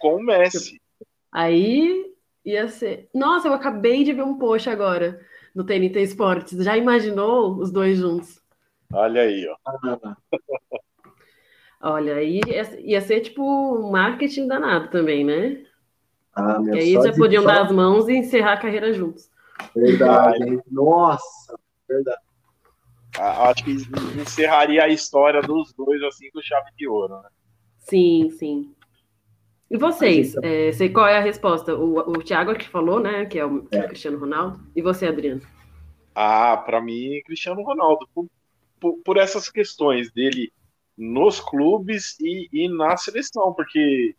com 0.01 0.17
o 0.17 0.25
Messi. 0.25 0.81
Aí 1.31 2.07
ia 2.45 2.67
ser. 2.69 3.11
Nossa, 3.15 3.47
eu 3.47 3.53
acabei 3.53 4.03
de 4.03 4.15
ver 4.15 4.23
um 4.23 4.39
post 4.39 4.71
agora 4.71 5.21
no 5.55 5.65
TNT 5.65 6.01
Esportes. 6.01 6.65
Já 6.65 6.77
imaginou 6.77 7.57
os 7.59 7.71
dois 7.71 7.99
juntos? 7.99 8.41
Olha 8.93 9.21
aí, 9.23 9.47
ó. 9.47 9.57
Olha, 11.81 12.17
aí 12.17 12.41
ia, 12.45 12.81
ia 12.81 13.01
ser 13.01 13.21
tipo 13.21 13.89
marketing 13.93 14.49
danado 14.49 14.89
também, 14.89 15.25
né? 15.25 15.65
Ah, 16.35 16.59
meu 16.59 16.75
e 16.75 16.79
aí 16.79 16.93
já 16.95 17.13
podiam 17.13 17.43
só... 17.43 17.49
dar 17.49 17.63
as 17.63 17.71
mãos 17.71 18.09
e 18.09 18.15
encerrar 18.15 18.55
a 18.55 18.61
carreira 18.61 18.93
juntos. 18.93 19.31
Verdade. 19.75 20.61
Nossa, 20.71 21.59
verdade. 21.89 22.21
Acho 23.19 23.65
que 23.65 23.73
encerraria 24.21 24.85
a 24.85 24.89
história 24.89 25.41
dos 25.41 25.73
dois 25.73 26.03
assim 26.03 26.31
com 26.31 26.41
chave 26.41 26.71
de 26.77 26.87
ouro, 26.87 27.21
né? 27.21 27.29
Sim, 27.79 28.31
sim. 28.31 28.75
E 29.71 29.77
vocês? 29.77 30.35
É, 30.43 30.73
sei 30.73 30.89
qual 30.89 31.07
é 31.07 31.19
a 31.19 31.23
resposta? 31.23 31.75
O, 31.75 31.99
o 31.99 32.23
Thiago 32.23 32.55
que 32.55 32.69
falou, 32.69 33.01
né? 33.01 33.27
Que 33.27 33.39
é 33.39 33.45
o, 33.45 33.63
que 33.65 33.77
é 33.77 33.81
o 33.81 33.85
é. 33.85 33.89
Cristiano 33.89 34.19
Ronaldo. 34.19 34.61
E 34.75 34.81
você, 34.81 35.07
Adriano? 35.07 35.43
Ah, 36.15 36.57
para 36.57 36.81
mim, 36.81 37.21
Cristiano 37.25 37.63
Ronaldo. 37.63 38.09
Por, 38.15 38.27
por, 38.81 38.97
por, 39.05 39.17
essas 39.17 39.51
questões 39.51 40.11
dele 40.11 40.53
nos 40.97 41.41
clubes 41.41 42.19
e, 42.21 42.49
e 42.53 42.69
na 42.69 42.97
seleção, 42.97 43.53
porque 43.53 44.17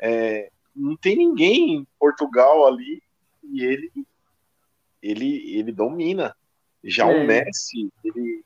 é, 0.00 0.50
não 0.74 0.96
tem 0.96 1.16
ninguém 1.16 1.74
em 1.74 1.86
Portugal 1.98 2.66
ali 2.66 3.02
e 3.42 3.64
ele 3.64 3.90
ele, 5.10 5.58
ele 5.58 5.72
domina. 5.72 6.34
Já 6.82 7.10
é. 7.10 7.14
o 7.14 7.26
Messi, 7.26 7.90
ele. 8.04 8.44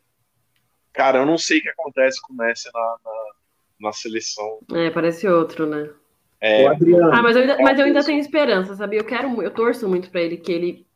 Cara, 0.93 1.19
eu 1.21 1.27
não 1.27 1.39
sei 1.39 1.59
o 1.59 1.63
que 1.63 1.69
acontece 1.69 2.21
com 2.23 2.33
o 2.33 2.37
Messi 2.37 2.69
na, 2.73 2.97
na, 3.05 3.13
na 3.81 3.93
seleção. 3.93 4.59
É, 4.73 4.91
parece 4.91 5.27
outro, 5.29 5.67
né? 5.67 5.91
É. 6.41 6.67
Ah, 6.67 7.23
mas 7.23 7.37
eu, 7.37 7.43
ainda, 7.43 7.59
mas 7.59 7.79
eu 7.79 7.85
ainda 7.85 8.05
tenho 8.05 8.19
esperança, 8.19 8.75
sabe? 8.75 8.97
Eu 8.97 9.05
quero, 9.05 9.43
eu 9.43 9.51
torço 9.51 9.89
muito 9.89 10.11
para 10.11 10.23
ele 10.23 10.39
que 10.39 10.51
ele 10.51 10.87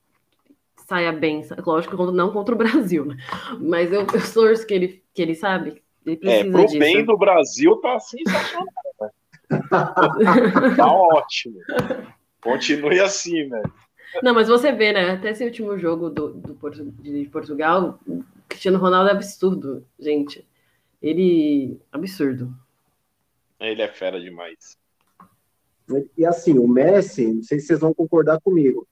saia 0.87 1.13
bem. 1.13 1.43
Lógico, 1.65 1.97
não 2.11 2.33
contra 2.33 2.55
o 2.55 2.59
Brasil, 2.59 3.05
né? 3.05 3.17
Mas 3.61 3.93
eu, 3.93 4.01
eu 4.01 4.33
torço 4.33 4.67
que 4.67 4.75
ele, 4.75 5.03
que 5.13 5.23
ele 5.23 5.35
sabe. 5.35 5.83
Ele 6.05 6.19
é, 6.23 6.45
pro 6.45 6.67
disso. 6.67 6.79
bem 6.79 7.05
do 7.05 7.17
Brasil 7.17 7.77
tá 7.77 7.99
sensacional. 7.99 8.67
Né? 9.01 9.11
tá 10.77 10.87
ótimo. 10.87 11.59
Continue 12.41 13.01
assim, 13.01 13.49
velho. 13.49 13.73
Não, 14.23 14.35
mas 14.35 14.49
você 14.49 14.73
vê, 14.73 14.93
né? 14.93 15.11
Até 15.11 15.31
esse 15.31 15.45
último 15.45 15.79
jogo 15.79 16.11
do, 16.11 16.35
do 16.35 16.71
de 17.01 17.25
Portugal, 17.27 17.99
o 18.07 18.25
Cristiano 18.49 18.79
Ronaldo 18.79 19.11
é 19.11 19.13
absurdo, 19.13 19.85
gente. 19.99 20.47
Ele. 21.03 21.79
absurdo. 21.93 22.55
Ele 23.61 23.83
é 23.83 23.89
fera 23.89 24.21
demais. 24.21 24.79
E 26.17 26.25
assim, 26.25 26.59
o 26.59 26.67
Messi, 26.67 27.27
não 27.27 27.43
sei 27.43 27.59
se 27.59 27.67
vocês 27.67 27.81
vão 27.81 27.93
concordar 27.93 28.41
comigo, 28.41 28.87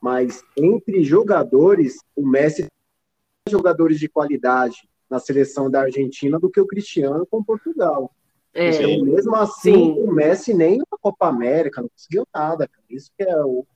mas 0.00 0.44
entre 0.56 1.02
jogadores, 1.02 1.98
o 2.14 2.26
Messi 2.26 2.62
tem 2.62 3.50
jogadores 3.50 3.98
de 3.98 4.08
qualidade 4.08 4.88
na 5.08 5.18
seleção 5.18 5.70
da 5.70 5.82
Argentina 5.82 6.38
do 6.38 6.50
que 6.50 6.60
o 6.60 6.66
Cristiano 6.66 7.26
com 7.26 7.42
Portugal. 7.42 8.12
É, 8.52 8.70
então, 8.70 9.04
mesmo 9.04 9.34
assim, 9.36 9.72
sim. 9.72 10.00
o 10.00 10.12
Messi 10.12 10.54
nem 10.54 10.78
na 10.78 10.98
Copa 11.00 11.28
América 11.28 11.80
não 11.82 11.88
conseguiu 11.88 12.26
nada. 12.34 12.66
Cara. 12.66 12.84
Isso 12.88 13.10
que 13.16 13.22
é 13.22 13.44
o, 13.44 13.66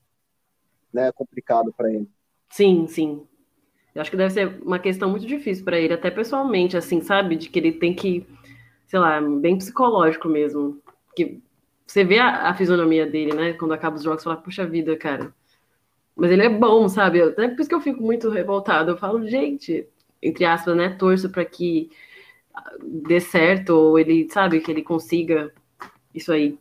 né, 0.93 1.13
complicado 1.13 1.73
para 1.73 1.93
ele. 1.93 2.09
Sim, 2.51 2.87
sim. 2.87 3.27
Eu 3.95 4.03
acho 4.03 4.11
que 4.11 4.17
deve 4.17 4.33
ser 4.33 4.63
uma 4.63 4.79
questão 4.79 5.11
muito 5.11 5.27
difícil 5.27 5.65
para 5.65 5.79
ele, 5.79 5.95
até 5.95 6.11
pessoalmente, 6.11 6.77
assim, 6.77 7.01
sabe? 7.01 7.37
De 7.37 7.49
que 7.49 7.59
ele 7.59 7.73
tem 7.73 7.95
que, 7.95 8.27
sei 8.87 8.99
lá, 8.99 9.21
bem 9.21 9.59
psicológico 9.59 10.29
mesmo. 10.29 10.81
Que 11.17 11.43
você 11.87 12.05
vê 12.05 12.19
a, 12.19 12.51
a 12.51 12.55
fisionomia 12.55 13.07
dele, 13.07 13.35
né? 13.35 13.53
Quando 13.55 13.75
acaba 13.75 13.97
os 13.97 14.03
jogos, 14.03 14.23
você 14.23 14.29
fala, 14.29 14.41
puxa 14.41 14.67
vida, 14.67 14.97
cara. 14.97 15.35
Mas 16.17 16.31
ele 16.31 16.43
é 16.45 16.49
bom, 16.49 16.89
sabe? 16.89 17.23
Até 17.23 17.49
por 17.49 17.61
isso 17.61 17.69
que 17.69 17.75
eu 17.75 17.81
fico 17.81 18.03
muito 18.03 18.31
revoltado. 18.31 18.93
Eu 18.93 18.97
falo, 18.99 19.27
gente, 19.27 19.89
entre 20.23 20.45
aspas, 20.45 20.77
né? 20.77 20.91
Torço 20.91 21.31
para 21.31 21.45
que 21.45 21.91
dê 22.83 23.21
certo, 23.21 23.71
ou 23.71 23.99
ele, 23.99 24.29
sabe, 24.31 24.61
que 24.61 24.71
ele 24.71 24.83
consiga 24.83 25.53
isso 26.15 26.33
aí. 26.33 26.59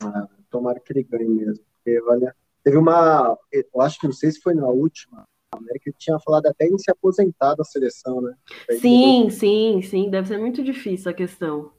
Ah, 0.00 0.28
tomara 0.50 0.80
que 0.80 0.92
ele 0.92 1.02
ganhe 1.02 1.28
mesmo. 1.28 1.64
Porque, 1.76 2.00
olha, 2.02 2.34
Teve 2.64 2.78
uma, 2.78 3.38
eu 3.52 3.80
acho 3.82 4.00
que 4.00 4.06
não 4.06 4.14
sei 4.14 4.32
se 4.32 4.40
foi 4.40 4.54
na 4.54 4.66
última, 4.66 5.26
a 5.52 5.58
América 5.58 5.92
tinha 5.98 6.18
falado 6.18 6.46
até 6.46 6.66
em 6.66 6.78
se 6.78 6.90
aposentar 6.90 7.54
da 7.54 7.62
seleção, 7.62 8.22
né? 8.22 8.34
Sim, 8.80 9.28
sim, 9.28 9.82
sim, 9.82 10.08
deve 10.08 10.28
ser 10.28 10.38
muito 10.38 10.64
difícil 10.64 11.10
a 11.10 11.14
questão. 11.14 11.70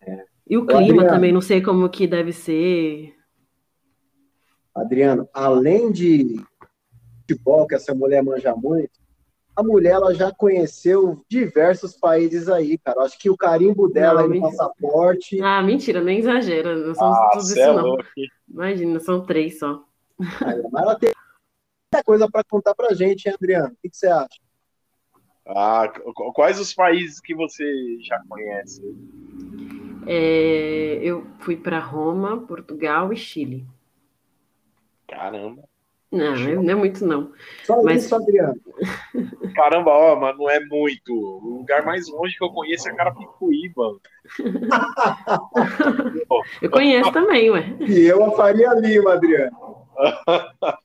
É. 0.00 0.24
E 0.48 0.56
o 0.56 0.64
clima 0.64 0.84
Adriano, 0.84 1.08
também, 1.08 1.32
não 1.32 1.40
sei 1.40 1.60
como 1.60 1.90
que 1.90 2.06
deve 2.06 2.32
ser. 2.32 3.14
Adriano, 4.72 5.28
além 5.34 5.90
de 5.90 6.36
futebol, 7.20 7.66
que 7.66 7.74
essa 7.74 7.92
mulher 7.92 8.22
manja 8.22 8.54
muito, 8.54 9.00
a 9.56 9.62
mulher 9.62 9.92
ela 9.92 10.14
já 10.14 10.30
conheceu 10.30 11.24
diversos 11.28 11.96
países 11.96 12.46
aí, 12.48 12.76
cara. 12.76 13.02
Acho 13.02 13.18
que 13.18 13.30
o 13.30 13.36
carimbo 13.36 13.88
dela 13.88 14.22
não, 14.22 14.28
no 14.28 14.40
passaporte. 14.42 15.40
Ah, 15.40 15.62
mentira, 15.62 16.02
nem 16.02 16.18
exagera. 16.18 16.76
Não 16.76 16.94
são 16.94 17.10
ah, 17.10 17.30
tudo 17.32 17.42
isso, 17.42 17.58
é 17.58 17.72
não. 17.72 17.96
Imagina, 18.46 19.00
são 19.00 19.24
três 19.24 19.58
só. 19.58 19.82
Aí, 20.44 20.62
mas 20.70 20.82
ela 20.82 20.98
tem 20.98 21.10
muita 21.90 22.04
coisa 22.04 22.30
para 22.30 22.44
contar 22.44 22.74
pra 22.74 22.92
gente, 22.92 23.26
hein, 23.26 23.34
Adriano? 23.34 23.68
O 23.68 23.76
que, 23.80 23.88
que, 23.88 23.96
você 23.96 24.08
acha? 24.08 24.38
Ah, 25.46 25.90
quais 26.34 26.60
os 26.60 26.74
países 26.74 27.18
que 27.20 27.34
você 27.34 27.64
já 28.02 28.20
conhece? 28.28 28.82
É, 30.06 30.98
eu 31.02 31.26
fui 31.38 31.56
para 31.56 31.78
Roma, 31.78 32.40
Portugal 32.46 33.10
e 33.10 33.16
Chile. 33.16 33.66
Caramba. 35.08 35.62
Não, 36.10 36.36
não 36.36 36.70
é 36.70 36.74
muito, 36.74 37.04
não. 37.04 37.32
Só 37.64 37.82
mas... 37.82 38.04
isso, 38.04 38.14
Adriano. 38.14 38.60
Caramba, 39.54 39.90
ó, 39.90 40.16
mas 40.16 40.38
não 40.38 40.48
é 40.48 40.60
muito. 40.60 41.12
O 41.12 41.58
lugar 41.58 41.84
mais 41.84 42.08
longe 42.08 42.36
que 42.36 42.44
eu 42.44 42.50
conheço 42.50 42.88
é 42.88 42.94
Carapicuíba. 42.94 43.98
eu 46.62 46.70
conheço 46.70 47.12
também, 47.12 47.50
ué. 47.50 47.76
E 47.80 48.06
eu 48.06 48.24
a 48.24 48.36
Faria 48.36 48.72
Lima, 48.74 49.14
Adriano. 49.14 49.84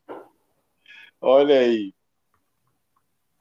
Olha 1.22 1.60
aí. 1.60 1.94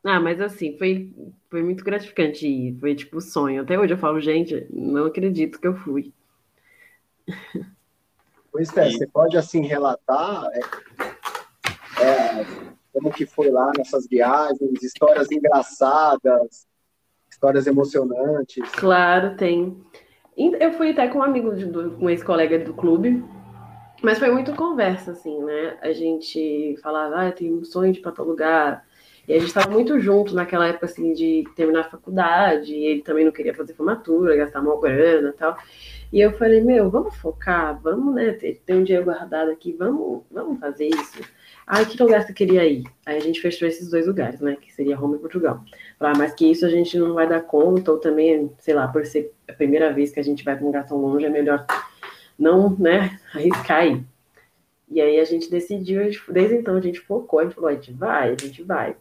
Ah, 0.04 0.20
mas 0.20 0.40
assim, 0.40 0.76
foi, 0.78 1.12
foi 1.48 1.62
muito 1.62 1.82
gratificante 1.82 2.46
ir. 2.46 2.78
Foi 2.78 2.94
tipo 2.94 3.20
sonho. 3.20 3.62
Até 3.62 3.78
hoje 3.78 3.94
eu 3.94 3.98
falo, 3.98 4.20
gente, 4.20 4.66
não 4.70 5.06
acredito 5.06 5.58
que 5.58 5.66
eu 5.66 5.76
fui. 5.76 6.12
Pois 8.52 8.76
é, 8.76 8.88
e... 8.88 8.92
você 8.92 9.06
pode 9.06 9.36
assim 9.36 9.64
relatar 9.64 10.44
é, 10.52 10.60
como 12.93 13.12
que 13.12 13.26
foi 13.26 13.51
lá 13.51 13.72
nessas 13.76 14.07
viagens, 14.09 14.82
histórias 14.82 15.30
engraçadas, 15.30 16.66
histórias 17.30 17.66
emocionantes. 17.66 18.68
Claro, 18.72 19.36
tem. 19.36 19.76
Eu 20.36 20.72
fui 20.72 20.91
até 20.91 21.09
com 21.09 21.18
um 21.18 21.22
amigo, 21.22 21.55
de, 21.55 21.66
um 21.66 22.09
ex-colega 22.09 22.59
do 22.59 22.72
clube, 22.74 23.22
mas 24.03 24.18
foi 24.18 24.30
muito 24.30 24.55
conversa, 24.55 25.12
assim, 25.12 25.43
né? 25.43 25.76
A 25.82 25.93
gente 25.93 26.76
falava, 26.82 27.26
ah, 27.28 27.32
tenho 27.32 27.59
um 27.59 27.64
sonho 27.64 27.93
de 27.93 27.99
ir 27.99 28.03
para 28.03 28.12
tal 28.12 28.26
lugar. 28.26 28.84
E 29.28 29.34
a 29.34 29.38
gente 29.38 29.49
estava 29.49 29.70
muito 29.70 30.01
junto 30.01 30.34
naquela 30.34 30.66
época, 30.66 30.86
assim, 30.86 31.12
de 31.12 31.45
terminar 31.55 31.82
a 31.82 31.91
faculdade. 31.91 32.72
E 32.74 32.84
ele 32.86 33.03
também 33.03 33.24
não 33.24 33.32
queria 33.32 33.55
fazer 33.55 33.74
formatura, 33.74 34.36
gastar 34.36 34.62
mal 34.62 34.80
grana 34.80 35.28
e 35.28 35.32
tal. 35.32 35.57
E 36.12 36.20
eu 36.20 36.32
falei, 36.32 36.61
meu, 36.61 36.91
vamos 36.91 37.14
focar, 37.16 37.78
vamos, 37.80 38.14
né, 38.14 38.32
ter 38.32 38.74
um 38.74 38.82
dinheiro 38.82 39.05
guardado 39.05 39.51
aqui, 39.51 39.72
vamos, 39.72 40.22
vamos 40.30 40.59
fazer 40.59 40.88
isso. 40.88 41.20
Ai, 41.72 41.86
que 41.86 42.02
lugar 42.02 42.26
você 42.26 42.32
queria 42.32 42.66
ir? 42.66 42.82
Aí 43.06 43.16
a 43.16 43.20
gente 43.20 43.40
fechou 43.40 43.68
esses 43.68 43.88
dois 43.88 44.04
lugares, 44.04 44.40
né, 44.40 44.56
que 44.60 44.72
seria 44.72 44.96
Roma 44.96 45.14
e 45.14 45.20
Portugal. 45.20 45.64
Ah, 46.00 46.12
mas 46.18 46.34
que 46.34 46.50
isso 46.50 46.66
a 46.66 46.68
gente 46.68 46.98
não 46.98 47.14
vai 47.14 47.28
dar 47.28 47.42
conta, 47.42 47.92
ou 47.92 47.98
também, 47.98 48.50
sei 48.58 48.74
lá, 48.74 48.88
por 48.88 49.06
ser 49.06 49.32
a 49.48 49.52
primeira 49.52 49.92
vez 49.92 50.10
que 50.10 50.18
a 50.18 50.22
gente 50.24 50.42
vai 50.44 50.56
para 50.56 50.64
um 50.64 50.66
lugar 50.66 50.84
tão 50.84 50.98
longe, 50.98 51.26
é 51.26 51.30
melhor 51.30 51.64
não, 52.36 52.76
né, 52.76 53.20
arriscar 53.32 53.82
aí. 53.82 54.02
E 54.88 55.00
aí 55.00 55.20
a 55.20 55.24
gente 55.24 55.48
decidiu, 55.48 56.00
desde 56.30 56.56
então 56.56 56.74
a 56.74 56.80
gente 56.80 56.98
focou, 56.98 57.38
a 57.38 57.44
gente 57.44 57.54
falou, 57.54 57.70
a 57.70 57.74
gente 57.74 57.92
vai, 57.92 58.32
a 58.32 58.36
gente 58.36 58.64
vai. 58.64 58.96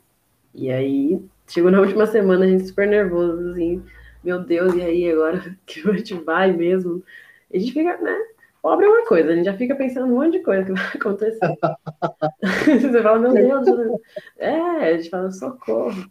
E 0.53 0.70
aí, 0.70 1.20
chegou 1.47 1.72
na 1.72 1.82
última 1.82 2.05
semana, 2.05 2.45
a 2.45 2.47
gente 2.47 2.67
super 2.67 2.88
nervoso, 2.88 3.49
assim, 3.49 3.84
meu 4.24 4.43
Deus, 4.43 4.76
e 4.76 4.82
aí 4.84 5.11
agora 5.11 5.57
que 5.65 5.89
a 5.89 5.93
gente 5.93 6.13
vai 6.13 6.51
mesmo? 6.53 7.03
A 7.51 7.57
gente 7.57 7.74
fica, 7.74 7.97
né? 7.97 8.15
Pobre 8.62 8.86
é 8.86 8.89
uma 8.89 9.05
coisa, 9.05 9.32
a 9.32 9.36
gente 9.36 9.45
já 9.45 9.53
fica 9.55 9.76
pensando 9.76 10.07
um 10.07 10.18
monte 10.18 10.34
de 10.34 10.43
coisa 10.43 10.66
que 10.66 10.74
vai 10.74 10.86
acontecer. 10.95 11.39
Você 12.82 13.01
fala, 13.01 13.20
meu 13.20 13.34
Deus, 13.34 13.68
é, 14.38 14.60
a 14.60 14.97
gente 14.97 15.10
fala, 15.10 15.32
socorro. 15.32 16.10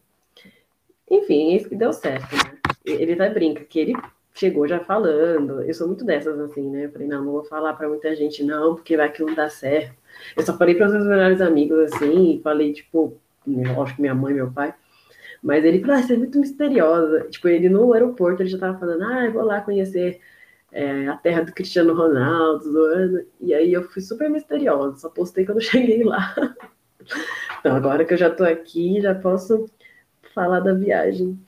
Enfim, 1.11 1.55
isso 1.55 1.68
que 1.68 1.76
deu 1.76 1.92
certo, 1.92 2.34
né? 2.34 2.59
Ele 2.84 3.12
até 3.12 3.30
brinca 3.30 3.64
que 3.64 3.78
ele 3.78 3.94
chegou 4.34 4.66
já 4.66 4.80
falando. 4.80 5.62
Eu 5.62 5.74
sou 5.74 5.86
muito 5.86 6.05
dessas, 6.05 6.38
assim, 6.40 6.68
né? 6.70 6.86
Eu 6.86 6.92
falei, 6.92 7.09
não, 7.09 7.24
não 7.24 7.32
vou 7.32 7.44
falar 7.44 7.74
para 7.74 7.88
muita 7.88 8.14
gente, 8.14 8.42
não, 8.42 8.74
porque 8.74 8.96
vai 8.96 9.11
que 9.11 9.22
não 9.22 9.34
dá 9.34 9.49
certo. 9.51 9.94
Eu 10.36 10.42
só 10.42 10.57
falei 10.57 10.74
para 10.74 10.86
os 10.86 10.92
meus 10.92 11.07
melhores 11.07 11.40
amigos, 11.40 11.92
assim, 11.92 12.36
e 12.36 12.42
falei, 12.42 12.72
tipo, 12.72 13.16
lógico 13.46 13.96
que 13.96 14.01
minha 14.01 14.14
mãe, 14.14 14.32
meu 14.32 14.51
pai, 14.51 14.74
mas 15.42 15.64
ele 15.64 15.80
falou, 15.80 15.96
ah, 15.96 16.03
você 16.03 16.14
é 16.14 16.16
muito 16.16 16.38
misteriosa. 16.38 17.26
Tipo, 17.30 17.49
ele 17.49 17.68
no 17.68 17.92
aeroporto, 17.92 18.42
ele 18.42 18.51
já 18.51 18.59
tava 18.59 18.78
falando, 18.78 19.03
ah, 19.03 19.30
vou 19.30 19.42
lá 19.42 19.61
conhecer 19.61 20.20
é, 20.72 21.08
a 21.08 21.16
terra 21.16 21.42
do 21.42 21.52
Cristiano 21.52 21.94
Ronaldo, 21.94 22.70
do 22.70 22.84
ano. 22.84 23.24
E 23.40 23.54
aí 23.54 23.72
eu 23.72 23.82
fui 23.84 24.02
super 24.02 24.28
misteriosa, 24.30 24.96
só 24.96 25.08
postei 25.08 25.44
quando 25.44 25.60
cheguei 25.62 26.02
lá. 26.04 26.34
então, 27.60 27.76
agora 27.76 28.04
que 28.04 28.14
eu 28.14 28.18
já 28.18 28.30
tô 28.30 28.44
aqui, 28.44 29.00
já 29.00 29.14
posso 29.14 29.66
falar 30.34 30.60
da 30.60 30.74
viagem. 30.74 31.38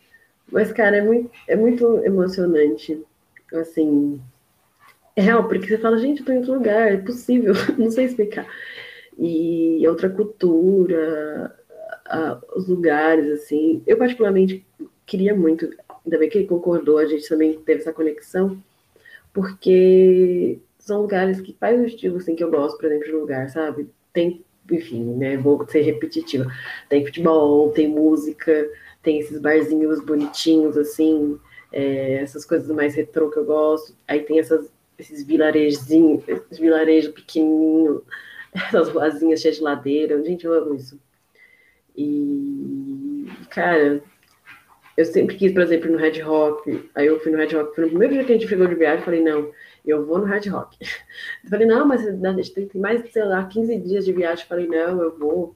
Mas, 0.50 0.72
cara, 0.72 0.96
é 0.96 1.02
muito, 1.02 1.30
é 1.46 1.56
muito 1.56 1.98
emocionante. 2.04 3.02
Assim, 3.54 4.20
é 5.16 5.22
real, 5.22 5.48
porque 5.48 5.66
você 5.66 5.78
fala, 5.78 5.98
gente, 5.98 6.20
eu 6.20 6.26
tô 6.26 6.32
em 6.32 6.38
outro 6.38 6.54
lugar, 6.54 6.92
é 6.92 6.96
possível, 6.96 7.52
não 7.78 7.90
sei 7.90 8.06
explicar. 8.06 8.46
E 9.18 9.86
outra 9.86 10.08
cultura, 10.08 11.54
os 12.56 12.68
lugares, 12.68 13.30
assim. 13.32 13.82
Eu, 13.86 13.98
particularmente, 13.98 14.64
queria 15.04 15.34
muito, 15.34 15.68
ainda 16.04 16.18
bem 16.18 16.28
que 16.28 16.38
ele 16.38 16.46
concordou, 16.46 16.98
a 16.98 17.06
gente 17.06 17.28
também 17.28 17.58
teve 17.60 17.80
essa 17.80 17.92
conexão, 17.92 18.62
porque 19.32 20.58
são 20.78 21.02
lugares 21.02 21.40
que 21.40 21.56
faz 21.58 21.80
o 21.80 21.84
estilo 21.84 22.16
assim, 22.16 22.34
que 22.34 22.42
eu 22.42 22.50
gosto, 22.50 22.76
por 22.78 22.86
exemplo, 22.86 23.06
de 23.06 23.12
lugar, 23.12 23.48
sabe? 23.50 23.88
Tem, 24.12 24.44
enfim, 24.70 25.04
né? 25.16 25.36
Vou 25.36 25.66
ser 25.68 25.82
repetitiva. 25.82 26.46
Tem 26.88 27.04
futebol, 27.04 27.70
tem 27.70 27.88
música, 27.88 28.68
tem 29.02 29.18
esses 29.20 29.38
barzinhos 29.40 30.00
bonitinhos, 30.04 30.76
assim, 30.76 31.38
é, 31.72 32.14
essas 32.14 32.44
coisas 32.44 32.68
mais 32.74 32.94
retrô 32.94 33.30
que 33.30 33.38
eu 33.38 33.44
gosto. 33.44 33.94
Aí 34.08 34.20
tem 34.20 34.38
essas, 34.38 34.70
esses 34.98 35.24
vilarejozinhos, 35.24 36.24
esses 36.26 36.58
vilarejos 36.58 37.12
pequenininhos, 37.12 38.02
essas 38.52 38.88
ruazinhas 38.88 39.40
cheias 39.40 39.56
de 39.56 39.62
ladeira. 39.62 40.22
Gente, 40.24 40.44
eu 40.44 40.52
amo 40.54 40.74
isso. 40.74 40.98
E, 41.96 43.26
cara, 43.50 44.02
eu 45.00 45.04
sempre 45.06 45.36
quis, 45.36 45.52
por 45.52 45.62
exemplo, 45.62 45.90
no 45.90 45.96
Red 45.96 46.20
Rock. 46.20 46.90
Aí 46.94 47.06
eu 47.06 47.18
fui 47.20 47.32
no 47.32 47.38
Red 47.38 47.54
Rock, 47.56 47.74
foi 47.74 47.84
no 47.84 47.90
primeiro 47.90 48.14
dia 48.14 48.24
que 48.24 48.32
a 48.32 48.34
gente 48.36 48.48
chegou 48.48 48.66
de 48.66 48.74
viagem, 48.74 49.04
falei, 49.04 49.22
não, 49.22 49.50
eu 49.84 50.04
vou 50.04 50.18
no 50.18 50.24
Red 50.24 50.48
Rock. 50.48 50.76
Eu 51.42 51.48
falei, 51.48 51.66
não, 51.66 51.86
mas 51.86 52.06
a 52.06 52.32
gente 52.32 52.52
tem 52.52 52.68
mais, 52.74 53.10
sei 53.10 53.24
lá, 53.24 53.44
15 53.44 53.78
dias 53.78 54.04
de 54.04 54.12
viagem. 54.12 54.44
Eu 54.44 54.48
falei, 54.48 54.66
não, 54.66 55.02
eu 55.02 55.18
vou. 55.18 55.54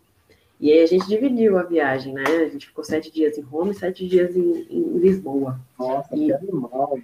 E 0.58 0.72
aí 0.72 0.82
a 0.82 0.86
gente 0.86 1.06
dividiu 1.06 1.58
a 1.58 1.62
viagem, 1.62 2.14
né? 2.14 2.22
A 2.24 2.48
gente 2.48 2.66
ficou 2.66 2.82
sete 2.82 3.12
dias 3.12 3.36
em 3.36 3.42
Roma 3.42 3.72
e 3.72 3.74
sete 3.74 4.06
dias 4.08 4.34
em, 4.34 4.66
em 4.70 4.98
Lisboa. 4.98 5.60
Nossa, 5.78 6.16
e, 6.16 6.26
que 6.26 6.32
animal. 6.32 6.98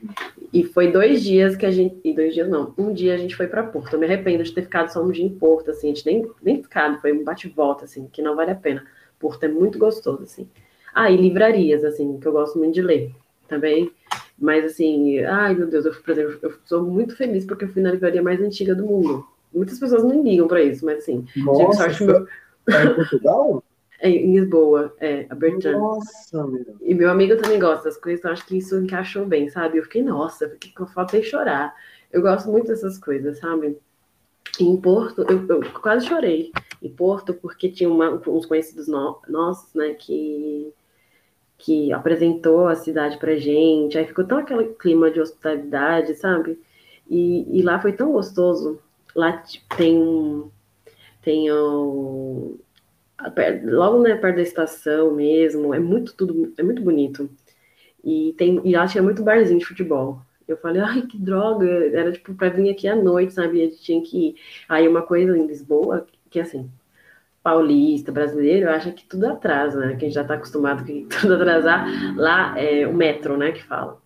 E 0.53 0.64
foi 0.64 0.91
dois 0.91 1.22
dias 1.22 1.57
que 1.57 1.66
a 1.66 1.70
gente. 1.70 1.97
E 2.03 2.14
dois 2.14 2.32
dias 2.32 2.49
não, 2.49 2.72
um 2.78 2.93
dia 2.93 3.14
a 3.14 3.18
gente 3.18 3.36
foi 3.36 3.49
para 3.49 3.62
Porto. 3.62 3.93
Eu 3.93 4.01
me 4.01 4.07
arrependo 4.07 4.43
de 4.43 4.53
ter 4.53 4.62
ficado 4.62 4.88
só 4.88 5.03
um 5.03 5.11
dia 5.11 5.24
em 5.24 5.28
Porto, 5.28 5.72
assim, 5.72 5.91
a 5.91 5.95
gente 5.95 6.07
nem, 6.07 6.30
nem 6.43 6.62
ficado, 6.62 7.01
foi 7.01 7.12
um 7.12 7.22
bate-volta, 7.22 7.84
assim, 7.84 8.09
que 8.11 8.22
não 8.22 8.34
vale 8.34 8.53
a 8.53 8.57
pena. 8.57 8.86
Porto 9.18 9.45
é 9.45 9.49
muito 9.49 9.78
gostoso, 9.78 10.22
assim. 10.22 10.49
Ah, 10.95 11.11
e 11.11 11.16
livrarias, 11.16 11.84
assim, 11.84 12.18
que 12.18 12.26
eu 12.26 12.32
gosto 12.32 12.59
muito 12.59 12.74
de 12.74 12.82
ler 12.82 13.14
também. 13.49 13.93
Mas, 14.38 14.64
assim, 14.64 15.18
ai 15.20 15.55
meu 15.55 15.66
Deus, 15.66 15.84
eu, 15.84 15.93
por 15.93 16.11
exemplo, 16.11 16.38
eu 16.43 16.55
sou 16.64 16.82
muito 16.82 17.14
feliz 17.16 17.45
porque 17.45 17.64
eu 17.64 17.68
fui 17.68 17.82
na 17.82 17.93
livraria 17.93 18.22
mais 18.22 18.41
antiga 18.41 18.74
do 18.74 18.86
mundo. 18.86 19.26
Muitas 19.53 19.78
pessoas 19.78 20.05
não 20.05 20.22
ligam 20.22 20.49
para 20.49 20.62
isso, 20.62 20.84
mas, 20.84 20.99
assim, 20.99 21.26
Nossa, 21.36 21.91
sorte 21.91 22.05
meu. 22.05 22.26
É 22.68 22.84
em 22.84 22.95
Portugal? 22.95 23.64
É, 24.03 24.09
em 24.09 24.34
Lisboa, 24.34 24.95
é, 24.99 25.26
a 25.28 25.34
Bertrand. 25.34 25.76
Nossa, 25.76 26.47
meu. 26.47 26.74
E 26.80 26.95
meu 26.95 27.11
amigo 27.11 27.36
também 27.36 27.59
gosta 27.59 27.84
das 27.84 27.99
coisas, 27.99 28.18
então 28.18 28.32
acho 28.32 28.47
que 28.47 28.57
isso 28.57 28.78
encaixou 28.78 29.26
bem, 29.26 29.51
sabe? 29.51 29.76
Eu 29.76 29.82
fiquei, 29.82 30.03
nossa, 30.03 30.49
fiquei 30.49 30.72
com 30.72 30.86
falta 30.86 31.20
de 31.20 31.26
chorar. 31.26 31.74
Eu 32.11 32.22
gosto 32.22 32.51
muito 32.51 32.68
dessas 32.68 32.97
coisas, 32.97 33.38
sabe? 33.38 33.76
em 34.59 34.76
Porto, 34.76 35.24
eu, 35.28 35.47
eu, 35.47 35.72
quase 35.80 36.07
chorei 36.07 36.53
em 36.82 36.91
Porto, 36.91 37.34
porque 37.34 37.68
tinha 37.70 37.88
uma, 37.88 38.20
uns 38.26 38.47
conhecidos 38.47 38.88
no, 38.88 39.20
nossos, 39.28 39.74
né, 39.74 39.95
que, 39.95 40.72
que 41.61 41.92
apresentou 41.92 42.66
a 42.66 42.74
cidade 42.74 43.18
pra 43.18 43.36
gente, 43.36 43.98
aí 43.98 44.06
ficou 44.06 44.24
tão 44.24 44.38
aquele 44.38 44.74
clima 44.74 45.11
de 45.11 45.20
hospitalidade, 45.20 46.14
sabe? 46.14 46.58
E, 47.08 47.58
e 47.58 47.62
lá 47.62 47.80
foi 47.80 47.92
tão 47.92 48.12
gostoso. 48.12 48.80
Lá 49.14 49.42
tem 49.76 50.50
tem 51.22 51.50
o, 51.52 52.58
logo 53.64 54.02
né, 54.02 54.14
perto 54.16 54.36
da 54.36 54.42
estação 54.42 55.14
mesmo, 55.14 55.74
é 55.74 55.78
muito 55.78 56.14
tudo, 56.16 56.52
é 56.56 56.62
muito 56.62 56.82
bonito. 56.82 57.28
E 58.04 58.34
tem 58.38 58.61
e 58.64 58.74
lá 58.74 58.86
tinha 58.86 59.02
muito 59.02 59.22
barzinho 59.22 59.58
de 59.58 59.66
futebol. 59.66 60.20
Eu 60.48 60.56
falei, 60.56 60.82
ai, 60.82 61.02
que 61.02 61.18
droga, 61.18 61.66
era 61.66 62.12
tipo 62.12 62.34
para 62.34 62.48
vir 62.48 62.70
aqui 62.70 62.88
à 62.88 62.96
noite, 62.96 63.34
sabe? 63.34 63.62
A 63.62 63.64
gente 63.66 63.82
tinha 63.82 64.02
que 64.02 64.28
ir. 64.30 64.34
Aí 64.68 64.88
uma 64.88 65.02
coisa 65.02 65.36
em 65.36 65.46
Lisboa, 65.46 66.06
que 66.30 66.40
assim, 66.40 66.70
paulista, 67.43 68.12
brasileiro, 68.12 68.70
acha 68.70 68.93
que 68.93 69.05
tudo 69.05 69.26
atrasa, 69.26 69.80
né? 69.80 69.97
Que 69.97 70.05
a 70.05 70.09
gente 70.09 70.14
já 70.14 70.22
está 70.22 70.34
acostumado 70.34 70.84
com 70.84 71.09
tudo 71.20 71.34
atrasar. 71.34 71.86
Lá 72.16 72.59
é 72.59 72.86
o 72.86 72.95
metro, 72.95 73.36
né, 73.36 73.53
que 73.53 73.62
fala. 73.64 74.01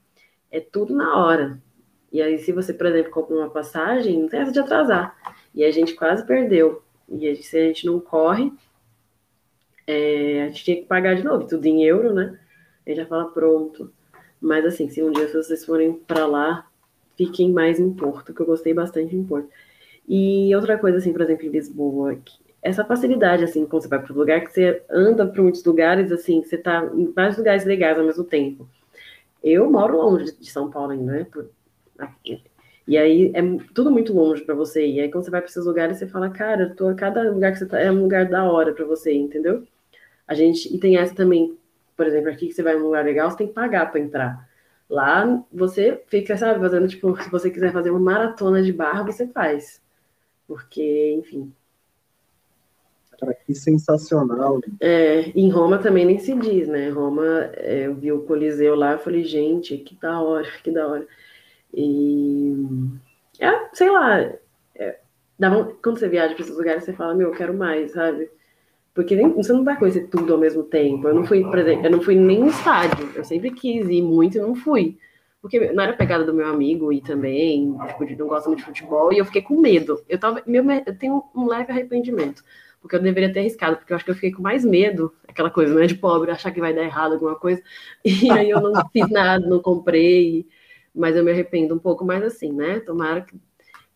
É 0.51 0.61
tudo 0.61 0.95
na 0.95 1.17
hora. 1.17 1.61
E 2.13 2.23
aí, 2.23 2.39
se 2.39 2.53
você, 2.53 2.73
por 2.73 2.87
exemplo, 2.87 3.11
compra 3.11 3.37
uma 3.37 3.51
passagem, 3.51 4.21
não 4.21 4.29
tem 4.29 4.41
essa 4.41 4.53
de 4.53 4.61
atrasar. 4.61 5.17
E 5.55 5.65
a 5.65 5.71
gente 5.71 5.95
quase 5.95 6.25
perdeu. 6.25 6.83
E 7.09 7.35
se 7.37 7.59
a 7.59 7.67
gente 7.67 7.87
não 7.87 7.99
corre, 7.99 8.53
é, 9.87 10.43
a 10.43 10.47
gente 10.47 10.65
tinha 10.65 10.77
que 10.77 10.87
pagar 10.87 11.17
de 11.17 11.25
novo, 11.25 11.47
tudo 11.47 11.67
em 11.67 11.85
euro, 11.85 12.15
né? 12.15 12.39
A 12.87 12.91
gente 12.91 12.99
já 12.99 13.07
fala, 13.07 13.27
pronto 13.31 13.93
mas 14.45 14.67
assim, 14.67 14.91
se 14.91 15.03
um 15.03 15.11
dia 15.11 15.27
vocês 15.27 15.65
forem 15.65 15.95
para 15.95 16.27
lá, 16.27 16.69
fiquem 17.17 17.51
mais 17.51 17.81
em 17.81 17.91
Porto, 17.91 18.35
que 18.35 18.43
eu 18.43 18.47
gostei 18.47 18.75
bastante 18.75 19.17
em 19.17 19.25
Porto. 19.25 19.49
E 20.07 20.55
outra 20.55 20.77
coisa, 20.77 20.99
assim, 20.99 21.15
por 21.15 21.23
exemplo, 21.23 21.47
em 21.47 21.49
Lisboa, 21.49 22.15
essa 22.65 22.85
facilidade, 22.85 23.45
assim, 23.45 23.67
quando 23.67 23.83
você 23.83 23.89
vai 23.89 24.03
para 24.03 24.13
o 24.13 24.17
lugar, 24.17 24.41
que 24.41 24.51
você 24.51 24.83
anda 24.91 25.27
para 25.27 25.43
muitos 25.43 25.63
lugares, 25.65 26.11
assim, 26.11 26.43
você 26.43 26.57
está 26.57 26.83
em 26.95 27.13
vários 27.13 27.37
lugares 27.37 27.65
legais 27.65 27.99
ao 27.99 28.05
mesmo 28.07 28.25
tempo. 28.25 28.67
Eu 29.43 29.71
moro 29.71 29.99
longe 29.99 30.33
de 30.41 30.51
São 30.51 30.71
Paulo 30.71 30.93
ainda, 30.93 31.13
né? 31.13 31.27
Por, 31.31 31.51
e 32.89 32.99
aí 32.99 33.31
é 33.35 33.43
tudo 33.75 33.91
muito 33.91 34.13
longe 34.15 34.43
para 34.43 34.55
você 34.55 34.87
ir. 34.87 35.01
Aí 35.01 35.11
quando 35.11 35.25
você 35.25 35.31
vai 35.31 35.41
para 35.43 35.51
esses 35.51 35.65
lugares, 35.67 35.99
você 35.99 36.07
fala, 36.07 36.31
cara, 36.31 36.75
tô, 36.75 36.95
cada 36.95 37.31
lugar 37.31 37.53
que 37.53 37.59
você 37.59 37.67
tá 37.67 37.79
é 37.79 37.91
um 37.91 38.03
lugar 38.03 38.27
da 38.29 38.45
hora 38.51 38.73
para 38.73 38.85
você 38.85 39.13
entendeu? 39.13 39.67
A 40.27 40.35
gente, 40.35 40.75
e 40.75 40.79
tem 40.79 40.97
essa 40.97 41.15
também, 41.15 41.57
por 41.97 42.07
exemplo, 42.07 42.31
aqui 42.31 42.49
que 42.49 42.55
você 42.55 42.63
vai 42.63 42.77
num 42.77 42.85
lugar 42.85 43.05
legal, 43.05 43.31
você 43.31 43.39
tem 43.39 43.49
que 43.49 43.55
pagar 43.55 43.91
para 43.91 44.01
entrar. 44.01 44.49
Lá 44.89 45.45
você 45.53 46.03
fica, 46.09 46.37
sabe, 46.37 46.61
fazendo, 46.61 46.89
tipo, 46.89 47.17
se 47.23 47.31
você 47.31 47.51
quiser 47.51 47.73
fazer 47.73 47.91
uma 47.91 48.01
maratona 48.01 48.63
de 48.63 48.73
barra, 48.73 49.03
você 49.05 49.27
faz. 49.29 49.83
Porque, 50.47 51.13
enfim. 51.19 51.53
Cara, 53.19 53.35
que 53.35 53.55
sensacional. 53.55 54.61
É, 54.81 55.31
em 55.35 55.51
Roma 55.51 55.79
também 55.79 56.05
nem 56.05 56.19
se 56.19 56.35
diz, 56.35 56.69
né? 56.69 56.89
Roma, 56.89 57.51
é, 57.55 57.87
eu 57.87 57.95
vi 57.95 58.13
o 58.13 58.23
Coliseu 58.23 58.75
lá, 58.75 58.93
eu 58.93 58.99
falei, 58.99 59.25
gente, 59.25 59.77
que 59.79 59.95
da 59.97 60.21
hora, 60.21 60.47
que 60.63 60.71
da 60.71 60.87
hora. 60.87 61.07
E. 61.73 62.55
É, 63.41 63.69
sei 63.73 63.91
lá. 63.91 64.21
É, 64.77 64.99
quando 65.83 65.99
você 65.99 66.09
viaja 66.09 66.35
para 66.35 66.43
esses 66.43 66.57
lugares, 66.57 66.85
você 66.85 66.93
fala, 66.93 67.15
meu, 67.15 67.29
eu 67.29 67.35
quero 67.35 67.55
mais, 67.55 67.93
sabe? 67.93 68.31
Porque 68.95 69.17
nem, 69.17 69.29
você 69.31 69.53
não 69.53 69.65
vai 69.65 69.77
conhecer 69.77 70.09
tudo 70.09 70.33
ao 70.33 70.39
mesmo 70.39 70.63
tempo. 70.63 71.09
Eu 71.09 71.15
não 71.15 71.25
fui, 71.25 71.43
por 71.43 71.59
exemplo, 71.59 71.87
eu 71.87 71.91
não 71.91 72.01
fui 72.01 72.15
nem 72.15 72.41
no 72.41 72.47
estádio. 72.47 73.11
Eu 73.15 73.25
sempre 73.25 73.51
quis 73.51 73.89
ir 73.89 74.03
muito 74.03 74.39
e 74.39 74.41
não 74.41 74.55
fui. 74.55 74.97
Porque 75.45 75.73
não 75.73 75.85
era 75.85 75.93
pegada 75.93 76.25
do 76.25 76.33
meu 76.33 76.47
amigo 76.47 76.91
e 76.91 77.03
também, 77.03 77.77
tipo, 77.89 78.19
não 78.19 78.29
gosta 78.29 78.49
muito 78.49 78.61
de 78.61 78.65
futebol, 78.65 79.13
e 79.13 79.19
eu 79.19 79.27
fiquei 79.27 79.43
com 79.43 79.61
medo. 79.61 80.03
Eu, 80.09 80.19
tava, 80.19 80.43
meu, 80.47 80.65
eu 80.87 80.97
tenho 80.97 81.23
um 81.35 81.47
leve 81.47 81.71
arrependimento, 81.71 82.43
porque 82.85 82.97
eu 82.97 83.01
deveria 83.01 83.33
ter 83.33 83.41
arriscado, 83.41 83.79
porque 83.79 83.95
eu 83.95 83.97
acho 83.97 84.05
que 84.05 84.11
eu 84.11 84.15
fiquei 84.15 84.31
com 84.31 84.43
mais 84.43 84.63
medo, 84.63 85.11
aquela 85.27 85.49
coisa, 85.49 85.75
né, 85.75 85.87
de 85.87 85.95
pobre, 85.95 86.31
achar 86.31 86.51
que 86.51 86.61
vai 86.61 86.75
dar 86.75 86.83
errado 86.85 87.15
alguma 87.15 87.35
coisa, 87.35 87.63
e 88.05 88.31
aí 88.31 88.51
eu 88.51 88.61
não 88.61 88.75
fiz 88.91 89.09
nada, 89.09 89.47
não 89.47 89.59
comprei, 89.59 90.47
mas 90.95 91.17
eu 91.17 91.25
me 91.25 91.31
arrependo 91.31 91.75
um 91.75 91.79
pouco 91.79 92.05
mais 92.05 92.23
assim, 92.23 92.53
né? 92.53 92.81
Tomara 92.81 93.23
que 93.23 93.41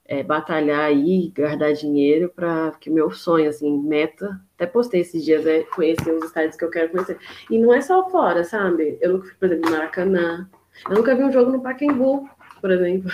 é, 0.07 0.22
batalhar 0.22 0.80
aí, 0.80 1.30
guardar 1.36 1.74
dinheiro 1.74 2.32
para 2.34 2.70
que 2.80 2.89
meu 2.89 3.11
sonho, 3.11 3.51
assim, 3.51 3.78
meta, 3.78 4.41
até 4.55 4.64
postei 4.64 5.03
esses 5.03 5.22
dias, 5.22 5.47
é 5.47 5.64
conhecer 5.64 6.11
os 6.11 6.24
estádios 6.24 6.57
que 6.57 6.64
eu 6.64 6.70
quero 6.70 6.89
conhecer. 6.89 7.18
E 7.51 7.59
não 7.59 7.74
é 7.74 7.82
só 7.82 8.09
fora, 8.09 8.43
sabe? 8.43 8.97
Eu 9.03 9.12
nunca 9.12 9.26
fui, 9.26 9.34
por 9.39 9.47
exemplo, 9.47 9.70
no 9.70 9.76
Maracanã, 9.76 10.49
eu 10.89 10.97
nunca 10.97 11.14
vi 11.14 11.24
um 11.24 11.30
jogo 11.30 11.53
no 11.53 11.61
Pacaembu, 11.61 12.26
por 12.59 12.70
exemplo. 12.70 13.11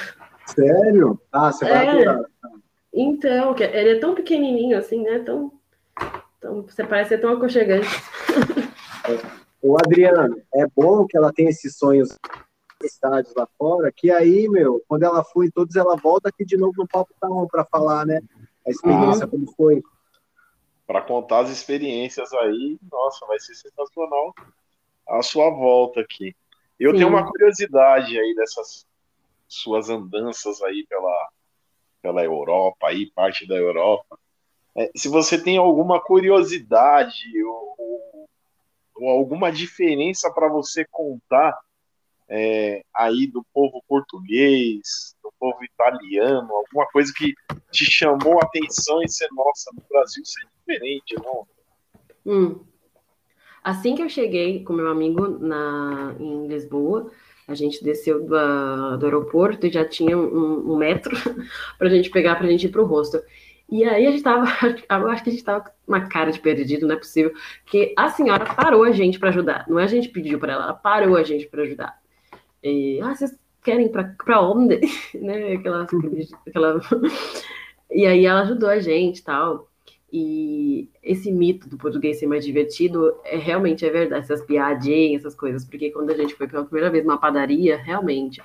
Sério? 0.46 1.20
Ah, 1.32 1.50
você 1.50 1.64
vai 1.64 2.04
é. 2.04 2.20
Então, 2.96 3.56
ele 3.58 3.90
é 3.90 3.98
tão 3.98 4.14
pequenininho 4.14 4.78
assim, 4.78 5.02
né? 5.02 5.18
Tão, 5.18 5.50
tão, 6.44 6.62
você 6.62 6.84
parece 6.84 7.08
ser 7.10 7.18
tão 7.18 7.32
aconchegante. 7.32 7.88
O 9.66 9.78
Adriano, 9.78 10.42
é 10.54 10.66
bom 10.76 11.06
que 11.06 11.16
ela 11.16 11.32
tenha 11.32 11.48
esses 11.48 11.78
sonhos 11.78 12.18
estádios 12.82 13.34
lá 13.34 13.48
fora, 13.58 13.90
que 13.90 14.10
aí, 14.10 14.46
meu, 14.46 14.84
quando 14.86 15.04
ela 15.04 15.24
for 15.24 15.42
em 15.42 15.50
todos, 15.50 15.74
ela 15.74 15.96
volta 15.96 16.28
aqui 16.28 16.44
de 16.44 16.54
novo 16.54 16.74
no 16.76 16.86
Papo 16.86 17.14
Tá 17.18 17.26
para 17.50 17.64
falar, 17.64 18.04
né? 18.04 18.20
A 18.66 18.70
experiência, 18.70 19.24
uhum. 19.24 19.30
como 19.30 19.54
foi. 19.56 19.82
Para 20.86 21.00
contar 21.00 21.40
as 21.40 21.50
experiências 21.50 22.30
aí, 22.34 22.78
nossa, 22.92 23.24
vai 23.24 23.40
ser 23.40 23.54
sensacional 23.54 24.34
a 25.08 25.22
sua 25.22 25.48
volta 25.48 26.00
aqui. 26.00 26.36
Eu 26.78 26.90
Sim. 26.90 26.98
tenho 26.98 27.08
uma 27.08 27.26
curiosidade 27.26 28.20
aí 28.20 28.34
dessas 28.34 28.86
suas 29.48 29.88
andanças 29.88 30.62
aí 30.62 30.84
pela, 30.86 31.30
pela 32.02 32.22
Europa, 32.22 32.88
aí, 32.88 33.10
parte 33.12 33.48
da 33.48 33.56
Europa. 33.56 34.18
É, 34.76 34.90
se 34.96 35.08
você 35.08 35.40
tem 35.40 35.56
alguma 35.56 36.00
curiosidade 36.00 37.42
ou, 37.44 37.74
ou, 37.78 38.28
ou 38.96 39.08
alguma 39.08 39.52
diferença 39.52 40.30
para 40.30 40.48
você 40.48 40.84
contar 40.90 41.56
é, 42.28 42.82
aí 42.94 43.26
do 43.26 43.44
povo 43.52 43.82
português, 43.86 45.14
do 45.22 45.32
povo 45.38 45.62
italiano, 45.64 46.52
alguma 46.52 46.86
coisa 46.86 47.12
que 47.14 47.34
te 47.70 47.84
chamou 47.84 48.38
a 48.40 48.44
atenção 48.44 49.02
e 49.02 49.08
você, 49.08 49.26
nossa, 49.32 49.70
no 49.72 49.82
Brasil 49.88 50.22
isso 50.22 50.34
é 50.40 50.72
diferente, 50.72 51.14
não? 51.22 51.46
Hum. 52.26 52.60
Assim 53.62 53.94
que 53.94 54.02
eu 54.02 54.08
cheguei 54.08 54.62
com 54.64 54.72
meu 54.72 54.88
amigo 54.88 55.26
na, 55.26 56.14
em 56.18 56.46
Lisboa, 56.46 57.10
a 57.46 57.54
gente 57.54 57.82
desceu 57.82 58.20
do, 58.20 58.96
do 58.96 59.06
aeroporto 59.06 59.66
e 59.66 59.72
já 59.72 59.84
tinha 59.86 60.16
um, 60.16 60.72
um 60.72 60.76
metro 60.76 61.14
para 61.78 61.88
a 61.88 61.90
gente 61.90 62.10
pegar 62.10 62.36
para 62.36 62.46
a 62.46 62.50
gente 62.50 62.66
ir 62.66 62.70
para 62.70 62.82
o 62.82 62.86
hostel. 62.86 63.22
E 63.70 63.84
aí 63.84 64.06
a 64.06 64.10
gente 64.10 64.22
tava, 64.22 64.46
eu 64.88 65.08
acho 65.08 65.24
que 65.24 65.30
a 65.30 65.32
gente 65.32 65.44
tava 65.44 65.60
com 65.60 65.70
uma 65.86 66.08
cara 66.08 66.30
de 66.30 66.40
perdido, 66.40 66.86
não 66.86 66.94
é 66.94 66.98
possível, 66.98 67.32
que 67.66 67.94
a 67.96 68.08
senhora 68.08 68.44
parou 68.54 68.84
a 68.84 68.92
gente 68.92 69.18
para 69.18 69.30
ajudar. 69.30 69.64
Não 69.68 69.78
é 69.78 69.84
a 69.84 69.88
gente 69.88 70.08
pediu 70.08 70.38
para 70.38 70.52
ela, 70.52 70.64
ela 70.64 70.74
parou 70.74 71.16
a 71.16 71.22
gente 71.22 71.46
para 71.46 71.62
ajudar. 71.62 71.98
E, 72.62 73.00
ah, 73.02 73.14
vocês 73.14 73.36
querem 73.62 73.90
para 73.90 74.40
onde? 74.40 74.80
né? 75.14 75.54
Aquela, 75.54 75.86
aquela... 76.46 76.80
E 77.90 78.06
aí 78.06 78.26
ela 78.26 78.40
ajudou 78.40 78.68
a 78.68 78.80
gente 78.80 79.22
tal. 79.22 79.68
E 80.12 80.88
esse 81.02 81.30
mito 81.30 81.68
do 81.68 81.76
português 81.76 82.18
ser 82.20 82.26
mais 82.26 82.44
divertido 82.44 83.16
é 83.24 83.36
realmente 83.36 83.84
é 83.84 83.90
verdade, 83.90 84.22
essas 84.22 84.42
piadinhas, 84.42 85.22
essas 85.22 85.34
coisas, 85.34 85.64
porque 85.64 85.90
quando 85.90 86.10
a 86.10 86.14
gente 86.14 86.34
foi 86.34 86.46
pela 86.46 86.64
primeira 86.64 86.88
vez 86.88 87.04
numa 87.04 87.18
padaria, 87.18 87.76
realmente, 87.76 88.40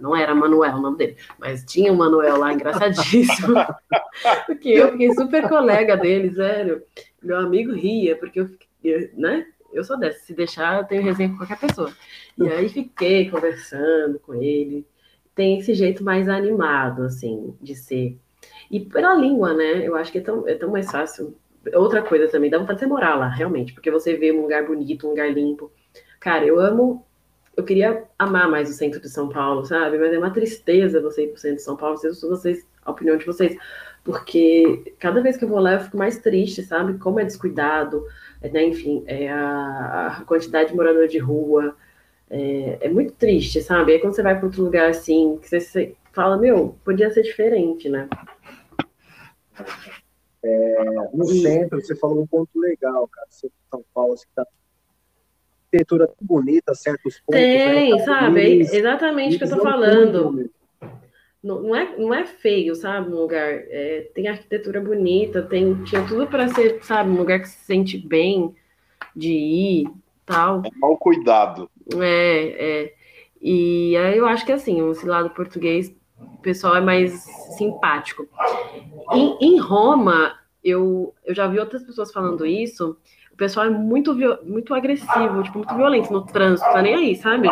não 0.00 0.14
era 0.14 0.34
Manuel 0.34 0.76
o 0.76 0.80
nome 0.80 0.98
dele, 0.98 1.16
mas 1.38 1.64
tinha 1.64 1.92
um 1.92 1.96
Manuel 1.96 2.38
lá 2.38 2.52
engraçadíssimo, 2.52 3.54
porque 4.46 4.68
eu 4.68 4.92
fiquei 4.92 5.12
super 5.14 5.48
colega 5.48 5.96
dele, 5.96 6.32
sério. 6.32 6.82
Meu 7.22 7.38
amigo 7.38 7.72
ria, 7.72 8.16
porque 8.16 8.40
eu 8.40 8.46
fiquei, 8.46 9.10
né? 9.14 9.46
Eu 9.72 9.82
sou 9.82 9.98
dessa, 9.98 10.20
se 10.20 10.34
deixar, 10.34 10.78
eu 10.78 10.84
tenho 10.84 11.02
resenha 11.02 11.30
com 11.30 11.38
qualquer 11.38 11.58
pessoa. 11.58 11.92
E 12.38 12.48
aí 12.48 12.68
fiquei 12.68 13.28
conversando 13.28 14.20
com 14.20 14.34
ele. 14.34 14.86
Tem 15.34 15.58
esse 15.58 15.74
jeito 15.74 16.04
mais 16.04 16.28
animado, 16.28 17.02
assim, 17.02 17.56
de 17.60 17.74
ser. 17.74 18.16
E 18.70 18.78
pela 18.78 19.14
língua, 19.14 19.52
né? 19.52 19.86
Eu 19.86 19.96
acho 19.96 20.12
que 20.12 20.18
é 20.18 20.20
tão, 20.20 20.48
é 20.48 20.54
tão 20.54 20.70
mais 20.70 20.90
fácil. 20.90 21.36
Outra 21.74 22.02
coisa 22.02 22.28
também, 22.28 22.50
dá 22.50 22.58
vontade 22.58 22.78
de 22.78 22.84
você 22.84 22.88
morar 22.88 23.16
lá, 23.16 23.28
realmente, 23.28 23.72
porque 23.72 23.90
você 23.90 24.16
vê 24.16 24.30
um 24.30 24.42
lugar 24.42 24.64
bonito, 24.64 25.06
um 25.06 25.10
lugar 25.10 25.32
limpo. 25.32 25.72
Cara, 26.20 26.44
eu 26.44 26.60
amo. 26.60 27.04
Eu 27.56 27.64
queria 27.64 28.04
amar 28.18 28.50
mais 28.50 28.68
o 28.68 28.72
centro 28.72 29.00
de 29.00 29.08
São 29.08 29.28
Paulo, 29.28 29.64
sabe? 29.64 29.98
Mas 29.98 30.12
é 30.12 30.18
uma 30.18 30.32
tristeza 30.32 31.00
você 31.00 31.24
ir 31.24 31.28
pro 31.28 31.40
centro 31.40 31.56
de 31.56 31.62
São 31.62 31.76
Paulo, 31.76 31.96
sei 31.96 32.10
vocês, 32.10 32.66
a 32.84 32.90
opinião 32.90 33.16
de 33.16 33.24
vocês, 33.24 33.56
porque 34.02 34.94
cada 34.98 35.22
vez 35.22 35.36
que 35.36 35.44
eu 35.44 35.48
vou 35.48 35.60
lá 35.60 35.74
eu 35.74 35.80
fico 35.80 35.96
mais 35.96 36.18
triste, 36.18 36.62
sabe? 36.62 36.98
Como 36.98 37.20
é 37.20 37.24
descuidado, 37.24 38.04
né? 38.42 38.64
Enfim, 38.64 39.04
é 39.06 39.30
a, 39.30 40.18
a 40.18 40.24
quantidade 40.24 40.70
de 40.70 40.76
morador 40.76 41.08
de 41.08 41.18
rua, 41.18 41.76
é, 42.28 42.78
é, 42.82 42.88
muito 42.88 43.12
triste, 43.14 43.62
sabe? 43.62 43.92
Aí 43.92 43.98
quando 44.00 44.14
você 44.14 44.22
vai 44.22 44.36
para 44.36 44.46
outro 44.46 44.62
lugar 44.62 44.90
assim, 44.90 45.38
que 45.40 45.48
você, 45.48 45.94
fala, 46.12 46.36
meu, 46.36 46.76
podia 46.84 47.10
ser 47.10 47.22
diferente, 47.22 47.88
né? 47.88 48.08
É, 50.42 50.84
no 51.12 51.26
centro, 51.26 51.80
você 51.80 51.96
falou 51.96 52.22
um 52.22 52.26
ponto 52.26 52.58
legal, 52.58 53.08
cara. 53.08 53.26
São 53.30 53.84
Paulo, 53.94 54.14
assim, 54.14 54.26
tá 54.34 54.46
arquitetura 55.74 56.06
tão 56.06 56.16
bonita, 56.20 56.74
certos 56.74 57.20
pontos. 57.20 57.40
Né? 57.40 57.74
Tem, 57.74 57.92
né? 57.92 57.98
sabe? 58.00 58.40
É 58.40 58.76
exatamente 58.76 59.36
o 59.36 59.38
que 59.38 59.44
eu 59.44 59.50
tô 59.50 59.62
falando. 59.62 60.50
Não, 61.42 61.62
não, 61.62 61.76
é, 61.76 61.96
não 61.98 62.14
é 62.14 62.24
feio, 62.24 62.74
sabe? 62.74 63.10
Um 63.10 63.16
lugar. 63.16 63.50
É, 63.68 64.08
tem 64.14 64.28
arquitetura 64.28 64.80
bonita, 64.80 65.42
tem, 65.42 65.82
tinha 65.84 66.06
tudo 66.06 66.26
para 66.26 66.48
ser, 66.48 66.82
sabe? 66.82 67.10
Um 67.10 67.16
lugar 67.16 67.40
que 67.40 67.48
se 67.48 67.64
sente 67.64 67.98
bem 67.98 68.54
de 69.14 69.32
ir, 69.32 69.90
tal. 70.24 70.62
É 70.64 70.70
mal 70.78 70.96
cuidado. 70.96 71.68
É, 72.00 72.82
é. 72.82 72.94
E 73.42 73.94
aí 73.96 74.16
eu 74.16 74.26
acho 74.26 74.46
que 74.46 74.52
assim, 74.52 74.88
esse 74.90 75.04
lado 75.04 75.30
português, 75.30 75.94
o 76.18 76.38
pessoal 76.38 76.76
é 76.76 76.80
mais 76.80 77.12
simpático. 77.58 78.26
Em, 79.12 79.36
em 79.38 79.58
Roma, 79.58 80.38
eu, 80.62 81.14
eu 81.26 81.34
já 81.34 81.46
vi 81.46 81.58
outras 81.58 81.82
pessoas 81.82 82.10
falando 82.10 82.46
isso. 82.46 82.96
O 83.34 83.36
pessoal 83.36 83.66
é 83.66 83.70
muito, 83.70 84.14
muito 84.44 84.72
agressivo, 84.72 85.42
tipo, 85.42 85.58
muito 85.58 85.74
violento 85.74 86.12
no 86.12 86.24
trânsito, 86.24 86.70
tá 86.70 86.80
nem 86.80 86.94
aí, 86.94 87.16
sabe? 87.16 87.50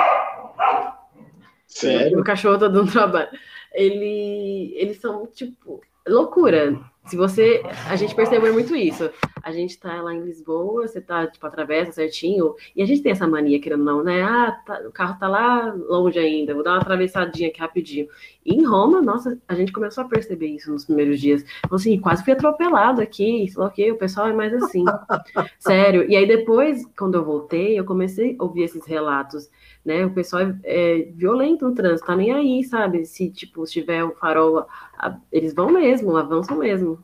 Sério? 1.66 2.20
O 2.20 2.24
cachorro 2.24 2.56
tá 2.56 2.68
dando 2.68 2.92
trabalho. 2.92 3.28
Ele, 3.74 4.72
eles 4.76 4.98
são, 5.00 5.26
tipo, 5.26 5.80
loucura. 6.06 6.78
Se 7.06 7.16
você. 7.16 7.64
A 7.90 7.96
gente 7.96 8.14
percebeu 8.14 8.52
muito 8.52 8.76
isso. 8.76 9.10
A 9.42 9.52
gente 9.52 9.78
tá 9.78 10.00
lá 10.00 10.14
em 10.14 10.22
Lisboa, 10.22 10.86
você 10.86 11.00
tá, 11.00 11.26
tipo, 11.26 11.46
atravessa 11.46 11.92
certinho, 11.92 12.54
e 12.74 12.82
a 12.82 12.86
gente 12.86 13.02
tem 13.02 13.12
essa 13.12 13.26
mania, 13.26 13.60
querendo 13.60 13.84
não, 13.84 14.02
né? 14.02 14.22
Ah, 14.22 14.52
tá, 14.64 14.82
o 14.86 14.92
carro 14.92 15.18
tá 15.18 15.28
lá 15.28 15.72
longe 15.72 16.18
ainda, 16.18 16.54
vou 16.54 16.62
dar 16.62 16.72
uma 16.72 16.80
atravessadinha 16.80 17.48
aqui 17.48 17.60
rapidinho. 17.60 18.08
E 18.44 18.54
em 18.54 18.64
Roma, 18.64 19.00
nossa, 19.00 19.38
a 19.46 19.54
gente 19.54 19.72
começou 19.72 20.04
a 20.04 20.08
perceber 20.08 20.46
isso 20.46 20.70
nos 20.70 20.84
primeiros 20.84 21.20
dias. 21.20 21.44
Então, 21.64 21.76
assim, 21.76 22.00
quase 22.00 22.24
fui 22.24 22.32
atropelado 22.32 23.00
aqui, 23.00 23.46
sei 23.48 23.60
lá 23.60 23.68
o 23.68 23.70
quê, 23.70 23.90
o 23.90 23.98
pessoal 23.98 24.28
é 24.28 24.32
mais 24.32 24.52
assim. 24.54 24.84
Sério. 25.58 26.08
E 26.08 26.16
aí 26.16 26.26
depois, 26.26 26.84
quando 26.96 27.14
eu 27.14 27.24
voltei, 27.24 27.78
eu 27.78 27.84
comecei 27.84 28.36
a 28.38 28.44
ouvir 28.44 28.62
esses 28.62 28.84
relatos 28.86 29.48
né? 29.84 30.04
O 30.06 30.12
pessoal 30.12 30.42
é, 30.42 30.56
é, 30.64 31.02
violento 31.12 31.66
no 31.66 31.74
trânsito, 31.74 32.06
tá 32.06 32.16
nem 32.16 32.32
aí, 32.32 32.64
sabe? 32.64 33.04
Se, 33.04 33.30
tipo, 33.30 33.66
se 33.66 33.72
tiver 33.72 34.04
o 34.04 34.14
farol, 34.14 34.66
a, 34.98 35.18
eles 35.30 35.54
vão 35.54 35.70
mesmo, 35.70 36.16
avançam 36.16 36.56
mesmo. 36.58 37.02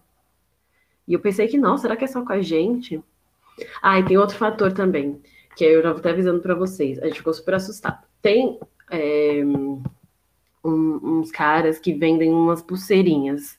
E 1.08 1.14
eu 1.14 1.20
pensei 1.20 1.48
que, 1.48 1.56
não, 1.56 1.78
será 1.78 1.96
que 1.96 2.04
é 2.04 2.06
só 2.06 2.22
com 2.22 2.32
a 2.34 2.42
gente? 2.42 3.02
Ah, 3.82 3.98
e 3.98 4.04
tem 4.04 4.18
outro 4.18 4.36
fator 4.36 4.72
também, 4.72 5.20
que 5.56 5.64
eu 5.64 5.82
já 5.82 5.90
vou 5.90 6.00
até 6.00 6.10
avisando 6.10 6.40
para 6.40 6.54
vocês. 6.54 6.98
A 6.98 7.06
gente 7.06 7.16
ficou 7.16 7.32
super 7.32 7.54
assustado. 7.54 8.06
Tem 8.20 8.60
é, 8.90 9.42
um, 10.62 11.00
uns 11.02 11.30
caras 11.30 11.78
que 11.78 11.94
vendem 11.94 12.30
umas 12.30 12.62
pulseirinhas. 12.62 13.58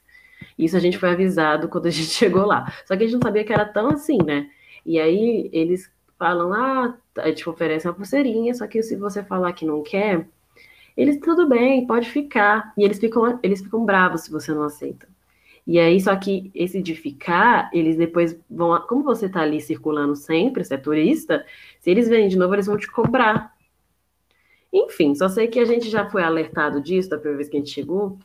Isso 0.58 0.78
a 0.78 0.80
gente 0.80 1.00
foi 1.00 1.10
avisado 1.10 1.68
quando 1.68 1.88
a 1.88 1.90
gente 1.90 2.10
chegou 2.14 2.46
lá. 2.46 2.72
Só 2.86 2.96
que 2.96 3.04
a 3.04 3.08
gente 3.08 3.16
não 3.16 3.28
sabia 3.28 3.44
que 3.44 3.52
era 3.52 3.66
tão 3.66 3.90
assim, 3.90 4.20
né? 4.24 4.48
E 4.86 5.00
aí 5.00 5.50
eles 5.52 5.92
falam, 6.20 6.54
ah, 6.54 6.96
a 7.18 7.28
gente 7.30 7.50
oferece 7.50 7.88
uma 7.88 7.96
pulseirinha, 7.96 8.54
só 8.54 8.68
que 8.68 8.84
se 8.84 8.96
você 8.96 9.24
falar 9.24 9.54
que 9.54 9.66
não 9.66 9.82
quer, 9.82 10.28
eles, 10.96 11.20
tudo 11.20 11.50
bem, 11.50 11.88
pode 11.88 12.10
ficar. 12.10 12.74
E 12.78 12.84
eles 12.84 13.00
ficam, 13.00 13.40
eles 13.42 13.62
ficam 13.62 13.84
bravos 13.84 14.22
se 14.22 14.32
você 14.32 14.54
não 14.54 14.64
aceita. 14.64 15.08
E 15.70 15.78
aí, 15.78 16.02
só 16.02 16.16
que 16.16 16.50
esse 16.56 16.82
de 16.82 16.96
ficar, 16.96 17.70
eles 17.72 17.96
depois 17.96 18.36
vão. 18.50 18.76
Como 18.88 19.04
você 19.04 19.30
tá 19.30 19.42
ali 19.42 19.62
circulando 19.62 20.16
sempre, 20.16 20.66
você 20.66 20.74
é 20.74 20.78
turista, 20.78 21.46
se 21.80 21.92
eles 21.92 22.10
vêm 22.10 22.28
de 22.28 22.36
novo, 22.36 22.56
eles 22.56 22.66
vão 22.66 22.76
te 22.76 22.92
cobrar. 22.92 23.54
Enfim, 24.74 25.14
só 25.14 25.30
sei 25.30 25.48
que 25.48 25.60
a 25.60 25.66
gente 25.66 25.88
já 25.88 26.10
foi 26.10 26.24
alertado 26.24 26.82
disso 26.82 27.12
da 27.12 27.18
primeira 27.18 27.38
vez 27.38 27.50
que 27.50 27.56
a 27.56 27.60
gente 27.60 27.70
chegou. 27.70 28.18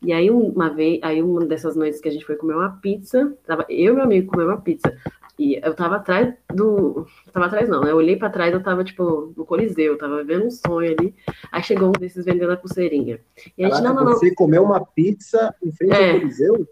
E 0.00 0.12
aí, 0.12 0.30
uma 0.30 0.70
vez, 0.70 1.00
aí 1.02 1.20
uma 1.20 1.44
dessas 1.44 1.74
noites 1.74 2.00
que 2.00 2.08
a 2.08 2.12
gente 2.12 2.24
foi 2.24 2.36
comer 2.36 2.54
uma 2.54 2.78
pizza, 2.80 3.36
tava 3.44 3.66
eu 3.68 3.94
e 3.94 3.96
meu 3.96 4.04
amigo 4.04 4.30
comer 4.30 4.44
uma 4.44 4.60
pizza. 4.60 4.96
E 5.36 5.58
eu 5.60 5.74
tava 5.74 5.96
atrás 5.96 6.32
do. 6.54 7.04
tava 7.32 7.46
atrás, 7.46 7.68
não, 7.68 7.80
né? 7.80 7.90
Eu 7.90 7.96
olhei 7.96 8.14
pra 8.14 8.30
trás, 8.30 8.54
eu 8.54 8.62
tava, 8.62 8.84
tipo, 8.84 9.34
no 9.36 9.44
Coliseu, 9.44 9.98
tava 9.98 10.22
vendo 10.22 10.46
um 10.46 10.50
sonho 10.52 10.92
ali. 10.92 11.12
Aí 11.50 11.64
chegou 11.64 11.88
um 11.88 11.92
desses 11.92 12.24
vendendo 12.24 12.52
a 12.52 12.56
pulseirinha. 12.56 13.18
E 13.58 13.64
a 13.64 13.68
gente, 13.68 13.82
Caraca, 13.82 13.92
não, 13.92 14.04
não, 14.04 14.12
Você 14.12 14.32
comeu 14.36 14.62
uma 14.62 14.86
pizza 14.86 15.52
em 15.60 15.72
frente 15.72 15.94
é. 15.94 16.12
ao 16.12 16.20
Coliseu? 16.20 16.68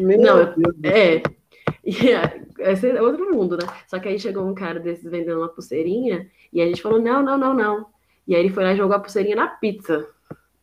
Meu 0.00 0.20
não, 0.20 0.54
Deus 0.54 0.76
é. 0.84 1.22
E, 1.86 1.96
esse 2.58 2.88
é 2.88 3.02
outro 3.02 3.30
mundo, 3.30 3.58
né? 3.58 3.66
Só 3.86 3.98
que 3.98 4.08
aí 4.08 4.18
chegou 4.18 4.46
um 4.46 4.54
cara 4.54 4.80
desses 4.80 5.10
vendendo 5.10 5.38
uma 5.38 5.48
pulseirinha 5.48 6.30
e 6.52 6.62
a 6.62 6.66
gente 6.66 6.80
falou: 6.80 7.00
não, 7.00 7.22
não, 7.22 7.36
não, 7.36 7.52
não. 7.52 7.86
E 8.26 8.34
aí 8.34 8.40
ele 8.40 8.54
foi 8.54 8.64
lá 8.64 8.72
e 8.72 8.76
jogou 8.76 8.96
a 8.96 9.00
pulseirinha 9.00 9.36
na 9.36 9.48
pizza. 9.48 10.08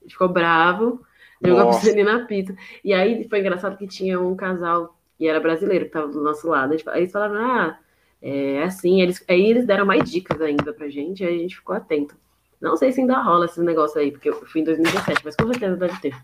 Ele 0.02 0.10
ficou 0.10 0.28
bravo, 0.28 1.02
jogou 1.44 1.64
Nossa. 1.64 1.78
a 1.78 1.80
pulseirinha 1.80 2.18
na 2.18 2.26
pizza. 2.26 2.56
E 2.84 2.94
aí 2.94 3.28
foi 3.30 3.40
engraçado 3.40 3.78
que 3.78 3.88
tinha 3.88 4.20
um 4.20 4.36
casal 4.36 4.98
e 5.20 5.28
era 5.28 5.40
brasileiro 5.40 5.86
que 5.86 5.90
estava 5.90 6.08
do 6.08 6.22
nosso 6.22 6.48
lado. 6.48 6.76
Aí 6.88 7.02
eles 7.02 7.12
falaram, 7.12 7.36
ah, 7.36 7.80
é 8.22 8.64
assim. 8.64 9.02
Eles, 9.02 9.24
aí 9.28 9.50
eles 9.50 9.66
deram 9.66 9.86
mais 9.86 10.10
dicas 10.10 10.42
ainda 10.42 10.74
pra 10.74 10.90
gente, 10.90 11.24
aí 11.24 11.36
a 11.36 11.40
gente 11.40 11.56
ficou 11.56 11.76
atento. 11.76 12.16
Não 12.60 12.76
sei 12.78 12.92
se 12.92 13.02
ainda 13.02 13.20
rola 13.20 13.46
esse 13.46 13.62
negócio 13.62 14.00
aí, 14.00 14.12
porque 14.12 14.30
eu 14.30 14.46
fui 14.46 14.62
em 14.62 14.64
2017, 14.64 15.22
mas 15.24 15.36
com 15.36 15.48
certeza 15.48 15.76
deve 15.76 16.00
ter. 16.00 16.16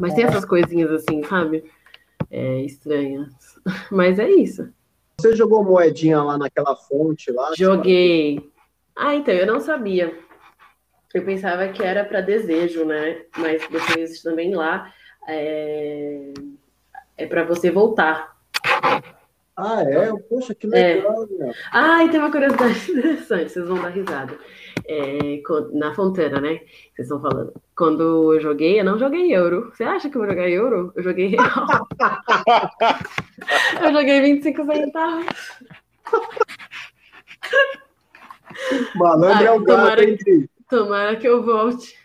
Mas 0.00 0.14
tem 0.14 0.24
é. 0.24 0.28
essas 0.28 0.44
coisinhas 0.44 0.90
assim, 0.90 1.22
sabe? 1.24 1.64
É, 2.30 2.60
estranhas. 2.62 3.28
Mas 3.90 4.18
é 4.18 4.30
isso. 4.30 4.68
Você 5.20 5.34
jogou 5.34 5.64
moedinha 5.64 6.22
lá 6.22 6.38
naquela 6.38 6.76
fonte 6.76 7.30
lá? 7.30 7.52
Joguei. 7.56 8.50
Ah, 8.96 9.14
então, 9.14 9.34
eu 9.34 9.46
não 9.46 9.60
sabia. 9.60 10.16
Eu 11.12 11.24
pensava 11.24 11.68
que 11.68 11.82
era 11.82 12.04
para 12.04 12.20
desejo, 12.20 12.84
né? 12.84 13.22
Mas 13.36 13.66
depois 13.68 14.22
também 14.22 14.54
lá. 14.54 14.92
É 15.28 16.32
é 17.20 17.26
para 17.26 17.44
você 17.44 17.70
voltar. 17.70 18.34
Ah, 19.54 19.82
é? 19.82 20.10
Poxa, 20.28 20.54
que 20.54 20.66
legal, 20.66 21.28
é. 21.38 21.50
Ah, 21.70 22.02
e 22.02 22.08
tem 22.08 22.18
uma 22.18 22.30
curiosidade 22.30 22.78
interessante, 22.90 23.52
vocês 23.52 23.68
vão 23.68 23.80
dar 23.80 23.90
risada. 23.90 24.38
É, 24.86 25.40
na 25.72 25.94
Fontana, 25.94 26.40
né? 26.40 26.60
Vocês 26.94 27.08
estão 27.08 27.20
falando. 27.20 27.52
Quando 27.76 28.34
eu 28.34 28.40
joguei, 28.40 28.80
eu 28.80 28.84
não 28.84 28.98
joguei 28.98 29.34
euro. 29.34 29.70
Você 29.72 29.84
acha 29.84 30.08
que 30.08 30.16
eu 30.16 30.20
vou 30.22 30.30
jogar 30.30 30.48
euro? 30.48 30.92
Eu 30.96 31.02
joguei 31.02 31.28
real. 31.28 31.88
eu 33.82 33.92
joguei 33.92 34.20
25 34.20 34.64
centavos. 34.64 35.26
Malandro 38.96 39.46
é 39.46 39.50
o 39.50 39.60
gato, 39.60 39.78
tomara, 39.78 40.04
hein, 40.04 40.18
Tomara 40.68 41.16
que 41.16 41.28
eu 41.28 41.42
volte. 41.42 41.98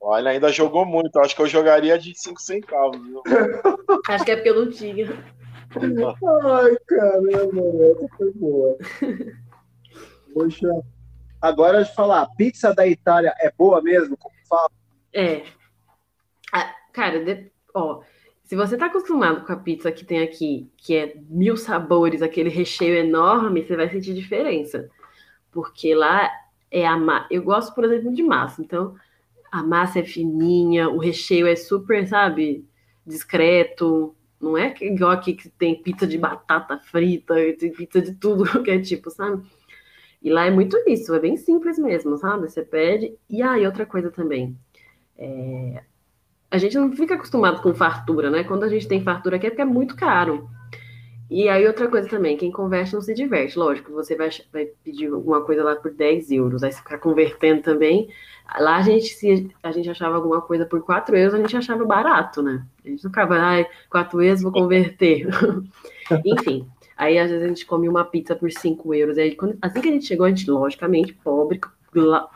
Olha, 0.00 0.30
ainda 0.30 0.50
jogou 0.52 0.86
muito. 0.86 1.18
Acho 1.18 1.34
que 1.34 1.42
eu 1.42 1.46
jogaria 1.46 1.98
de 1.98 2.18
5 2.18 2.40
centavos. 2.40 2.98
Viu? 3.02 3.22
Acho 4.08 4.24
que 4.24 4.30
é 4.30 4.36
porque 4.36 4.50
eu 4.50 4.64
não 4.64 4.70
tinha. 4.70 5.06
Ai, 5.76 6.76
caramba, 6.86 7.62
essa 7.90 8.08
foi 8.16 8.32
boa. 8.32 8.76
Poxa. 10.32 10.68
Agora 11.40 11.84
de 11.84 11.94
falar, 11.94 12.26
pizza 12.36 12.74
da 12.74 12.86
Itália 12.86 13.32
é 13.38 13.52
boa 13.56 13.80
mesmo? 13.80 14.16
Como 14.16 14.34
fala? 14.48 14.70
É. 15.12 15.42
Ah, 16.52 16.74
cara, 16.92 17.24
de... 17.24 17.50
ó, 17.74 18.00
se 18.42 18.56
você 18.56 18.76
tá 18.76 18.86
acostumado 18.86 19.44
com 19.44 19.52
a 19.52 19.56
pizza 19.56 19.92
que 19.92 20.04
tem 20.04 20.20
aqui, 20.20 20.70
que 20.76 20.96
é 20.96 21.14
mil 21.28 21.56
sabores, 21.56 22.22
aquele 22.22 22.48
recheio 22.48 22.96
enorme, 22.96 23.62
você 23.62 23.76
vai 23.76 23.88
sentir 23.90 24.14
diferença. 24.14 24.88
Porque 25.52 25.94
lá 25.94 26.30
é 26.70 26.86
a 26.86 26.96
massa. 26.96 27.26
Eu 27.30 27.42
gosto, 27.42 27.74
por 27.74 27.84
exemplo, 27.84 28.12
de 28.12 28.22
massa. 28.22 28.62
Então, 28.62 28.94
a 29.52 29.62
massa 29.62 30.00
é 30.00 30.04
fininha, 30.04 30.88
o 30.88 30.98
recheio 30.98 31.46
é 31.46 31.54
super, 31.54 32.06
sabe, 32.08 32.66
discreto. 33.06 34.16
Não 34.40 34.56
é 34.56 34.74
igual 34.80 35.10
aqui 35.10 35.34
que 35.34 35.48
tem 35.50 35.82
pizza 35.82 36.06
de 36.06 36.16
batata 36.16 36.78
frita, 36.78 37.34
tem 37.58 37.72
pizza 37.72 38.00
de 38.00 38.14
tudo 38.14 38.44
que 38.64 38.70
é 38.70 38.80
tipo, 38.80 39.10
sabe? 39.10 39.42
E 40.22 40.30
lá 40.30 40.46
é 40.46 40.50
muito 40.50 40.76
isso, 40.86 41.14
é 41.14 41.20
bem 41.20 41.36
simples 41.36 41.78
mesmo, 41.78 42.16
sabe? 42.16 42.48
Você 42.48 42.62
pede. 42.62 43.14
E 43.30 43.42
aí, 43.42 43.64
ah, 43.64 43.68
outra 43.68 43.86
coisa 43.86 44.10
também. 44.10 44.56
É... 45.16 45.82
A 46.50 46.58
gente 46.58 46.76
não 46.76 46.92
fica 46.92 47.14
acostumado 47.14 47.62
com 47.62 47.74
fartura, 47.74 48.30
né? 48.30 48.42
Quando 48.42 48.64
a 48.64 48.68
gente 48.68 48.88
tem 48.88 49.02
fartura 49.02 49.36
aqui 49.36 49.46
é 49.46 49.50
porque 49.50 49.62
é 49.62 49.66
muito 49.66 49.94
caro. 49.94 50.48
E 51.30 51.46
aí, 51.46 51.66
outra 51.66 51.88
coisa 51.88 52.08
também, 52.08 52.38
quem 52.38 52.50
converte 52.50 52.94
não 52.94 53.02
se 53.02 53.12
diverte. 53.12 53.58
Lógico, 53.58 53.92
você 53.92 54.16
vai, 54.16 54.30
vai 54.50 54.64
pedir 54.82 55.12
alguma 55.12 55.42
coisa 55.42 55.62
lá 55.62 55.76
por 55.76 55.92
10 55.92 56.30
euros, 56.30 56.62
aí 56.62 56.72
você 56.72 56.78
ficar 56.78 56.98
convertendo 56.98 57.62
também. 57.62 58.08
Lá 58.58 58.76
a 58.76 58.82
gente, 58.82 59.08
se 59.08 59.50
a 59.62 59.70
gente 59.70 59.90
achava 59.90 60.16
alguma 60.16 60.40
coisa 60.40 60.64
por 60.64 60.82
4 60.82 61.14
euros, 61.16 61.34
a 61.34 61.38
gente 61.38 61.54
achava 61.54 61.84
barato, 61.84 62.42
né? 62.42 62.64
A 62.82 62.88
gente 62.88 63.04
não 63.04 63.10
ficava, 63.10 63.36
ai, 63.36 63.66
4 63.90 64.22
euros 64.22 64.40
vou 64.40 64.50
converter. 64.50 65.26
Enfim, 66.24 66.66
aí 66.98 67.18
às 67.18 67.30
vezes 67.30 67.44
a 67.44 67.48
gente 67.48 67.64
come 67.64 67.88
uma 67.88 68.04
pizza 68.04 68.36
por 68.36 68.50
5 68.52 68.94
euros. 68.94 69.16
Aí, 69.16 69.34
quando, 69.34 69.56
assim 69.62 69.80
que 69.80 69.88
a 69.88 69.92
gente 69.92 70.06
chegou, 70.06 70.26
a 70.26 70.28
gente, 70.28 70.50
logicamente, 70.50 71.14
pobre, 71.14 71.60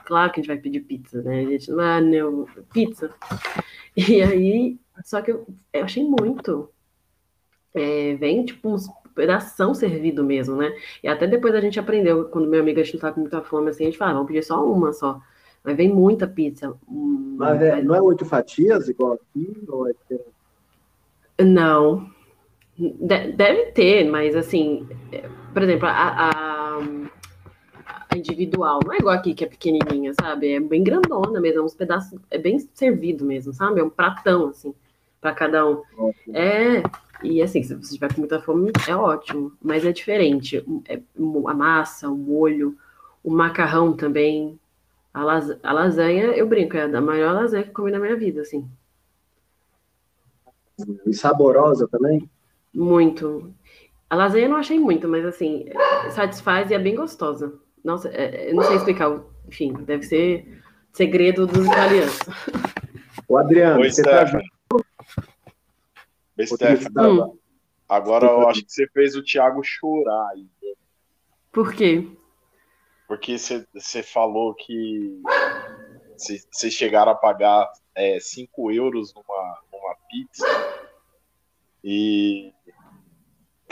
claro 0.04 0.32
que 0.32 0.40
a 0.40 0.42
gente 0.42 0.46
vai 0.46 0.56
pedir 0.56 0.80
pizza, 0.80 1.20
né? 1.22 1.40
A 1.40 1.50
gente, 1.50 1.70
ah, 1.72 2.00
não, 2.00 2.46
pizza. 2.72 3.10
E 3.94 4.22
aí, 4.22 4.78
só 5.04 5.20
que 5.20 5.30
eu, 5.30 5.46
eu 5.70 5.84
achei 5.84 6.02
muito 6.02 6.72
é, 7.74 8.14
vem 8.14 8.44
tipo 8.44 8.70
uns 8.70 8.88
pedação 9.14 9.74
servido 9.74 10.24
mesmo, 10.24 10.56
né? 10.56 10.74
E 11.02 11.08
até 11.08 11.26
depois 11.26 11.54
a 11.54 11.60
gente 11.60 11.78
aprendeu, 11.78 12.26
quando 12.26 12.48
meu 12.48 12.60
amigo 12.60 12.80
a 12.80 12.82
gente 12.82 12.98
tá 12.98 13.12
com 13.12 13.20
muita 13.20 13.42
fome, 13.42 13.70
assim, 13.70 13.84
a 13.84 13.86
gente 13.86 13.98
fala, 13.98 14.14
vamos 14.14 14.28
pedir 14.28 14.42
só 14.42 14.64
uma 14.64 14.92
só. 14.92 15.20
Mas 15.62 15.76
vem 15.76 15.88
muita 15.88 16.26
pizza. 16.26 16.74
Mas 16.88 17.60
é, 17.62 17.82
não 17.82 17.94
é 17.94 18.00
oito 18.00 18.24
fatias 18.24 18.88
igual 18.88 19.12
aqui? 19.14 19.64
Ou 19.68 19.88
é... 19.88 19.94
Não. 21.44 22.10
De 22.82 23.32
deve 23.32 23.66
ter, 23.72 24.04
mas 24.10 24.34
assim, 24.34 24.88
por 25.52 25.62
exemplo, 25.62 25.86
a, 25.86 25.92
a, 25.92 26.78
a, 28.10 28.16
individual 28.16 28.80
não 28.84 28.92
é 28.92 28.96
igual 28.96 29.14
aqui, 29.14 29.34
que 29.34 29.44
é 29.44 29.46
pequenininha, 29.46 30.12
sabe? 30.20 30.54
É 30.54 30.60
bem 30.60 30.82
grandona 30.82 31.40
mesmo, 31.40 31.60
é 31.60 31.62
uns 31.62 31.74
pedaços, 31.74 32.18
é 32.28 32.38
bem 32.38 32.58
servido 32.74 33.24
mesmo, 33.24 33.52
sabe? 33.52 33.80
É 33.80 33.84
um 33.84 33.90
pratão, 33.90 34.48
assim, 34.48 34.74
para 35.20 35.32
cada 35.32 35.64
um. 35.64 35.82
É, 36.34 36.82
e 37.22 37.40
assim, 37.40 37.62
se 37.62 37.72
você 37.74 37.94
tiver 37.94 38.12
com 38.12 38.20
muita 38.20 38.40
fome, 38.40 38.72
é 38.88 38.96
ótimo, 38.96 39.52
mas 39.62 39.84
é 39.84 39.92
diferente. 39.92 40.64
É, 40.88 41.00
a 41.46 41.54
massa, 41.54 42.08
o 42.08 42.16
molho, 42.16 42.76
o 43.22 43.30
macarrão 43.30 43.92
também. 43.92 44.58
A, 45.14 45.22
las, 45.22 45.56
a 45.62 45.72
lasanha, 45.72 46.24
eu 46.28 46.48
brinco, 46.48 46.76
é 46.76 46.84
a 46.84 47.00
maior 47.00 47.34
lasanha 47.34 47.62
que 47.62 47.68
eu 47.68 47.74
comi 47.74 47.92
na 47.92 48.00
minha 48.00 48.16
vida, 48.16 48.40
assim. 48.40 48.66
E 51.06 51.12
saborosa 51.12 51.86
também? 51.86 52.28
Muito. 52.74 53.54
A 54.08 54.16
lasanha 54.16 54.46
eu 54.46 54.50
não 54.50 54.56
achei 54.56 54.78
muito, 54.78 55.08
mas 55.08 55.24
assim, 55.24 55.66
satisfaz 56.10 56.70
e 56.70 56.74
é 56.74 56.78
bem 56.78 56.94
gostosa. 56.94 57.58
Nossa, 57.84 58.08
é, 58.08 58.50
eu 58.50 58.54
não 58.54 58.62
sei 58.62 58.76
explicar, 58.76 59.20
enfim, 59.46 59.72
deve 59.72 60.04
ser 60.04 60.62
segredo 60.92 61.46
dos 61.46 61.66
italianos. 61.66 62.18
O 63.28 63.36
Adriano, 63.38 63.80
Oi, 63.80 63.90
você 63.90 64.02
tá, 64.02 64.24
hum. 67.08 67.38
agora 67.88 68.26
eu 68.26 68.48
acho 68.48 68.64
que 68.64 68.72
você 68.72 68.86
fez 68.88 69.16
o 69.16 69.22
Thiago 69.22 69.62
chorar. 69.62 70.32
Por 71.50 71.72
quê? 71.72 72.06
Porque 73.08 73.38
você, 73.38 73.66
você 73.72 74.02
falou 74.02 74.54
que 74.54 75.20
vocês 76.16 76.74
chegaram 76.74 77.12
a 77.12 77.14
pagar 77.14 77.70
5 78.20 78.70
é, 78.70 78.74
euros 78.74 79.14
numa, 79.14 79.58
numa 79.72 79.94
pizza 80.08 80.46
e 81.84 82.52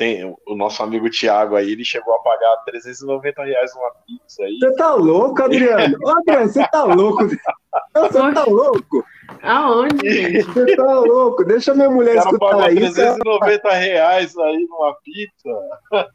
tem 0.00 0.24
o 0.24 0.56
nosso 0.56 0.82
amigo 0.82 1.10
Thiago 1.10 1.56
aí, 1.56 1.72
ele 1.72 1.84
chegou 1.84 2.14
a 2.14 2.20
pagar 2.20 2.56
390 2.64 3.44
reais 3.44 3.70
numa 3.74 3.90
pizza 4.06 4.42
aí. 4.44 4.58
Você 4.58 4.74
tá 4.74 4.94
louco, 4.94 5.42
Adriano? 5.42 5.94
Ô, 6.02 6.08
Adriano, 6.08 6.48
você 6.48 6.66
tá 6.68 6.84
louco? 6.84 7.28
Você 7.28 8.32
tá 8.32 8.44
louco? 8.46 9.04
Aonde, 9.42 10.10
gente? 10.10 10.42
Você 10.44 10.74
tá 10.74 11.00
louco? 11.00 11.44
Deixa 11.44 11.74
minha 11.74 11.90
mulher 11.90 12.12
o 12.12 12.38
cara 12.38 12.70
escutar 12.70 12.72
isso. 12.72 12.94
390 12.94 13.72
reais 13.74 14.38
aí 14.38 14.66
numa 14.66 14.96
pizza. 15.04 16.08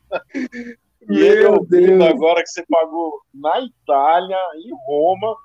E 1.07 1.19
Meu 1.19 1.63
Deus. 1.63 2.03
agora 2.05 2.41
que 2.41 2.49
você 2.49 2.65
pagou 2.67 3.21
na 3.35 3.61
Itália, 3.61 4.39
em 4.55 4.71
Roma, 4.87 5.35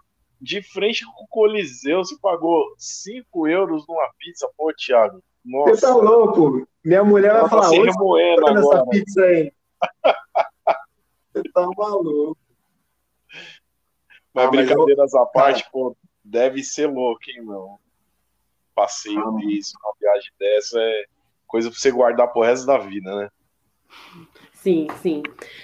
de 0.41 0.63
frente 0.63 1.05
com 1.05 1.25
o 1.25 1.29
Coliseu, 1.29 1.99
você 1.99 2.17
pagou 2.23 2.65
5 2.79 3.49
euros 3.49 3.85
numa 3.87 4.09
pizza. 4.19 4.49
Pô, 4.57 4.73
Thiago, 4.73 5.23
nossa. 5.51 5.75
Você 5.75 5.81
tá 5.81 5.95
louco? 5.95 6.69
Minha 6.85 7.05
mulher 7.05 7.33
vai 7.33 7.49
falar, 7.49 7.71
hoje 7.71 7.93
tá 8.41 8.55
nessa 8.55 8.87
pizza 8.87 9.23
aí. 9.23 9.53
Você 11.33 11.43
tá 11.53 11.67
maluco. 11.77 12.37
Mas 14.33 14.47
ah, 14.47 14.51
brincadeiras 14.51 15.13
eu... 15.13 15.21
à 15.21 15.27
parte, 15.27 15.69
pô, 15.71 15.97
deve 16.25 16.63
ser 16.63 16.87
louco, 16.87 17.23
hein, 17.29 17.45
meu? 17.45 17.81
Passeio 18.75 19.21
ah, 19.21 19.37
disso, 19.41 19.77
uma 19.83 19.93
viagem 20.01 20.31
dessa 20.39 20.81
é 20.81 21.05
coisa 21.47 21.69
pra 21.69 21.79
você 21.79 21.91
guardar 21.91 22.33
pro 22.33 22.43
resto 22.43 22.67
da 22.67 22.79
vida, 22.79 23.15
né? 23.15 23.29
Sim, 24.55 24.87
sim. 25.03 25.23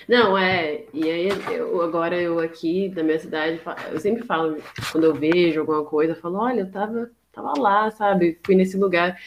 Não, 0.08 0.36
é. 0.36 0.84
E 0.92 1.08
aí, 1.08 1.28
eu, 1.54 1.80
agora 1.82 2.20
eu 2.20 2.40
aqui 2.40 2.88
da 2.88 3.02
minha 3.02 3.18
cidade, 3.18 3.60
eu 3.92 4.00
sempre 4.00 4.24
falo, 4.24 4.56
quando 4.90 5.04
eu 5.04 5.14
vejo 5.14 5.60
alguma 5.60 5.84
coisa, 5.84 6.12
eu 6.12 6.20
falo: 6.20 6.38
olha, 6.38 6.60
eu 6.60 6.70
tava, 6.70 7.10
tava 7.36 7.52
lá, 7.60 7.90
sabe? 7.90 8.38
Fui 8.44 8.54
nesse 8.54 8.78
lugar. 8.78 9.18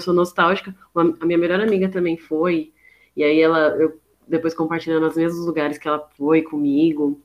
Sou 0.00 0.14
nostálgica, 0.14 0.74
uma, 0.94 1.16
a 1.20 1.26
minha 1.26 1.38
melhor 1.38 1.60
amiga 1.60 1.88
também 1.88 2.16
foi. 2.16 2.72
E 3.16 3.24
aí 3.24 3.40
ela, 3.40 3.76
eu 3.76 4.00
depois 4.26 4.54
compartilhando 4.54 5.06
os 5.06 5.16
mesmos 5.16 5.44
lugares 5.44 5.76
que 5.76 5.88
ela 5.88 6.08
foi 6.16 6.42
comigo. 6.42 7.20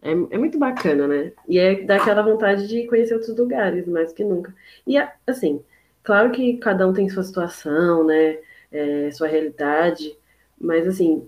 É, 0.00 0.12
é 0.12 0.38
muito 0.38 0.58
bacana, 0.58 1.06
né? 1.06 1.32
E 1.46 1.58
é 1.58 1.82
daquela 1.82 2.22
vontade 2.22 2.66
de 2.66 2.86
conhecer 2.86 3.14
outros 3.14 3.36
lugares, 3.36 3.86
mais 3.86 4.12
que 4.12 4.24
nunca. 4.24 4.54
E, 4.86 4.96
assim, 5.26 5.62
claro 6.02 6.30
que 6.30 6.56
cada 6.56 6.86
um 6.88 6.92
tem 6.92 7.08
sua 7.10 7.22
situação, 7.22 8.04
né? 8.04 8.38
É, 8.72 9.10
sua 9.10 9.28
realidade, 9.28 10.16
mas, 10.60 10.86
assim, 10.86 11.26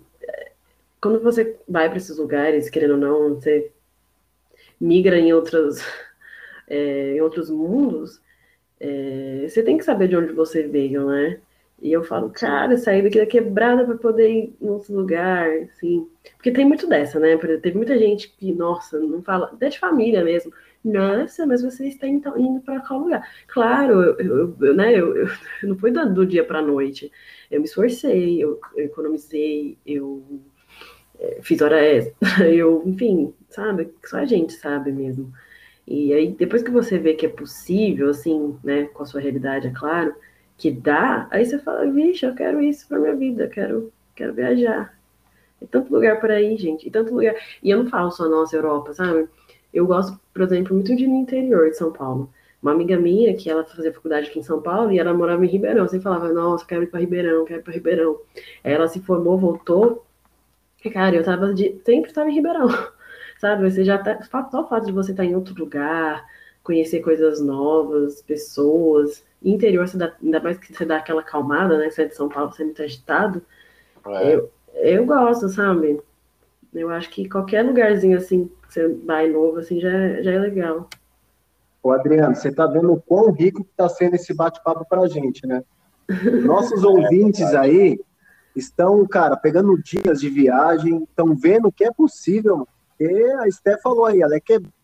quando 1.00 1.20
você 1.22 1.56
vai 1.68 1.88
para 1.88 1.96
esses 1.98 2.18
lugares, 2.18 2.68
querendo 2.68 2.92
ou 2.92 2.98
não, 2.98 3.34
você 3.34 3.72
migra 4.80 5.18
em 5.18 5.32
outros, 5.32 5.82
é, 6.68 7.14
em 7.16 7.20
outros 7.20 7.50
mundos, 7.50 8.20
é, 8.80 9.46
você 9.48 9.62
tem 9.62 9.76
que 9.78 9.84
saber 9.84 10.08
de 10.08 10.16
onde 10.16 10.32
você 10.32 10.66
veio, 10.66 11.06
né? 11.06 11.38
E 11.82 11.92
eu 11.92 12.04
falo, 12.04 12.30
cara, 12.30 12.76
sair 12.76 13.02
daqui 13.02 13.18
da 13.18 13.26
quebrada 13.26 13.84
para 13.86 13.96
poder 13.96 14.28
ir 14.30 14.54
em 14.60 14.68
outro 14.68 14.94
lugar, 14.94 15.48
assim. 15.62 16.06
Porque 16.36 16.50
tem 16.50 16.64
muito 16.66 16.86
dessa, 16.86 17.18
né? 17.18 17.36
Teve 17.38 17.76
muita 17.76 17.98
gente 17.98 18.28
que, 18.36 18.52
nossa, 18.52 18.98
não 18.98 19.22
fala, 19.22 19.46
até 19.46 19.68
de 19.70 19.78
família 19.78 20.22
mesmo. 20.22 20.52
Nossa, 20.84 21.46
mas 21.46 21.62
você 21.62 21.88
está 21.88 22.06
indo 22.06 22.60
para 22.64 22.80
qual 22.80 23.00
lugar? 23.00 23.26
Claro, 23.46 24.02
eu, 24.02 24.16
eu, 24.18 24.56
eu 24.60 24.74
né, 24.74 24.92
eu, 24.94 25.16
eu, 25.16 25.28
não 25.64 25.76
foi 25.78 25.90
do, 25.90 26.12
do 26.12 26.26
dia 26.26 26.44
para 26.44 26.58
a 26.58 26.62
noite. 26.62 27.10
Eu 27.50 27.60
me 27.60 27.66
esforcei, 27.66 28.42
eu, 28.42 28.58
eu 28.76 28.84
economizei, 28.86 29.78
eu 29.86 30.22
é, 31.18 31.40
fiz 31.42 31.60
hora 31.62 31.82
extra, 31.82 32.14
eu, 32.48 32.82
enfim, 32.86 33.34
sabe? 33.48 33.90
Só 34.04 34.18
a 34.18 34.24
gente 34.26 34.52
sabe 34.54 34.92
mesmo. 34.92 35.32
E 35.90 36.14
aí, 36.14 36.28
depois 36.30 36.62
que 36.62 36.70
você 36.70 36.98
vê 36.98 37.14
que 37.14 37.26
é 37.26 37.28
possível, 37.28 38.10
assim, 38.10 38.56
né, 38.62 38.84
com 38.84 39.02
a 39.02 39.06
sua 39.06 39.20
realidade, 39.20 39.66
é 39.66 39.72
claro, 39.72 40.14
que 40.56 40.70
dá, 40.70 41.26
aí 41.32 41.44
você 41.44 41.58
fala, 41.58 41.84
vixe, 41.90 42.24
eu 42.24 42.32
quero 42.32 42.62
isso 42.62 42.86
para 42.86 43.00
minha 43.00 43.16
vida, 43.16 43.48
quero, 43.48 43.92
quero 44.14 44.32
viajar. 44.32 44.96
Tem 45.58 45.66
tanto 45.66 45.92
lugar 45.92 46.20
por 46.20 46.30
aí, 46.30 46.56
gente, 46.56 46.86
e 46.86 46.90
tanto 46.92 47.12
lugar. 47.12 47.34
E 47.60 47.70
eu 47.70 47.82
não 47.82 47.90
falo 47.90 48.12
só 48.12 48.28
nossa 48.28 48.54
Europa, 48.54 48.94
sabe? 48.94 49.28
Eu 49.74 49.84
gosto, 49.84 50.16
por 50.32 50.42
exemplo, 50.42 50.74
muito 50.74 50.94
de 50.94 51.04
ir 51.04 51.08
no 51.08 51.16
interior 51.16 51.68
de 51.68 51.76
São 51.76 51.92
Paulo. 51.92 52.30
Uma 52.62 52.70
amiga 52.70 52.96
minha, 52.96 53.34
que 53.36 53.50
ela 53.50 53.64
fazia 53.64 53.92
faculdade 53.92 54.28
aqui 54.28 54.38
em 54.38 54.44
São 54.44 54.62
Paulo, 54.62 54.92
e 54.92 54.98
ela 55.00 55.12
morava 55.12 55.44
em 55.44 55.48
Ribeirão. 55.48 55.88
Você 55.88 55.98
falava, 55.98 56.32
nossa, 56.32 56.64
quero 56.64 56.84
ir 56.84 56.86
para 56.86 57.00
Ribeirão, 57.00 57.44
quero 57.44 57.60
ir 57.60 57.62
para 57.64 57.72
Ribeirão. 57.74 58.20
Aí 58.62 58.72
ela 58.72 58.86
se 58.86 59.00
formou, 59.00 59.36
voltou. 59.36 60.06
E, 60.84 60.90
cara, 60.90 61.16
eu 61.16 61.24
tava 61.24 61.52
de... 61.52 61.80
sempre 61.84 62.10
estava 62.10 62.30
em 62.30 62.34
Ribeirão. 62.34 62.68
Sabe? 63.40 63.70
Você 63.70 63.84
já 63.84 63.96
tá. 63.96 64.20
Só 64.22 64.60
o 64.60 64.68
fato 64.68 64.84
de 64.84 64.92
você 64.92 65.12
estar 65.12 65.22
tá 65.22 65.28
em 65.28 65.34
outro 65.34 65.54
lugar, 65.58 66.26
conhecer 66.62 67.00
coisas 67.00 67.40
novas, 67.40 68.20
pessoas. 68.20 69.24
Interior, 69.42 69.88
você 69.88 69.96
dá, 69.96 70.12
ainda 70.22 70.40
mais 70.40 70.58
que 70.58 70.74
você 70.74 70.84
dá 70.84 70.98
aquela 70.98 71.22
calmada, 71.22 71.78
né? 71.78 71.88
Você 71.88 72.02
é 72.02 72.04
de 72.04 72.14
São 72.14 72.28
Paulo, 72.28 72.52
você 72.52 72.60
é 72.60 72.66
muito 72.66 72.82
agitado. 72.82 73.40
É. 74.06 74.34
Eu, 74.34 74.50
eu 74.74 75.06
gosto, 75.06 75.48
sabe? 75.48 75.98
Eu 76.74 76.90
acho 76.90 77.08
que 77.08 77.26
qualquer 77.30 77.62
lugarzinho 77.62 78.18
assim, 78.18 78.50
que 78.68 78.74
você 78.74 78.88
vai 78.88 79.30
novo, 79.30 79.58
assim, 79.58 79.80
já, 79.80 80.20
já 80.20 80.32
é 80.32 80.38
legal. 80.38 80.86
Ô, 81.82 81.92
Adriano, 81.92 82.36
você 82.36 82.52
tá 82.52 82.66
vendo 82.66 82.92
o 82.92 83.00
quão 83.00 83.32
rico 83.32 83.64
que 83.64 83.70
tá 83.74 83.88
sendo 83.88 84.16
esse 84.16 84.34
bate-papo 84.34 84.84
pra 84.86 85.08
gente, 85.08 85.46
né? 85.46 85.64
Nossos 86.44 86.84
ouvintes 86.84 87.54
aí 87.54 87.98
estão, 88.54 89.06
cara, 89.06 89.34
pegando 89.34 89.82
dicas 89.82 90.20
de 90.20 90.28
viagem, 90.28 91.04
estão 91.04 91.34
vendo 91.34 91.72
que 91.72 91.84
é 91.84 91.90
possível. 91.90 92.68
Porque 93.00 93.24
a 93.40 93.48
Esté 93.48 93.78
falou 93.78 94.04
aí, 94.04 94.20
ela 94.20 94.36
é 94.36 94.40
quebrada, 94.40 94.74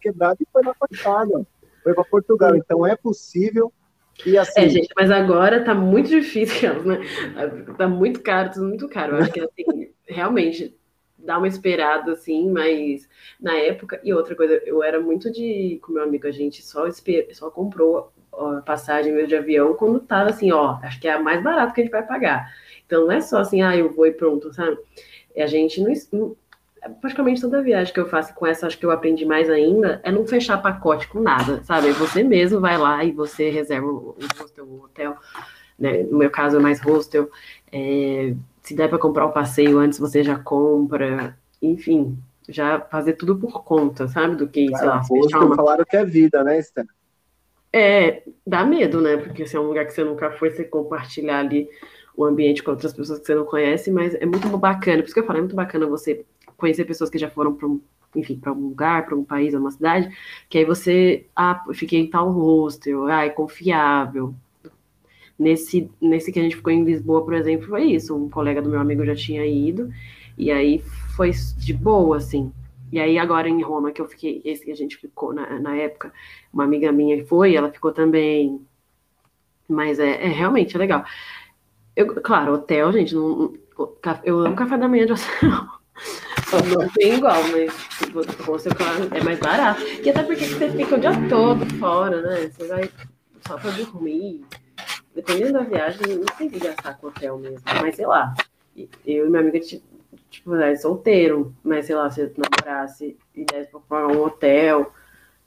quebrada 0.00 0.36
e 0.40 0.46
foi 0.52 0.62
na 0.62 0.72
fachada 0.74 1.44
foi 1.82 1.92
para 1.92 2.04
Portugal. 2.04 2.56
Então 2.56 2.86
é 2.86 2.94
possível. 2.96 3.72
E 4.24 4.38
assim... 4.38 4.60
É, 4.60 4.68
gente, 4.68 4.88
mas 4.96 5.10
agora 5.10 5.64
tá 5.64 5.74
muito 5.74 6.08
difícil, 6.08 6.82
né? 6.84 7.00
Tá 7.76 7.88
muito 7.88 8.22
caro, 8.22 8.52
tudo 8.52 8.68
muito 8.68 8.88
caro. 8.88 9.16
Eu 9.16 9.22
acho 9.22 9.32
que 9.32 9.40
assim, 9.40 9.92
realmente 10.08 10.78
dá 11.18 11.38
uma 11.38 11.48
esperada, 11.48 12.12
assim, 12.12 12.50
mas 12.50 13.08
na 13.40 13.54
época, 13.54 14.00
e 14.04 14.14
outra 14.14 14.36
coisa, 14.36 14.62
eu 14.64 14.82
era 14.82 15.00
muito 15.00 15.30
de, 15.32 15.80
com 15.82 15.92
meu 15.92 16.04
amigo, 16.04 16.26
a 16.26 16.30
gente 16.30 16.62
só, 16.62 16.86
esper, 16.86 17.28
só 17.34 17.50
comprou 17.50 18.12
a 18.32 18.60
passagem 18.60 19.12
mesmo 19.12 19.28
de 19.28 19.36
avião 19.36 19.74
quando 19.74 20.00
tava 20.00 20.30
assim, 20.30 20.52
ó, 20.52 20.78
acho 20.82 21.00
que 21.00 21.08
é 21.08 21.12
a 21.12 21.22
mais 21.22 21.42
barato 21.42 21.74
que 21.74 21.80
a 21.80 21.84
gente 21.84 21.92
vai 21.92 22.06
pagar. 22.06 22.52
Então 22.86 23.06
não 23.06 23.12
é 23.12 23.20
só 23.20 23.38
assim, 23.38 23.62
ah, 23.62 23.76
eu 23.76 23.92
vou 23.92 24.06
e 24.06 24.12
pronto, 24.12 24.52
sabe? 24.52 24.78
A 25.36 25.46
gente 25.46 25.80
não, 26.12 26.36
praticamente 27.00 27.40
toda 27.40 27.62
viagem 27.62 27.92
que 27.92 28.00
eu 28.00 28.08
faço 28.08 28.34
com 28.34 28.46
essa, 28.46 28.66
acho 28.66 28.78
que 28.78 28.84
eu 28.84 28.90
aprendi 28.90 29.24
mais 29.24 29.48
ainda, 29.50 30.00
é 30.02 30.12
não 30.12 30.26
fechar 30.26 30.60
pacote 30.60 31.08
com 31.08 31.20
nada, 31.20 31.62
sabe? 31.64 31.90
Você 31.92 32.22
mesmo 32.22 32.60
vai 32.60 32.76
lá 32.76 33.04
e 33.04 33.12
você 33.12 33.50
reserva 33.50 33.86
o 33.86 34.16
hostel, 34.38 34.64
o 34.64 34.84
hotel, 34.84 35.16
né? 35.78 36.02
No 36.04 36.18
meu 36.18 36.30
caso 36.30 36.56
é 36.56 36.60
mais 36.60 36.80
hostel. 36.80 37.30
É, 37.72 38.34
se 38.62 38.74
der 38.74 38.88
para 38.88 38.98
comprar 38.98 39.26
o 39.26 39.32
passeio 39.32 39.78
antes, 39.78 39.98
você 39.98 40.22
já 40.22 40.38
compra, 40.38 41.36
enfim, 41.60 42.18
já 42.48 42.80
fazer 42.80 43.14
tudo 43.14 43.36
por 43.36 43.64
conta, 43.64 44.08
sabe? 44.08 44.36
Do 44.36 44.48
que, 44.48 44.68
claro, 44.68 44.78
sei 44.78 44.88
lá, 44.88 45.22
fechar 45.22 45.44
uma... 45.44 45.56
falaram 45.56 45.84
que 45.84 45.96
é 45.96 46.04
vida, 46.04 46.44
né, 46.44 46.58
Esther? 46.58 46.86
É, 47.72 48.22
dá 48.46 48.64
medo, 48.64 49.00
né? 49.00 49.16
Porque 49.16 49.46
se 49.46 49.56
é 49.56 49.60
um 49.60 49.66
lugar 49.68 49.84
que 49.84 49.92
você 49.92 50.04
nunca 50.04 50.30
foi, 50.30 50.50
você 50.50 50.64
compartilhar 50.64 51.40
ali 51.40 51.68
o 52.16 52.24
ambiente 52.24 52.62
com 52.62 52.70
outras 52.70 52.92
pessoas 52.92 53.18
que 53.18 53.26
você 53.26 53.34
não 53.34 53.44
conhece, 53.44 53.90
mas 53.90 54.14
é 54.14 54.24
muito 54.24 54.46
bacana, 54.56 54.98
por 54.98 55.06
isso 55.06 55.14
que 55.14 55.20
eu 55.20 55.26
falo, 55.26 55.38
é 55.38 55.42
muito 55.42 55.56
bacana 55.56 55.86
você 55.86 56.24
conhecer 56.64 56.86
pessoas 56.86 57.10
que 57.10 57.18
já 57.18 57.28
foram 57.28 57.54
para 57.54 57.68
um, 57.68 57.78
enfim, 58.16 58.36
para 58.36 58.50
um 58.50 58.68
lugar, 58.68 59.04
para 59.04 59.14
um 59.14 59.22
país, 59.22 59.52
uma 59.52 59.70
cidade, 59.70 60.08
que 60.48 60.56
aí 60.56 60.64
você, 60.64 61.26
ah, 61.36 61.62
fiquei 61.74 62.00
em 62.00 62.08
tal 62.08 62.30
hostel, 62.30 63.04
ah, 63.06 63.26
é 63.26 63.28
confiável. 63.28 64.34
Nesse, 65.38 65.90
nesse 66.00 66.32
que 66.32 66.38
a 66.38 66.42
gente 66.42 66.56
ficou 66.56 66.72
em 66.72 66.82
Lisboa, 66.82 67.22
por 67.22 67.34
exemplo, 67.34 67.68
foi 67.68 67.84
isso. 67.84 68.16
Um 68.16 68.30
colega 68.30 68.62
do 68.62 68.70
meu 68.70 68.80
amigo 68.80 69.04
já 69.04 69.14
tinha 69.14 69.44
ido, 69.44 69.92
e 70.38 70.50
aí 70.50 70.78
foi 71.14 71.32
de 71.58 71.74
boa, 71.74 72.16
assim. 72.16 72.50
E 72.90 72.98
aí, 72.98 73.18
agora 73.18 73.46
em 73.46 73.60
Roma, 73.60 73.92
que 73.92 74.00
eu 74.00 74.08
fiquei, 74.08 74.40
esse 74.42 74.64
que 74.64 74.70
a 74.70 74.76
gente 74.76 74.96
ficou 74.96 75.34
na, 75.34 75.60
na 75.60 75.76
época, 75.76 76.10
uma 76.52 76.64
amiga 76.64 76.90
minha 76.92 77.22
foi, 77.26 77.54
ela 77.54 77.70
ficou 77.70 77.92
também. 77.92 78.58
Mas 79.68 79.98
é, 79.98 80.24
é 80.24 80.28
realmente 80.28 80.76
é 80.76 80.78
legal. 80.78 81.04
Eu, 81.94 82.14
claro, 82.22 82.54
hotel, 82.54 82.90
gente, 82.92 83.14
não, 83.14 83.52
eu 84.24 84.38
amo 84.38 84.56
café 84.56 84.78
da 84.78 84.88
manhã 84.88 85.04
de 85.04 85.12
hotel. 85.12 85.50
Não 86.52 86.88
tem 86.90 87.14
igual, 87.14 87.42
mas 87.50 87.74
tipo, 87.98 88.44
com 88.44 88.58
seu 88.58 88.74
claro, 88.74 89.08
é 89.10 89.22
mais 89.22 89.38
barato. 89.38 89.82
E 89.82 90.08
até 90.08 90.22
porque 90.22 90.44
você 90.46 90.70
fica 90.70 90.94
o 90.94 91.00
dia 91.00 91.10
todo 91.28 91.66
fora, 91.78 92.22
né? 92.22 92.48
Você 92.48 92.66
vai 92.66 92.90
só 93.46 93.56
pra 93.58 93.70
dormir. 93.70 94.44
Dependendo 95.14 95.54
da 95.54 95.60
viagem, 95.60 96.00
não 96.16 96.26
tem 96.36 96.50
que 96.50 96.58
gastar 96.58 96.94
com 96.94 97.08
hotel 97.08 97.38
mesmo. 97.38 97.60
Mas 97.80 97.96
sei 97.96 98.06
lá, 98.06 98.34
eu 99.06 99.26
e 99.26 99.28
minha 99.28 99.40
amiga, 99.40 99.60
tipo, 100.30 100.54
é 100.56 100.76
solteiro, 100.76 101.54
mas 101.62 101.86
sei 101.86 101.94
lá, 101.94 102.10
se 102.10 102.20
eu 102.20 102.32
namorasse 102.36 103.16
e 103.34 103.44
desse 103.44 103.70
pra 103.70 103.80
pagar 103.80 104.08
um 104.08 104.22
hotel, 104.22 104.92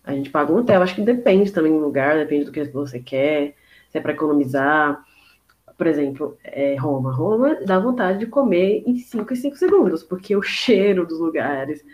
a 0.04 0.14
gente 0.14 0.30
paga 0.30 0.52
um 0.52 0.58
hotel. 0.58 0.82
Acho 0.82 0.96
que 0.96 1.02
depende 1.02 1.52
também 1.52 1.74
do 1.74 1.80
lugar, 1.80 2.18
depende 2.18 2.46
do 2.46 2.52
que 2.52 2.64
você 2.66 3.00
quer, 3.00 3.56
se 3.90 3.98
é 3.98 4.02
pra 4.02 4.14
economizar 4.14 5.04
por 5.78 5.88
exemplo, 5.88 6.38
é, 6.44 6.76
Roma. 6.76 7.14
Roma 7.14 7.56
dá 7.64 7.80
vontade 7.80 8.20
de 8.20 8.26
comer 8.26 8.84
em 8.86 8.98
5 8.98 9.32
e 9.32 9.36
5 9.36 9.56
segundos, 9.58 10.04
porque 10.04 10.36
o 10.36 10.42
cheiro 10.44 11.06
dos 11.06 11.20
lugares. 11.20 11.86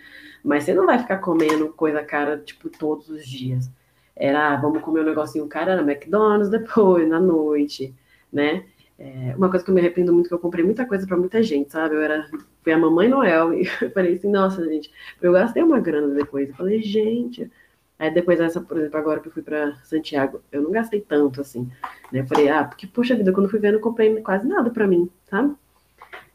Mas 0.43 0.63
você 0.63 0.73
não 0.73 0.85
vai 0.85 0.99
ficar 0.99 1.17
comendo 1.17 1.69
coisa 1.69 2.03
cara, 2.03 2.37
tipo, 2.37 2.69
todos 2.69 3.09
os 3.09 3.25
dias. 3.27 3.69
Era, 4.15 4.53
ah, 4.53 4.55
vamos 4.57 4.81
comer 4.81 5.01
um 5.01 5.05
negocinho 5.05 5.47
cara 5.47 5.75
na 5.75 5.91
McDonald's 5.91 6.49
depois, 6.49 7.07
na 7.09 7.19
noite, 7.19 7.93
né? 8.31 8.63
É, 8.97 9.33
uma 9.35 9.49
coisa 9.49 9.65
que 9.65 9.71
eu 9.71 9.75
me 9.75 9.81
arrependo 9.81 10.13
muito, 10.13 10.29
que 10.29 10.33
eu 10.33 10.39
comprei 10.39 10.63
muita 10.63 10.85
coisa 10.85 11.05
para 11.05 11.17
muita 11.17 11.41
gente, 11.43 11.71
sabe? 11.71 11.95
Eu 11.95 12.01
era, 12.01 12.29
fui 12.63 12.71
a 12.71 12.77
mamãe 12.77 13.09
Noel 13.09 13.53
e 13.55 13.67
eu 13.81 13.91
falei 13.91 14.13
assim, 14.13 14.29
nossa, 14.29 14.63
gente, 14.65 14.91
eu 15.21 15.33
gastei 15.33 15.63
uma 15.63 15.79
grana 15.79 16.13
depois. 16.13 16.49
Eu 16.49 16.55
falei, 16.55 16.81
gente, 16.81 17.51
Aí 17.97 18.11
depois 18.11 18.39
essa, 18.39 18.59
por 18.59 18.77
exemplo, 18.77 18.97
agora 18.97 19.19
que 19.19 19.27
eu 19.27 19.31
fui 19.31 19.43
para 19.43 19.75
Santiago, 19.83 20.41
eu 20.51 20.61
não 20.61 20.71
gastei 20.71 20.99
tanto 20.99 21.41
assim, 21.41 21.69
né? 22.11 22.21
Eu 22.21 22.27
falei, 22.27 22.49
ah, 22.49 22.63
porque, 22.63 22.87
poxa 22.87 23.15
vida, 23.15 23.31
quando 23.31 23.49
fui 23.49 23.59
ver, 23.59 23.69
eu 23.69 23.73
não 23.73 23.81
comprei 23.81 24.21
quase 24.21 24.47
nada 24.47 24.69
para 24.69 24.87
mim, 24.87 25.09
sabe? 25.29 25.55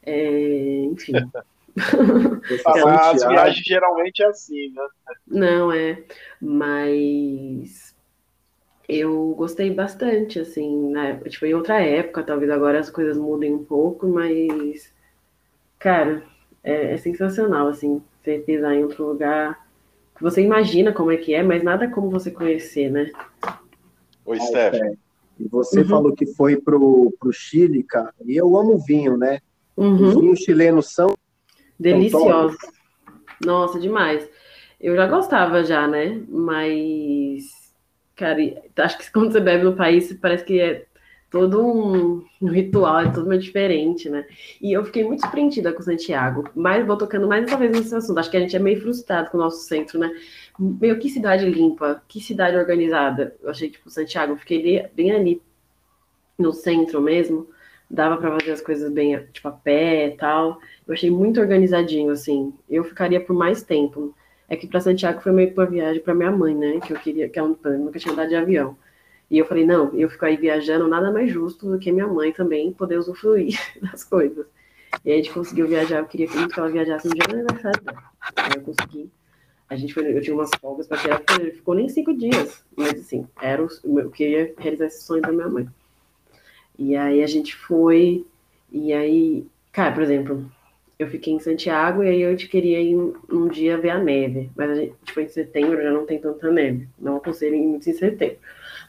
É, 0.02 0.84
enfim. 0.84 1.12
As 2.66 3.24
viagens 3.24 3.64
geralmente 3.64 4.22
é 4.22 4.26
assim, 4.26 4.72
né? 4.72 4.86
Não, 5.26 5.70
é. 5.70 6.02
Mas 6.40 7.94
eu 8.88 9.34
gostei 9.36 9.72
bastante, 9.72 10.40
assim, 10.40 10.90
né? 10.90 11.20
Tipo, 11.28 11.46
em 11.46 11.54
outra 11.54 11.80
época, 11.80 12.22
talvez 12.22 12.50
agora 12.50 12.80
as 12.80 12.88
coisas 12.88 13.18
mudem 13.18 13.54
um 13.54 13.64
pouco, 13.64 14.08
mas, 14.08 14.92
cara, 15.78 16.22
é, 16.64 16.94
é 16.94 16.96
sensacional, 16.96 17.68
assim, 17.68 18.02
você 18.22 18.38
pisar 18.38 18.74
em 18.74 18.82
outro 18.82 19.06
lugar 19.06 19.67
você 20.20 20.42
imagina 20.42 20.92
como 20.92 21.10
é 21.10 21.16
que 21.16 21.34
é, 21.34 21.42
mas 21.42 21.62
nada 21.62 21.88
como 21.88 22.10
você 22.10 22.30
conhecer, 22.30 22.90
né? 22.90 23.10
Oi, 24.24 24.40
Steph. 24.40 24.74
É. 24.74 24.92
E 25.38 25.48
você 25.48 25.80
uhum. 25.80 25.88
falou 25.88 26.12
que 26.12 26.26
foi 26.26 26.56
pro, 26.56 27.14
pro 27.18 27.32
Chile, 27.32 27.82
cara. 27.82 28.12
E 28.26 28.36
eu 28.36 28.56
amo 28.56 28.78
vinho, 28.78 29.16
né? 29.16 29.40
Uhum. 29.76 30.08
Os 30.08 30.14
vinhos 30.14 30.40
chilenos 30.40 30.92
são 30.92 31.14
deliciosos. 31.78 32.58
Nossa, 33.44 33.78
demais. 33.78 34.28
Eu 34.80 34.96
já 34.96 35.06
gostava 35.06 35.62
já, 35.62 35.86
né? 35.86 36.20
Mas, 36.28 37.72
cara, 38.16 38.38
acho 38.76 38.98
que 38.98 39.12
quando 39.12 39.32
você 39.32 39.40
bebe 39.40 39.64
no 39.64 39.76
país, 39.76 40.12
parece 40.20 40.44
que 40.44 40.60
é 40.60 40.86
todo 41.30 41.64
um, 41.64 42.24
ritual, 42.42 43.00
é 43.00 43.10
tudo 43.10 43.28
meio 43.28 43.40
diferente, 43.40 44.08
né? 44.08 44.26
E 44.60 44.72
eu 44.72 44.84
fiquei 44.84 45.04
muito 45.04 45.20
surpreendida 45.20 45.72
com 45.72 45.82
Santiago, 45.82 46.48
mas 46.54 46.86
vou 46.86 46.96
tocando 46.96 47.28
mais 47.28 47.44
essa 47.44 47.56
vez 47.56 47.72
nesse 47.72 47.94
assunto. 47.94 48.18
Acho 48.18 48.30
que 48.30 48.36
a 48.36 48.40
gente 48.40 48.56
é 48.56 48.58
meio 48.58 48.80
frustrado 48.80 49.30
com 49.30 49.36
o 49.36 49.40
nosso 49.40 49.62
centro, 49.64 49.98
né? 49.98 50.10
Meu, 50.58 50.98
que 50.98 51.08
cidade 51.08 51.44
limpa, 51.44 52.02
que 52.08 52.20
cidade 52.20 52.56
organizada. 52.56 53.36
Eu 53.42 53.50
achei, 53.50 53.70
tipo, 53.70 53.90
Santiago, 53.90 54.36
fiquei 54.36 54.88
bem 54.94 55.12
ali 55.12 55.42
no 56.38 56.52
centro 56.52 57.00
mesmo, 57.00 57.48
dava 57.90 58.16
para 58.16 58.38
fazer 58.38 58.52
as 58.52 58.60
coisas 58.62 58.90
bem, 58.90 59.18
tipo, 59.32 59.48
a 59.48 59.52
pé 59.52 60.08
e 60.08 60.16
tal. 60.16 60.58
Eu 60.86 60.94
achei 60.94 61.10
muito 61.10 61.40
organizadinho, 61.40 62.10
assim. 62.10 62.54
Eu 62.68 62.84
ficaria 62.84 63.20
por 63.20 63.34
mais 63.34 63.62
tempo. 63.62 64.14
É 64.48 64.56
que 64.56 64.66
para 64.66 64.80
Santiago 64.80 65.20
foi 65.20 65.32
meio 65.32 65.52
que 65.52 65.60
uma 65.60 65.66
viagem 65.66 66.00
para 66.00 66.14
minha 66.14 66.30
mãe, 66.30 66.54
né? 66.54 66.80
Que 66.80 66.94
eu 66.94 66.98
queria, 66.98 67.28
que 67.28 67.38
ela 67.38 67.48
nunca 67.48 67.98
tinha 67.98 68.12
andado 68.12 68.30
de 68.30 68.36
avião. 68.36 68.76
E 69.30 69.38
eu 69.38 69.44
falei, 69.44 69.66
não, 69.66 69.92
eu 69.94 70.08
fico 70.08 70.24
aí 70.24 70.36
viajando, 70.36 70.88
nada 70.88 71.12
mais 71.12 71.30
justo 71.30 71.68
do 71.68 71.78
que 71.78 71.92
minha 71.92 72.06
mãe 72.06 72.32
também 72.32 72.72
poder 72.72 72.98
usufruir 72.98 73.58
das 73.82 74.02
coisas. 74.02 74.46
E 75.04 75.12
a 75.12 75.16
gente 75.16 75.30
conseguiu 75.32 75.68
viajar, 75.68 75.98
eu 75.98 76.06
queria 76.06 76.28
muito 76.30 76.54
que 76.54 76.58
ela 76.58 76.70
viajasse 76.70 77.08
no 77.08 77.14
dia 77.14 77.26
do 77.28 77.34
aniversário 77.34 77.82
dela. 77.82 78.02
Aí 78.36 78.52
eu 78.56 78.62
consegui. 78.62 79.10
A 79.68 79.76
gente 79.76 79.92
foi, 79.92 80.16
eu 80.16 80.22
tinha 80.22 80.34
umas 80.34 80.50
folgas 80.58 80.86
para 80.86 80.96
tirar, 80.96 81.22
ficou 81.52 81.74
nem 81.74 81.90
cinco 81.90 82.16
dias, 82.16 82.64
mas 82.74 82.94
assim, 82.94 83.26
era 83.40 83.62
o, 83.62 83.68
eu 84.00 84.10
queria 84.10 84.54
realizar 84.56 84.86
esse 84.86 85.02
sonho 85.02 85.20
da 85.20 85.30
minha 85.30 85.46
mãe. 85.46 85.68
E 86.78 86.96
aí 86.96 87.22
a 87.22 87.26
gente 87.26 87.54
foi, 87.54 88.24
e 88.72 88.94
aí, 88.94 89.46
cara, 89.70 89.92
por 89.92 90.02
exemplo, 90.02 90.50
eu 90.98 91.06
fiquei 91.08 91.34
em 91.34 91.38
Santiago 91.38 92.02
e 92.02 92.08
aí 92.08 92.22
eu 92.22 92.34
queria 92.36 92.80
ir 92.80 92.96
um, 92.96 93.14
um 93.30 93.46
dia 93.46 93.76
ver 93.76 93.90
a 93.90 93.98
neve, 93.98 94.50
mas 94.56 94.70
a 94.70 94.74
gente 94.76 95.12
foi 95.12 95.24
em 95.24 95.28
setembro, 95.28 95.82
já 95.82 95.92
não 95.92 96.06
tem 96.06 96.18
tanta 96.18 96.50
neve, 96.50 96.88
não 96.98 97.16
aconselho 97.16 97.58
muito 97.58 97.90
em 97.90 97.92
setembro 97.92 98.38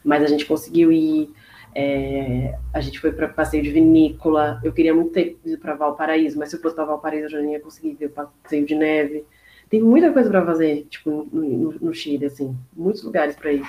mas 0.04 0.22
a 0.22 0.26
gente 0.26 0.46
conseguiu 0.46 0.92
ir. 0.92 1.30
É, 1.74 2.58
a 2.72 2.80
gente 2.80 2.98
foi 2.98 3.12
para 3.12 3.28
passeio 3.28 3.62
de 3.62 3.70
vinícola. 3.70 4.60
Eu 4.64 4.72
queria 4.72 4.94
muito 4.94 5.12
ter 5.12 5.38
ido 5.44 5.58
para 5.58 5.74
Valparaíso, 5.74 6.38
mas 6.38 6.50
se 6.50 6.56
eu 6.56 6.60
fosse 6.60 6.74
para 6.74 6.84
Valparaíso 6.84 7.26
eu 7.26 7.30
já 7.30 7.40
não 7.40 7.50
ia 7.50 7.60
conseguir 7.60 7.94
ver 7.94 8.06
o 8.06 8.10
passeio 8.10 8.66
de 8.66 8.74
neve. 8.74 9.24
Tem 9.68 9.80
muita 9.80 10.12
coisa 10.12 10.28
para 10.28 10.44
fazer, 10.44 10.86
tipo, 10.90 11.28
no, 11.32 11.42
no, 11.42 11.74
no, 11.80 11.94
Chile, 11.94 12.26
assim, 12.26 12.56
muitos 12.76 13.04
lugares 13.04 13.36
para 13.36 13.52
ir. 13.52 13.64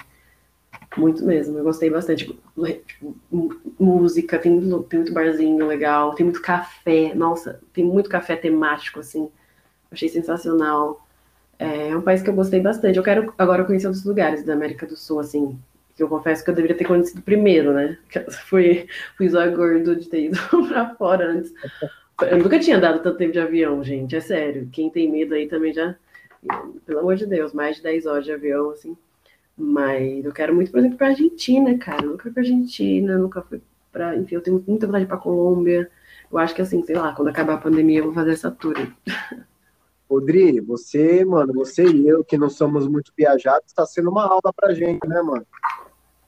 Muito 0.97 1.23
mesmo, 1.23 1.57
eu 1.57 1.63
gostei 1.63 1.89
bastante. 1.89 2.25
Tipo, 2.25 2.67
tipo 2.88 3.15
música, 3.79 4.39
tem 4.39 4.51
muito, 4.51 4.84
tem 4.84 4.99
muito 4.99 5.13
barzinho 5.13 5.65
legal, 5.67 6.15
tem 6.15 6.25
muito 6.25 6.41
café. 6.41 7.13
Nossa, 7.13 7.61
tem 7.71 7.86
muito 7.86 8.09
café 8.09 8.36
temático, 8.36 8.99
assim. 8.99 9.29
Achei 9.91 10.09
sensacional. 10.09 11.05
É, 11.59 11.89
é 11.89 11.95
um 11.95 12.01
país 12.01 12.23
que 12.23 12.29
eu 12.29 12.34
gostei 12.34 12.59
bastante. 12.59 12.97
Eu 12.97 13.03
quero 13.03 13.32
agora 13.38 13.63
conhecer 13.63 13.86
outros 13.86 14.03
lugares 14.03 14.43
da 14.43 14.53
América 14.53 14.88
do 14.88 14.95
Sul, 14.95 15.19
assim, 15.19 15.59
eu 15.97 16.07
confesso 16.07 16.43
que 16.43 16.49
eu 16.49 16.55
deveria 16.55 16.77
ter 16.77 16.85
conhecido 16.85 17.21
primeiro, 17.21 17.73
né? 17.73 17.97
Fui, 18.47 18.87
fui 19.17 19.29
zóio 19.29 19.55
gordo 19.55 19.95
de 19.95 20.07
ter 20.07 20.25
ido 20.25 20.37
pra 20.67 20.95
fora 20.95 21.31
antes. 21.31 21.53
Eu 22.21 22.37
nunca 22.37 22.59
tinha 22.59 22.79
dado 22.79 23.01
tanto 23.01 23.17
tempo 23.17 23.33
de 23.33 23.39
avião, 23.39 23.83
gente, 23.83 24.15
é 24.15 24.19
sério. 24.19 24.69
Quem 24.71 24.89
tem 24.89 25.11
medo 25.11 25.33
aí 25.33 25.47
também 25.47 25.73
já. 25.73 25.95
Pelo 26.85 26.99
amor 26.99 27.15
de 27.15 27.25
Deus, 27.25 27.53
mais 27.53 27.77
de 27.77 27.83
10 27.83 28.05
horas 28.05 28.25
de 28.25 28.31
avião, 28.31 28.71
assim. 28.71 28.95
Mas 29.57 30.23
eu 30.25 30.31
quero 30.31 30.53
muito, 30.55 30.71
por 30.71 30.79
exemplo, 30.79 30.97
pra 30.97 31.07
Argentina, 31.07 31.77
cara. 31.77 32.03
Eu 32.03 32.11
nunca 32.11 32.23
fui 32.23 32.31
pra 32.31 32.41
Argentina, 32.41 33.17
nunca 33.17 33.41
fui 33.41 33.61
pra. 33.91 34.15
Enfim, 34.15 34.35
eu 34.35 34.41
tenho 34.41 34.63
muita 34.65 34.87
vontade 34.87 35.05
pra 35.05 35.17
Colômbia. 35.17 35.89
Eu 36.31 36.37
acho 36.37 36.55
que 36.55 36.61
assim, 36.61 36.83
sei 36.83 36.95
lá, 36.95 37.13
quando 37.13 37.27
acabar 37.27 37.55
a 37.55 37.57
pandemia, 37.57 37.99
eu 37.99 38.05
vou 38.05 38.13
fazer 38.13 38.31
essa 38.31 38.49
tour. 38.49 38.75
Rodri, 40.09 40.59
você, 40.59 41.23
mano, 41.23 41.53
você 41.53 41.85
e 41.85 42.07
eu, 42.07 42.23
que 42.23 42.37
não 42.37 42.49
somos 42.49 42.87
muito 42.87 43.13
viajados, 43.17 43.67
está 43.67 43.85
sendo 43.85 44.09
uma 44.09 44.25
aula 44.25 44.53
pra 44.53 44.73
gente, 44.73 45.07
né, 45.07 45.21
mano? 45.21 45.45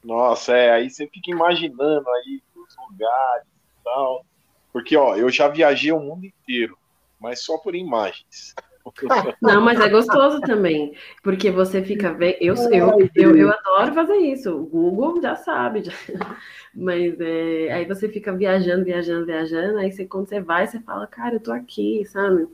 Nossa, 0.03 0.53
é, 0.53 0.71
aí 0.71 0.89
você 0.89 1.07
fica 1.07 1.31
imaginando 1.31 2.09
aí 2.09 2.41
os 2.55 2.75
lugares 2.89 3.47
e 3.47 3.83
tal. 3.83 4.25
Porque, 4.71 4.97
ó, 4.97 5.15
eu 5.15 5.29
já 5.29 5.47
viajei 5.47 5.91
o 5.91 5.99
mundo 5.99 6.25
inteiro, 6.25 6.77
mas 7.19 7.43
só 7.43 7.57
por 7.57 7.75
imagens. 7.75 8.53
Não, 9.41 9.61
mas 9.61 9.79
é 9.79 9.87
gostoso 9.87 10.41
também, 10.41 10.93
porque 11.23 11.49
você 11.49 11.81
fica 11.81 12.11
vendo. 12.11 12.35
Eu, 12.41 12.55
eu, 12.69 13.09
eu, 13.15 13.37
eu, 13.37 13.49
adoro 13.49 13.93
fazer 13.93 14.17
isso. 14.17 14.53
O 14.53 14.65
Google 14.65 15.21
já 15.21 15.35
sabe, 15.35 15.83
já. 15.83 15.93
mas 16.75 17.17
é, 17.21 17.71
aí 17.71 17.85
você 17.85 18.09
fica 18.09 18.33
viajando, 18.33 18.83
viajando, 18.83 19.25
viajando. 19.25 19.77
Aí 19.77 19.89
você, 19.89 20.05
quando 20.05 20.27
você 20.27 20.41
vai, 20.41 20.67
você 20.67 20.81
fala, 20.81 21.07
cara, 21.07 21.35
eu 21.35 21.39
tô 21.39 21.53
aqui, 21.53 22.03
sabe? 22.05 22.45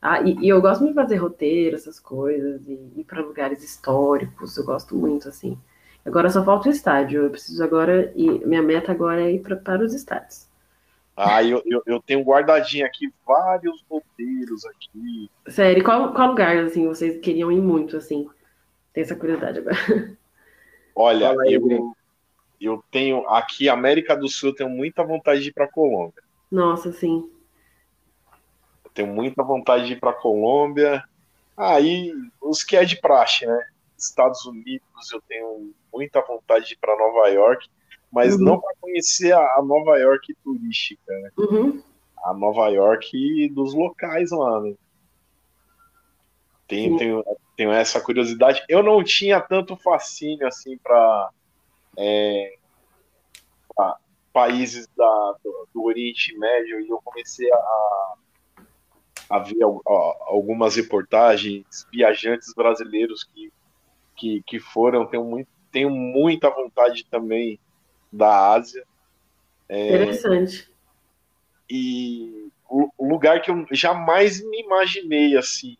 Ah, 0.00 0.20
e, 0.20 0.36
e, 0.40 0.48
eu 0.48 0.60
gosto 0.60 0.82
muito 0.82 0.94
de 0.94 1.02
fazer 1.02 1.16
roteiro, 1.16 1.74
essas 1.74 1.98
coisas, 1.98 2.66
e 2.68 2.72
ir 2.96 3.04
para 3.04 3.22
lugares 3.22 3.62
históricos, 3.64 4.56
eu 4.56 4.64
gosto 4.64 4.94
muito, 4.94 5.28
assim. 5.28 5.58
Agora 6.06 6.30
só 6.30 6.44
falta 6.44 6.68
o 6.68 6.72
estádio, 6.72 7.24
eu 7.24 7.30
preciso 7.30 7.62
agora, 7.62 8.12
e 8.14 8.30
minha 8.46 8.62
meta 8.62 8.92
agora 8.92 9.22
é 9.22 9.32
ir 9.32 9.40
pra, 9.40 9.56
para 9.56 9.84
os 9.84 9.92
estádios. 9.92 10.48
Ah, 11.16 11.42
eu, 11.42 11.62
eu, 11.66 11.82
eu, 11.86 12.00
tenho 12.00 12.22
guardadinho 12.22 12.86
aqui 12.86 13.12
vários 13.26 13.82
roteiros 13.90 14.64
aqui. 14.66 15.30
Sério, 15.48 15.82
qual, 15.82 16.12
qual 16.12 16.28
lugar, 16.28 16.56
assim, 16.58 16.86
vocês 16.86 17.18
queriam 17.20 17.50
ir 17.50 17.60
muito, 17.60 17.96
assim? 17.96 18.28
Tem 18.92 19.02
essa 19.02 19.16
curiosidade 19.16 19.58
agora. 19.58 20.16
Olha, 20.94 21.34
eu, 21.46 21.94
eu 22.60 22.84
tenho, 22.90 23.26
aqui, 23.28 23.68
América 23.68 24.14
do 24.14 24.28
Sul, 24.28 24.50
eu 24.50 24.54
tenho 24.54 24.70
muita 24.70 25.02
vontade 25.02 25.42
de 25.42 25.48
ir 25.48 25.52
para 25.52 25.68
Colômbia. 25.68 26.22
Nossa, 26.50 26.92
sim 26.92 27.28
tenho 28.96 29.12
muita 29.12 29.44
vontade 29.44 29.86
de 29.86 29.92
ir 29.92 30.00
para 30.00 30.14
Colômbia. 30.14 31.04
Aí, 31.54 32.10
ah, 32.10 32.48
os 32.48 32.64
que 32.64 32.76
é 32.76 32.84
de 32.84 32.98
praxe, 32.98 33.46
né? 33.46 33.68
Estados 33.96 34.44
Unidos, 34.46 35.12
eu 35.12 35.20
tenho 35.28 35.72
muita 35.96 36.20
vontade 36.20 36.66
de 36.66 36.74
ir 36.74 36.78
para 36.78 36.96
Nova 36.96 37.28
York, 37.28 37.68
mas 38.12 38.34
uhum. 38.34 38.44
não 38.44 38.60
para 38.60 38.74
conhecer 38.80 39.32
a, 39.32 39.62
Nova 39.62 39.98
York 39.98 40.34
turística, 40.44 41.12
né? 41.12 41.30
Uhum. 41.38 41.82
A 42.24 42.34
Nova 42.34 42.68
York 42.68 43.48
dos 43.50 43.74
locais 43.74 44.30
lá, 44.30 44.60
né? 44.60 44.74
Tenho, 46.68 46.98
tenho, 46.98 47.24
tenho, 47.56 47.72
essa 47.72 48.00
curiosidade. 48.00 48.64
Eu 48.68 48.82
não 48.82 49.02
tinha 49.02 49.40
tanto 49.40 49.76
fascínio 49.76 50.46
assim 50.46 50.76
para 50.78 51.30
é, 51.96 52.56
países 54.32 54.86
da, 54.94 55.34
do, 55.42 55.68
do, 55.72 55.84
Oriente 55.84 56.36
Médio 56.36 56.78
e 56.80 56.88
eu 56.90 57.00
comecei 57.02 57.50
a, 57.50 58.14
havia 59.30 59.64
algumas 60.26 60.76
reportagens, 60.76 61.86
viajantes 61.90 62.52
brasileiros 62.54 63.24
que, 63.24 63.50
que, 64.14 64.42
que 64.46 64.60
foram, 64.60 65.06
tenho, 65.06 65.24
muito, 65.24 65.48
tenho 65.76 65.90
muita 65.90 66.48
vontade 66.48 67.04
também 67.04 67.60
da 68.10 68.54
Ásia. 68.54 68.82
É, 69.68 69.88
Interessante. 69.88 70.72
E 71.68 72.48
o, 72.66 72.88
lugar 72.98 73.42
que 73.42 73.50
eu 73.50 73.66
jamais 73.72 74.42
me 74.42 74.62
imaginei 74.62 75.36
assim. 75.36 75.76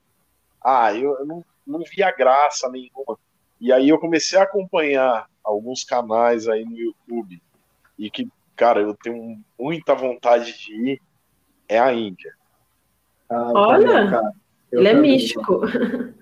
Ah, 0.62 0.92
eu, 0.94 1.18
eu 1.18 1.24
não, 1.24 1.44
não 1.66 1.80
via 1.80 2.10
graça 2.10 2.68
nenhuma. 2.68 3.18
E 3.58 3.72
aí 3.72 3.88
eu 3.88 3.98
comecei 3.98 4.38
a 4.38 4.42
acompanhar 4.42 5.30
alguns 5.42 5.82
canais 5.82 6.46
aí 6.46 6.62
no 6.62 6.76
YouTube 6.76 7.40
e 7.98 8.10
que, 8.10 8.28
cara, 8.54 8.82
eu 8.82 8.92
tenho 8.92 9.42
muita 9.58 9.94
vontade 9.94 10.58
de 10.58 10.74
ir 10.74 11.02
é 11.66 11.78
a 11.78 11.90
Índia. 11.94 12.34
Ah, 13.30 13.50
Olha, 13.54 14.34
ele 14.70 14.88
é 14.88 14.92
místico. 14.92 15.62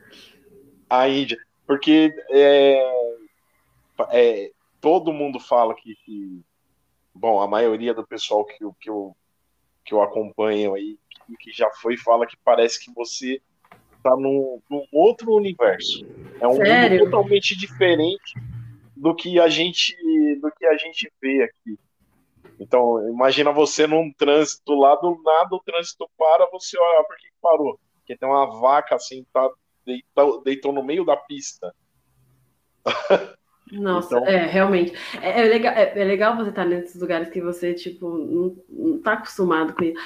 A 0.89 1.09
Índia, 1.09 1.39
porque 1.67 2.15
é, 2.31 3.14
é, 4.11 4.51
todo 4.81 5.13
mundo 5.13 5.39
fala 5.41 5.75
que, 5.75 5.95
que, 6.05 6.43
bom, 7.15 7.41
a 7.41 7.47
maioria 7.47 7.95
do 7.95 8.07
pessoal 8.07 8.45
que, 8.45 8.59
que, 8.81 8.91
eu, 8.91 9.17
que 9.85 9.95
eu 9.95 10.03
acompanho 10.03 10.75
aí, 10.75 10.99
que, 11.27 11.37
que 11.37 11.53
já 11.53 11.71
foi, 11.81 11.97
fala 11.97 12.27
que 12.27 12.37
parece 12.45 12.85
que 12.85 12.93
você 12.93 13.41
tá 14.03 14.15
num, 14.17 14.61
num 14.71 14.87
outro 14.93 15.33
universo. 15.33 16.05
É 16.41 16.47
um 16.47 16.57
Sério? 16.57 16.99
mundo 16.99 17.11
totalmente 17.11 17.57
diferente 17.57 18.35
do 18.97 19.15
que 19.15 19.41
a 19.41 19.49
gente 19.49 19.97
do 20.41 20.51
que 20.53 20.67
a 20.67 20.77
gente 20.77 21.11
vê 21.21 21.43
aqui. 21.43 21.79
Então, 22.61 23.09
imagina 23.09 23.51
você 23.51 23.87
num 23.87 24.13
trânsito 24.13 24.75
lá 24.75 24.95
do 24.97 25.21
nada, 25.23 25.57
o 25.57 25.61
trânsito 25.61 26.09
para, 26.17 26.49
você 26.51 26.79
olha, 26.79 27.05
por 27.05 27.17
que 27.17 27.29
parou? 27.41 27.81
Porque 27.97 28.17
tem 28.17 28.29
uma 28.29 28.61
vaca 28.61 28.95
assim, 28.95 29.27
tá, 29.33 29.51
deitou, 29.85 30.43
deitou 30.43 30.73
no 30.73 30.83
meio 30.83 31.05
da 31.05 31.17
pista. 31.17 31.75
Nossa, 33.73 34.17
então... 34.17 34.29
é, 34.29 34.47
realmente. 34.47 34.93
É, 35.21 35.41
é, 35.41 35.45
legal, 35.45 35.73
é, 35.75 35.93
é, 35.99 36.05
legal 36.05 36.37
você 36.37 36.51
estar 36.51 36.65
nesses 36.65 37.01
lugares 37.01 37.31
que 37.31 37.41
você, 37.41 37.73
tipo, 37.75 38.09
não, 38.09 38.57
não 38.69 38.99
tá 38.99 39.15
acostumado 39.15 39.73
com 39.73 39.85
isso. 39.85 40.01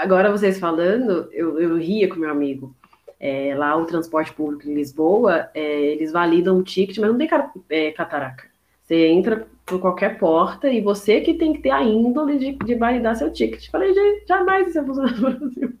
Agora, 0.00 0.30
vocês 0.30 0.58
falando, 0.58 1.28
eu, 1.32 1.58
eu 1.58 1.76
ria 1.76 2.08
com 2.08 2.16
meu 2.16 2.30
amigo. 2.30 2.74
É, 3.20 3.52
lá, 3.56 3.76
o 3.76 3.84
transporte 3.84 4.32
público 4.32 4.68
em 4.68 4.74
Lisboa, 4.74 5.50
é, 5.52 5.80
eles 5.80 6.12
validam 6.12 6.58
o 6.58 6.62
ticket, 6.62 6.98
mas 6.98 7.10
não 7.10 7.18
tem 7.18 7.28
é, 7.68 7.90
cataraca. 7.90 8.44
Você 8.84 9.08
entra 9.08 9.46
por 9.66 9.80
qualquer 9.80 10.18
porta 10.18 10.68
e 10.68 10.80
você 10.80 11.20
que 11.20 11.34
tem 11.34 11.52
que 11.52 11.60
ter 11.60 11.70
a 11.70 11.82
índole 11.82 12.38
de, 12.38 12.52
de 12.52 12.74
validar 12.74 13.16
seu 13.16 13.32
ticket. 13.32 13.70
Falei, 13.70 13.92
gente, 13.92 14.26
jamais 14.26 14.68
isso 14.68 14.78
ia 14.78 14.84
funcionar 14.84 15.14
no 15.14 15.20
Brasil. 15.20 15.72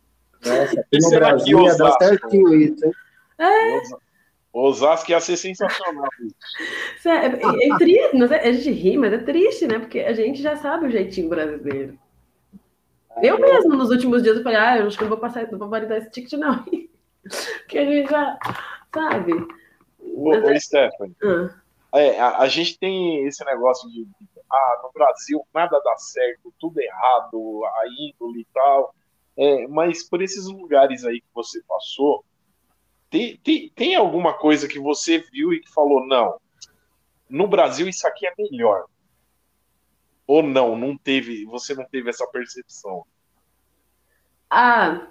Nossa, 0.44 0.80
aqui 0.80 0.98
no 1.00 1.10
Brasil 1.10 1.60
ia 1.62 1.76
dar 1.76 1.92
certinho 1.92 2.54
isso, 2.54 2.84
hein? 2.84 2.92
É. 3.38 3.80
Osasco 4.60 5.10
ia 5.10 5.20
ser 5.20 5.36
sensacional. 5.36 6.08
É, 7.04 7.10
é, 7.10 7.68
é, 7.68 7.78
triste, 7.78 8.16
mas 8.16 8.30
é, 8.30 8.48
a 8.48 8.52
gente 8.52 8.70
ri, 8.70 8.98
mas 8.98 9.12
é 9.12 9.18
triste, 9.18 9.66
né? 9.66 9.78
Porque 9.78 10.00
a 10.00 10.12
gente 10.12 10.42
já 10.42 10.56
sabe 10.56 10.86
o 10.86 10.90
jeitinho 10.90 11.28
brasileiro. 11.28 11.98
Eu 13.22 13.38
mesmo, 13.38 13.74
nos 13.74 13.90
últimos 13.90 14.22
dias, 14.22 14.36
eu 14.36 14.42
falei, 14.42 14.58
ah, 14.58 14.78
eu 14.78 14.86
acho 14.86 14.96
que 14.96 15.04
não 15.04 15.08
vou 15.08 15.18
passar, 15.18 15.50
não 15.50 15.58
vou 15.58 15.68
validar 15.68 15.96
esse 15.98 16.10
ticket, 16.10 16.32
não. 16.34 16.64
Porque 17.60 17.78
a 17.78 17.84
gente 17.84 18.10
já 18.10 18.38
sabe. 18.92 19.32
Ô, 20.00 20.30
ô 20.30 20.34
é- 20.34 20.60
Stephanie, 20.60 21.16
ah. 21.22 21.50
é, 21.94 22.20
a, 22.20 22.38
a, 22.38 22.48
gente 22.48 22.78
tem 22.78 23.26
esse 23.26 23.44
negócio 23.44 23.88
de, 23.90 24.06
ah, 24.50 24.80
no 24.82 24.92
Brasil 24.92 25.40
nada 25.54 25.80
dá 25.82 25.96
certo, 25.96 26.52
tudo 26.58 26.80
errado, 26.80 27.64
a 27.64 27.82
índole 27.86 28.40
e 28.40 28.46
tal. 28.52 28.94
É, 29.36 29.66
mas 29.68 30.08
por 30.08 30.20
esses 30.20 30.46
lugares 30.46 31.04
aí 31.04 31.20
que 31.20 31.28
você 31.32 31.62
passou, 31.66 32.24
tem, 33.10 33.36
tem, 33.38 33.72
tem 33.74 33.94
alguma 33.94 34.34
coisa 34.34 34.68
que 34.68 34.78
você 34.78 35.18
viu 35.18 35.52
e 35.52 35.60
que 35.60 35.72
falou, 35.72 36.06
não, 36.06 36.38
no 37.28 37.46
Brasil 37.46 37.88
isso 37.88 38.06
aqui 38.06 38.26
é 38.26 38.32
melhor. 38.38 38.84
Ou 40.26 40.42
não, 40.42 40.76
não 40.76 40.96
teve, 40.96 41.44
você 41.46 41.74
não 41.74 41.84
teve 41.84 42.10
essa 42.10 42.26
percepção? 42.26 43.04
Ah, 44.50 45.06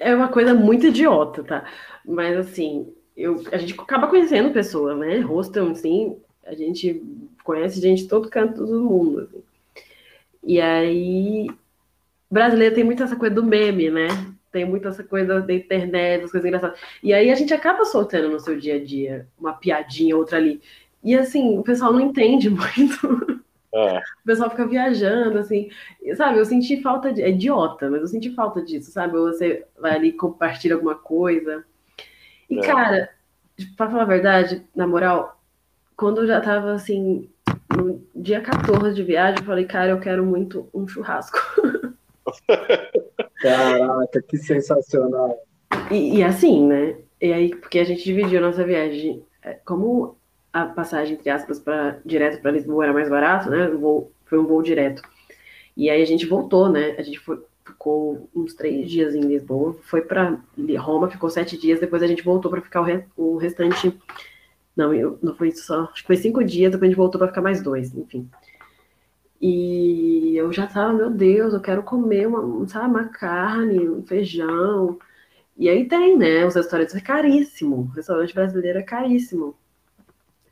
é 0.00 0.14
uma 0.14 0.28
coisa 0.28 0.54
muito 0.54 0.86
idiota, 0.86 1.44
tá? 1.44 1.70
Mas 2.04 2.36
assim, 2.36 2.92
eu, 3.16 3.42
a 3.52 3.58
gente 3.58 3.78
acaba 3.78 4.08
conhecendo 4.08 4.52
pessoas, 4.52 4.98
né? 4.98 5.18
Hostel, 5.20 5.70
assim, 5.70 6.20
a 6.44 6.54
gente 6.54 7.02
conhece 7.44 7.80
gente 7.80 8.02
de 8.02 8.08
todo 8.08 8.30
canto 8.30 8.64
do 8.64 8.84
mundo. 8.84 9.20
Assim. 9.20 9.42
E 10.42 10.60
aí, 10.60 11.46
brasileiro 12.30 12.74
tem 12.74 12.84
muito 12.84 13.02
essa 13.02 13.16
coisa 13.16 13.34
do 13.34 13.44
meme, 13.44 13.90
né? 13.90 14.08
Tem 14.50 14.64
muito 14.64 14.88
essa 14.88 15.04
coisa 15.04 15.40
da 15.40 15.52
internet, 15.54 16.24
as 16.24 16.30
coisas 16.30 16.46
engraçadas. 16.46 16.78
E 17.02 17.12
aí 17.12 17.30
a 17.30 17.34
gente 17.34 17.52
acaba 17.52 17.84
soltando 17.84 18.30
no 18.30 18.40
seu 18.40 18.58
dia 18.58 18.76
a 18.76 18.84
dia 18.84 19.28
uma 19.38 19.52
piadinha, 19.52 20.16
outra 20.16 20.38
ali. 20.38 20.60
E 21.02 21.14
assim, 21.14 21.58
o 21.58 21.62
pessoal 21.62 21.92
não 21.92 22.00
entende 22.00 22.48
muito. 22.50 23.42
É. 23.72 23.98
O 23.98 24.24
pessoal 24.24 24.50
fica 24.50 24.66
viajando, 24.66 25.38
assim. 25.38 25.70
Sabe, 26.16 26.38
eu 26.38 26.44
senti 26.44 26.80
falta 26.80 27.12
de. 27.12 27.22
É 27.22 27.28
idiota, 27.30 27.90
mas 27.90 28.00
eu 28.00 28.06
senti 28.06 28.34
falta 28.34 28.62
disso, 28.62 28.90
sabe? 28.90 29.12
Você 29.14 29.66
vai 29.78 29.92
ali 29.92 30.12
compartilha 30.12 30.74
alguma 30.74 30.94
coisa. 30.94 31.64
E, 32.48 32.58
é. 32.58 32.62
cara, 32.62 33.10
pra 33.76 33.90
falar 33.90 34.02
a 34.02 34.06
verdade, 34.06 34.64
na 34.74 34.86
moral, 34.86 35.38
quando 35.96 36.22
eu 36.22 36.26
já 36.26 36.40
tava 36.40 36.72
assim, 36.72 37.28
no 37.76 38.02
dia 38.14 38.40
14 38.40 38.94
de 38.94 39.02
viagem, 39.02 39.40
eu 39.40 39.44
falei, 39.44 39.66
cara, 39.66 39.90
eu 39.90 40.00
quero 40.00 40.24
muito 40.24 40.68
um 40.72 40.88
churrasco. 40.88 41.38
Caraca, 43.40 44.22
que 44.22 44.36
sensacional. 44.36 45.38
E, 45.90 46.18
e, 46.18 46.22
assim, 46.22 46.66
né? 46.66 46.96
E 47.20 47.32
aí, 47.32 47.50
porque 47.50 47.78
a 47.78 47.84
gente 47.84 48.04
dividiu 48.04 48.40
nossa 48.40 48.64
viagem. 48.64 49.22
É, 49.42 49.54
como 49.64 50.16
a 50.52 50.66
passagem, 50.66 51.14
entre 51.14 51.30
aspas, 51.30 51.58
para 51.58 52.00
direto 52.04 52.40
para 52.40 52.50
Lisboa 52.50 52.84
era 52.84 52.92
mais 52.92 53.08
barato, 53.08 53.50
né? 53.50 53.68
Voo, 53.68 54.12
foi 54.24 54.38
um 54.38 54.46
voo 54.46 54.62
direto. 54.62 55.02
E 55.76 55.88
aí 55.88 56.02
a 56.02 56.06
gente 56.06 56.26
voltou, 56.26 56.68
né? 56.68 56.94
A 56.98 57.02
gente 57.02 57.18
foi, 57.20 57.40
ficou 57.64 58.28
uns 58.34 58.54
três 58.54 58.90
dias 58.90 59.14
em 59.14 59.20
Lisboa, 59.20 59.76
foi 59.82 60.02
para 60.02 60.38
Roma, 60.78 61.10
ficou 61.10 61.30
sete 61.30 61.56
dias, 61.56 61.80
depois 61.80 62.02
a 62.02 62.06
gente 62.06 62.22
voltou 62.22 62.50
para 62.50 62.60
ficar 62.60 62.80
o, 62.80 62.84
re, 62.84 63.04
o 63.16 63.36
restante. 63.36 63.96
Não, 64.76 64.92
eu, 64.92 65.18
não 65.22 65.34
foi 65.36 65.48
isso 65.48 65.64
só. 65.64 65.84
Acho 65.84 66.02
que 66.02 66.06
foi 66.06 66.16
cinco 66.16 66.42
dias, 66.42 66.72
depois 66.72 66.88
a 66.88 66.90
gente 66.90 66.96
voltou 66.96 67.18
para 67.18 67.28
ficar 67.28 67.42
mais 67.42 67.62
dois, 67.62 67.94
enfim. 67.94 68.28
E 69.40 70.36
eu 70.36 70.52
já 70.52 70.66
tava, 70.66 70.92
meu 70.92 71.10
Deus, 71.10 71.54
eu 71.54 71.60
quero 71.60 71.82
comer 71.82 72.26
uma, 72.26 72.66
sabe, 72.66 72.88
uma 72.88 73.08
carne, 73.08 73.88
um 73.88 74.02
feijão. 74.04 74.98
E 75.56 75.68
aí 75.68 75.86
tem, 75.88 76.16
né? 76.16 76.44
Os 76.46 76.54
restaurantes 76.54 76.94
é 76.94 77.00
caríssimo. 77.00 77.90
O 77.92 77.96
restaurante 77.96 78.34
brasileiro 78.34 78.78
é 78.78 78.82
caríssimo. 78.82 79.56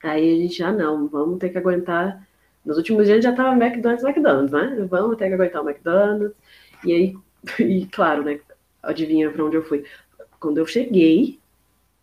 Aí 0.03 0.34
a 0.34 0.37
gente 0.43 0.59
já 0.59 0.68
ah, 0.68 0.72
não, 0.72 1.09
vamos 1.09 1.39
ter 1.39 1.51
que 1.51 1.59
aguentar. 1.59 2.26
Nos 2.64 2.76
últimos 2.76 3.07
dias 3.07 3.22
já 3.24 3.32
tava 3.32 3.53
McDonald's, 3.55 4.05
McDonald's, 4.05 4.53
né? 4.53 4.87
Vamos 4.89 5.16
ter 5.16 5.28
que 5.28 5.34
aguentar 5.34 5.62
o 5.62 5.68
McDonald's. 5.68 6.37
E 6.84 6.93
aí, 6.93 7.16
e 7.61 7.87
claro, 7.87 8.24
né? 8.24 8.41
Adivinha 8.82 9.30
para 9.30 9.45
onde 9.45 9.57
eu 9.57 9.62
fui? 9.62 9.84
Quando 10.39 10.59
eu 10.59 10.66
cheguei, 10.66 11.41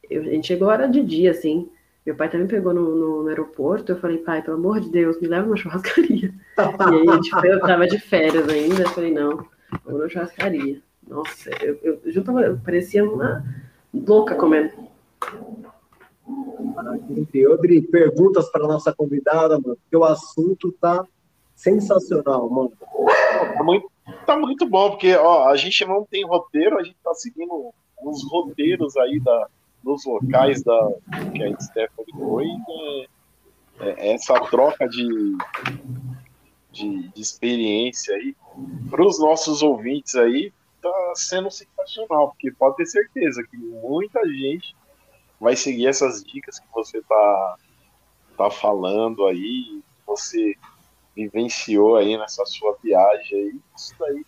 eu, 0.09 0.21
a 0.21 0.25
gente 0.25 0.47
chegou 0.47 0.67
hora 0.67 0.87
de 0.87 1.01
dia, 1.03 1.31
assim. 1.31 1.69
Meu 2.05 2.15
pai 2.15 2.29
também 2.29 2.47
pegou 2.47 2.73
no, 2.73 2.95
no, 2.95 3.23
no, 3.23 3.29
aeroporto. 3.29 3.91
Eu 3.91 3.99
falei, 3.99 4.17
pai, 4.17 4.41
pelo 4.41 4.57
amor 4.57 4.81
de 4.81 4.89
Deus, 4.89 5.19
me 5.21 5.27
leva 5.27 5.47
uma 5.47 5.55
churrascaria. 5.55 6.33
e 6.57 6.61
aí 6.61 7.09
a 7.09 7.13
gente 7.15 7.29
foi, 7.29 7.51
eu 7.51 7.59
tava 7.61 7.87
de 7.87 7.97
férias 7.97 8.49
ainda. 8.49 8.83
Eu 8.83 8.89
falei, 8.89 9.11
não, 9.11 9.45
vou 9.85 9.99
na 9.99 10.09
churrascaria. 10.09 10.81
Nossa, 11.07 11.49
eu, 11.63 11.79
eu, 11.81 12.01
eu, 12.03 12.23
tava, 12.23 12.41
eu 12.41 12.57
parecia 12.57 13.05
uma 13.05 13.43
louca 13.93 14.35
comendo. 14.35 14.71
Odri, 17.49 17.81
perguntas 17.81 18.49
para 18.49 18.67
nossa 18.67 18.93
convidada, 18.93 19.59
mano, 19.59 19.77
porque 19.77 19.97
o 19.97 20.03
assunto 20.03 20.71
tá 20.73 21.05
sensacional, 21.55 22.49
mano. 22.49 22.71
Tá 23.55 23.63
muito, 23.63 23.91
tá 24.25 24.37
muito 24.37 24.65
bom, 24.67 24.91
porque 24.91 25.15
ó, 25.15 25.49
a 25.49 25.55
gente 25.55 25.85
não 25.85 26.05
tem 26.05 26.25
roteiro, 26.25 26.77
a 26.77 26.83
gente 26.83 26.97
tá 27.03 27.13
seguindo 27.13 27.73
os 28.01 28.29
roteiros 28.29 28.95
aí 28.97 29.19
da, 29.19 29.47
dos 29.83 30.05
locais 30.05 30.63
da, 30.63 30.91
que 31.33 31.43
a 31.43 31.59
Stephanie 31.59 32.13
foi. 32.13 32.47
É, 32.69 33.07
é, 33.79 34.13
essa 34.13 34.39
troca 34.45 34.87
de, 34.87 35.37
de, 36.71 37.09
de 37.09 37.21
experiência 37.21 38.15
aí 38.15 38.35
para 38.89 39.05
os 39.05 39.19
nossos 39.19 39.61
ouvintes 39.61 40.15
aí 40.15 40.53
tá 40.81 41.13
sendo 41.15 41.49
sensacional, 41.49 42.29
porque 42.29 42.51
pode 42.51 42.77
ter 42.77 42.85
certeza 42.85 43.43
que 43.43 43.57
muita 43.57 44.25
gente 44.27 44.75
vai 45.39 45.55
seguir 45.55 45.87
essas 45.87 46.23
dicas 46.23 46.59
que 46.59 46.67
você 46.73 47.01
tá, 47.01 47.55
tá 48.37 48.49
falando 48.49 49.25
aí, 49.25 49.81
você 50.05 50.55
vivenciou 51.15 51.95
aí 51.95 52.17
nessa 52.17 52.45
sua 52.45 52.77
viagem 52.83 53.37
aí, 53.37 53.59
isso 53.75 53.95
daí 53.99 54.25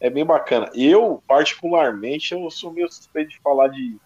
é 0.00 0.10
bem 0.10 0.24
bacana. 0.24 0.70
Eu, 0.74 1.22
particularmente, 1.26 2.34
eu 2.34 2.50
sou 2.50 2.72
meio 2.72 2.90
suspeito 2.90 3.30
de 3.30 3.40
falar 3.40 3.68
de, 3.68 3.96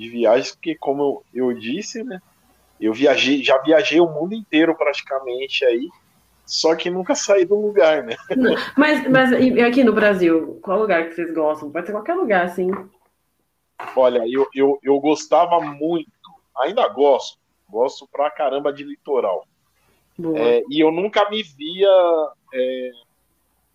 de 0.00 0.08
viagens, 0.08 0.52
porque 0.52 0.74
como 0.74 1.22
eu, 1.34 1.52
eu 1.52 1.58
disse, 1.58 2.02
né, 2.02 2.22
eu 2.80 2.94
viajei, 2.94 3.44
já 3.44 3.58
viajei 3.58 4.00
o 4.00 4.08
mundo 4.08 4.34
inteiro 4.34 4.74
praticamente 4.74 5.62
aí, 5.62 5.90
só 6.46 6.74
que 6.74 6.88
nunca 6.88 7.14
saí 7.14 7.44
do 7.44 7.54
lugar, 7.54 8.02
né? 8.02 8.16
Mas, 8.74 9.06
mas 9.08 9.32
aqui 9.32 9.84
no 9.84 9.92
Brasil, 9.92 10.58
qual 10.62 10.80
lugar 10.80 11.06
que 11.06 11.14
vocês 11.14 11.34
gostam? 11.34 11.70
Pode 11.70 11.86
ser 11.86 11.92
qualquer 11.92 12.14
lugar, 12.14 12.46
assim. 12.46 12.70
Olha, 13.94 14.26
eu, 14.26 14.48
eu, 14.54 14.78
eu 14.82 14.98
gostava 14.98 15.60
muito, 15.60 16.10
ainda 16.56 16.88
gosto, 16.88 17.38
gosto 17.68 18.08
pra 18.10 18.30
caramba 18.30 18.72
de 18.72 18.82
litoral. 18.82 19.46
É, 20.34 20.62
e 20.70 20.80
eu 20.80 20.90
nunca 20.90 21.28
me 21.30 21.42
via 21.42 21.88
é, 22.52 22.90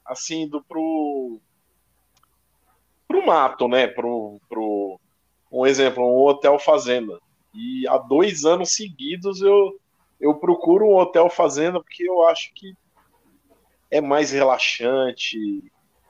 assim, 0.06 0.42
indo 0.42 0.62
pro, 0.64 1.40
pro 3.08 3.26
mato, 3.26 3.68
né? 3.68 3.88
Pro, 3.88 4.40
pro, 4.50 5.00
um 5.52 5.66
exemplo, 5.66 6.04
um 6.04 6.26
hotel 6.26 6.60
fazenda. 6.60 7.20
E 7.54 7.88
há 7.88 7.98
dois 7.98 8.44
anos 8.44 8.74
seguidos 8.74 9.42
eu, 9.42 9.80
eu 10.20 10.36
procuro 10.36 10.86
um 10.86 10.98
hotel 10.98 11.30
fazenda 11.30 11.80
porque 11.82 12.08
eu 12.08 12.24
acho 12.26 12.54
que 12.54 12.74
é 13.90 14.02
mais 14.02 14.32
relaxante, 14.32 15.64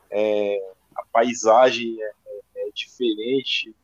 é, 0.09 0.59
a 0.95 1.03
paisagem 1.11 2.01
é, 2.01 2.05
é, 2.05 2.67
é 2.67 2.71
diferente, 2.73 3.75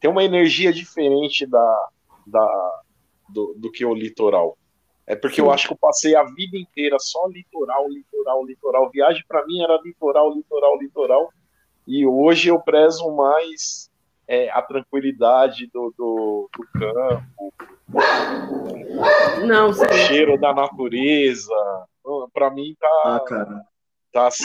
tem 0.00 0.10
uma 0.10 0.24
energia 0.24 0.72
diferente 0.72 1.46
da, 1.46 1.88
da, 2.26 2.82
do, 3.28 3.54
do 3.56 3.70
que 3.70 3.84
o 3.84 3.94
litoral. 3.94 4.58
É 5.06 5.14
porque 5.14 5.36
Sim. 5.36 5.42
eu 5.42 5.52
acho 5.52 5.66
que 5.66 5.72
eu 5.74 5.78
passei 5.78 6.16
a 6.16 6.24
vida 6.24 6.56
inteira 6.56 6.98
só 6.98 7.26
litoral, 7.26 7.88
litoral, 7.88 8.44
litoral. 8.44 8.90
Viagem 8.90 9.22
para 9.28 9.44
mim 9.46 9.62
era 9.62 9.78
litoral, 9.82 10.34
litoral, 10.34 10.78
litoral. 10.78 11.30
E 11.86 12.06
hoje 12.06 12.48
eu 12.48 12.58
prezo 12.60 13.14
mais 13.14 13.90
é, 14.26 14.50
a 14.50 14.62
tranquilidade 14.62 15.68
do, 15.72 15.92
do, 15.96 16.50
do 16.56 16.66
campo, 16.78 17.52
Não, 19.46 19.70
o 19.70 19.74
cheiro 20.06 20.38
da 20.38 20.54
natureza. 20.54 21.52
Para 22.32 22.50
mim 22.50 22.76
tá, 22.78 23.02
ah, 23.04 23.20
cara. 23.20 23.62
tá 24.12 24.26
assim. 24.26 24.44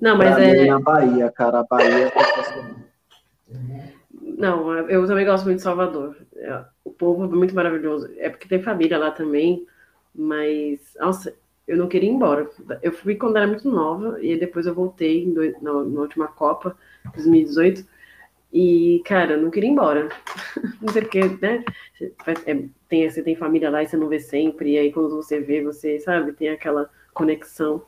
Não, 0.00 0.16
mas 0.16 0.34
pra 0.34 0.44
é. 0.44 0.64
na 0.66 0.80
Bahia, 0.80 1.30
cara. 1.30 1.60
A 1.60 1.64
Bahia 1.64 2.06
é 2.06 2.12
não, 4.38 4.72
eu 4.88 5.06
também 5.06 5.26
gosto 5.26 5.44
muito 5.44 5.58
de 5.58 5.62
Salvador. 5.62 6.16
É, 6.36 6.64
o 6.84 6.90
povo 6.90 7.24
é 7.24 7.28
muito 7.28 7.54
maravilhoso. 7.54 8.10
É 8.16 8.30
porque 8.30 8.48
tem 8.48 8.62
família 8.62 8.96
lá 8.96 9.10
também, 9.10 9.66
mas, 10.14 10.96
nossa, 10.98 11.34
eu 11.68 11.76
não 11.76 11.88
queria 11.88 12.08
ir 12.08 12.14
embora. 12.14 12.48
Eu 12.82 12.92
fui 12.92 13.14
quando 13.16 13.36
era 13.36 13.46
muito 13.46 13.68
nova 13.68 14.18
e 14.22 14.38
depois 14.38 14.66
eu 14.66 14.74
voltei 14.74 15.26
na, 15.60 15.72
na 15.84 16.00
última 16.00 16.28
Copa, 16.28 16.76
2018. 17.14 17.84
E, 18.52 19.00
cara, 19.04 19.34
eu 19.34 19.42
não 19.42 19.50
queria 19.50 19.68
ir 19.68 19.72
embora. 19.72 20.08
não 20.80 20.92
sei 20.92 21.02
porque, 21.02 21.20
né? 21.40 21.64
É, 22.46 22.64
tem, 22.88 23.08
você 23.08 23.22
tem 23.22 23.36
família 23.36 23.70
lá 23.70 23.82
e 23.82 23.86
você 23.86 23.96
não 23.96 24.08
vê 24.08 24.18
sempre. 24.18 24.72
E 24.72 24.78
aí, 24.78 24.92
quando 24.92 25.10
você 25.16 25.40
vê, 25.40 25.62
você, 25.62 26.00
sabe, 26.00 26.32
tem 26.32 26.48
aquela 26.48 26.90
conexão. 27.14 27.82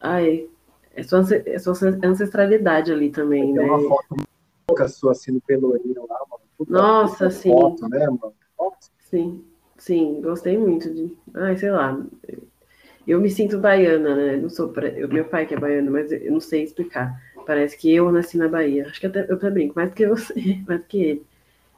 Ai, 0.00 0.48
é 0.94 1.02
sua, 1.02 1.24
é 1.46 1.58
sua 1.58 1.74
ancestralidade 2.04 2.92
ali 2.92 3.10
também, 3.10 3.46
tem 3.46 3.54
né? 3.54 3.62
Uma 3.62 3.80
foto 3.80 4.28
louca 4.68 4.88
sua 4.88 5.12
assim 5.12 5.32
no 5.32 5.40
Pelourinho 5.40 6.06
lá, 6.08 6.18
mano. 6.30 6.42
Nossa, 6.68 7.30
sim. 7.30 7.50
Foto, 7.50 7.88
né, 7.88 8.06
mano? 8.06 8.34
Nossa. 8.58 8.90
Sim, 8.98 9.44
sim, 9.76 10.20
gostei 10.20 10.58
muito 10.58 10.92
de. 10.92 11.16
Ai, 11.34 11.56
sei 11.56 11.70
lá. 11.70 11.98
Eu 13.06 13.20
me 13.20 13.30
sinto 13.30 13.58
baiana, 13.58 14.14
né? 14.14 14.36
Não 14.36 14.50
sou 14.50 14.68
pra... 14.68 14.88
eu, 14.88 15.08
meu 15.08 15.24
pai 15.24 15.46
que 15.46 15.54
é 15.54 15.58
baiano, 15.58 15.90
mas 15.90 16.12
eu 16.12 16.30
não 16.30 16.40
sei 16.40 16.62
explicar. 16.62 17.18
Parece 17.48 17.78
que 17.78 17.90
eu 17.90 18.12
nasci 18.12 18.36
na 18.36 18.46
Bahia. 18.46 18.86
Acho 18.86 19.00
que 19.00 19.06
até, 19.06 19.24
eu 19.26 19.36
até 19.36 19.48
brinco, 19.48 19.72
mais 19.74 19.88
do 19.88 19.94
que 19.94 20.06
você, 20.06 20.34
mais 20.68 20.82
do 20.82 20.86
que 20.86 21.02
ele. 21.02 21.26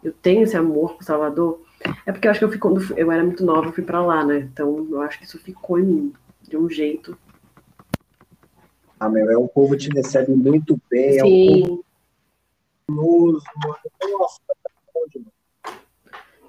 Eu 0.03 0.13
tenho 0.13 0.43
esse 0.43 0.57
amor 0.57 0.97
por 0.97 1.05
Salvador. 1.05 1.63
É 2.05 2.11
porque 2.11 2.27
eu 2.27 2.33
acho 2.33 2.41
que 2.41 2.45
eu 2.45 2.49
fui 2.49 2.59
quando 2.59 2.81
eu 2.99 3.13
era 3.13 3.23
muito 3.23 3.45
nova, 3.45 3.69
eu 3.69 3.73
fui 3.73 3.85
para 3.85 4.05
lá, 4.05 4.25
né? 4.25 4.41
Então 4.53 4.89
eu 4.91 5.01
acho 5.01 5.21
que 5.21 5.27
isso 5.27 5.39
ficou 5.39 5.79
em 5.79 5.85
mim 5.85 6.13
de 6.43 6.57
um 6.57 6.69
jeito. 6.69 7.17
Ah, 8.99 9.09
meu, 9.09 9.31
é 9.31 9.39
um 9.39 9.47
povo 9.47 9.77
que 9.77 9.89
te 9.89 9.91
recebe 9.91 10.33
muito 10.35 10.77
bem, 10.91 11.19
é 11.19 11.25
um 11.25 11.29
Sim, 11.29 11.63
povo. 11.63 11.85
Nossa, 12.91 14.41
tá 14.49 14.71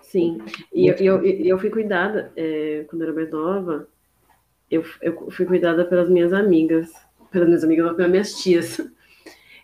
sim. 0.01 0.39
E 0.73 0.87
eu, 0.87 0.95
eu, 0.95 1.23
eu 1.23 1.59
fui 1.59 1.69
cuidada, 1.69 2.33
é, 2.35 2.85
quando 2.89 3.03
eu 3.03 3.09
era 3.09 3.15
mais 3.15 3.29
nova, 3.29 3.87
eu, 4.71 4.83
eu 4.99 5.29
fui 5.29 5.45
cuidada 5.45 5.85
pelas 5.85 6.09
minhas 6.09 6.33
amigas, 6.33 6.91
pelas 7.29 7.47
minhas 7.47 7.63
amigas, 7.63 7.85
não, 7.85 7.95
pelas 7.95 8.09
minhas 8.09 8.33
tias. 8.33 8.81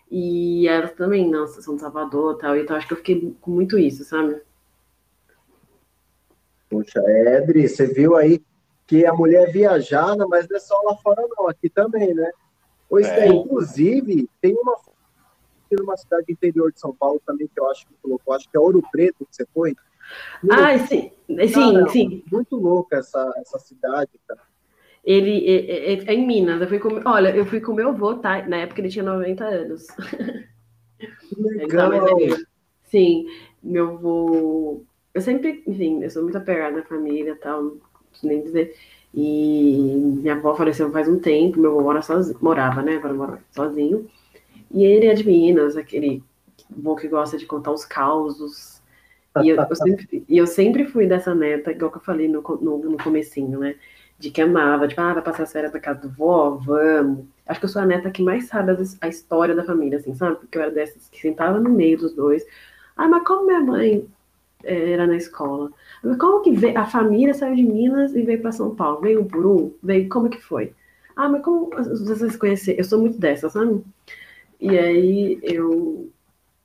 E 0.10 0.68
elas 0.68 0.94
também, 0.94 1.30
nossa, 1.30 1.62
são 1.62 1.76
de 1.76 1.82
Salvador 1.82 2.36
e 2.36 2.38
tal. 2.40 2.58
Então 2.58 2.76
acho 2.76 2.88
que 2.88 2.94
eu 2.94 2.98
fiquei 2.98 3.36
com 3.42 3.52
muito 3.52 3.78
isso, 3.78 4.04
sabe? 4.04 4.42
Poxa, 6.70 7.02
é, 7.06 7.38
Edri, 7.38 7.68
você 7.68 7.86
viu 7.86 8.16
aí 8.16 8.42
que 8.86 9.06
a 9.06 9.14
mulher 9.14 9.50
é 9.50 9.52
viajada, 9.52 10.26
mas 10.28 10.48
não 10.48 10.58
é 10.58 10.60
só 10.60 10.80
lá 10.84 10.96
fora, 10.98 11.26
não, 11.38 11.48
aqui 11.50 11.70
também, 11.70 12.14
né? 12.14 12.32
Pois 12.90 13.06
é, 13.06 13.26
É. 13.26 13.28
inclusive, 13.28 14.30
tem 14.42 14.54
uma 14.56 14.78
numa 15.76 15.98
cidade 15.98 16.32
interior 16.32 16.72
de 16.72 16.80
São 16.80 16.94
Paulo 16.96 17.22
também 17.26 17.46
que 17.54 17.60
eu 17.60 17.70
acho 17.70 17.86
que 17.86 17.94
colocou, 18.02 18.34
acho 18.34 18.50
que 18.50 18.56
é 18.56 18.60
Ouro 18.60 18.82
Preto 18.90 19.26
que 19.26 19.36
você 19.36 19.46
foi. 19.54 19.76
Ah, 20.50 20.78
sim, 20.80 21.12
sim, 21.28 21.52
Caramba. 21.52 21.90
sim. 21.90 22.24
muito 22.32 22.56
louca 22.56 22.98
essa, 22.98 23.34
essa 23.36 23.60
cidade, 23.60 24.12
cara. 24.26 24.40
Ele 25.08 25.46
é, 25.48 25.94
é- 25.94 26.06
é 26.06 26.14
em 26.14 26.28
Minas. 26.28 26.62
Eu 26.62 26.68
fui 26.70 26.80
com, 26.80 27.02
olha, 27.10 27.36
eu 27.36 27.46
fui 27.48 27.62
com 27.62 27.74
meu 27.74 27.90
avô, 27.90 28.16
tá? 28.16 28.46
Na 28.48 28.58
época 28.58 28.82
ele 28.82 28.90
tinha 28.90 29.06
90 29.06 29.46
anos. 29.46 29.88
Legal. 31.56 31.92
Sim, 32.90 33.26
meu 33.62 33.90
avô. 33.96 34.84
Eu 35.14 35.22
sempre, 35.22 35.64
enfim, 35.68 36.04
eu 36.04 36.10
sou 36.10 36.24
muito 36.24 36.38
apegada 36.38 36.80
à 36.80 36.84
família 36.86 37.32
e 37.32 37.36
tal, 37.36 37.64
não 37.64 37.80
preciso 38.12 38.28
nem 38.28 38.42
dizer. 38.44 38.76
E 39.14 39.96
minha 40.22 40.36
avó 40.36 40.56
faleceu 40.56 40.92
faz 40.92 41.08
um 41.10 41.20
tempo, 41.20 41.60
meu 41.60 41.72
avô 41.72 41.82
mora 41.82 42.02
sozinho, 42.02 42.38
morava, 42.42 42.82
né? 42.82 42.98
Agora 42.98 43.14
mora 43.14 43.44
sozinho. 43.52 44.10
E 44.72 44.84
ele 44.86 45.08
é 45.08 45.14
de 45.16 45.26
Minas, 45.26 45.78
aquele 45.78 46.24
avô 46.78 46.96
que 46.96 47.08
gosta 47.08 47.38
de 47.38 47.46
contar 47.48 47.72
os 47.74 47.86
causos. 47.86 48.82
E 49.38 49.50
eu, 49.50 49.58
eu 49.70 49.76
sempre, 49.76 50.26
e 50.30 50.38
eu 50.38 50.48
sempre 50.48 50.86
fui 50.88 51.08
dessa 51.08 51.36
neta, 51.36 51.72
igual 51.72 51.92
que 51.92 51.98
eu 51.98 52.02
falei 52.04 52.28
no, 52.28 52.42
no, 52.42 52.78
no 52.80 52.98
comecinho, 52.98 53.60
né? 53.60 53.76
De 54.20 54.32
que 54.32 54.42
amava, 54.42 54.88
tipo, 54.88 55.00
ah, 55.02 55.14
vai 55.14 55.24
passar 55.24 55.44
as 55.44 55.52
férias 55.52 55.72
na 55.74 55.80
casa 55.80 56.02
do 56.02 56.10
vó, 56.10 56.52
vamos. 56.58 57.26
Acho 57.48 57.60
que 57.60 57.66
eu 57.66 57.70
sou 57.70 57.82
a 57.82 57.86
neta 57.86 58.10
que 58.12 58.24
mais 58.24 58.48
sabe 58.48 58.72
a, 59.02 59.08
história 59.08 59.54
da 59.56 59.64
família, 59.64 60.00
assim, 60.00 60.16
sabe? 60.16 60.38
Porque 60.38 60.58
eu 60.58 60.62
era 60.64 60.72
dessas 60.72 61.08
que 61.10 61.20
sentava 61.22 61.60
no 61.60 61.70
meio 61.70 61.98
dos 62.00 62.14
dois. 62.16 62.44
Ah, 62.96 63.08
mas 63.08 63.24
como 63.28 63.46
minha 63.46 63.60
mãe 63.62 64.08
eh, 64.64 64.92
era 64.94 65.08
na 65.08 65.18
escola? 65.18 65.72
Como 66.20 66.42
que 66.44 66.52
veio, 66.54 66.78
a 66.80 66.86
família 66.88 67.34
saiu 67.34 67.56
de 67.56 67.64
Minas 67.64 68.16
e 68.16 68.24
veio 68.24 68.42
para 68.42 68.52
São 68.54 68.76
Paulo? 68.76 69.02
Veio 69.02 69.22
um 69.22 69.26
por 69.28 69.46
um? 69.46 69.74
Veio, 69.84 70.10
como 70.10 70.30
que 70.30 70.42
foi? 70.42 70.74
Ah, 71.16 71.30
mas 71.30 71.44
como 71.44 71.70
vocês 71.72 72.36
conheceram? 72.38 72.80
Eu 72.80 72.86
sou 72.86 73.00
muito 73.00 73.20
dessa, 73.20 73.50
sabe? 73.50 73.84
E 74.60 74.78
aí 74.78 75.40
eu, 75.44 76.10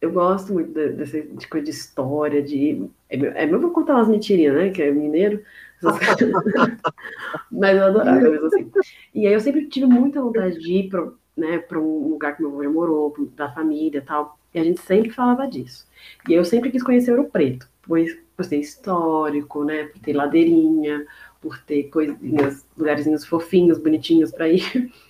eu 0.00 0.12
gosto 0.12 0.52
muito 0.52 0.72
de- 0.72 0.90
dessa 0.90 1.22
de 1.22 1.48
coisa 1.48 1.64
de 1.66 1.70
história, 1.72 2.42
de. 2.42 2.88
É 3.08 3.16
meu, 3.16 3.32
é 3.32 3.46
meu 3.46 3.60
vou 3.60 3.72
contar 3.72 3.94
umas 3.96 4.08
mentirinhas, 4.08 4.54
né? 4.56 4.70
Que 4.70 4.82
é 4.84 4.90
mineiro. 4.92 5.42
Mas 7.50 7.76
eu 7.76 7.84
adorava 7.84 8.20
mesmo 8.20 8.46
assim. 8.46 8.70
E 9.14 9.26
aí 9.26 9.32
eu 9.32 9.40
sempre 9.40 9.68
tive 9.68 9.86
muita 9.86 10.20
vontade 10.20 10.58
de 10.58 10.72
ir 10.72 10.88
para 10.88 11.12
né, 11.36 11.58
pra 11.58 11.78
um 11.78 12.08
lugar 12.08 12.36
que 12.36 12.42
meu 12.42 12.52
avô 12.52 12.70
morou, 12.70 13.14
da 13.34 13.50
família 13.50 13.98
e 13.98 14.02
tal. 14.02 14.38
E 14.54 14.58
a 14.58 14.64
gente 14.64 14.80
sempre 14.80 15.10
falava 15.10 15.46
disso. 15.46 15.86
E 16.28 16.34
eu 16.34 16.44
sempre 16.44 16.70
quis 16.70 16.82
conhecer 16.82 17.10
Ouro 17.12 17.30
Preto, 17.30 17.68
pois 17.82 18.16
por 18.36 18.44
ser 18.44 18.58
histórico, 18.58 19.64
né? 19.64 19.84
Por 19.84 20.00
ter 20.00 20.12
ladeirinha, 20.12 21.06
por 21.40 21.58
ter 21.58 21.84
coisinhas, 21.84 22.64
lugarzinhos 22.76 23.24
fofinhos, 23.24 23.78
bonitinhos 23.78 24.30
para 24.30 24.48
ir. 24.48 24.92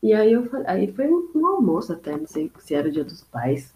E 0.00 0.14
aí 0.14 0.32
eu 0.32 0.48
aí 0.64 0.92
foi 0.92 1.08
um, 1.08 1.28
um 1.34 1.44
almoço 1.44 1.92
até, 1.92 2.16
não 2.16 2.24
sei 2.24 2.52
se 2.60 2.72
era 2.72 2.86
o 2.86 2.92
dia 2.92 3.02
dos 3.02 3.24
pais. 3.24 3.74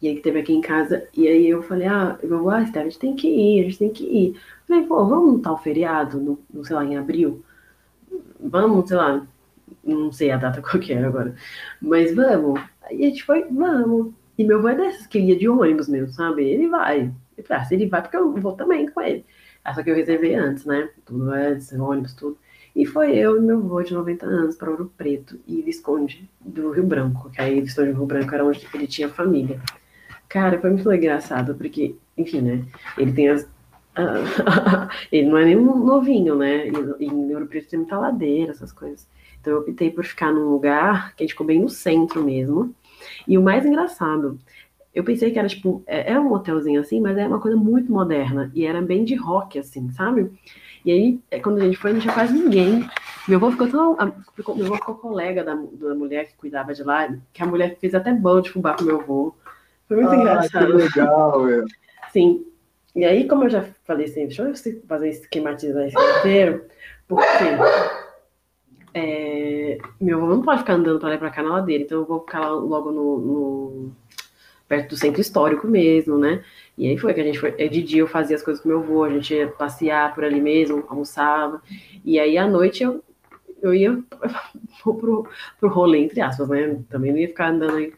E 0.00 0.08
aí 0.08 0.20
teve 0.20 0.40
aqui 0.40 0.52
em 0.52 0.60
casa, 0.60 1.08
e 1.14 1.26
aí 1.26 1.48
eu 1.48 1.62
falei, 1.62 1.88
ah, 1.88 2.18
eu 2.22 2.28
vou, 2.28 2.50
ah, 2.50 2.62
Esther, 2.62 2.82
a 2.82 2.84
gente 2.84 2.98
tem 2.98 3.16
que 3.16 3.28
ir, 3.28 3.60
a 3.60 3.64
gente 3.64 3.78
tem 3.78 3.90
que 3.90 4.04
ir. 4.04 4.40
Falei, 4.68 4.84
pô, 4.84 5.06
vamos 5.06 5.32
num 5.32 5.40
tal 5.40 5.56
feriado, 5.58 6.20
no, 6.20 6.38
no, 6.52 6.64
sei 6.64 6.76
lá, 6.76 6.84
em 6.84 6.98
abril? 6.98 7.42
Vamos, 8.38 8.88
sei 8.88 8.96
lá, 8.96 9.26
não 9.82 10.12
sei 10.12 10.30
a 10.30 10.36
data 10.36 10.60
qual 10.62 10.78
que 10.78 10.92
era 10.92 11.08
agora, 11.08 11.34
mas 11.80 12.14
vamos. 12.14 12.60
Aí 12.82 13.04
a 13.04 13.08
gente 13.08 13.24
foi, 13.24 13.44
vamos. 13.50 14.12
E 14.38 14.44
meu 14.44 14.58
avô 14.58 14.68
é 14.68 14.74
desses 14.74 15.06
que 15.06 15.18
ia 15.18 15.36
de 15.36 15.48
ônibus 15.48 15.88
mesmo, 15.88 16.12
sabe? 16.12 16.44
Ele 16.44 16.68
vai. 16.68 17.10
Eu 17.36 17.44
falei, 17.44 17.62
ah, 17.62 17.64
se 17.64 17.74
ele 17.74 17.86
vai, 17.86 18.02
porque 18.02 18.16
eu 18.16 18.32
vou 18.34 18.52
também 18.52 18.86
com 18.88 19.00
ele. 19.00 19.24
Ah, 19.64 19.74
só 19.74 19.82
que 19.82 19.90
eu 19.90 19.94
reservei 19.94 20.34
antes, 20.34 20.64
né? 20.66 20.90
Tudo 21.04 21.30
antes, 21.30 21.72
ônibus, 21.72 22.14
tudo. 22.14 22.38
E 22.74 22.84
foi 22.84 23.16
eu 23.16 23.38
e 23.38 23.40
meu 23.40 23.56
avô 23.58 23.82
de 23.82 23.94
90 23.94 24.26
anos 24.26 24.56
para 24.56 24.70
Ouro 24.70 24.92
Preto 24.98 25.40
e 25.46 25.62
Visconde 25.62 26.28
do 26.38 26.72
Rio 26.72 26.84
Branco, 26.84 27.30
que 27.30 27.40
aí 27.40 27.58
Visconde 27.62 27.92
do 27.92 27.96
Rio 27.96 28.06
Branco 28.06 28.34
era 28.34 28.44
onde 28.44 28.68
ele 28.74 28.86
tinha 28.86 29.08
família. 29.08 29.58
Cara, 30.28 30.60
foi 30.60 30.70
muito 30.70 30.92
engraçado, 30.92 31.54
porque, 31.54 31.96
enfim, 32.16 32.40
né? 32.40 32.64
Ele 32.98 33.12
tem 33.12 33.28
as. 33.28 33.48
ele 35.10 35.28
não 35.28 35.38
é 35.38 35.44
nem 35.46 35.56
novinho, 35.56 36.34
né? 36.36 36.68
E 36.68 37.04
e 37.04 37.34
Ouro 37.34 37.46
tem 37.48 37.78
muita 37.78 37.98
ladeira, 37.98 38.50
essas 38.50 38.72
coisas. 38.72 39.08
Então 39.40 39.52
eu 39.54 39.60
optei 39.60 39.90
por 39.90 40.04
ficar 40.04 40.32
num 40.32 40.50
lugar 40.50 41.14
que 41.14 41.22
a 41.22 41.24
gente 41.26 41.32
ficou 41.32 41.46
bem 41.46 41.60
no 41.60 41.68
centro 41.68 42.22
mesmo. 42.22 42.74
E 43.28 43.38
o 43.38 43.42
mais 43.42 43.64
engraçado, 43.66 44.38
eu 44.94 45.04
pensei 45.04 45.30
que 45.30 45.38
era 45.38 45.48
tipo, 45.48 45.82
é, 45.86 46.12
é 46.14 46.20
um 46.20 46.32
hotelzinho 46.32 46.80
assim, 46.80 47.00
mas 47.00 47.18
é 47.18 47.26
uma 47.26 47.40
coisa 47.40 47.56
muito 47.56 47.92
moderna. 47.92 48.50
E 48.54 48.66
era 48.66 48.82
bem 48.82 49.04
de 49.04 49.14
rock, 49.14 49.58
assim, 49.58 49.90
sabe? 49.92 50.30
E 50.84 50.92
aí, 50.92 51.20
é, 51.30 51.40
quando 51.40 51.58
a 51.60 51.64
gente 51.64 51.76
foi, 51.76 51.92
não 51.92 52.00
tinha 52.00 52.14
quase 52.14 52.32
ninguém. 52.32 52.88
Meu 53.28 53.38
avô 53.38 53.50
ficou 53.50 53.68
tão. 53.68 53.96
ficou- 54.34 54.56
meu 54.56 54.66
avô 54.66 54.76
ficou 54.76 54.94
colega 54.96 55.42
da, 55.44 55.54
da 55.54 55.94
mulher 55.94 56.26
que 56.28 56.36
cuidava 56.36 56.72
de 56.74 56.82
lá, 56.84 57.08
que 57.32 57.42
a 57.42 57.46
mulher 57.46 57.76
fez 57.80 57.94
até 57.94 58.12
bolo 58.12 58.40
de 58.40 58.50
fubá 58.50 58.74
com 58.76 58.84
meu 58.84 59.00
avô. 59.00 59.34
Foi 59.88 59.96
muito 59.96 60.08
Ah, 60.10 60.16
que 60.16 60.20
engraçado. 60.22 60.72
legal, 60.76 61.42
meu. 61.42 61.64
Sim. 62.12 62.44
E 62.94 63.04
aí, 63.04 63.28
como 63.28 63.44
eu 63.44 63.50
já 63.50 63.64
falei 63.84 64.06
assim, 64.06 64.26
deixa 64.26 64.42
eu 64.42 64.54
fazer 64.88 65.08
esquematizar 65.10 65.86
esse 65.86 65.94
roteiro, 65.96 66.64
porque 67.06 67.26
é, 68.94 69.78
meu 70.00 70.18
avô 70.22 70.28
não 70.34 70.42
pode 70.42 70.60
ficar 70.60 70.74
andando 70.74 70.98
para 70.98 71.10
lá 71.10 71.14
e 71.16 71.18
para 71.18 71.30
cá 71.30 71.42
na 71.42 71.50
ladeira, 71.50 71.84
então 71.84 71.98
eu 71.98 72.06
vou 72.06 72.20
ficar 72.20 72.40
lá 72.40 72.50
logo 72.50 72.90
no, 72.90 73.18
no- 73.18 73.92
perto 74.68 74.90
do 74.90 74.96
centro 74.96 75.20
histórico 75.20 75.68
mesmo, 75.68 76.18
né? 76.18 76.42
E 76.76 76.88
aí 76.88 76.98
foi 76.98 77.14
que 77.14 77.20
a 77.20 77.24
gente 77.24 77.38
foi, 77.38 77.54
é, 77.58 77.68
de 77.68 77.82
dia 77.82 78.00
eu 78.00 78.06
fazia 78.08 78.34
as 78.34 78.42
coisas 78.42 78.62
com 78.62 78.68
meu 78.68 78.78
avô, 78.80 79.04
a 79.04 79.10
gente 79.10 79.32
ia 79.34 79.46
passear 79.48 80.14
por 80.14 80.24
ali 80.24 80.40
mesmo, 80.40 80.84
almoçava, 80.88 81.62
e 82.04 82.18
aí 82.18 82.36
à 82.38 82.46
noite 82.48 82.82
eu, 82.82 83.04
eu 83.62 83.74
ia 83.74 83.96
pro, 84.82 85.28
pro 85.60 85.68
rolê, 85.68 85.98
entre 85.98 86.20
aspas, 86.20 86.48
né? 86.48 86.78
Também 86.88 87.12
não 87.12 87.18
ia 87.18 87.28
ficar 87.28 87.50
andando 87.50 87.76
aí 87.76 87.92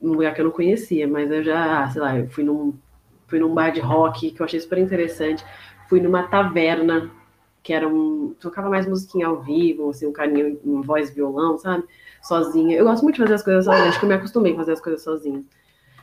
num 0.00 0.12
lugar 0.12 0.34
que 0.34 0.40
eu 0.40 0.44
não 0.46 0.52
conhecia, 0.52 1.06
mas 1.08 1.30
eu 1.30 1.42
já, 1.42 1.88
sei 1.90 2.00
lá, 2.00 2.18
eu 2.18 2.28
fui 2.30 2.44
num 2.44 2.74
fui 3.28 3.38
num 3.38 3.54
bar 3.54 3.70
de 3.70 3.80
rock 3.80 4.30
que 4.32 4.40
eu 4.40 4.44
achei 4.46 4.58
super 4.60 4.78
interessante. 4.78 5.44
Fui 5.88 6.00
numa 6.00 6.24
taverna 6.24 7.10
que 7.62 7.72
era 7.72 7.88
um. 7.88 8.34
tocava 8.40 8.68
mais 8.70 8.86
musiquinha 8.88 9.26
ao 9.26 9.40
vivo, 9.40 9.90
assim, 9.90 10.06
um 10.06 10.12
carinho 10.12 10.58
em 10.64 10.80
voz 10.82 11.10
violão, 11.10 11.58
sabe? 11.58 11.84
Sozinha. 12.22 12.76
Eu 12.76 12.84
gosto 12.84 13.02
muito 13.02 13.16
de 13.16 13.22
fazer 13.22 13.34
as 13.34 13.42
coisas 13.42 13.64
sozinha, 13.64 13.88
acho 13.88 13.98
que 13.98 14.04
eu 14.04 14.08
me 14.08 14.14
acostumei 14.14 14.52
a 14.52 14.56
fazer 14.56 14.72
as 14.72 14.80
coisas 14.80 15.02
sozinha. 15.02 15.44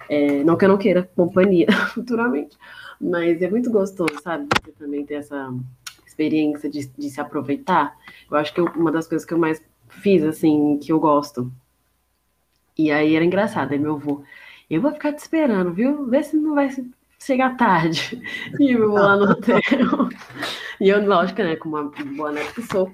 É, 0.10 0.44
não 0.44 0.56
que 0.58 0.66
eu 0.66 0.70
não 0.70 0.78
queira 0.78 1.10
companhia 1.16 1.68
futuramente, 1.94 2.58
mas 3.00 3.42
é 3.42 3.50
muito 3.50 3.70
gostoso, 3.72 4.22
sabe? 4.22 4.48
Você 4.64 4.72
também 4.74 5.06
ter 5.06 5.16
essa 5.16 5.54
experiência 6.06 6.70
de, 6.70 6.88
de 6.88 7.10
se 7.10 7.20
aproveitar. 7.20 7.96
Eu 8.30 8.38
acho 8.38 8.54
que 8.54 8.62
eu- 8.62 8.72
uma 8.76 8.92
das 8.92 9.08
coisas 9.08 9.26
que 9.26 9.34
eu 9.34 9.38
mais 9.38 9.62
fiz, 9.90 10.24
assim, 10.24 10.80
que 10.82 10.92
eu 10.92 11.00
gosto. 11.00 11.52
E 12.78 12.92
aí 12.92 13.16
era 13.16 13.26
engraçado, 13.26 13.72
aí 13.72 13.80
meu 13.80 13.96
avô, 13.96 14.24
eu 14.70 14.82
vou 14.82 14.92
ficar 14.92 15.14
te 15.14 15.20
esperando, 15.20 15.74
viu? 15.74 16.06
Vê 16.08 16.22
se 16.22 16.36
não 16.36 16.54
vai 16.54 16.70
chegar 17.20 17.58
tarde. 17.58 18.22
E 18.60 18.72
eu 18.72 18.92
vou 18.92 19.00
lá 19.00 19.16
no 19.16 19.32
hotel. 19.32 19.60
E 20.80 20.90
eu, 20.90 21.04
lógico, 21.06 21.42
né, 21.42 21.56
como 21.56 21.78
uma 21.78 21.92
boa 22.16 22.32
neta 22.32 22.54
que 22.54 22.62
sou. 22.62 22.92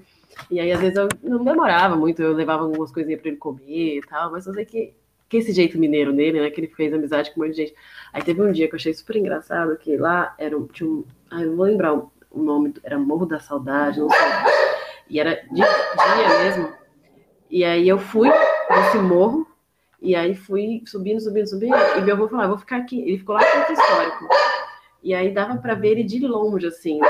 E 0.50 0.58
aí, 0.58 0.72
às 0.72 0.80
vezes, 0.80 0.96
eu 0.96 1.08
não 1.22 1.44
demorava 1.44 1.96
muito, 1.96 2.22
eu 2.22 2.32
levava 2.32 2.62
algumas 2.64 2.90
coisinhas 2.90 3.20
pra 3.20 3.28
ele 3.28 3.36
comer 3.36 3.98
e 3.98 4.00
tal, 4.00 4.32
mas 4.32 4.46
eu 4.46 4.54
sei 4.54 4.64
que, 4.64 4.92
que 5.28 5.36
esse 5.36 5.52
jeito 5.52 5.78
mineiro 5.78 6.12
nele, 6.12 6.40
né, 6.40 6.50
que 6.50 6.60
ele 6.60 6.68
fez 6.68 6.92
amizade 6.92 7.30
com 7.30 7.40
um 7.40 7.44
monte 7.44 7.56
de 7.56 7.62
gente. 7.62 7.74
Aí 8.12 8.22
teve 8.22 8.40
um 8.40 8.50
dia 8.50 8.68
que 8.68 8.74
eu 8.74 8.78
achei 8.78 8.94
super 8.94 9.16
engraçado, 9.16 9.76
que 9.76 9.96
lá 9.96 10.34
era 10.38 10.56
um, 10.56 10.66
tinha 10.66 10.88
um, 10.88 11.04
eu 11.32 11.50
não 11.50 11.56
vou 11.56 11.66
lembrar 11.66 11.94
o 11.94 12.10
nome, 12.34 12.74
era 12.82 12.98
Morro 12.98 13.26
da 13.26 13.38
Saudade, 13.38 14.00
não 14.00 14.08
sei. 14.08 14.18
E 15.08 15.20
era 15.20 15.34
de 15.34 15.54
dia 15.54 16.38
mesmo. 16.42 16.72
E 17.50 17.64
aí 17.64 17.88
eu 17.88 17.98
fui 17.98 18.30
nesse 18.70 18.98
morro, 18.98 19.46
E 20.04 20.14
aí 20.14 20.34
fui 20.34 20.82
subindo, 20.84 21.18
subindo, 21.18 21.48
subindo, 21.48 21.74
e 21.96 22.02
meu 22.02 22.14
avô 22.14 22.28
falou, 22.28 22.44
ah, 22.44 22.48
vou 22.48 22.58
ficar 22.58 22.76
aqui. 22.76 23.00
Ele 23.00 23.16
ficou 23.16 23.34
lá 23.34 23.40
no 23.40 23.46
centro 23.46 23.72
histórico. 23.72 24.28
E 25.02 25.14
aí 25.14 25.32
dava 25.32 25.56
para 25.56 25.74
ver 25.74 25.92
ele 25.92 26.04
de 26.04 26.18
longe, 26.26 26.66
assim, 26.66 27.00
né? 27.00 27.08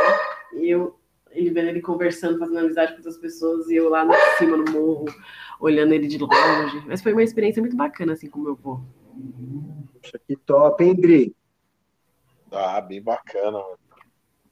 E 0.52 0.70
eu, 0.70 0.96
ele 1.32 1.50
vendo 1.50 1.70
ele 1.70 1.82
conversando, 1.82 2.38
fazendo 2.38 2.60
amizade 2.60 2.92
com 2.92 2.98
outras 2.98 3.16
pessoas, 3.18 3.68
e 3.68 3.74
eu 3.74 3.88
lá 3.88 4.04
no 4.04 4.14
cima, 4.38 4.56
no 4.56 4.70
morro, 4.70 5.06
olhando 5.58 5.92
ele 5.92 6.06
de 6.06 6.18
longe. 6.18 6.84
Mas 6.86 7.02
foi 7.02 7.12
uma 7.12 7.24
experiência 7.24 7.60
muito 7.60 7.76
bacana, 7.76 8.12
assim, 8.12 8.30
com 8.30 8.38
meu 8.38 8.52
avô. 8.52 8.80
Poxa, 10.00 10.20
que 10.24 10.36
top, 10.36 10.84
hein, 10.84 10.94
Dri? 10.94 11.36
Ah, 12.52 12.80
bem 12.80 13.02
bacana, 13.02 13.58
mano. 13.58 13.78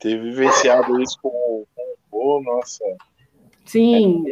Ter 0.01 0.20
vivenciado 0.20 1.01
isso 1.01 1.16
com, 1.23 1.64
com 1.77 1.82
o 1.82 1.97
vô, 2.10 2.43
nossa. 2.43 2.85
Sim. 3.73 4.23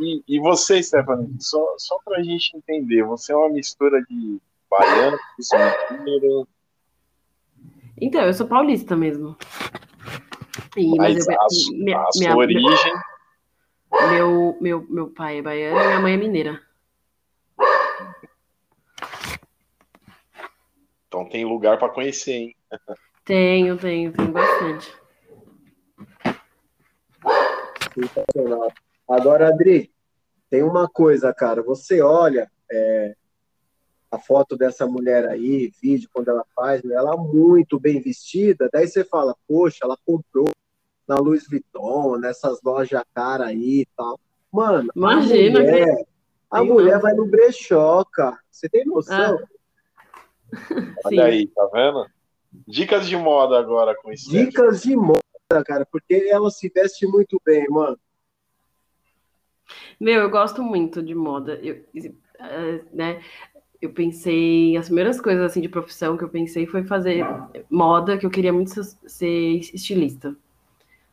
E, 0.00 0.24
e 0.26 0.40
você, 0.40 0.82
Stephanie, 0.82 1.36
só, 1.38 1.64
só 1.78 1.96
pra 2.04 2.20
gente 2.24 2.56
entender, 2.56 3.04
você 3.04 3.32
é 3.32 3.36
uma 3.36 3.48
mistura 3.50 4.02
de 4.02 4.40
baiano, 4.68 5.16
mineiro. 5.92 6.48
Então, 8.00 8.22
eu 8.22 8.34
sou 8.34 8.48
paulista 8.48 8.96
mesmo. 8.96 9.36
E, 10.76 10.96
mas, 10.96 11.24
mas 11.24 11.28
eu, 11.28 11.34
a, 11.34 11.46
minha, 11.84 12.00
a 12.00 12.12
sua 12.12 12.20
minha, 12.20 12.36
origem. 12.36 12.92
Meu, 14.10 14.58
meu, 14.60 14.86
meu 14.90 15.10
pai 15.10 15.38
é 15.38 15.42
baiano 15.42 15.78
e 15.78 15.86
minha 15.86 16.00
mãe 16.00 16.14
é 16.14 16.16
mineira. 16.16 16.60
Então 21.06 21.28
tem 21.28 21.44
lugar 21.44 21.78
para 21.78 21.92
conhecer, 21.92 22.32
hein? 22.32 22.56
Tenho, 23.24 23.76
tenho, 23.76 24.12
tenho 24.12 24.32
bastante. 24.32 25.00
Sensacional. 27.94 28.72
Agora, 29.08 29.48
Adri, 29.48 29.92
tem 30.48 30.62
uma 30.62 30.88
coisa, 30.88 31.32
cara. 31.32 31.62
Você 31.62 32.00
olha 32.00 32.50
é, 32.70 33.14
a 34.10 34.18
foto 34.18 34.56
dessa 34.56 34.86
mulher 34.86 35.28
aí, 35.28 35.72
vídeo 35.80 36.08
quando 36.12 36.28
ela 36.28 36.44
faz, 36.54 36.82
né, 36.82 36.94
ela 36.94 37.16
muito 37.16 37.78
bem 37.78 38.00
vestida. 38.00 38.68
Daí 38.72 38.88
você 38.88 39.04
fala, 39.04 39.36
poxa, 39.46 39.78
ela 39.82 39.96
comprou 40.04 40.50
na 41.06 41.16
Louis 41.16 41.46
Vuitton, 41.48 42.16
nessas 42.18 42.60
lojas 42.62 43.02
cara 43.14 43.46
aí 43.46 43.82
e 43.82 43.88
tal. 43.96 44.18
Mano, 44.52 44.90
Imagina, 44.94 45.60
a 45.60 45.62
mulher, 45.62 46.06
a 46.50 46.64
mulher 46.64 47.00
vai 47.00 47.14
no 47.14 47.26
brechó, 47.26 48.04
cara. 48.04 48.38
Você 48.50 48.68
tem 48.68 48.84
noção? 48.84 49.38
Ah. 49.38 49.60
Olha 51.04 51.24
aí, 51.24 51.46
tá 51.46 51.68
vendo? 51.72 52.06
Dicas 52.66 53.08
de 53.08 53.16
moda 53.16 53.58
agora 53.58 53.94
com 54.02 54.12
isso. 54.12 54.28
Dicas 54.28 54.82
de 54.82 54.96
moda, 54.96 55.20
cara, 55.64 55.84
porque 55.84 56.14
ela 56.30 56.50
se 56.50 56.68
veste 56.68 57.06
muito 57.06 57.40
bem, 57.44 57.66
mano. 57.68 57.98
Meu, 59.98 60.20
eu 60.22 60.30
gosto 60.30 60.62
muito 60.62 61.02
de 61.02 61.14
moda. 61.14 61.58
Eu, 61.62 61.84
uh, 61.94 62.84
né, 62.92 63.20
eu 63.82 63.92
pensei, 63.92 64.76
as 64.76 64.86
primeiras 64.86 65.20
coisas 65.20 65.42
assim 65.44 65.60
de 65.60 65.68
profissão 65.68 66.16
que 66.16 66.24
eu 66.24 66.28
pensei 66.28 66.66
foi 66.66 66.84
fazer 66.84 67.24
moda, 67.68 68.16
que 68.16 68.26
eu 68.26 68.30
queria 68.30 68.52
muito 68.52 68.82
ser 69.06 69.58
estilista. 69.74 70.36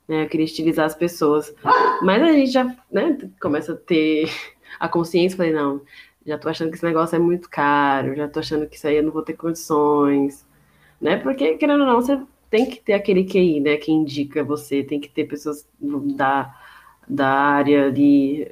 Né, 0.07 0.23
eu 0.23 0.29
queria 0.29 0.45
estilizar 0.45 0.85
as 0.85 0.95
pessoas. 0.95 1.53
Mas 2.01 2.21
a 2.21 2.31
gente 2.31 2.51
já 2.51 2.65
né, 2.91 3.17
começa 3.41 3.73
a 3.73 3.75
ter 3.75 4.29
a 4.79 4.87
consciência, 4.87 5.37
falei, 5.37 5.53
não, 5.53 5.81
já 6.25 6.37
tô 6.37 6.49
achando 6.49 6.69
que 6.69 6.75
esse 6.75 6.85
negócio 6.85 7.15
é 7.15 7.19
muito 7.19 7.49
caro, 7.49 8.15
já 8.15 8.27
tô 8.27 8.39
achando 8.39 8.67
que 8.67 8.75
isso 8.75 8.87
aí 8.87 8.97
eu 8.97 9.03
não 9.03 9.11
vou 9.11 9.23
ter 9.23 9.33
condições, 9.33 10.45
né? 10.99 11.17
Porque, 11.17 11.57
querendo 11.57 11.81
ou 11.81 11.87
não, 11.87 12.01
você 12.01 12.19
tem 12.49 12.65
que 12.65 12.79
ter 12.79 12.93
aquele 12.93 13.25
QI, 13.25 13.59
né? 13.59 13.77
Que 13.77 13.91
indica 13.91 14.43
você, 14.43 14.83
tem 14.83 14.99
que 14.99 15.09
ter 15.09 15.25
pessoas 15.25 15.67
da, 16.15 16.55
da 17.07 17.27
área 17.27 17.87
ali. 17.87 18.47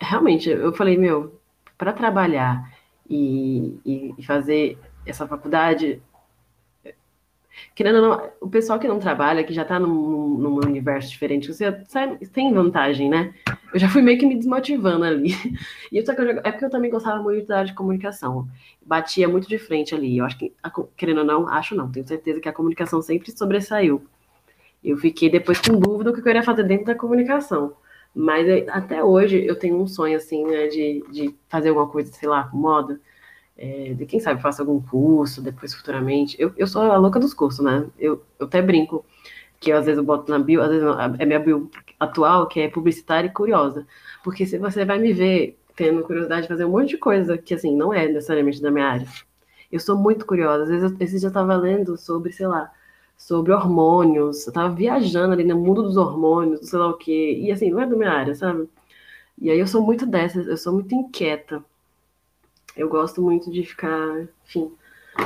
Realmente, 0.00 0.50
eu 0.50 0.72
falei, 0.72 0.96
meu, 0.96 1.40
para 1.76 1.92
trabalhar 1.92 2.72
e, 3.08 3.78
e, 3.84 4.22
fazer 4.22 4.78
essa 5.06 5.26
faculdade, 5.26 6.02
querendo 7.74 8.00
não, 8.00 8.30
o 8.40 8.48
pessoal 8.48 8.78
que 8.78 8.88
não 8.88 8.98
trabalha, 8.98 9.44
que 9.44 9.52
já 9.52 9.62
está 9.62 9.78
num, 9.78 10.36
num 10.38 10.56
universo 10.56 11.10
diferente, 11.10 11.52
você 11.52 11.72
tem 12.32 12.52
vantagem, 12.52 13.08
né? 13.08 13.34
Eu 13.72 13.80
já 13.80 13.88
fui 13.88 14.02
meio 14.02 14.18
que 14.18 14.26
me 14.26 14.36
desmotivando 14.36 15.04
ali. 15.04 15.34
E 15.92 15.98
eu, 15.98 16.04
é 16.42 16.50
porque 16.50 16.64
eu 16.64 16.70
também 16.70 16.90
gostava 16.90 17.22
muito 17.22 17.46
da 17.46 17.58
área 17.58 17.68
de 17.68 17.74
comunicação. 17.74 18.48
Batia 18.84 19.28
muito 19.28 19.48
de 19.48 19.58
frente 19.58 19.94
ali. 19.94 20.18
Eu 20.18 20.24
acho 20.24 20.36
que, 20.36 20.52
querendo 20.96 21.18
ou 21.18 21.24
não, 21.24 21.48
acho 21.48 21.76
não, 21.76 21.90
tenho 21.90 22.06
certeza 22.06 22.40
que 22.40 22.48
a 22.48 22.52
comunicação 22.52 23.00
sempre 23.00 23.30
sobressaiu. 23.30 24.04
Eu 24.82 24.96
fiquei 24.96 25.30
depois 25.30 25.60
com 25.60 25.78
dúvida 25.78 26.10
do 26.10 26.14
que 26.14 26.20
eu 26.20 26.24
queria 26.24 26.42
fazer 26.42 26.64
dentro 26.64 26.86
da 26.86 26.94
comunicação. 26.96 27.74
Mas 28.12 28.48
eu, 28.48 28.66
até 28.68 29.04
hoje 29.04 29.44
eu 29.44 29.56
tenho 29.56 29.80
um 29.80 29.86
sonho, 29.86 30.16
assim, 30.16 30.44
né, 30.44 30.66
de, 30.66 31.04
de 31.12 31.34
fazer 31.48 31.68
alguma 31.68 31.88
coisa, 31.88 32.12
sei 32.12 32.28
lá, 32.28 32.44
com 32.44 32.56
moda 32.56 33.00
é, 33.56 33.94
de 33.94 34.06
quem 34.06 34.20
sabe 34.20 34.42
faça 34.42 34.62
algum 34.62 34.80
curso 34.80 35.42
depois 35.42 35.74
futuramente. 35.74 36.36
Eu, 36.38 36.52
eu 36.56 36.66
sou 36.66 36.82
a 36.82 36.96
louca 36.96 37.20
dos 37.20 37.34
cursos, 37.34 37.64
né? 37.64 37.86
Eu, 37.98 38.24
eu 38.38 38.46
até 38.46 38.60
brinco 38.62 39.04
que 39.60 39.70
eu, 39.70 39.78
às 39.78 39.86
vezes 39.86 39.98
eu 39.98 40.04
boto 40.04 40.30
na 40.30 40.38
bio, 40.38 40.62
às 40.62 40.70
vezes 40.70 40.84
é 41.18 41.24
minha 41.26 41.40
bio 41.40 41.70
atual, 41.98 42.46
que 42.48 42.60
é 42.60 42.68
publicitária 42.68 43.28
e 43.28 43.32
curiosa. 43.32 43.86
Porque 44.22 44.46
se 44.46 44.58
você 44.58 44.84
vai 44.84 44.98
me 44.98 45.12
ver 45.12 45.58
tendo 45.76 46.02
curiosidade 46.04 46.42
de 46.42 46.48
fazer 46.48 46.64
um 46.64 46.70
monte 46.70 46.90
de 46.90 46.98
coisa 46.98 47.36
que, 47.38 47.54
assim, 47.54 47.74
não 47.76 47.92
é 47.92 48.06
necessariamente 48.06 48.62
da 48.62 48.70
minha 48.70 48.86
área. 48.86 49.06
Eu 49.70 49.80
sou 49.80 49.96
muito 49.96 50.26
curiosa. 50.26 50.64
Às 50.64 50.68
vezes, 50.70 50.90
eu, 50.90 50.96
esse 51.00 51.18
dia 51.18 51.26
eu 51.26 51.30
estava 51.30 51.56
lendo 51.56 51.96
sobre, 51.96 52.32
sei 52.32 52.46
lá, 52.46 52.70
sobre 53.16 53.52
hormônios. 53.52 54.46
Eu 54.46 54.50
estava 54.50 54.74
viajando 54.74 55.32
ali 55.32 55.44
no 55.44 55.58
mundo 55.58 55.82
dos 55.82 55.96
hormônios, 55.96 56.68
sei 56.68 56.78
lá 56.78 56.88
o 56.88 56.94
quê. 56.96 57.38
E, 57.40 57.50
assim, 57.52 57.70
não 57.70 57.80
é 57.80 57.86
da 57.86 57.96
minha 57.96 58.10
área, 58.12 58.34
sabe? 58.34 58.68
E 59.38 59.50
aí 59.50 59.58
eu 59.58 59.66
sou 59.66 59.82
muito 59.82 60.06
dessas, 60.06 60.46
eu 60.46 60.56
sou 60.56 60.72
muito 60.74 60.94
inquieta. 60.94 61.64
Eu 62.76 62.88
gosto 62.88 63.22
muito 63.22 63.50
de 63.50 63.64
ficar, 63.64 64.28
enfim, 64.44 64.76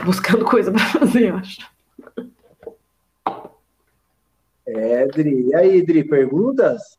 buscando 0.04 0.44
coisa 0.48 0.70
para 0.70 0.84
fazer, 0.84 1.30
eu 1.30 1.36
acho. 1.36 1.70
É, 4.66 5.06
Dri. 5.06 5.48
E 5.48 5.54
aí, 5.54 5.82
Dri, 5.82 6.04
perguntas? 6.04 6.98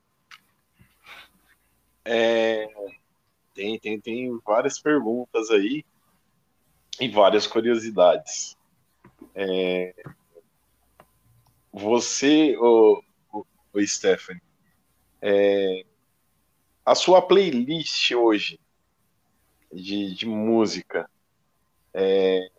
É, 2.04 2.68
tem, 3.54 3.78
tem, 3.78 4.00
tem 4.00 4.40
várias 4.44 4.80
perguntas 4.80 5.52
aí 5.52 5.86
e 7.00 7.08
várias 7.08 7.46
curiosidades. 7.46 8.58
É, 9.36 9.94
você, 11.72 12.58
o, 12.58 13.04
o, 13.32 13.46
o 13.72 13.88
Stephanie, 13.88 14.42
é, 15.22 15.86
a 16.84 16.96
sua 16.96 17.22
playlist 17.22 18.12
hoje, 18.12 18.60
de, 19.72 20.14
de 20.14 20.26
música, 20.26 21.10
é, 21.94 22.50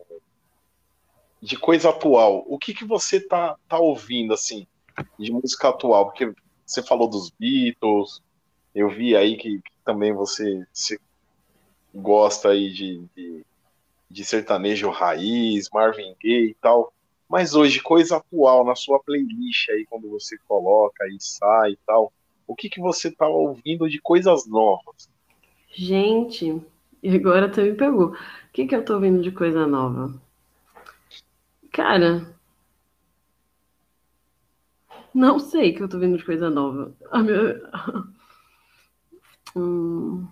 de 1.41 1.57
coisa 1.57 1.89
atual, 1.89 2.45
o 2.47 2.57
que, 2.57 2.73
que 2.73 2.85
você 2.85 3.19
tá, 3.19 3.57
tá 3.67 3.79
ouvindo, 3.79 4.33
assim, 4.33 4.67
de 5.17 5.31
música 5.31 5.69
atual? 5.69 6.05
Porque 6.05 6.33
você 6.65 6.83
falou 6.83 7.09
dos 7.09 7.31
Beatles, 7.31 8.21
eu 8.73 8.89
vi 8.89 9.15
aí 9.15 9.37
que, 9.37 9.61
que 9.61 9.71
também 9.83 10.13
você, 10.13 10.65
gosta 11.93 12.49
aí 12.49 12.71
de, 12.71 13.03
de, 13.15 13.45
de, 14.09 14.25
sertanejo 14.25 14.89
raiz, 14.89 15.69
Marvin 15.73 16.15
Gaye 16.21 16.51
e 16.51 16.53
tal, 16.61 16.93
mas 17.27 17.55
hoje, 17.55 17.81
coisa 17.81 18.17
atual 18.17 18.63
na 18.63 18.75
sua 18.75 18.99
playlist 18.99 19.69
aí, 19.69 19.85
quando 19.89 20.09
você 20.09 20.37
coloca 20.47 21.07
e 21.07 21.17
sai 21.19 21.71
e 21.71 21.79
tal, 21.85 22.11
o 22.45 22.55
que, 22.55 22.69
que 22.69 22.81
você 22.81 23.09
tá 23.09 23.27
ouvindo 23.27 23.89
de 23.89 23.99
coisas 23.99 24.45
novas? 24.45 25.09
Gente, 25.73 26.61
e 27.03 27.15
agora 27.15 27.47
me 27.47 27.73
pegou. 27.75 28.11
O 28.11 28.15
que, 28.53 28.67
que 28.67 28.75
eu 28.75 28.85
tô 28.85 28.95
ouvindo 28.95 29.21
de 29.21 29.31
coisa 29.31 29.65
nova? 29.67 30.13
Cara. 31.71 32.35
Não 35.13 35.39
sei 35.39 35.73
que 35.73 35.83
eu 35.83 35.89
tô 35.89 35.99
vendo 35.99 36.17
de 36.17 36.25
coisa 36.25 36.49
nova. 36.49 36.95
Ah, 37.11 37.21
meu... 37.21 37.61
hum... 39.55 40.27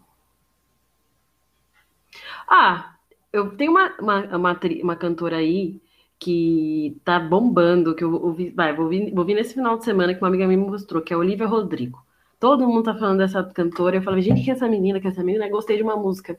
ah 2.47 2.95
eu 3.31 3.55
tenho 3.55 3.71
uma, 3.71 3.95
uma, 3.99 4.37
uma, 4.37 4.59
uma, 4.83 4.95
cantora 4.95 5.37
aí 5.37 5.79
que 6.17 6.99
tá 7.05 7.19
bombando, 7.19 7.95
que 7.95 8.03
eu 8.03 8.13
ouvi, 8.13 8.49
vai, 8.49 8.75
vou 8.75 8.85
ouvir, 8.85 9.11
vou 9.11 9.19
ouvir 9.19 9.35
nesse 9.35 9.53
final 9.53 9.77
de 9.77 9.85
semana 9.85 10.13
que 10.13 10.21
uma 10.21 10.27
amiga 10.27 10.47
minha 10.47 10.57
me 10.57 10.65
mostrou, 10.69 11.01
que 11.01 11.13
é 11.13 11.15
a 11.15 11.19
Olivia 11.19 11.47
Rodrigo. 11.47 12.03
Todo 12.39 12.67
mundo 12.67 12.83
tá 12.83 12.95
falando 12.95 13.19
dessa 13.19 13.43
cantora. 13.43 13.97
Eu 13.97 14.01
falei, 14.01 14.21
gente, 14.21 14.43
que 14.43 14.49
é 14.49 14.53
essa 14.53 14.67
menina, 14.67 14.99
que 14.99 15.07
é 15.07 15.09
essa 15.11 15.23
menina, 15.23 15.45
eu 15.45 15.51
gostei 15.51 15.77
de 15.77 15.83
uma 15.83 15.95
música. 15.95 16.37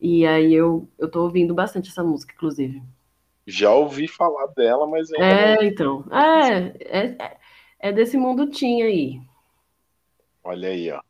E 0.00 0.26
aí 0.26 0.54
eu, 0.54 0.88
eu 0.98 1.10
tô 1.10 1.22
ouvindo 1.22 1.52
bastante 1.54 1.90
essa 1.90 2.02
música, 2.02 2.32
inclusive. 2.34 2.82
Já 3.46 3.72
ouvi 3.72 4.08
falar 4.08 4.46
dela, 4.48 4.86
mas 4.86 5.12
ainda 5.12 5.26
É, 5.26 5.56
não... 5.56 5.62
então. 5.62 6.04
É, 6.10 7.08
é, 7.08 7.36
é 7.78 7.92
desse 7.92 8.16
mundo 8.16 8.48
tinha 8.48 8.86
aí. 8.86 9.20
Olha 10.42 10.68
aí, 10.68 10.90
ó. 10.90 11.00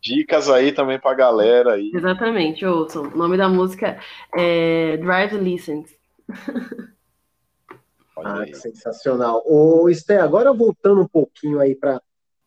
Dicas 0.00 0.48
aí 0.48 0.72
também 0.72 0.98
pra 0.98 1.14
galera 1.14 1.74
aí. 1.74 1.90
Exatamente, 1.92 2.64
ouçam. 2.64 3.04
O 3.04 3.16
nome 3.16 3.36
da 3.36 3.48
música 3.48 3.98
é 4.36 4.96
Drive 4.96 5.36
Listens. 5.36 5.94
ah, 8.18 8.44
que 8.46 8.54
sensacional. 8.54 9.42
Ô, 9.44 9.88
Esté, 9.88 10.18
agora 10.18 10.52
voltando 10.52 11.02
um 11.02 11.08
pouquinho 11.08 11.60
aí 11.60 11.74
para 11.74 12.00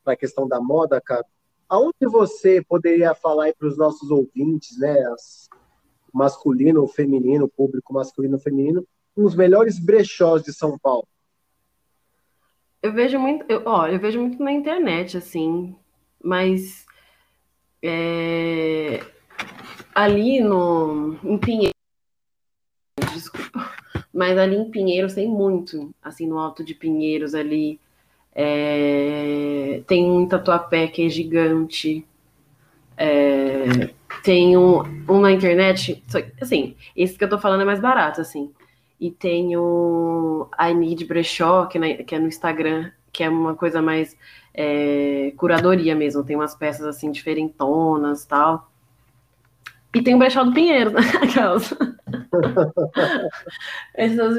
a 0.05 0.15
questão 0.15 0.47
da 0.47 0.59
moda, 0.59 0.99
cara. 1.01 1.25
Aonde 1.69 2.05
você 2.05 2.63
poderia 2.67 3.13
falar 3.13 3.53
para 3.53 3.67
os 3.67 3.77
nossos 3.77 4.09
ouvintes, 4.09 4.77
né, 4.79 4.99
as, 5.13 5.49
masculino 6.13 6.81
ou 6.81 6.87
feminino, 6.87 7.47
público 7.47 7.93
masculino 7.93 8.35
ou 8.35 8.41
feminino, 8.41 8.85
os 9.15 9.35
melhores 9.35 9.79
brechós 9.79 10.43
de 10.43 10.53
São 10.53 10.77
Paulo? 10.77 11.07
Eu 12.81 12.93
vejo 12.93 13.19
muito, 13.19 13.45
eu, 13.49 13.61
ó, 13.65 13.87
eu 13.87 13.99
vejo 13.99 14.19
muito 14.19 14.41
na 14.41 14.51
internet, 14.51 15.17
assim, 15.17 15.75
mas 16.23 16.85
é, 17.81 18.99
ali 19.93 20.39
no, 20.39 21.17
em 21.23 21.37
Pinheiro, 21.37 21.75
desculpa, 23.13 23.69
mas 24.13 24.37
ali 24.37 24.55
em 24.55 24.71
Pinheiros 24.71 25.13
tem 25.13 25.27
muito, 25.27 25.93
assim, 26.01 26.25
no 26.25 26.39
Alto 26.39 26.63
de 26.63 26.73
Pinheiros 26.73 27.35
ali, 27.35 27.79
é, 28.41 29.81
tem 29.85 30.09
um 30.09 30.25
tatuapé 30.25 30.87
que 30.87 31.05
é 31.05 31.09
gigante, 31.09 32.07
é, 32.95 33.89
tem 34.23 34.55
um, 34.55 34.81
na 35.19 35.29
internet, 35.29 36.01
assim, 36.39 36.73
esse 36.95 37.17
que 37.17 37.23
eu 37.25 37.29
tô 37.29 37.37
falando 37.37 37.63
é 37.63 37.65
mais 37.65 37.81
barato, 37.81 38.21
assim, 38.21 38.49
e 38.97 39.11
tem 39.11 39.57
o 39.57 40.49
I 40.57 40.73
Need 40.73 41.03
Brechó, 41.03 41.65
que, 41.65 41.77
na, 41.77 41.95
que 41.95 42.15
é 42.15 42.19
no 42.19 42.29
Instagram, 42.29 42.89
que 43.11 43.25
é 43.25 43.29
uma 43.29 43.55
coisa 43.55 43.81
mais 43.81 44.15
é, 44.53 45.33
curadoria 45.35 45.93
mesmo, 45.93 46.23
tem 46.23 46.37
umas 46.37 46.55
peças 46.55 46.85
assim 46.85 47.11
diferentonas 47.11 48.23
tal. 48.25 48.68
E 49.93 50.03
tem 50.03 50.13
o 50.13 50.19
Brechó 50.19 50.43
do 50.43 50.53
Pinheiro, 50.53 50.91
né? 50.91 51.01
Aquelas. 51.21 51.73
Essas... 53.95 54.37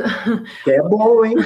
Que 0.63 0.71
é 0.71 0.83
bom, 0.83 1.25
hein? 1.25 1.37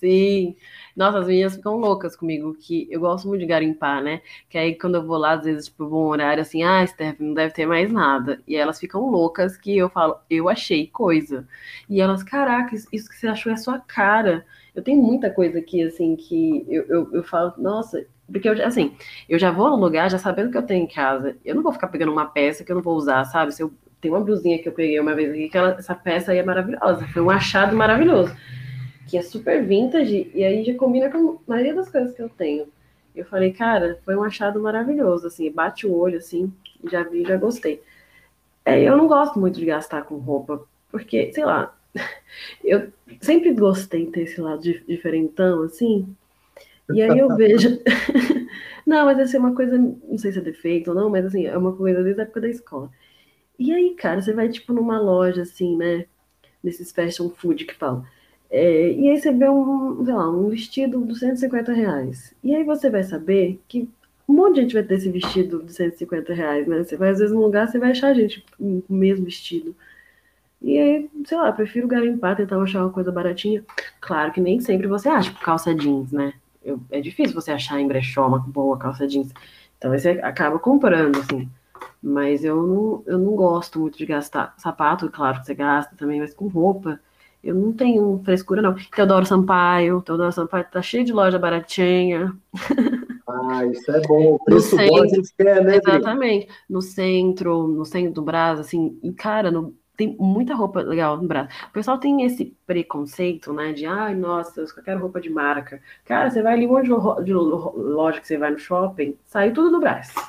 Sim. 0.00 0.56
Nossa, 0.96 1.20
as 1.20 1.26
meninas 1.26 1.56
ficam 1.56 1.76
loucas 1.76 2.14
comigo, 2.14 2.54
que 2.54 2.86
eu 2.90 3.00
gosto 3.00 3.26
muito 3.26 3.40
de 3.40 3.46
garimpar, 3.46 4.02
né? 4.02 4.20
Que 4.48 4.58
aí 4.58 4.74
quando 4.74 4.96
eu 4.96 5.06
vou 5.06 5.16
lá, 5.16 5.32
às 5.32 5.44
vezes, 5.44 5.66
tipo, 5.66 5.86
bom 5.86 6.08
horário, 6.08 6.42
assim, 6.42 6.62
ah, 6.62 6.86
Steph, 6.86 7.18
não 7.18 7.32
deve 7.34 7.54
ter 7.54 7.66
mais 7.66 7.90
nada. 7.90 8.42
E 8.46 8.56
elas 8.56 8.78
ficam 8.78 9.08
loucas 9.08 9.56
que 9.56 9.76
eu 9.76 9.88
falo, 9.88 10.18
eu 10.28 10.48
achei 10.48 10.86
coisa. 10.88 11.48
E 11.88 12.00
elas, 12.00 12.22
caraca, 12.22 12.74
isso 12.74 13.08
que 13.08 13.16
você 13.16 13.26
achou 13.26 13.50
é 13.50 13.54
a 13.54 13.58
sua 13.58 13.78
cara. 13.78 14.44
Eu 14.74 14.82
tenho 14.82 15.02
muita 15.02 15.30
coisa 15.30 15.58
aqui, 15.58 15.82
assim, 15.82 16.16
que 16.16 16.66
eu, 16.68 16.84
eu, 16.84 17.14
eu 17.14 17.22
falo, 17.22 17.54
nossa, 17.56 18.04
porque 18.32 18.48
eu, 18.48 18.66
assim, 18.66 18.96
eu 19.28 19.38
já 19.38 19.50
vou 19.50 19.70
no 19.70 19.76
lugar 19.76 20.10
já 20.10 20.18
sabendo 20.18 20.50
que 20.50 20.56
eu 20.56 20.62
tenho 20.62 20.84
em 20.84 20.88
casa. 20.88 21.36
Eu 21.44 21.54
não 21.54 21.62
vou 21.62 21.72
ficar 21.72 21.88
pegando 21.88 22.12
uma 22.12 22.26
peça 22.26 22.64
que 22.64 22.72
eu 22.72 22.76
não 22.76 22.82
vou 22.82 22.96
usar, 22.96 23.24
sabe? 23.26 23.52
Se 23.52 23.62
eu 23.62 23.72
tem 24.00 24.10
uma 24.10 24.20
blusinha 24.20 24.60
que 24.60 24.68
eu 24.68 24.72
peguei 24.72 24.98
uma 24.98 25.14
vez 25.14 25.30
aqui, 25.30 25.48
que 25.48 25.56
ela, 25.56 25.76
essa 25.78 25.94
peça 25.94 26.32
aí 26.32 26.38
é 26.38 26.42
maravilhosa. 26.42 27.06
Foi 27.08 27.22
um 27.22 27.30
achado 27.30 27.76
maravilhoso 27.76 28.34
que 29.06 29.18
é 29.18 29.22
super 29.22 29.62
vintage, 29.62 30.30
e 30.34 30.42
aí 30.42 30.64
já 30.64 30.74
combina 30.74 31.10
com 31.10 31.38
a 31.46 31.50
maioria 31.50 31.74
das 31.74 31.90
coisas 31.90 32.14
que 32.14 32.22
eu 32.22 32.30
tenho. 32.30 32.66
Eu 33.14 33.26
falei, 33.26 33.52
cara, 33.52 34.00
foi 34.06 34.16
um 34.16 34.22
achado 34.22 34.58
maravilhoso, 34.58 35.26
assim, 35.26 35.50
bate 35.50 35.86
o 35.86 35.94
olho, 35.94 36.16
assim, 36.16 36.50
já 36.90 37.02
vi, 37.02 37.22
já 37.22 37.36
gostei. 37.36 37.82
É, 38.64 38.80
eu 38.80 38.96
não 38.96 39.06
gosto 39.06 39.38
muito 39.38 39.58
de 39.58 39.66
gastar 39.66 40.04
com 40.04 40.16
roupa, 40.16 40.64
porque, 40.90 41.30
sei 41.32 41.44
lá, 41.44 41.76
eu 42.64 42.90
sempre 43.20 43.52
gostei 43.52 44.06
de 44.06 44.12
ter 44.12 44.22
esse 44.22 44.40
lado 44.40 44.62
diferentão, 44.62 45.62
assim, 45.62 46.16
e 46.90 47.02
aí 47.02 47.18
eu 47.18 47.34
vejo. 47.36 47.78
não, 48.86 49.06
mas 49.06 49.18
essa 49.18 49.36
é 49.36 49.40
uma 49.40 49.54
coisa, 49.54 49.78
não 49.78 50.18
sei 50.18 50.32
se 50.32 50.38
é 50.38 50.42
defeito 50.42 50.88
ou 50.88 50.94
não, 50.96 51.10
mas 51.10 51.26
assim, 51.26 51.46
é 51.46 51.56
uma 51.56 51.74
coisa 51.74 52.02
desde 52.02 52.20
a 52.20 52.24
época 52.24 52.40
da 52.40 52.48
escola. 52.48 52.90
E 53.58 53.72
aí, 53.72 53.94
cara, 53.94 54.20
você 54.20 54.32
vai, 54.32 54.48
tipo, 54.48 54.72
numa 54.72 54.98
loja, 55.00 55.42
assim, 55.42 55.76
né, 55.76 56.06
nesses 56.62 56.92
fashion 56.92 57.30
food 57.30 57.64
que 57.64 57.74
falam. 57.74 58.04
É, 58.50 58.92
e 58.92 59.08
aí 59.08 59.20
você 59.20 59.32
vê 59.32 59.48
um, 59.48 60.04
sei 60.04 60.14
lá, 60.14 60.30
um 60.30 60.48
vestido 60.48 61.00
de 61.00 61.06
250 61.08 61.72
reais. 61.72 62.34
E 62.44 62.54
aí 62.54 62.64
você 62.64 62.90
vai 62.90 63.02
saber 63.02 63.60
que 63.68 63.88
um 64.28 64.34
monte 64.34 64.56
de 64.56 64.62
gente 64.62 64.74
vai 64.74 64.82
ter 64.82 64.94
esse 64.94 65.10
vestido 65.10 65.62
de 65.62 65.72
150 65.72 66.34
reais, 66.34 66.66
né? 66.66 66.82
Você 66.84 66.96
vai, 66.96 67.10
às 67.10 67.18
vezes, 67.18 67.34
num 67.34 67.40
lugar, 67.40 67.68
você 67.68 67.78
vai 67.78 67.90
achar 67.92 68.14
gente 68.14 68.44
com 68.58 68.82
o 68.88 68.94
mesmo 68.94 69.24
vestido. 69.24 69.74
E 70.60 70.78
aí, 70.78 71.10
sei 71.24 71.36
lá, 71.38 71.50
prefiro 71.52 71.88
garimpar, 71.88 72.36
tentar 72.36 72.60
achar 72.62 72.82
uma 72.84 72.92
coisa 72.92 73.10
baratinha. 73.10 73.64
Claro 74.00 74.32
que 74.32 74.40
nem 74.40 74.60
sempre 74.60 74.86
você 74.86 75.08
acha, 75.08 75.30
tipo, 75.30 75.44
calça 75.44 75.74
jeans, 75.74 76.12
né? 76.12 76.34
Eu, 76.64 76.80
é 76.90 77.00
difícil 77.00 77.34
você 77.34 77.50
achar 77.50 77.80
em 77.80 77.88
brechó 77.88 78.26
uma 78.26 78.38
boa 78.38 78.78
calça 78.78 79.06
jeans. 79.06 79.32
Então 79.78 79.90
você 79.90 80.10
acaba 80.22 80.58
comprando, 80.58 81.18
assim. 81.18 81.48
Mas 82.02 82.44
eu 82.44 82.62
não, 82.66 83.02
eu 83.06 83.18
não 83.18 83.34
gosto 83.34 83.80
muito 83.80 83.98
de 83.98 84.06
gastar 84.06 84.54
sapato, 84.56 85.10
claro 85.10 85.40
que 85.40 85.46
você 85.46 85.54
gasta 85.54 85.94
também, 85.96 86.20
mas 86.20 86.34
com 86.34 86.46
roupa 86.46 87.00
eu 87.42 87.54
não 87.56 87.72
tenho 87.72 88.20
frescura, 88.24 88.62
não. 88.62 88.76
Teodoro 88.94 89.26
Sampaio, 89.26 90.00
Teodoro 90.02 90.30
Sampaio 90.30 90.64
tá 90.70 90.80
cheio 90.80 91.04
de 91.04 91.12
loja 91.12 91.38
baratinha. 91.38 92.32
Ah, 93.26 93.66
isso 93.66 93.90
é 93.90 94.00
bom. 94.06 94.36
O 94.40 94.44
preço 94.44 94.76
bom 94.76 95.02
a 95.02 95.06
gente 95.08 95.34
quer, 95.36 95.64
né? 95.64 95.76
Exatamente. 95.76 96.48
No 96.70 96.80
centro, 96.80 97.66
no 97.66 97.84
centro 97.84 98.12
do 98.12 98.22
Brasil, 98.22 98.60
assim, 98.60 98.98
e 99.02 99.12
cara, 99.12 99.50
no, 99.50 99.74
tem 100.02 100.16
muita 100.18 100.54
roupa 100.54 100.80
legal 100.80 101.16
no 101.16 101.28
Brasil. 101.28 101.50
O 101.68 101.72
pessoal 101.72 101.96
tem 101.98 102.24
esse 102.24 102.56
preconceito, 102.66 103.52
né, 103.52 103.72
de, 103.72 103.86
ai, 103.86 104.14
nossa, 104.14 104.60
eu 104.60 104.66
quero 104.82 105.00
roupa 105.00 105.20
de 105.20 105.30
marca. 105.30 105.80
Cara, 106.04 106.28
você 106.28 106.42
vai 106.42 106.54
ali, 106.54 106.66
um 106.66 106.70
monte 106.70 106.86
de, 107.24 107.32
loja 107.32 108.20
que 108.20 108.26
você 108.26 108.36
vai 108.36 108.50
no 108.50 108.58
shopping, 108.58 109.16
sai 109.24 109.52
tudo 109.52 109.70
do 109.70 109.80
Brasil. 109.80 110.20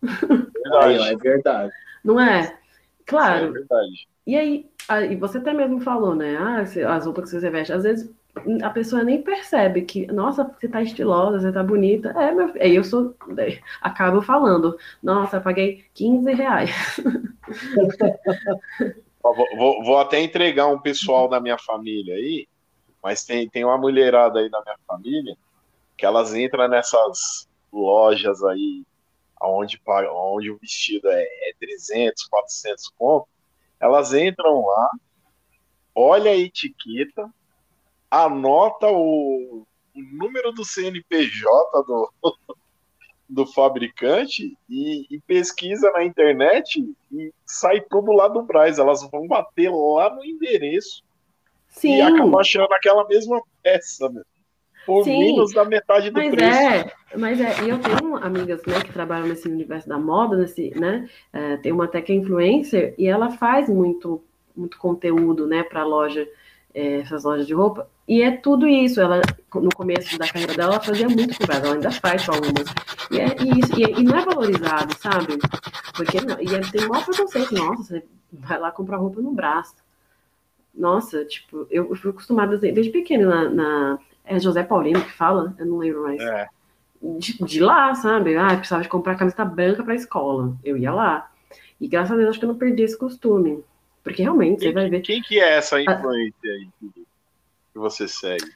Verdade, 0.00 1.12
é 1.12 1.16
verdade. 1.16 1.72
Não 2.04 2.20
é? 2.20 2.56
Claro. 3.04 3.46
É 3.46 3.50
verdade. 3.50 4.08
E 4.26 4.36
aí, 4.36 4.70
e 5.10 5.16
você 5.16 5.38
até 5.38 5.52
mesmo 5.52 5.80
falou, 5.80 6.14
né? 6.14 6.36
Ah, 6.36 6.60
as 6.94 7.04
roupas 7.04 7.30
que 7.30 7.40
você 7.40 7.50
veste, 7.50 7.72
às 7.72 7.82
vezes 7.82 8.08
a 8.62 8.70
pessoa 8.70 9.02
nem 9.02 9.22
percebe 9.22 9.82
que, 9.82 10.06
nossa, 10.06 10.44
você 10.44 10.68
tá 10.68 10.82
estilosa, 10.82 11.40
você 11.40 11.52
tá 11.52 11.62
bonita. 11.62 12.10
É, 12.10 12.32
meu 12.32 12.48
filho. 12.48 12.64
Aí 12.64 12.74
eu 12.74 12.84
sou. 12.84 13.14
Acabo 13.80 14.22
falando, 14.22 14.78
nossa, 15.02 15.40
paguei 15.40 15.84
15 15.94 16.32
reais. 16.32 16.70
vou, 19.22 19.34
vou, 19.56 19.84
vou, 19.84 19.98
até 19.98 20.20
entregar 20.20 20.66
um 20.66 20.78
pessoal 20.78 21.28
da 21.28 21.40
minha 21.40 21.58
família 21.58 22.14
aí, 22.14 22.46
mas 23.02 23.24
tem, 23.24 23.48
tem 23.48 23.64
uma 23.64 23.78
mulherada 23.78 24.40
aí 24.40 24.50
da 24.50 24.62
minha 24.62 24.78
família 24.86 25.36
que 25.96 26.06
elas 26.06 26.34
entram 26.34 26.68
nessas 26.68 27.48
lojas 27.72 28.42
aí 28.42 28.82
onde, 29.42 29.80
onde 30.12 30.50
o 30.50 30.58
vestido 30.58 31.08
é, 31.08 31.22
é 31.22 31.52
300, 31.58 32.26
400 32.26 32.92
conto 32.98 33.28
elas 33.80 34.12
entram 34.12 34.66
lá, 34.66 34.90
olha 35.94 36.30
a 36.30 36.36
etiqueta, 36.36 37.32
anota 38.10 38.88
o, 38.88 39.66
o 39.94 40.02
número 40.12 40.52
do 40.52 40.64
CNPJ 40.64 41.84
do, 41.86 42.10
do 43.28 43.46
fabricante 43.46 44.56
e, 44.68 45.06
e, 45.14 45.20
pesquisa 45.20 45.90
na 45.92 46.04
internet 46.04 46.84
e 47.12 47.32
sai 47.46 47.80
todo 47.80 48.12
lá 48.12 48.28
do 48.28 48.42
Braz. 48.42 48.78
Elas 48.78 49.08
vão 49.10 49.26
bater 49.26 49.70
lá 49.70 50.14
no 50.14 50.24
endereço 50.24 51.02
Sim. 51.68 51.96
e 51.96 52.00
acabam 52.02 52.38
achando 52.38 52.72
aquela 52.72 53.06
mesma 53.06 53.40
peça, 53.62 54.08
né? 54.08 54.22
por 54.90 55.04
Sim, 55.04 55.18
menos 55.18 55.52
da 55.52 55.64
metade 55.64 56.10
do 56.10 56.14
mas 56.14 56.30
preço. 56.30 56.58
É, 56.58 56.92
mas 57.16 57.40
é, 57.40 57.52
eu 57.60 57.78
tenho 57.78 58.16
amigas 58.16 58.60
né, 58.66 58.80
que 58.80 58.92
trabalham 58.92 59.28
nesse 59.28 59.48
universo 59.48 59.88
da 59.88 59.98
moda, 59.98 60.36
nesse, 60.36 60.70
né? 60.78 61.08
É, 61.32 61.56
tem 61.58 61.72
uma 61.72 61.84
até 61.84 62.00
que 62.00 62.12
é 62.12 62.16
influencer 62.16 62.94
e 62.98 63.06
ela 63.06 63.30
faz 63.30 63.68
muito, 63.68 64.22
muito 64.56 64.78
conteúdo 64.78 65.46
né, 65.46 65.62
para 65.62 65.84
loja, 65.84 66.28
é, 66.74 67.00
essas 67.00 67.24
lojas 67.24 67.46
de 67.46 67.54
roupa. 67.54 67.88
E 68.10 68.22
é 68.22 68.32
tudo 68.32 68.66
isso. 68.66 69.00
Ela, 69.00 69.22
no 69.54 69.70
começo 69.72 70.18
da 70.18 70.26
carreira 70.26 70.52
dela, 70.52 70.72
ela 70.74 70.82
fazia 70.82 71.08
muito 71.08 71.38
com 71.38 71.52
ela 71.52 71.74
ainda 71.74 71.92
faz 71.92 72.26
com 72.26 72.32
algumas. 72.32 72.66
E, 73.08 73.20
é, 73.20 73.36
e, 73.40 73.60
isso, 73.60 73.78
e, 73.78 74.00
e, 74.00 74.02
não 74.02 74.18
é 74.18 74.24
valorizado, 74.24 74.92
sabe? 74.98 75.38
Porque 75.94 76.20
não, 76.20 76.40
e 76.40 76.52
é, 76.52 76.60
tem 76.72 76.88
maior 76.88 77.04
preconceito. 77.04 77.54
Nossa, 77.54 77.84
você 77.84 78.04
vai 78.32 78.58
lá 78.58 78.72
comprar 78.72 78.96
roupa 78.96 79.20
no 79.20 79.30
braço. 79.30 79.76
Nossa, 80.74 81.24
tipo, 81.24 81.68
eu, 81.70 81.94
fui 81.94 82.10
acostumada 82.10 82.58
desde 82.58 82.90
pequena 82.90 83.26
na, 83.28 83.48
na 83.48 83.98
é 84.24 84.40
José 84.40 84.64
Paulino 84.64 85.00
que 85.00 85.12
fala? 85.12 85.54
Eu 85.56 85.66
não 85.66 85.78
lembro 85.78 86.02
mais. 86.02 86.20
É. 86.20 86.48
De, 87.00 87.44
de, 87.44 87.60
lá, 87.60 87.94
sabe? 87.94 88.36
Ah, 88.36 88.56
precisava 88.56 88.82
de 88.82 88.88
comprar 88.88 89.14
camiseta 89.14 89.44
branca 89.44 89.84
para 89.84 89.92
a 89.92 89.96
escola. 89.96 90.52
Eu 90.64 90.76
ia 90.76 90.92
lá. 90.92 91.30
E 91.80 91.86
graças 91.86 92.10
a 92.10 92.16
Deus 92.16 92.30
acho 92.30 92.40
que 92.40 92.44
eu 92.44 92.50
não 92.50 92.58
perdi 92.58 92.82
esse 92.82 92.98
costume. 92.98 93.62
Porque 94.02 94.22
realmente 94.22 94.58
quem, 94.58 94.68
você 94.68 94.74
vai 94.74 94.90
ver. 94.90 95.00
Quem 95.00 95.22
que 95.22 95.38
é 95.38 95.58
essa 95.58 95.80
influência 95.80 96.50
aí 96.50 96.68
que 97.72 97.78
você 97.78 98.06
segue? 98.08 98.50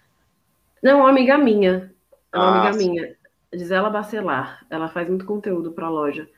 Não, 0.82 1.00
uma 1.00 1.08
amiga 1.08 1.38
minha. 1.38 1.92
É 2.32 2.36
uma 2.36 2.46
ah, 2.46 2.60
amiga 2.60 2.78
sim. 2.78 2.90
minha. 2.90 3.16
Gisela 3.52 3.90
Bacelar. 3.90 4.64
Ela 4.68 4.88
faz 4.88 5.08
muito 5.08 5.24
conteúdo 5.24 5.72
para 5.72 5.86
a 5.86 5.90
loja. 5.90 6.28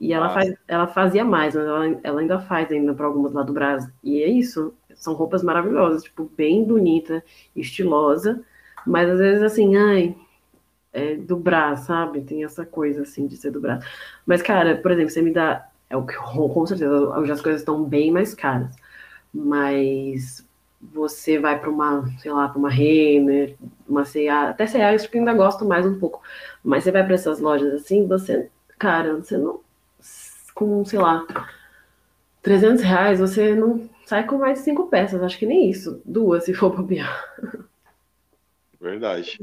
E 0.00 0.12
ela, 0.12 0.28
faz, 0.28 0.54
ela 0.68 0.86
fazia 0.86 1.24
mais, 1.24 1.56
mas 1.56 1.66
ela, 1.66 2.00
ela 2.04 2.20
ainda 2.20 2.38
faz 2.38 2.70
ainda 2.70 2.94
para 2.94 3.06
algumas 3.06 3.32
lá 3.32 3.42
do 3.42 3.52
Brasil. 3.52 3.90
E 4.02 4.22
é 4.22 4.28
isso. 4.28 4.72
São 4.94 5.14
roupas 5.14 5.42
maravilhosas, 5.42 6.04
tipo, 6.04 6.30
bem 6.36 6.64
bonita, 6.64 7.24
estilosa. 7.56 8.40
Mas 8.86 9.10
às 9.10 9.18
vezes 9.18 9.42
assim, 9.42 9.76
ai, 9.76 10.16
é 10.92 11.16
do 11.16 11.36
braço, 11.36 11.86
sabe? 11.86 12.20
Tem 12.20 12.44
essa 12.44 12.64
coisa 12.64 13.02
assim 13.02 13.26
de 13.26 13.36
ser 13.36 13.50
do 13.50 13.60
braço. 13.60 13.86
Mas, 14.24 14.40
cara, 14.40 14.76
por 14.76 14.92
exemplo, 14.92 15.10
você 15.10 15.22
me 15.22 15.32
dá. 15.32 15.68
É 15.90 15.96
o 15.96 16.06
que 16.06 16.14
com 16.16 16.66
certeza 16.66 16.94
hoje 17.18 17.32
as 17.32 17.42
coisas 17.42 17.62
estão 17.62 17.82
bem 17.82 18.12
mais 18.12 18.34
caras. 18.34 18.74
Mas 19.34 20.47
você 20.80 21.38
vai 21.38 21.58
para 21.58 21.70
uma, 21.70 22.06
sei 22.18 22.32
lá, 22.32 22.48
para 22.48 22.58
uma 22.58 22.70
Renner, 22.70 23.56
uma 23.88 24.04
CA, 24.04 24.50
até 24.50 24.66
CA 24.66 24.94
eu 24.94 25.00
ainda 25.14 25.34
gosto 25.34 25.64
mais 25.64 25.84
um 25.84 25.98
pouco. 25.98 26.22
Mas 26.62 26.84
você 26.84 26.92
vai 26.92 27.04
para 27.04 27.14
essas 27.14 27.40
lojas 27.40 27.74
assim, 27.74 28.06
você 28.06 28.50
cara, 28.78 29.16
você 29.16 29.36
não. 29.36 29.60
Com, 30.54 30.84
sei 30.84 30.98
lá, 30.98 31.24
300 32.42 32.82
reais, 32.82 33.20
você 33.20 33.54
não 33.54 33.88
sai 34.04 34.26
com 34.26 34.38
mais 34.38 34.58
de 34.58 34.64
cinco 34.64 34.88
peças. 34.88 35.22
Acho 35.22 35.38
que 35.38 35.46
nem 35.46 35.70
isso. 35.70 36.02
Duas, 36.04 36.44
se 36.44 36.54
for 36.54 36.74
bobear. 36.74 37.24
Verdade. 38.80 39.38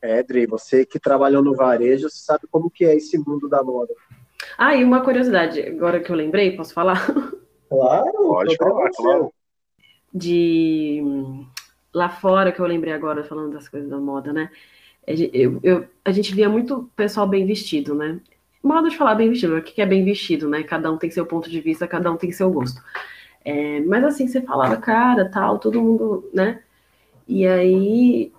É, 0.00 0.22
Dri, 0.22 0.46
você 0.46 0.86
que 0.86 1.00
trabalhou 1.00 1.42
no 1.42 1.54
varejo, 1.54 2.08
você 2.08 2.18
sabe 2.18 2.46
como 2.50 2.70
que 2.70 2.84
é 2.84 2.94
esse 2.94 3.18
mundo 3.18 3.48
da 3.48 3.62
moda. 3.62 3.92
Ah, 4.56 4.76
e 4.76 4.84
uma 4.84 5.02
curiosidade, 5.02 5.60
agora 5.62 6.00
que 6.00 6.10
eu 6.10 6.16
lembrei, 6.16 6.56
posso 6.56 6.72
falar? 6.72 7.04
Claro, 7.68 8.12
Pode 8.12 8.56
falar, 8.56 8.90
claro. 8.94 9.32
De 10.16 11.02
lá 11.92 12.08
fora, 12.08 12.52
que 12.52 12.60
eu 12.60 12.66
lembrei 12.66 12.92
agora, 12.92 13.24
falando 13.24 13.52
das 13.52 13.68
coisas 13.68 13.88
da 13.88 13.98
moda, 13.98 14.32
né? 14.32 14.50
Eu, 15.06 15.60
eu, 15.62 15.86
a 16.04 16.10
gente 16.10 16.34
via 16.34 16.48
muito 16.48 16.90
pessoal 16.96 17.26
bem 17.26 17.46
vestido, 17.46 17.94
né? 17.94 18.20
Modo 18.62 18.88
de 18.90 18.96
falar 18.96 19.14
bem 19.14 19.30
vestido, 19.30 19.56
o 19.56 19.62
que 19.62 19.80
é 19.80 19.86
bem 19.86 20.04
vestido, 20.04 20.48
né? 20.48 20.62
Cada 20.62 20.90
um 20.90 20.96
tem 20.96 21.10
seu 21.10 21.24
ponto 21.24 21.48
de 21.48 21.60
vista, 21.60 21.86
cada 21.86 22.10
um 22.10 22.16
tem 22.16 22.32
seu 22.32 22.50
gosto. 22.50 22.82
É, 23.44 23.80
mas 23.80 24.02
assim, 24.04 24.26
você 24.26 24.40
falava, 24.42 24.76
cara, 24.76 25.30
tal, 25.30 25.58
todo 25.58 25.80
mundo, 25.80 26.28
né? 26.34 26.62
E 27.28 27.46
aí, 27.46 28.32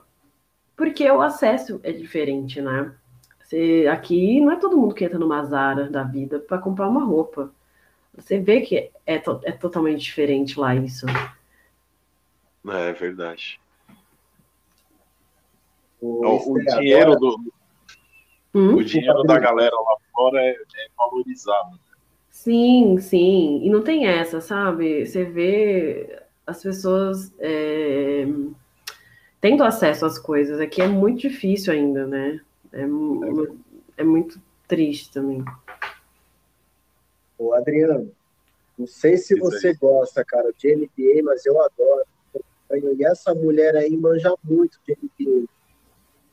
porque 0.76 1.10
o 1.10 1.22
acesso 1.22 1.80
é 1.84 1.92
diferente, 1.94 2.62
né? 2.62 2.94
Você, 3.40 3.88
aqui 3.90 4.42
não 4.42 4.52
é 4.52 4.58
todo 4.58 4.78
mundo 4.78 4.94
que 4.94 5.06
entra 5.06 5.18
numa 5.18 5.44
Zara 5.46 5.90
da 5.90 6.04
vida 6.04 6.40
para 6.40 6.58
comprar 6.58 6.90
uma 6.90 7.06
roupa. 7.06 7.50
Você 8.14 8.38
vê 8.40 8.62
que 8.62 8.92
é, 9.06 9.18
to, 9.18 9.40
é 9.44 9.52
totalmente 9.54 10.02
diferente 10.02 10.60
lá 10.60 10.76
isso. 10.76 11.06
É 12.70 12.94
verdade. 12.94 13.60
O, 16.02 16.54
O, 16.54 16.60
dinheiro 16.60 17.16
do, 17.16 17.40
Hum? 18.54 18.76
o 18.76 18.84
dinheiro 18.84 19.24
da 19.24 19.40
galera 19.40 19.76
lá 19.76 19.96
fora 20.12 20.42
é, 20.42 20.52
é 20.52 20.88
valorizado. 20.98 21.80
Sim, 22.30 22.98
sim. 23.00 23.62
E 23.64 23.70
não 23.70 23.84
tem 23.84 24.06
essa, 24.08 24.40
sabe? 24.42 25.06
Você 25.06 25.24
vê 25.26 26.22
as 26.46 26.62
pessoas 26.62 27.32
é, 27.40 28.26
tendo 29.42 29.64
acesso 29.64 30.06
às 30.06 30.18
coisas. 30.20 30.60
Aqui 30.60 30.82
é 30.82 30.88
muito 30.88 31.22
difícil 31.22 31.74
ainda, 31.74 32.06
né? 32.06 32.40
É, 32.72 32.86
mu- 32.86 33.58
é 33.98 34.04
muito 34.04 34.40
triste 34.68 35.12
também. 35.12 35.44
Ô, 37.38 37.54
Adriano, 37.54 38.12
não 38.78 38.88
sei 38.88 39.18
se 39.18 39.36
Isso 39.36 39.44
você 39.44 39.74
gosta, 39.76 40.24
cara, 40.26 40.52
de 40.58 40.72
NBA, 40.72 41.24
mas 41.24 41.46
eu 41.46 41.62
adoro. 41.64 42.07
E 42.72 43.06
essa 43.06 43.34
mulher 43.34 43.76
aí 43.76 43.96
manja 43.96 44.34
muito 44.44 44.80
de 44.86 44.98
NBA. 45.02 45.46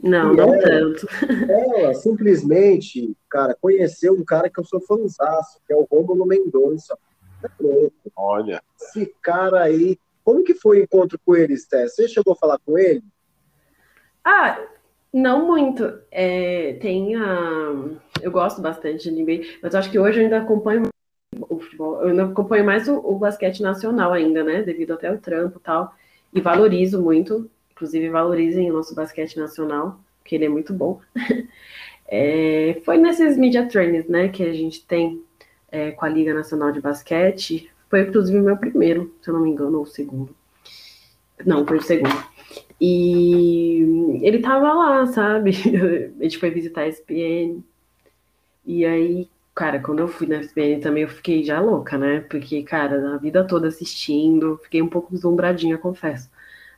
Não, 0.03 0.35
não 0.35 0.55
É. 0.55 0.61
tanto. 0.61 1.07
Ela 1.49 1.95
simplesmente, 1.95 3.17
cara, 3.31 3.57
conheceu 3.61 4.13
um 4.15 4.25
cara 4.25 4.51
que 4.51 4.61
eu 4.61 4.65
sou 4.65 4.81
fãzaço, 4.81 5.61
que 5.67 5.73
é 5.73 5.77
o 5.77 5.87
Rômulo 5.91 6.27
Mendonça. 6.27 6.97
É 7.43 7.49
louco. 7.63 7.95
Olha, 8.17 8.63
Esse 8.81 9.15
cara 9.23 9.63
aí. 9.63 9.99
Como 10.25 10.43
que 10.43 10.55
foi 10.55 10.81
o 10.81 10.83
encontro 10.85 11.19
com 11.25 11.37
ele, 11.37 11.57
Sté? 11.57 11.87
Você 11.87 12.09
chegou 12.09 12.33
a 12.33 12.37
falar 12.37 12.59
com 12.65 12.79
ele? 12.79 13.03
Ah, 14.25 14.59
não 15.13 15.47
muito. 15.47 16.01
É, 16.11 16.75
tem 16.81 17.15
a... 17.15 17.73
Eu 18.23 18.31
gosto 18.31 18.61
bastante 18.63 19.11
de 19.11 19.23
NBA, 19.23 19.59
mas 19.63 19.75
acho 19.75 19.91
que 19.91 19.99
hoje 19.99 20.19
eu 20.19 20.25
ainda 20.25 20.39
acompanho 20.39 20.85
o 21.49 21.59
futebol. 21.61 22.01
Eu 22.01 22.09
ainda 22.09 22.25
acompanho 22.25 22.65
mais 22.65 22.89
o, 22.89 22.97
o 22.97 23.19
basquete 23.19 23.63
nacional 23.63 24.13
ainda, 24.13 24.43
né? 24.43 24.63
Devido 24.63 24.95
até 24.95 25.09
ao 25.09 25.19
trampo 25.19 25.59
e 25.59 25.63
tal. 25.63 25.93
E 26.35 26.41
valorizo 26.41 27.01
muito. 27.01 27.49
Inclusive, 27.73 28.09
valorizem 28.09 28.71
o 28.71 28.75
nosso 28.75 28.95
basquete 28.95 29.37
nacional, 29.37 30.01
que 30.25 30.35
ele 30.35 30.45
é 30.45 30.49
muito 30.49 30.73
bom. 30.73 31.01
É, 32.07 32.83
foi 32.85 32.99
nesses 32.99 33.39
media 33.39 33.67
trainings, 33.67 34.07
né, 34.07 34.29
que 34.29 34.43
a 34.43 34.53
gente 34.53 34.85
tem 34.85 35.23
é, 35.73 35.91
com 35.91 36.05
a 36.05 36.09
Liga 36.09 36.35
Nacional 36.35 36.71
de 36.71 36.81
Basquete. 36.81 37.71
Foi, 37.89 38.03
inclusive, 38.03 38.39
o 38.39 38.43
meu 38.43 38.59
primeiro, 38.59 39.13
se 39.23 39.31
eu 39.31 39.35
não 39.35 39.41
me 39.41 39.51
engano, 39.51 39.79
ou 39.79 39.85
o 39.85 39.87
segundo. 39.87 40.37
Não, 41.45 41.67
foi 41.67 41.79
o 41.79 41.83
segundo. 41.83 42.25
E 42.81 44.21
ele 44.23 44.41
tava 44.41 44.73
lá, 44.73 45.07
sabe? 45.07 45.51
A 46.21 46.23
gente 46.23 46.39
foi 46.39 46.51
visitar 46.51 46.83
a 46.83 46.89
SPN. 46.89 47.65
E 48.67 48.85
aí, 48.85 49.29
cara, 49.55 49.81
quando 49.81 50.01
eu 50.01 50.09
fui 50.09 50.27
na 50.27 50.41
SPN 50.41 50.81
também 50.81 51.03
eu 51.05 51.09
fiquei 51.09 51.45
já 51.45 51.61
louca, 51.61 51.97
né? 51.99 52.21
Porque, 52.21 52.63
cara, 52.63 53.15
a 53.15 53.19
vida 53.19 53.47
toda 53.47 53.69
assistindo, 53.69 54.59
fiquei 54.65 54.83
um 54.83 54.89
pouco 54.89 55.13
deslumbradinha, 55.13 55.79
confesso. 55.79 56.31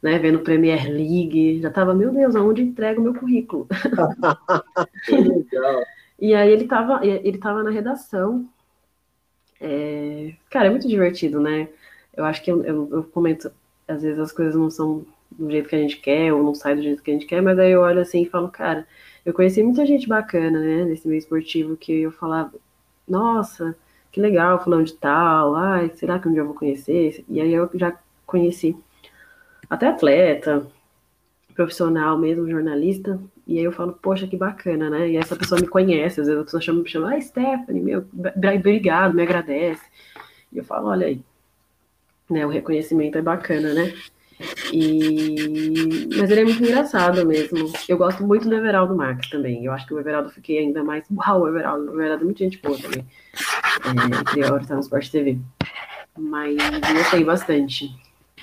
Né? 0.03 0.19
Vendo 0.19 0.41
Premier 0.41 0.87
League, 0.89 1.61
já 1.61 1.71
tava, 1.71 1.95
meu 1.95 2.13
Deus, 2.13 2.37
aonde 2.37 2.63
entrego 2.63 3.01
o 3.01 3.05
meu 3.05 3.15
currículo? 3.15 3.67
Que 5.07 5.17
legal. 5.17 5.83
E 6.19 6.35
aí 6.35 6.51
ele 6.51 6.67
tava, 6.67 7.05
ele 7.05 7.39
tava 7.39 7.63
na 7.63 7.71
redação. 7.71 8.49
É, 9.61 10.35
Cara, 10.51 10.67
é 10.67 10.71
muito 10.71 10.89
divertido, 10.89 11.41
né? 11.41 11.69
Eu 12.17 12.25
acho 12.25 12.43
que 12.43 12.51
eu, 12.51 12.65
eu, 12.65 12.89
eu 12.93 13.05
comento, 13.05 13.51
às 13.87 14.03
vezes 14.03 14.19
as 14.19 14.33
coisas 14.33 14.55
não 14.55 14.71
são 14.71 15.07
do 15.31 15.51
jeito 15.51 15.69
que 15.69 15.77
a 15.77 15.79
gente 15.79 15.99
quer, 15.99 16.33
ou 16.33 16.43
não 16.43 16.55
saem 16.55 16.77
do 16.77 16.83
jeito 16.83 17.03
que 17.03 17.11
a 17.11 17.15
gente 17.15 17.27
quer, 17.27 17.43
mas 17.43 17.59
aí 17.59 17.73
eu 17.73 17.81
olho 17.83 18.01
assim 18.01 18.23
e 18.23 18.29
falo, 18.29 18.49
cara, 18.51 18.87
eu 19.25 19.35
conheci 19.35 19.63
muita 19.63 19.85
gente 19.87 20.09
bacana, 20.09 20.61
né, 20.61 20.85
nesse 20.85 21.07
meio 21.09 21.19
esportivo, 21.19 21.77
que 21.77 21.93
eu 22.03 22.13
falava, 22.13 22.53
nossa, 23.09 23.77
que 24.13 24.21
legal, 24.21 24.63
fulano 24.63 24.85
de 24.85 24.95
tal, 24.95 25.55
ai, 25.55 25.91
será 25.95 26.19
que 26.19 26.29
um 26.29 26.33
dia 26.33 26.43
eu 26.43 26.47
vou 26.47 26.55
conhecer? 26.55 27.25
E 27.29 27.41
aí 27.41 27.53
eu 27.53 27.71
já 27.75 27.97
conheci 28.27 28.77
até 29.69 29.89
atleta, 29.89 30.67
profissional 31.55 32.19
mesmo, 32.19 32.49
jornalista, 32.51 33.19
e 33.47 33.59
aí 33.59 33.65
eu 33.65 33.73
falo, 33.73 33.93
poxa, 33.95 34.27
que 34.27 34.37
bacana, 34.37 34.91
né? 34.91 35.11
E 35.11 35.17
essa 35.17 35.37
pessoa 35.37 35.61
me 35.61 35.67
conhece, 35.67 36.21
às 36.21 36.27
vezes 36.27 36.41
a 36.41 36.45
pessoa 36.45 36.61
chama, 36.61 36.83
me 36.83 36.89
chama, 36.89 37.15
ah, 37.15 37.21
Stephanie, 37.21 37.83
meu, 37.83 38.05
br- 38.13 38.31
obrigado, 38.59 39.15
me 39.15 39.23
agradece. 39.23 39.83
E 40.53 40.59
eu 40.59 40.65
falo, 40.65 40.89
olha 40.89 41.07
aí, 41.07 41.21
né, 42.29 42.45
o 42.45 42.49
reconhecimento 42.51 43.17
é 43.19 43.23
bacana, 43.23 43.73
né? 43.73 43.93
E... 44.73 46.09
Mas 46.17 46.31
ele 46.31 46.41
é 46.41 46.45
muito 46.45 46.63
engraçado 46.63 47.25
mesmo. 47.27 47.73
Eu 47.89 47.97
gosto 47.97 48.25
muito 48.25 48.49
do 48.49 48.55
Everaldo 48.55 48.95
Marques 48.95 49.31
também. 49.31 49.65
Eu 49.65 49.73
acho 49.73 49.87
que 49.87 49.95
o 49.95 50.01
Everaldo 50.01 50.31
fiquei 50.31 50.59
ainda 50.59 50.85
mais. 50.85 51.05
Uau, 51.11 51.49
Everaldo. 51.49 51.91
O 51.91 52.01
Everaldo 52.01 52.23
é 52.23 52.25
muito 52.25 52.39
gente 52.39 52.59
boa 52.61 52.77
também. 52.79 53.07
É, 54.37 54.47
agora 54.47 54.67
tá 54.67 54.75
no 54.75 54.81
Sport 54.81 55.11
TV. 55.11 55.39
Mas 56.19 56.57
gostei 56.95 57.25
bastante. 57.25 57.91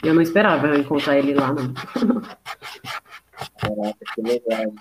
Eu 0.04 0.14
não 0.14 0.22
esperava 0.22 0.76
encontrar 0.78 1.18
ele 1.18 1.34
lá, 1.34 1.54
não. 1.54 1.74
Caraca, 3.60 3.98
que 4.16 4.22
legal. 4.22 4.74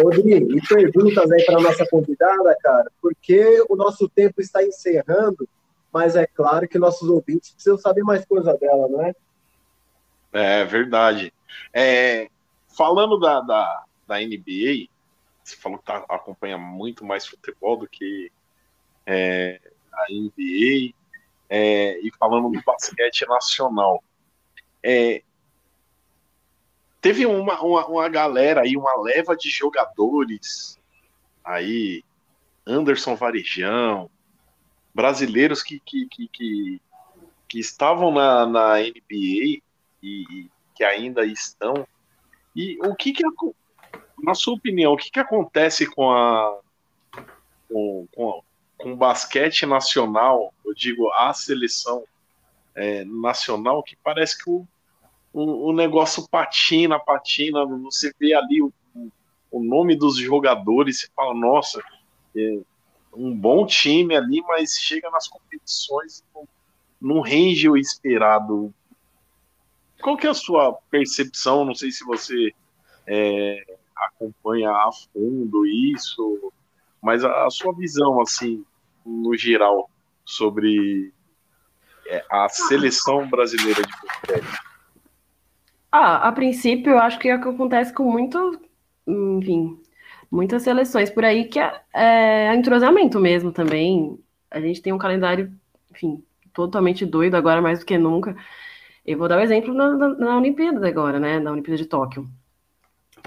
Rodrigo, 0.00 0.56
e 0.56 0.60
perguntas 0.60 1.30
aí 1.30 1.44
para 1.44 1.60
nossa 1.60 1.86
convidada, 1.88 2.56
cara, 2.62 2.90
porque 3.02 3.64
o 3.68 3.74
nosso 3.74 4.08
tempo 4.08 4.40
está 4.40 4.62
encerrando, 4.62 5.48
mas 5.92 6.14
é 6.14 6.26
claro 6.26 6.68
que 6.68 6.78
nossos 6.78 7.08
ouvintes 7.08 7.50
precisam 7.50 7.78
saber 7.78 8.02
mais 8.02 8.24
coisa 8.24 8.54
dela, 8.54 8.88
não 8.88 9.02
é? 9.02 9.14
É 10.32 10.64
verdade. 10.64 11.32
É, 11.72 12.28
falando 12.76 13.18
da, 13.18 13.40
da, 13.40 13.84
da 14.06 14.18
NBA, 14.18 14.88
você 15.42 15.56
falou 15.56 15.78
que 15.78 15.84
tá, 15.84 16.04
acompanha 16.08 16.58
muito 16.58 17.04
mais 17.04 17.26
futebol 17.26 17.76
do 17.76 17.88
que 17.88 18.30
é, 19.06 19.60
a 19.92 20.12
NBA, 20.12 20.94
é, 21.48 21.98
e 22.00 22.12
falando 22.18 22.50
do 22.50 22.62
basquete 22.62 23.26
nacional. 23.26 24.02
É, 24.82 25.22
teve 27.00 27.24
uma, 27.26 27.60
uma, 27.62 27.86
uma 27.86 28.08
galera 28.08 28.62
aí, 28.62 28.76
uma 28.76 28.94
leva 29.00 29.36
de 29.36 29.48
jogadores 29.48 30.78
aí, 31.44 32.04
Anderson 32.66 33.16
Varejão, 33.16 34.10
brasileiros 34.94 35.62
que, 35.62 35.80
que, 35.80 36.06
que, 36.06 36.28
que, 36.28 36.82
que 37.48 37.58
estavam 37.58 38.12
na, 38.12 38.46
na 38.46 38.74
NBA 38.80 39.62
e, 40.02 40.24
e 40.30 40.50
que 40.74 40.84
ainda 40.84 41.24
estão. 41.24 41.86
E 42.54 42.78
o 42.86 42.94
que 42.94 43.12
que, 43.12 43.22
na 44.22 44.34
sua 44.34 44.54
opinião, 44.54 44.92
o 44.92 44.96
que 44.96 45.10
que 45.10 45.20
acontece 45.20 45.86
com 45.86 46.10
a 46.10 46.58
com, 47.68 48.08
com, 48.14 48.42
com 48.78 48.92
o 48.92 48.96
basquete 48.96 49.66
nacional, 49.66 50.52
eu 50.64 50.72
digo 50.74 51.10
a 51.12 51.32
seleção 51.34 52.04
é, 52.74 53.04
nacional, 53.04 53.82
que 53.82 53.96
parece 53.96 54.42
que 54.42 54.48
o, 54.48 54.66
o, 55.32 55.68
o 55.68 55.72
negócio 55.72 56.26
patina, 56.28 56.98
patina, 56.98 57.66
você 57.66 58.12
vê 58.18 58.34
ali 58.34 58.62
o, 58.62 58.72
o 59.50 59.62
nome 59.62 59.96
dos 59.96 60.16
jogadores, 60.16 61.00
você 61.00 61.08
fala, 61.14 61.34
nossa, 61.34 61.82
é 62.36 62.58
um 63.12 63.36
bom 63.36 63.66
time 63.66 64.16
ali, 64.16 64.42
mas 64.42 64.74
chega 64.74 65.10
nas 65.10 65.26
competições 65.26 66.20
e 66.20 66.24
não, 66.34 66.48
não 67.00 67.20
rende 67.20 67.68
o 67.68 67.76
esperado. 67.76 68.72
Qual 70.02 70.16
que 70.16 70.26
é 70.26 70.30
a 70.30 70.34
sua 70.34 70.72
percepção? 70.90 71.64
Não 71.64 71.74
sei 71.74 71.90
se 71.90 72.04
você 72.04 72.52
é, 73.06 73.62
acompanha 73.96 74.70
a 74.70 74.90
fundo 75.12 75.66
isso, 75.66 76.52
mas 77.02 77.24
a, 77.24 77.46
a 77.46 77.50
sua 77.50 77.74
visão, 77.74 78.20
assim, 78.20 78.64
no 79.04 79.36
geral, 79.36 79.90
sobre 80.24 81.12
é, 82.06 82.24
a 82.30 82.48
seleção 82.48 83.28
brasileira 83.28 83.82
de 83.82 83.92
basquete. 83.92 84.68
Ah, 85.90 86.28
a 86.28 86.32
princípio, 86.32 86.92
eu 86.92 86.98
acho 86.98 87.18
que 87.18 87.28
é 87.28 87.36
o 87.36 87.40
que 87.40 87.48
acontece 87.48 87.92
com 87.92 88.04
muito, 88.04 88.60
enfim, 89.06 89.80
muitas 90.30 90.62
seleções 90.62 91.08
por 91.08 91.24
aí 91.24 91.46
que 91.46 91.58
é, 91.58 91.82
é 91.94 92.54
entrosamento 92.54 93.18
mesmo 93.18 93.50
também. 93.50 94.18
A 94.50 94.60
gente 94.60 94.82
tem 94.82 94.92
um 94.92 94.98
calendário, 94.98 95.52
enfim, 95.90 96.22
totalmente 96.52 97.06
doido 97.06 97.36
agora 97.36 97.62
mais 97.62 97.78
do 97.80 97.86
que 97.86 97.96
nunca. 97.96 98.36
Eu 99.08 99.16
vou 99.16 99.26
dar 99.26 99.36
o 99.36 99.40
um 99.40 99.42
exemplo 99.42 99.72
na, 99.72 99.88
na, 99.96 100.08
na 100.10 100.36
Olimpíada 100.36 100.86
agora, 100.86 101.18
né? 101.18 101.40
Na 101.40 101.50
Olimpíada 101.50 101.78
de 101.78 101.86
Tóquio. 101.86 102.28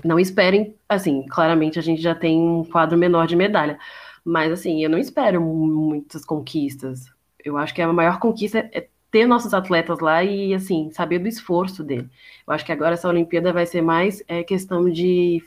Não 0.06 0.20
esperem, 0.20 0.76
assim, 0.88 1.26
claramente 1.28 1.80
a 1.80 1.82
gente 1.82 2.00
já 2.00 2.14
tem 2.14 2.40
um 2.40 2.64
quadro 2.64 2.96
menor 2.96 3.26
de 3.26 3.36
medalha. 3.36 3.80
Mas, 4.24 4.52
assim, 4.52 4.84
eu 4.84 4.92
não 4.92 5.00
espero 5.00 5.42
muitas 5.42 6.24
conquistas. 6.24 7.06
Eu 7.44 7.58
acho 7.58 7.74
que 7.74 7.82
a 7.82 7.92
maior 7.92 8.20
conquista 8.20 8.70
é 8.72 8.88
ter 9.10 9.26
nossos 9.26 9.56
atletas 9.56 10.00
lá 10.00 10.24
e, 10.24 10.54
assim, 10.54 10.92
saber 10.92 11.18
do 11.18 11.28
esforço 11.28 11.84
dele. 11.84 12.08
Eu 12.48 12.54
acho 12.54 12.64
que 12.64 12.72
agora 12.72 12.94
essa 12.94 13.10
Olimpíada 13.10 13.52
vai 13.52 13.66
ser 13.66 13.82
mais 13.82 14.24
é, 14.28 14.44
questão 14.44 14.88
de 14.88 15.42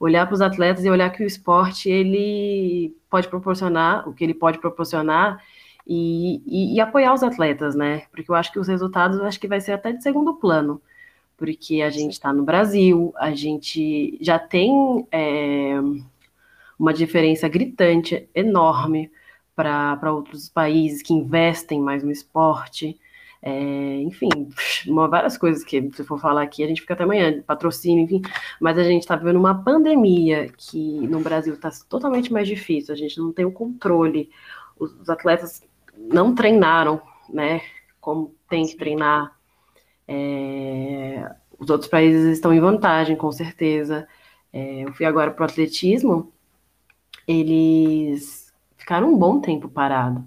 olhar 0.00 0.24
para 0.24 0.34
os 0.36 0.40
atletas 0.40 0.86
e 0.86 0.90
olhar 0.90 1.10
que 1.10 1.22
o 1.22 1.26
esporte 1.26 1.90
ele 1.90 2.96
pode 3.10 3.28
proporcionar, 3.28 4.08
o 4.08 4.14
que 4.14 4.24
ele 4.24 4.34
pode 4.34 4.58
proporcionar 4.58 5.38
e, 5.86 6.42
e, 6.46 6.74
e, 6.74 6.80
apoiar 6.80 7.14
os 7.14 7.22
atletas, 7.22 7.76
né? 7.76 8.02
Porque 8.10 8.30
eu 8.30 8.34
acho 8.34 8.52
que 8.52 8.58
os 8.58 8.66
resultados 8.66 9.20
acho 9.20 9.38
que 9.38 9.46
vai 9.46 9.60
ser 9.60 9.72
até 9.72 9.92
de 9.92 10.02
segundo 10.02 10.34
plano, 10.34 10.82
porque 11.36 11.82
a 11.82 11.90
gente 11.90 12.12
está 12.12 12.32
no 12.32 12.42
Brasil, 12.42 13.12
a 13.16 13.32
gente 13.32 14.18
já 14.20 14.38
tem 14.38 15.06
é, 15.12 15.74
uma 16.78 16.92
diferença 16.92 17.48
gritante, 17.48 18.28
enorme 18.34 19.10
para 19.54 20.12
outros 20.12 20.48
países 20.48 21.02
que 21.02 21.14
investem 21.14 21.80
mais 21.80 22.02
no 22.02 22.10
esporte. 22.10 22.98
É, 23.40 24.00
enfim, 24.00 24.28
uma, 24.88 25.06
várias 25.08 25.38
coisas 25.38 25.62
que 25.62 25.90
se 25.92 26.02
for 26.02 26.18
falar 26.20 26.42
aqui, 26.42 26.64
a 26.64 26.66
gente 26.66 26.80
fica 26.80 26.94
até 26.94 27.04
amanhã, 27.04 27.42
patrocínio, 27.42 28.04
enfim, 28.04 28.22
mas 28.60 28.76
a 28.76 28.82
gente 28.82 29.02
está 29.02 29.14
vivendo 29.14 29.36
uma 29.36 29.62
pandemia 29.62 30.48
que 30.56 31.06
no 31.06 31.20
Brasil 31.20 31.54
está 31.54 31.70
totalmente 31.88 32.32
mais 32.32 32.48
difícil, 32.48 32.92
a 32.92 32.96
gente 32.96 33.18
não 33.18 33.32
tem 33.32 33.44
o 33.44 33.52
controle, 33.52 34.30
os, 34.78 34.92
os 35.00 35.08
atletas 35.08 35.62
não 36.12 36.34
treinaram, 36.34 37.00
né, 37.28 37.60
como 38.00 38.34
tem 38.48 38.66
que 38.66 38.76
treinar, 38.76 39.36
é, 40.06 41.28
os 41.58 41.68
outros 41.70 41.90
países 41.90 42.24
estão 42.24 42.52
em 42.52 42.60
vantagem, 42.60 43.16
com 43.16 43.32
certeza. 43.32 44.06
É, 44.52 44.84
eu 44.84 44.92
fui 44.92 45.04
agora 45.04 45.30
para 45.30 45.42
o 45.42 45.44
atletismo, 45.44 46.32
eles 47.26 48.52
ficaram 48.76 49.12
um 49.12 49.18
bom 49.18 49.40
tempo 49.40 49.68
parado. 49.68 50.24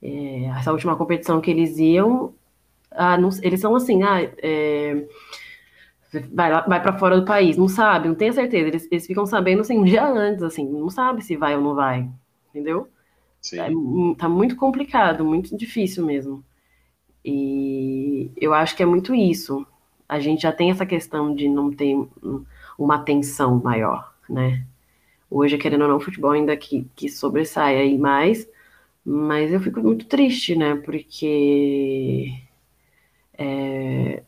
É, 0.00 0.44
essa 0.56 0.72
última 0.72 0.96
competição 0.96 1.40
que 1.40 1.50
eles 1.50 1.78
iam, 1.78 2.34
ah, 2.90 3.18
não, 3.18 3.30
eles 3.42 3.60
são 3.60 3.74
assim, 3.74 4.02
ah, 4.02 4.22
é, 4.22 5.06
vai, 6.32 6.50
vai 6.66 6.80
para 6.82 6.98
fora 6.98 7.18
do 7.18 7.26
país, 7.26 7.56
não 7.56 7.68
sabe, 7.68 8.08
não 8.08 8.14
tem 8.14 8.32
certeza. 8.32 8.68
Eles, 8.68 8.88
eles 8.90 9.06
ficam 9.06 9.26
sabendo 9.26 9.60
assim, 9.60 9.78
um 9.78 9.84
dia 9.84 10.06
antes, 10.06 10.42
assim, 10.42 10.68
não 10.68 10.88
sabe 10.88 11.22
se 11.22 11.36
vai 11.36 11.56
ou 11.56 11.62
não 11.62 11.74
vai, 11.74 12.08
entendeu? 12.50 12.88
Sim. 13.50 14.12
É, 14.12 14.16
tá 14.16 14.28
muito 14.28 14.56
complicado, 14.56 15.24
muito 15.24 15.56
difícil 15.56 16.04
mesmo. 16.04 16.44
E 17.24 18.30
eu 18.36 18.54
acho 18.54 18.76
que 18.76 18.82
é 18.82 18.86
muito 18.86 19.14
isso. 19.14 19.66
A 20.08 20.20
gente 20.20 20.42
já 20.42 20.52
tem 20.52 20.70
essa 20.70 20.86
questão 20.86 21.34
de 21.34 21.48
não 21.48 21.70
ter 21.72 21.94
uma 22.78 22.96
atenção 22.96 23.60
maior, 23.62 24.14
né? 24.28 24.66
Hoje, 25.30 25.58
querendo 25.58 25.82
ou 25.82 25.88
não, 25.88 25.96
o 25.98 26.00
futebol 26.00 26.32
ainda 26.32 26.56
que, 26.56 26.86
que 26.96 27.08
sobressai 27.08 27.76
aí 27.78 27.98
mais, 27.98 28.48
mas 29.04 29.52
eu 29.52 29.60
fico 29.60 29.80
muito 29.80 30.06
triste, 30.06 30.56
né? 30.56 30.76
Porque. 30.76 32.32
É, 33.36 34.22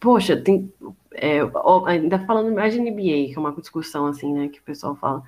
poxa, 0.00 0.36
tem. 0.42 0.72
É, 1.12 1.40
ainda 1.86 2.18
falando 2.26 2.54
mais 2.54 2.72
de 2.72 2.80
NBA, 2.80 3.32
que 3.32 3.34
é 3.36 3.40
uma 3.40 3.52
discussão 3.52 4.06
assim, 4.06 4.32
né? 4.32 4.48
Que 4.48 4.60
o 4.60 4.62
pessoal 4.62 4.96
fala. 4.96 5.22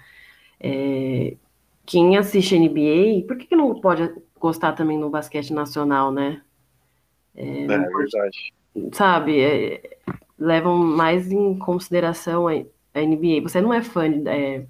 É, 0.60 1.36
quem 1.84 2.16
assiste 2.16 2.58
NBA, 2.58 3.26
por 3.26 3.36
que, 3.36 3.46
que 3.46 3.56
não 3.56 3.80
pode 3.80 4.12
gostar 4.38 4.72
também 4.72 4.98
no 4.98 5.10
basquete 5.10 5.52
nacional, 5.52 6.12
né? 6.12 6.42
É, 7.34 7.64
é 7.64 7.66
verdade. 7.66 8.52
Sabe, 8.92 9.40
é, 9.40 9.98
levam 10.38 10.76
mais 10.76 11.30
em 11.30 11.58
consideração 11.58 12.48
a 12.48 12.54
NBA. 13.00 13.42
Você 13.42 13.60
não 13.60 13.72
é 13.72 13.82
fã 13.82 14.10
de, 14.10 14.28
é, 14.28 14.66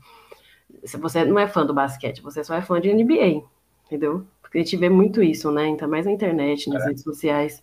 você 0.99 1.25
não 1.25 1.39
é 1.39 1.47
fã 1.47 1.65
do 1.65 1.75
basquete, 1.75 2.23
você 2.23 2.43
só 2.43 2.55
é 2.55 2.63
fã 2.63 2.81
de 2.81 2.93
NBA, 2.93 3.43
entendeu? 3.87 4.27
Porque 4.41 4.59
a 4.59 4.63
gente 4.63 4.77
vê 4.77 4.89
muito 4.89 5.23
isso, 5.23 5.51
né? 5.51 5.65
Ainda 5.65 5.87
mais 5.87 6.07
na 6.07 6.13
internet, 6.13 6.69
nas 6.69 6.83
é. 6.85 6.89
redes 6.89 7.03
sociais. 7.03 7.63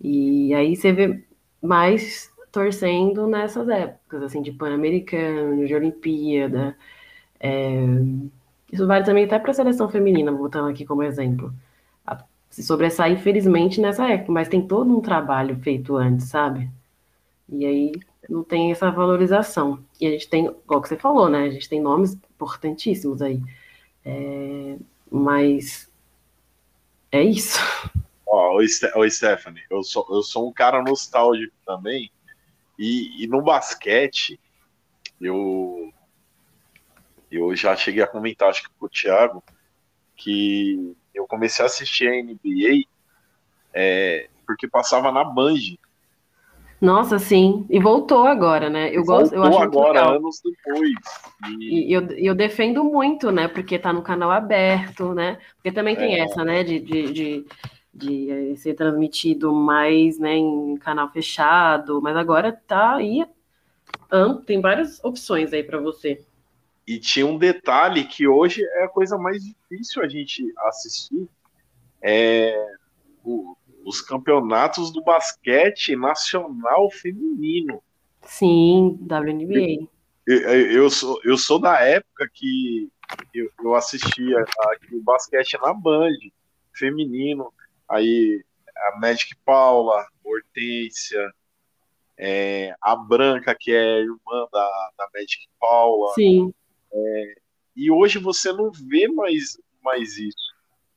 E 0.00 0.54
aí 0.54 0.74
você 0.74 0.92
vê 0.92 1.22
mais 1.62 2.32
torcendo 2.50 3.26
nessas 3.26 3.68
épocas, 3.68 4.22
assim, 4.22 4.42
de 4.42 4.52
Pan-Americano, 4.52 5.66
de 5.66 5.74
Olimpíada. 5.74 6.76
É... 7.38 7.76
Isso 8.72 8.86
vale 8.86 9.04
também 9.04 9.24
até 9.24 9.38
para 9.38 9.50
a 9.50 9.54
seleção 9.54 9.88
feminina, 9.88 10.30
voltando 10.30 10.68
aqui 10.68 10.84
como 10.84 11.02
exemplo. 11.02 11.52
Se 12.50 12.62
sobressai, 12.62 13.12
infelizmente, 13.12 13.80
nessa 13.80 14.08
época, 14.08 14.32
mas 14.32 14.48
tem 14.48 14.66
todo 14.66 14.96
um 14.96 15.02
trabalho 15.02 15.56
feito 15.58 15.96
antes, 15.96 16.28
sabe? 16.28 16.70
E 17.48 17.64
aí 17.66 17.92
não 18.28 18.42
tem 18.42 18.72
essa 18.72 18.90
valorização. 18.90 19.84
E 20.00 20.06
a 20.06 20.10
gente 20.10 20.28
tem, 20.28 20.46
igual 20.46 20.80
que 20.80 20.88
você 20.88 20.96
falou, 20.96 21.28
né? 21.28 21.44
A 21.44 21.50
gente 21.50 21.68
tem 21.68 21.80
nomes 21.80 22.12
importantíssimos 22.12 23.20
aí. 23.20 23.40
É, 24.04 24.76
mas 25.10 25.90
é 27.12 27.22
isso. 27.22 27.58
Ó, 28.26 28.58
oh, 28.58 29.10
Stephanie, 29.10 29.62
eu 29.70 29.82
sou, 29.82 30.06
eu 30.10 30.22
sou 30.22 30.48
um 30.48 30.52
cara 30.52 30.82
nostálgico 30.82 31.54
também. 31.66 32.10
E, 32.78 33.24
e 33.24 33.26
no 33.26 33.42
basquete, 33.42 34.38
eu, 35.20 35.92
eu 37.30 37.54
já 37.54 37.76
cheguei 37.76 38.02
a 38.02 38.06
comentar, 38.06 38.48
acho 38.48 38.62
que 38.62 38.70
com 38.78 38.86
o 38.86 38.88
Thiago, 38.88 39.42
que 40.16 40.96
eu 41.14 41.26
comecei 41.26 41.64
a 41.64 41.66
assistir 41.66 42.08
a 42.08 42.22
NBA 42.22 42.86
é, 43.72 44.28
porque 44.46 44.66
passava 44.66 45.12
na 45.12 45.24
Band. 45.24 45.76
Nossa, 46.80 47.18
sim. 47.18 47.66
E 47.68 47.80
voltou 47.80 48.24
agora, 48.24 48.70
né? 48.70 48.88
Eu 48.90 49.04
voltou 49.04 49.20
gosto, 49.20 49.34
eu 49.34 49.42
acho 49.42 49.62
agora, 49.62 50.00
legal. 50.00 50.16
anos 50.16 50.40
depois. 50.42 50.90
E... 51.60 51.88
e, 51.88 51.92
eu, 51.92 52.02
eu 52.12 52.34
defendo 52.34 52.84
muito, 52.84 53.32
né? 53.32 53.48
Porque 53.48 53.78
tá 53.78 53.92
no 53.92 54.02
canal 54.02 54.30
aberto, 54.30 55.12
né? 55.12 55.38
Porque 55.56 55.72
também 55.72 55.96
tem 55.96 56.14
é. 56.14 56.20
essa, 56.20 56.44
né? 56.44 56.62
De, 56.62 56.78
de, 56.78 57.12
de, 57.12 57.46
de, 57.92 58.30
eh, 58.30 58.56
ser 58.56 58.74
transmitido 58.74 59.52
mais, 59.52 60.18
né? 60.20 60.36
Em 60.36 60.76
canal 60.76 61.10
fechado. 61.10 62.00
Mas 62.00 62.16
agora 62.16 62.52
tá 62.52 62.94
aí. 62.94 63.26
Tem 64.46 64.60
várias 64.60 65.02
opções 65.02 65.52
aí 65.52 65.64
para 65.64 65.80
você. 65.80 66.24
E 66.88 66.98
tinha 66.98 67.26
um 67.26 67.36
detalhe 67.36 68.04
que 68.04 68.26
hoje 68.26 68.64
é 68.64 68.84
a 68.84 68.88
coisa 68.88 69.18
mais 69.18 69.44
difícil 69.44 70.02
a 70.02 70.08
gente 70.08 70.42
assistir. 70.56 71.28
É 72.00 72.56
o, 73.22 73.54
os 73.84 74.00
campeonatos 74.00 74.90
do 74.90 75.04
basquete 75.04 75.94
nacional 75.94 76.90
feminino. 76.90 77.82
Sim, 78.22 78.98
WNBA. 79.02 79.86
Eu, 80.26 80.40
eu, 80.72 80.90
sou, 80.90 81.20
eu 81.24 81.36
sou 81.36 81.58
da 81.58 81.78
época 81.78 82.26
que 82.32 82.90
eu, 83.34 83.50
eu 83.62 83.74
assistia 83.74 84.40
aqui, 84.40 84.96
o 84.96 85.02
basquete 85.02 85.58
na 85.60 85.74
Band, 85.74 86.16
feminino, 86.72 87.52
aí 87.86 88.42
a 88.74 88.98
Magic 88.98 89.36
Paula, 89.44 90.06
Hortência, 90.24 91.30
é, 92.16 92.74
a 92.80 92.96
Branca, 92.96 93.54
que 93.54 93.72
é 93.72 94.00
irmã 94.00 94.48
da, 94.50 94.90
da 94.96 95.08
Magic 95.14 95.46
Paula. 95.60 96.14
Sim. 96.14 96.54
É, 96.92 97.34
e 97.76 97.90
hoje 97.90 98.18
você 98.18 98.52
não 98.52 98.70
vê 98.72 99.08
mais, 99.08 99.58
mais 99.82 100.16
isso. 100.16 100.54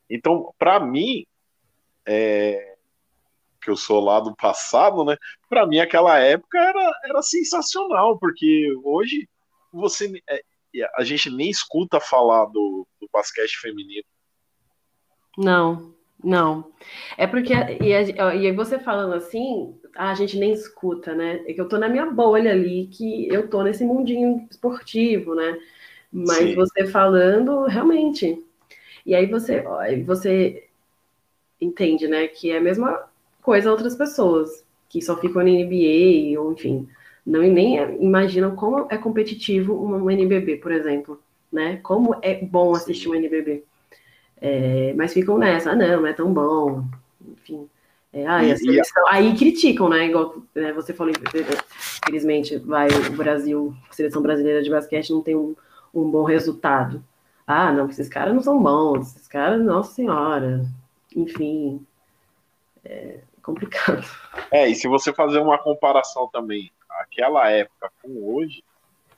Então, 0.10 0.54
para 0.58 0.80
mim, 0.80 1.26
é, 2.06 2.76
que 3.62 3.70
eu 3.70 3.78
sou 3.78 4.04
lá 4.04 4.20
do 4.20 4.36
passado, 4.36 5.06
né? 5.06 5.16
Para 5.48 5.66
mim 5.68 5.80
aquela 5.80 6.18
época 6.20 6.58
era, 6.58 7.00
era 7.06 7.22
sensacional, 7.22 8.18
porque 8.18 8.68
hoje 8.84 9.30
você 9.72 10.12
é, 10.30 10.42
a 10.96 11.04
gente 11.04 11.30
nem 11.30 11.50
escuta 11.50 12.00
falar 12.00 12.46
do, 12.46 12.88
do 13.00 13.10
basquete 13.12 13.58
feminino. 13.60 14.06
Não, 15.38 15.94
não. 16.24 16.72
É 17.18 17.28
porque 17.28 17.54
e, 17.54 17.94
a, 17.94 18.36
e 18.36 18.52
você 18.52 18.80
falando 18.80 19.14
assim, 19.14 19.80
a 19.96 20.14
gente 20.14 20.38
nem 20.38 20.54
escuta, 20.54 21.14
né? 21.14 21.44
É 21.48 21.54
que 21.54 21.62
eu 21.62 21.68
tô 21.68 21.78
na 21.78 21.88
minha 21.88 22.06
bolha 22.06 22.52
ali, 22.52 22.88
que 22.88 23.28
eu 23.28 23.50
tô 23.50 23.64
nesse 23.64 23.84
mundinho 23.84 24.48
esportivo, 24.50 25.36
né? 25.36 25.58
Mas 26.12 26.50
Sim. 26.50 26.56
você 26.56 26.88
falando, 26.88 27.66
realmente. 27.66 28.44
E 29.06 29.16
aí 29.16 29.26
você, 29.26 29.64
você 30.06 30.68
entende, 31.60 32.08
né? 32.08 32.28
Que 32.28 32.52
é 32.52 32.58
a 32.58 32.62
mesma 32.62 33.04
coisa 33.42 33.70
a 33.70 33.72
outras 33.72 33.96
pessoas 33.96 34.64
que 34.90 35.02
só 35.02 35.16
ficam 35.18 35.42
na 35.42 35.50
NBA 35.50 36.40
ou 36.40 36.52
enfim, 36.52 36.88
não 37.26 37.42
nem 37.42 37.78
imaginam 38.04 38.56
como 38.56 38.88
é 38.90 38.98
competitivo 38.98 39.74
um 39.74 40.10
NBB, 40.10 40.58
por 40.58 40.72
exemplo, 40.72 41.20
né? 41.52 41.80
Como 41.82 42.16
é 42.22 42.36
bom 42.36 42.76
assistir 42.76 43.08
um 43.08 43.16
NBB. 43.16 43.64
É, 44.42 44.94
mas 44.98 45.14
ficam 45.14 45.38
nessa, 45.38 45.72
ah, 45.72 45.76
não, 45.76 46.02
não 46.02 46.08
é 46.08 46.14
tão 46.14 46.34
bom, 46.34 46.84
enfim. 47.32 47.70
É, 48.12 48.26
ah, 48.28 48.44
e, 48.44 48.58
seleção, 48.58 49.04
e 49.04 49.10
aí 49.10 49.36
criticam, 49.38 49.88
né? 49.88 50.08
Igual 50.08 50.44
né, 50.54 50.74
você 50.74 50.94
falou, 50.94 51.14
infelizmente, 51.14 52.58
vai 52.58 52.90
o 52.90 53.14
Brasil, 53.14 53.74
a 53.90 53.94
seleção 53.94 54.22
brasileira 54.22 54.62
de 54.62 54.70
basquete 54.70 55.12
não 55.12 55.22
tem 55.22 55.36
um, 55.36 55.56
um 55.94 56.10
bom 56.10 56.24
resultado. 56.24 57.04
Ah, 57.46 57.72
não, 57.72 57.90
esses 57.90 58.08
caras 58.08 58.34
não 58.34 58.42
são 58.42 58.62
bons, 58.62 59.16
esses 59.16 59.28
caras, 59.28 59.62
nossa 59.64 59.94
senhora. 59.94 60.66
Enfim, 61.16 61.86
é 62.84 63.20
complicado. 63.42 64.06
É, 64.52 64.68
e 64.68 64.76
se 64.76 64.88
você 64.88 65.12
fazer 65.14 65.40
uma 65.40 65.58
comparação 65.58 66.28
também, 66.28 66.72
aquela 66.90 67.50
época 67.50 67.92
com 68.02 68.34
hoje, 68.34 68.64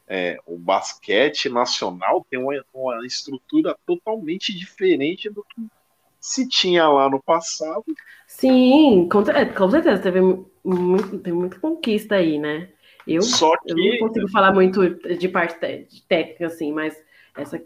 é, 0.08 0.38
o 0.46 0.58
basquete 0.58 1.50
nacional 1.50 2.26
tem 2.30 2.40
uma, 2.40 2.54
uma 2.74 3.06
estrutura 3.06 3.76
totalmente 3.86 4.58
diferente 4.58 5.30
do 5.30 5.44
que 5.44 5.62
se 6.20 6.48
tinha 6.48 6.88
lá 6.88 7.10
no 7.10 7.22
passado. 7.22 7.84
Sim, 8.28 9.08
com, 9.12 9.22
é, 9.30 9.46
com 9.46 9.70
certeza, 9.70 10.02
teve, 10.02 10.22
muito, 10.64 11.20
teve 11.20 11.36
muita 11.36 11.60
conquista 11.60 12.16
aí, 12.16 12.40
né? 12.40 12.70
Eu, 13.08 13.22
Só 13.22 13.56
que... 13.58 13.72
eu 13.72 13.76
não 13.76 14.08
consigo 14.08 14.30
falar 14.30 14.54
muito 14.54 14.90
de 14.90 15.28
parte 15.28 15.60
de 15.88 16.02
técnica, 16.04 16.48
assim, 16.48 16.72
mas 16.72 16.96
essa, 17.38 17.62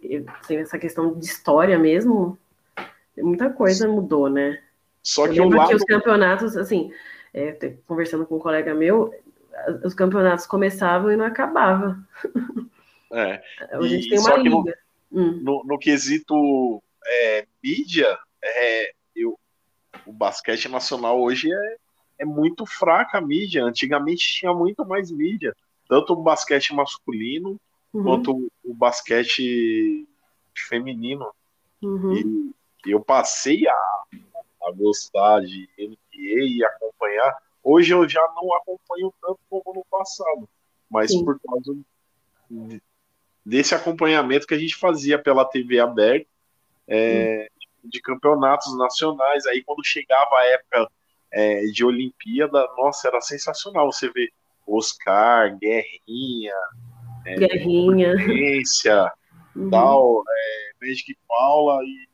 essa 0.49 0.79
questão 0.79 1.17
de 1.17 1.25
história 1.25 1.77
mesmo, 1.77 2.37
muita 3.17 3.49
coisa 3.49 3.87
mudou, 3.87 4.29
né? 4.29 4.61
Só 5.03 5.27
que 5.27 5.37
eu 5.37 5.49
lado... 5.49 5.69
que 5.69 5.75
os 5.75 5.83
campeonatos, 5.83 6.57
assim, 6.57 6.91
é, 7.33 7.51
conversando 7.85 8.25
com 8.25 8.35
um 8.35 8.39
colega 8.39 8.73
meu, 8.73 9.13
os 9.83 9.93
campeonatos 9.93 10.45
começavam 10.45 11.11
e 11.11 11.15
não 11.15 11.25
acabavam. 11.25 11.97
É. 13.11 13.41
A 13.71 13.81
gente 13.83 14.09
tem 14.09 14.19
uma 14.19 14.35
liga. 14.35 14.77
No, 15.09 15.21
hum. 15.21 15.39
no, 15.41 15.63
no 15.63 15.79
quesito 15.79 16.83
é, 17.05 17.45
mídia, 17.63 18.17
é, 18.43 18.91
eu, 19.15 19.39
o 20.05 20.11
basquete 20.11 20.67
nacional 20.67 21.21
hoje 21.21 21.51
é, 21.51 21.75
é 22.19 22.25
muito 22.25 22.65
fraca 22.65 23.17
a 23.17 23.21
mídia. 23.21 23.63
Antigamente 23.63 24.27
tinha 24.27 24.53
muito 24.53 24.85
mais 24.85 25.11
mídia, 25.11 25.55
tanto 25.87 26.13
o 26.13 26.23
basquete 26.23 26.73
masculino 26.73 27.59
uhum. 27.93 28.03
quanto 28.03 28.51
o, 28.63 28.73
basquete 28.73 30.07
feminino. 30.55 31.27
Uhum. 31.81 32.51
E 32.85 32.91
eu 32.91 33.01
passei 33.01 33.67
a, 33.67 34.03
a 34.65 34.71
gostar 34.71 35.41
de 35.41 35.69
NBA 35.77 36.45
e 36.45 36.65
acompanhar. 36.65 37.37
Hoje 37.63 37.93
eu 37.93 38.07
já 38.07 38.25
não 38.35 38.53
acompanho 38.55 39.13
tanto 39.21 39.39
como 39.49 39.73
no 39.75 39.85
passado, 39.89 40.47
mas 40.89 41.11
Sim. 41.11 41.23
por 41.25 41.39
causa 41.39 41.77
desse 43.45 43.75
acompanhamento 43.75 44.47
que 44.47 44.53
a 44.53 44.59
gente 44.59 44.75
fazia 44.75 45.21
pela 45.21 45.45
TV 45.45 45.79
aberta. 45.79 46.27
É, 46.89 47.49
de 47.87 48.01
campeonatos 48.01 48.77
nacionais. 48.77 49.45
Aí 49.45 49.63
quando 49.63 49.85
chegava 49.85 50.35
a 50.35 50.45
época 50.45 50.91
é, 51.31 51.65
de 51.65 51.83
Olimpíada, 51.83 52.67
nossa, 52.77 53.07
era 53.07 53.21
sensacional 53.21 53.91
você 53.91 54.09
ver 54.11 54.31
Oscar, 54.65 55.57
Guerrinha, 55.57 56.53
é, 57.25 57.35
Guerrinha, 57.35 58.15
uhum. 59.55 59.69
tal, 59.69 60.23
é, 60.27 60.71
Magic 60.81 61.17
Paula 61.27 61.83
e 61.83 62.07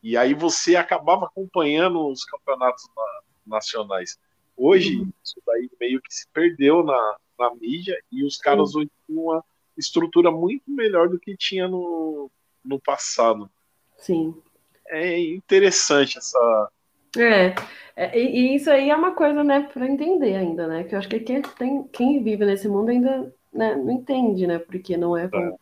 e 0.00 0.16
aí 0.16 0.32
você 0.32 0.76
acabava 0.76 1.26
acompanhando 1.26 2.06
os 2.06 2.24
campeonatos 2.24 2.88
na, 2.96 3.56
nacionais. 3.56 4.16
Hoje, 4.56 5.00
uhum. 5.00 5.12
isso 5.24 5.42
daí 5.44 5.68
meio 5.78 6.00
que 6.00 6.14
se 6.14 6.26
perdeu 6.28 6.84
na, 6.84 7.16
na 7.36 7.52
mídia 7.56 8.00
e 8.10 8.24
os 8.24 8.38
caras 8.38 8.74
uhum. 8.74 8.82
hoje 8.82 8.90
têm 9.06 9.16
uma 9.16 9.44
estrutura 9.76 10.30
muito 10.30 10.70
melhor 10.70 11.08
do 11.08 11.18
que 11.18 11.36
tinha 11.36 11.66
no, 11.66 12.30
no 12.64 12.80
passado. 12.80 13.50
Sim 13.96 14.40
é 14.88 15.18
interessante 15.18 16.18
essa. 16.18 16.70
É, 17.16 17.54
é, 17.96 18.18
e 18.18 18.54
isso 18.54 18.70
aí 18.70 18.90
é 18.90 18.96
uma 18.96 19.12
coisa, 19.12 19.42
né, 19.42 19.68
para 19.72 19.88
entender 19.88 20.36
ainda, 20.36 20.66
né? 20.66 20.84
Que 20.84 20.94
eu 20.94 20.98
acho 20.98 21.08
que 21.08 21.20
quem, 21.20 21.42
tem, 21.42 21.82
quem 21.92 22.22
vive 22.22 22.44
nesse 22.44 22.68
mundo 22.68 22.90
ainda 22.90 23.32
né, 23.52 23.74
não 23.74 23.90
entende, 23.90 24.46
né? 24.46 24.58
Porque 24.58 24.96
não 24.96 25.16
é 25.16 25.28
tão, 25.28 25.40
é. 25.40 25.54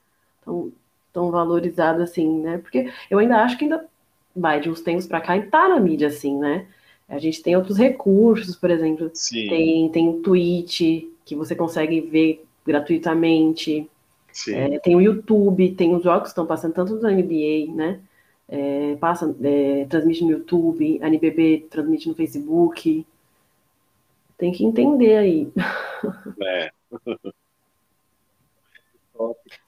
tão, 0.44 0.73
tão 1.12 1.31
valorizado 1.31 2.02
assim, 2.02 2.40
né? 2.40 2.59
Porque 2.59 2.90
eu 3.10 3.18
ainda 3.18 3.43
acho 3.43 3.56
que 3.56 3.64
ainda 3.64 3.86
vai 4.35 4.60
de 4.60 4.68
uns 4.68 4.81
tempos 4.81 5.06
para 5.06 5.20
cá 5.20 5.36
e 5.36 5.47
tá 5.47 5.68
na 5.68 5.81
mídia 5.81 6.09
assim, 6.09 6.36
né? 6.39 6.66
A 7.09 7.18
gente 7.18 7.43
tem 7.43 7.56
outros 7.56 7.78
recursos, 7.78 8.56
por 8.56 8.70
exemplo, 8.70 9.10
Sim. 9.14 9.48
tem 9.48 9.89
tem 9.90 10.20
Twitch 10.20 10.81
que 11.24 11.35
você 11.35 11.55
consegue 11.55 12.01
ver 12.01 12.44
gratuitamente. 12.66 13.89
É, 14.48 14.78
tem 14.81 14.94
o 14.94 15.01
YouTube, 15.01 15.74
tem 15.74 15.94
os 15.94 16.02
jogos 16.02 16.24
que 16.24 16.28
estão 16.28 16.44
passando 16.44 16.74
tanto 16.74 16.98
da 16.98 17.10
NBA, 17.10 17.73
né? 17.74 18.01
É, 18.48 18.97
passa, 18.97 19.35
é, 19.43 19.86
transmite 19.86 20.24
no 20.24 20.31
YouTube, 20.31 21.01
a 21.02 21.09
NBB 21.09 21.66
transmite 21.70 22.09
no 22.09 22.14
Facebook. 22.14 23.06
Tem 24.39 24.52
que 24.52 24.64
entender 24.64 25.16
aí. 25.16 25.48
É. 26.43 26.70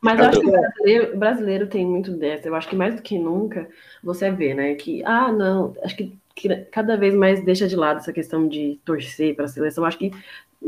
Mas 0.01 0.19
eu 0.19 0.27
acho 0.27 0.41
que 0.41 0.47
o 0.47 0.51
brasileiro, 0.51 1.19
brasileiro, 1.19 1.67
tem 1.67 1.87
muito 1.87 2.13
dessa. 2.13 2.49
Eu 2.49 2.55
acho 2.55 2.69
que 2.69 2.77
mais 2.77 2.95
do 2.95 3.03
que 3.03 3.19
nunca 3.19 3.69
você 4.03 4.31
vê, 4.31 4.55
né? 4.55 4.75
Que, 4.75 5.03
ah, 5.05 5.33
não, 5.33 5.75
acho 5.83 5.97
que, 5.97 6.17
que 6.35 6.55
cada 6.67 6.97
vez 6.97 7.15
mais 7.15 7.43
deixa 7.43 7.67
de 7.67 7.75
lado 7.75 7.99
essa 7.99 8.13
questão 8.13 8.47
de 8.47 8.79
torcer 8.85 9.35
para 9.35 9.47
a 9.47 9.49
seleção. 9.49 9.85
Eu 9.85 9.89
acho 9.89 9.99
que 9.99 10.13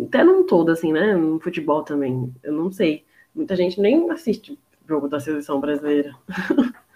até 0.06 0.24
num 0.24 0.46
todo, 0.46 0.70
assim, 0.70 0.92
né? 0.92 1.14
No 1.14 1.38
futebol 1.40 1.82
também. 1.82 2.32
Eu 2.42 2.52
não 2.52 2.72
sei. 2.72 3.04
Muita 3.34 3.54
gente 3.54 3.80
nem 3.80 4.10
assiste 4.10 4.52
o 4.52 4.58
jogo 4.88 5.08
da 5.08 5.20
seleção 5.20 5.60
brasileira. 5.60 6.14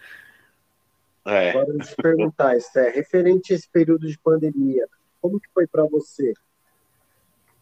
É. 1.27 1.51
Agora, 1.51 1.73
me 1.73 1.85
perguntar, 1.97 2.57
Esther, 2.57 2.95
referente 2.95 3.53
a 3.53 3.57
esse 3.57 3.69
período 3.69 4.07
de 4.07 4.19
pandemia, 4.19 4.87
como 5.21 5.41
que 5.41 5.49
foi 5.55 5.67
para 5.67 5.85
você? 5.85 6.35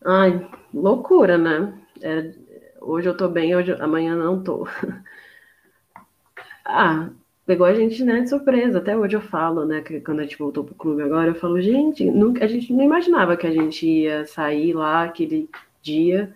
Ai, 0.05 0.49
loucura, 0.75 1.39
né? 1.39 1.73
É, 2.01 2.33
hoje 2.81 3.09
eu 3.09 3.17
tô 3.17 3.29
bem, 3.29 3.55
hoje, 3.55 3.73
amanhã 3.79 4.17
não 4.17 4.43
tô. 4.43 4.67
ah, 6.65 7.11
pegou 7.47 7.67
a 7.67 7.75
gente, 7.75 8.03
né, 8.03 8.21
de 8.21 8.29
surpresa. 8.29 8.79
Até 8.79 8.97
hoje 8.97 9.17
eu 9.17 9.21
falo, 9.21 9.65
né, 9.65 9.81
que 9.81 10.01
quando 10.01 10.21
a 10.21 10.23
gente 10.25 10.39
voltou 10.39 10.65
pro 10.65 10.75
clube 10.75 11.03
agora, 11.03 11.31
eu 11.31 11.35
falo, 11.37 11.61
gente, 11.61 12.05
nunca, 12.11 12.45
a 12.45 12.49
gente 12.49 12.73
não 12.73 12.83
imaginava 12.83 13.37
que 13.37 13.47
a 13.47 13.53
gente 13.53 13.87
ia 13.87 14.27
sair 14.27 14.73
lá 14.73 15.05
aquele 15.05 15.49
dia. 15.81 16.35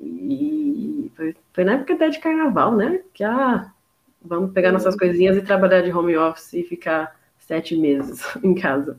E 0.00 1.12
foi, 1.14 1.36
foi 1.52 1.64
na 1.64 1.74
época 1.74 1.94
até 1.94 2.08
de 2.08 2.18
carnaval, 2.18 2.74
né? 2.76 3.02
Que, 3.14 3.22
ah, 3.22 3.72
Vamos 4.20 4.52
pegar 4.52 4.72
nossas 4.72 4.96
coisinhas 4.96 5.36
e 5.36 5.42
trabalhar 5.42 5.82
de 5.82 5.92
home 5.92 6.16
office 6.16 6.52
e 6.54 6.62
ficar 6.62 7.16
sete 7.38 7.76
meses 7.76 8.22
em 8.42 8.54
casa. 8.54 8.98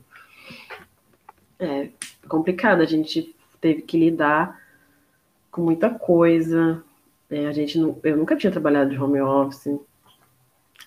É 1.58 1.88
complicado, 2.28 2.80
a 2.80 2.86
gente 2.86 3.34
teve 3.60 3.82
que 3.82 3.98
lidar 3.98 4.60
com 5.50 5.62
muita 5.62 5.90
coisa. 5.90 6.82
É, 7.28 7.46
a 7.46 7.52
gente 7.52 7.78
não, 7.78 7.98
eu 8.02 8.16
nunca 8.16 8.36
tinha 8.36 8.50
trabalhado 8.50 8.90
de 8.90 8.98
home 8.98 9.20
office. 9.20 9.78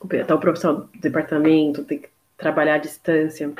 Até 0.03 0.33
o 0.33 0.39
profissional 0.39 0.81
do 0.81 0.99
departamento 0.99 1.83
tem 1.83 1.99
que 1.99 2.09
trabalhar 2.37 2.75
à 2.75 2.77
distância. 2.79 3.53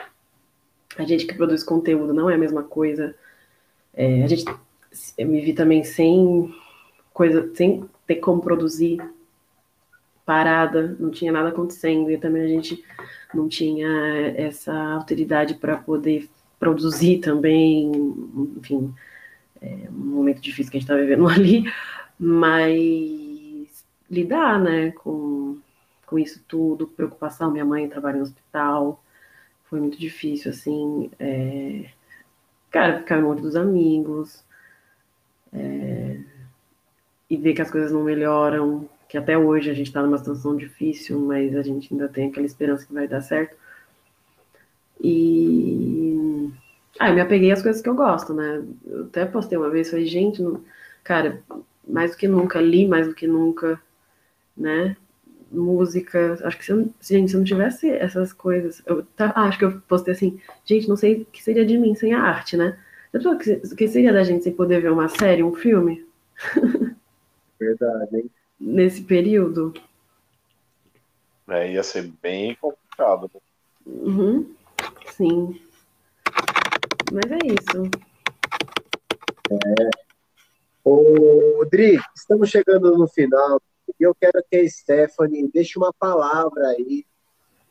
A 0.98 1.04
gente 1.04 1.26
que 1.26 1.36
produz 1.36 1.64
conteúdo 1.64 2.14
não 2.14 2.30
é 2.30 2.36
a 2.36 2.38
mesma 2.38 2.64
coisa. 2.64 3.16
É, 3.94 4.24
a 4.24 4.28
gente 4.28 4.45
eu 5.18 5.28
me 5.28 5.41
vi 5.41 5.54
também 5.54 5.84
sem 5.84 6.54
coisa, 7.14 7.54
sem 7.56 7.90
ter 8.06 8.16
como 8.18 8.41
produzir 8.41 9.02
parada, 10.26 10.95
não 11.00 11.12
tinha 11.12 11.32
nada 11.32 11.50
acontecendo, 11.50 12.10
e 12.10 12.18
também 12.18 12.44
a 12.44 12.48
gente 12.48 12.84
não 13.34 13.48
tinha 13.48 13.88
essa 14.36 14.74
autoridade 14.74 15.56
para 15.56 15.78
poder 15.78 16.30
produzir 16.60 17.20
também, 17.20 17.91
enfim, 18.58 18.94
é 19.62 19.90
um 19.90 20.16
momento 20.16 20.41
difícil 20.41 20.72
que 20.72 20.78
a 20.78 20.80
gente 20.80 20.90
está 20.90 20.95
vivendo 20.95 21.28
ali, 21.30 21.64
mas 22.18 23.86
lidar, 24.10 24.60
né, 24.60 24.91
com, 24.91 25.58
com 26.06 26.20
isso 26.20 26.44
tudo, 26.48 26.88
preocupação, 26.88 27.52
minha 27.52 27.66
mãe 27.66 27.90
trabalha 27.90 28.18
no 28.18 28.24
hospital, 28.24 29.04
foi 29.66 29.80
muito 29.80 29.98
difícil, 29.98 30.52
assim, 30.52 31.10
é, 31.20 31.90
cara, 32.70 33.00
ficar 33.00 33.18
longe 33.18 33.41
dos 33.41 33.56
amigos, 33.56 34.44
é, 35.52 36.20
e 37.30 37.38
ver 37.38 37.54
que 37.54 37.62
as 37.62 37.72
coisas 37.72 37.91
não 37.91 38.04
melhoram, 38.04 38.88
que 39.14 39.18
até 39.19 39.38
hoje 39.38 39.69
a 39.69 39.76
gente 39.76 39.85
está 39.85 40.02
numa 40.02 40.18
situação 40.18 40.57
difícil, 40.57 41.19
mas 41.19 41.56
a 41.56 41.61
gente 41.61 41.94
ainda 41.94 42.10
tem 42.10 42.30
aquela 42.30 42.48
esperança 42.48 42.84
que 42.84 42.94
vai 42.95 43.07
dar 43.07 43.22
certo. 43.22 43.56
E 44.99 46.49
ah, 46.99 47.10
eu 47.10 47.14
me 47.14 47.22
apeguei 47.22 47.52
às 47.52 47.61
coisas 47.61 47.80
que 47.80 47.88
eu 47.88 47.94
gosto, 47.94 48.34
né? 48.34 48.64
Eu 48.88 49.03
até 49.03 49.23
postei 49.23 49.56
uma 49.56 49.69
vez, 49.69 49.91
falei, 49.91 50.07
gente, 50.07 50.41
não... 50.41 50.64
cara, 51.03 51.44
mais 51.88 52.10
do 52.10 52.18
que 52.18 52.27
nunca, 52.27 52.60
li 52.60 52.88
mais 52.88 53.07
do 53.07 53.14
que 53.14 53.27
nunca, 53.27 53.80
né? 54.57 54.98
Música, 55.52 56.40
acho 56.44 56.57
que 56.57 56.65
se, 56.65 56.72
eu, 56.72 56.90
gente, 56.99 57.30
se 57.30 57.35
eu 57.35 57.40
não 57.40 57.45
tivesse 57.45 57.88
essas 57.91 58.34
coisas, 58.34 58.81
eu 58.88 59.03
tá, 59.15 59.31
ah, 59.35 59.44
acho 59.44 59.60
que 59.60 59.65
eu 59.65 59.80
postei 59.81 60.15
assim, 60.15 60.41
gente, 60.65 60.90
não 60.90 60.95
sei 60.95 61.22
o 61.22 61.26
que 61.26 61.44
seria 61.44 61.64
de 61.64 61.77
mim 61.77 61.94
sem 61.94 62.15
a 62.15 62.19
arte, 62.19 62.57
né? 62.57 62.80
O 63.14 63.76
que 63.76 63.88
seria 63.88 64.11
da 64.11 64.23
gente 64.23 64.44
sem 64.44 64.53
poder 64.53 64.81
ver 64.81 64.91
uma 64.91 65.07
série, 65.07 65.44
um 65.44 65.53
filme? 65.53 66.03
Verdade, 67.60 68.18
hein? 68.18 68.31
Nesse 68.60 69.02
período? 69.04 69.74
É, 71.48 71.72
ia 71.72 71.84
ser 71.84 72.12
bem 72.22 72.56
complicado. 72.56 73.30
Né? 73.34 73.42
Uhum, 73.86 74.56
sim. 75.12 75.62
Mas 77.12 77.32
é 77.32 77.38
isso. 77.48 77.92
É. 79.52 79.90
Ô, 80.84 81.66
Dri, 81.70 82.00
estamos 82.16 82.50
chegando 82.50 82.98
no 82.98 83.08
final 83.08 83.62
e 84.00 84.04
eu 84.04 84.16
quero 84.16 84.44
que 84.50 84.58
a 84.58 84.70
Stephanie 84.70 85.50
deixe 85.52 85.78
uma 85.78 85.94
palavra 85.94 86.68
aí 86.70 87.06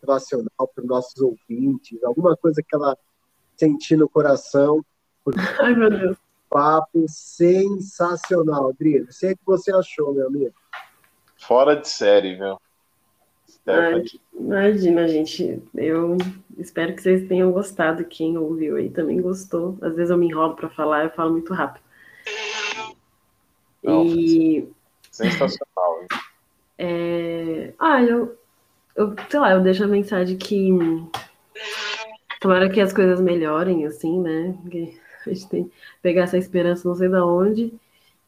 motivacional 0.03 0.69
para 0.75 0.83
os 0.83 0.87
nossos 0.87 1.21
ouvintes, 1.21 2.03
alguma 2.03 2.37
coisa 2.37 2.63
que 2.63 2.75
ela 2.75 2.97
sentir 3.57 3.97
no 3.97 4.09
coração. 4.09 4.85
Ai, 5.61 5.75
meu 5.75 5.91
Deus. 5.91 6.17
Papo 6.53 7.07
sensacional, 7.09 8.74
Dri. 8.74 9.01
Não 9.01 9.11
sei 9.11 9.33
o 9.33 9.37
que 9.37 9.47
você 9.47 9.74
achou, 9.74 10.12
meu 10.12 10.27
amigo. 10.27 10.55
Fora 11.39 11.74
de 11.74 11.89
série, 11.89 12.37
viu? 12.37 12.61
Imagina, 14.39 15.09
gente. 15.09 15.62
Eu 15.74 16.19
espero 16.59 16.95
que 16.95 17.01
vocês 17.01 17.27
tenham 17.27 17.51
gostado. 17.53 18.05
Quem 18.05 18.37
ouviu 18.37 18.77
aí 18.77 18.91
também 18.91 19.19
gostou. 19.20 19.79
Às 19.81 19.95
vezes 19.95 20.11
eu 20.11 20.19
me 20.19 20.27
enrolo 20.29 20.55
para 20.55 20.69
falar, 20.69 21.05
eu 21.05 21.11
falo 21.12 21.33
muito 21.33 21.55
rápido. 21.55 21.83
Não, 23.83 24.05
e... 24.05 24.69
Sensacional. 25.11 26.07
É... 26.77 27.73
Ah, 27.79 28.03
eu, 28.03 28.37
eu, 28.95 29.15
sei 29.31 29.41
lá, 29.41 29.53
eu 29.53 29.62
deixo 29.62 29.85
a 29.85 29.89
mensagem 29.89 30.37
que 30.37 30.70
tomara 32.41 32.69
que 32.69 32.81
as 32.81 32.93
coisas 32.93 33.23
melhorem, 33.23 33.87
assim, 33.87 34.20
né? 34.20 34.55
Que 34.70 35.01
a 35.31 35.32
gente 35.32 35.49
tem 35.49 35.65
que 35.65 35.73
pegar 36.01 36.23
essa 36.23 36.39
esperança 36.39 36.89
não 36.89 36.94
sei 36.94 37.09
da 37.09 37.24
onde, 37.24 37.73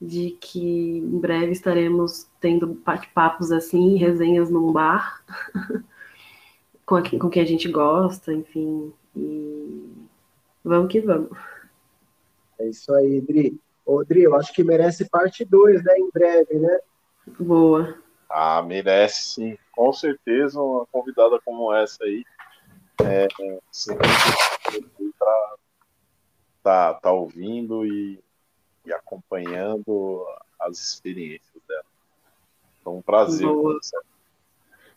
de 0.01 0.31
que 0.41 0.99
em 0.99 1.19
breve 1.19 1.53
estaremos 1.53 2.29
tendo 2.41 2.67
bate-papos 2.67 3.51
assim, 3.51 3.97
resenhas 3.97 4.51
num 4.51 4.73
bar, 4.73 5.23
com, 6.85 6.97
a, 6.97 7.03
com 7.03 7.31
quem 7.31 7.43
a 7.43 7.47
gente 7.47 7.71
gosta, 7.71 8.33
enfim. 8.33 8.93
E 9.17 9.93
vamos 10.63 10.91
que 10.91 11.01
vamos. 11.01 11.37
É 12.59 12.69
isso 12.69 12.93
aí, 12.95 13.21
Dri. 13.21 13.59
Ô, 13.85 14.03
Dri, 14.05 14.23
eu 14.23 14.35
acho 14.35 14.53
que 14.53 14.65
merece 14.65 15.09
parte 15.09 15.45
2, 15.45 15.85
né? 15.85 15.99
Em 15.99 16.11
breve, 16.13 16.59
né? 16.59 16.79
Boa. 17.39 17.99
Ah, 18.29 18.63
merece 18.63 19.23
sim. 19.23 19.59
Com 19.73 19.93
certeza 19.93 20.61
uma 20.61 20.87
convidada 20.87 21.39
como 21.45 21.73
essa 21.75 22.03
aí. 22.05 22.25
É, 23.05 23.27
sempre 23.71 24.07
para 25.19 25.55
tá, 26.65 26.95
tá 26.95 27.13
ouvindo 27.13 27.87
e, 27.87 28.19
e 28.87 28.93
acompanhando 28.93 30.27
as 30.59 30.79
experiências 30.79 31.63
dela. 31.69 31.85
Então, 32.81 32.97
um 32.97 33.03
prazer. 33.03 33.47
Boa. 33.47 33.79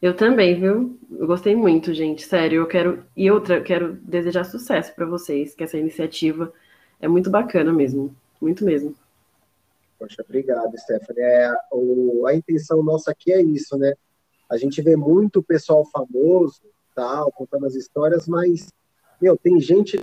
Eu 0.01 0.15
também, 0.15 0.59
viu? 0.59 0.97
Eu 1.11 1.27
gostei 1.27 1.55
muito, 1.55 1.93
gente. 1.93 2.25
Sério, 2.25 2.61
eu 2.61 2.67
quero. 2.67 3.03
E 3.15 3.29
outra, 3.29 3.57
eu 3.57 3.63
quero 3.63 3.95
desejar 3.95 4.45
sucesso 4.45 4.95
para 4.95 5.05
vocês, 5.05 5.53
que 5.53 5.63
essa 5.63 5.77
iniciativa 5.77 6.53
é 7.01 7.07
muito 7.07 7.29
bacana 7.29 7.73
mesmo. 7.73 8.15
Muito 8.39 8.63
mesmo. 8.63 8.95
Poxa, 9.99 10.23
obrigado, 10.23 10.77
Stephanie. 10.77 11.23
É, 11.23 11.51
o, 11.71 12.25
a 12.27 12.33
intenção 12.33 12.81
nossa 12.81 13.11
aqui 13.11 13.33
é 13.33 13.41
isso, 13.41 13.77
né? 13.77 13.93
A 14.49 14.55
gente 14.55 14.81
vê 14.81 14.95
muito 14.95 15.43
pessoal 15.43 15.83
famoso, 15.85 16.61
tal, 16.95 17.31
contando 17.31 17.65
as 17.65 17.75
histórias, 17.75 18.27
mas, 18.27 18.71
meu, 19.19 19.35
tem 19.35 19.59
gente 19.59 19.99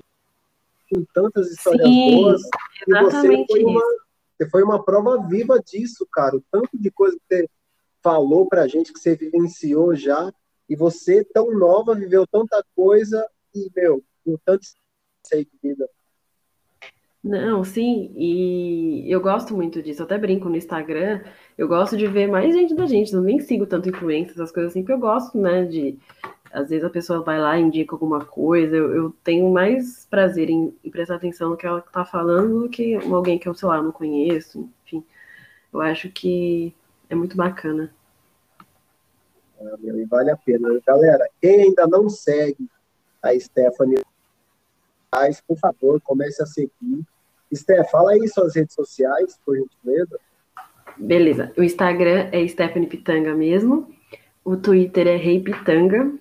com 0.94 1.04
tantas 1.12 1.50
histórias 1.50 1.86
Sim, 1.86 2.22
boas 2.22 2.42
e 2.86 3.02
você 3.02 3.46
foi, 3.50 3.64
uma, 3.64 3.82
você 4.36 4.50
foi 4.50 4.62
uma 4.62 4.84
prova 4.84 5.26
viva 5.26 5.58
disso, 5.58 6.06
cara. 6.12 6.36
O 6.36 6.44
tanto 6.50 6.70
de 6.74 6.90
coisa 6.90 7.16
que 7.16 7.36
você 7.36 7.48
falou 8.02 8.46
pra 8.46 8.68
gente, 8.68 8.92
que 8.92 9.00
você 9.00 9.16
vivenciou 9.16 9.94
já, 9.94 10.32
e 10.68 10.76
você, 10.76 11.24
tão 11.24 11.56
nova, 11.58 11.94
viveu 11.94 12.26
tanta 12.26 12.64
coisa 12.74 13.26
e, 13.54 13.70
meu, 13.74 14.02
com 14.24 14.36
tanto 14.44 14.64
de 15.30 15.48
vida. 15.62 15.88
Não, 17.22 17.64
sim, 17.64 18.12
e 18.14 19.10
eu 19.10 19.18
gosto 19.18 19.54
muito 19.54 19.82
disso. 19.82 20.02
Eu 20.02 20.04
até 20.04 20.18
brinco 20.18 20.50
no 20.50 20.56
Instagram. 20.56 21.22
Eu 21.56 21.66
gosto 21.66 21.96
de 21.96 22.06
ver 22.06 22.26
mais 22.26 22.54
gente 22.54 22.74
da 22.74 22.84
gente. 22.84 23.14
Eu 23.14 23.22
nem 23.22 23.40
sigo 23.40 23.66
tanto 23.66 23.88
influências, 23.88 24.36
essas 24.36 24.52
coisas 24.52 24.72
assim, 24.72 24.82
porque 24.82 24.92
eu 24.92 24.98
gosto, 24.98 25.38
né? 25.38 25.64
De 25.64 25.98
às 26.54 26.70
vezes 26.70 26.84
a 26.84 26.90
pessoa 26.90 27.22
vai 27.22 27.38
lá 27.38 27.58
e 27.58 27.62
indica 27.62 27.94
alguma 27.94 28.24
coisa. 28.24 28.74
Eu, 28.76 28.94
eu 28.94 29.14
tenho 29.24 29.50
mais 29.50 30.06
prazer 30.08 30.48
em, 30.48 30.74
em, 30.84 30.90
prestar 30.90 31.16
atenção 31.16 31.50
no 31.50 31.56
que 31.56 31.66
ela 31.66 31.80
tá 31.80 32.04
falando 32.04 32.60
do 32.60 32.68
que 32.68 32.94
alguém 32.94 33.38
que 33.38 33.48
eu, 33.48 33.54
sei 33.54 33.68
lá, 33.68 33.82
não 33.82 33.92
conheço. 33.92 34.70
Enfim, 34.84 35.04
eu 35.72 35.80
acho 35.80 36.08
que 36.10 36.74
é 37.10 37.14
muito 37.14 37.36
bacana. 37.36 37.92
Ah, 39.60 39.76
meu, 39.80 39.98
e 39.98 40.04
vale 40.04 40.30
a 40.30 40.36
pena. 40.36 40.68
Galera, 40.86 41.28
quem 41.42 41.62
ainda 41.62 41.86
não 41.86 42.08
segue 42.08 42.68
a 43.20 43.38
Stephanie, 43.38 44.02
por 45.46 45.58
favor, 45.58 46.00
comece 46.00 46.42
a 46.42 46.46
seguir 46.46 47.04
Steph, 47.54 47.90
fala 47.90 48.12
aí 48.12 48.28
suas 48.28 48.54
redes 48.54 48.74
sociais, 48.74 49.38
por 49.44 49.56
gentileza. 49.56 50.18
Beleza. 50.96 51.52
O 51.56 51.62
Instagram 51.62 52.28
é 52.32 52.46
Stephanie 52.46 52.88
Pitanga 52.88 53.34
mesmo. 53.34 53.92
O 54.44 54.56
Twitter 54.56 55.06
é 55.06 55.16
Rei 55.16 55.40
Pitanga. 55.40 56.12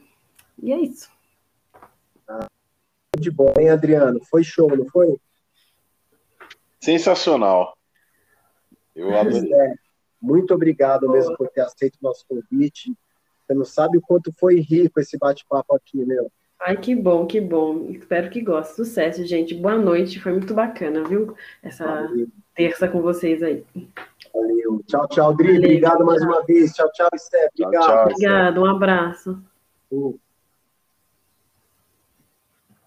E 0.64 0.72
é 0.72 0.80
isso. 0.80 1.11
De 3.19 3.30
bom, 3.30 3.53
hein, 3.60 3.69
Adriano? 3.69 4.23
Foi 4.23 4.45
show, 4.45 4.73
não 4.76 4.85
foi? 4.85 5.18
Sensacional. 6.80 7.77
Eu 8.95 9.14
adorei. 9.14 9.53
É, 9.53 9.73
muito 10.22 10.53
obrigado 10.53 11.10
mesmo 11.11 11.35
por 11.35 11.49
ter 11.49 11.61
aceito 11.61 11.95
o 11.95 12.03
nosso 12.03 12.26
convite. 12.26 12.94
Você 13.45 13.53
não 13.53 13.65
sabe 13.65 13.98
o 13.98 14.02
quanto 14.02 14.31
foi 14.31 14.61
rico 14.61 15.02
esse 15.02 15.18
bate-papo 15.18 15.76
aqui, 15.76 15.98
meu. 15.98 16.31
Ai, 16.61 16.77
que 16.77 16.95
bom, 16.95 17.27
que 17.27 17.41
bom. 17.41 17.90
Espero 17.90 18.30
que 18.30 18.40
goste. 18.40 18.76
Sucesso, 18.76 19.26
gente. 19.26 19.53
Boa 19.53 19.77
noite. 19.77 20.22
Foi 20.22 20.31
muito 20.31 20.53
bacana, 20.53 21.03
viu? 21.03 21.35
Essa 21.61 21.85
Valeu. 21.85 22.27
terça 22.56 22.88
com 22.88 23.02
vocês 23.02 23.44
aí. 23.44 23.65
Valeu. 24.34 24.81
Tchau, 24.88 25.07
tchau, 25.10 25.35
Dri. 25.35 25.57
Obrigado 25.57 26.06
mais 26.06 26.22
uma 26.22 26.41
vez. 26.45 26.72
Tchau, 26.72 26.90
tchau, 26.94 27.10
Steph. 27.18 27.52
Obrigado. 27.60 28.11
Obrigado. 28.11 28.61
Um 28.61 28.65
abraço. 28.65 29.44
Uh. 29.91 30.18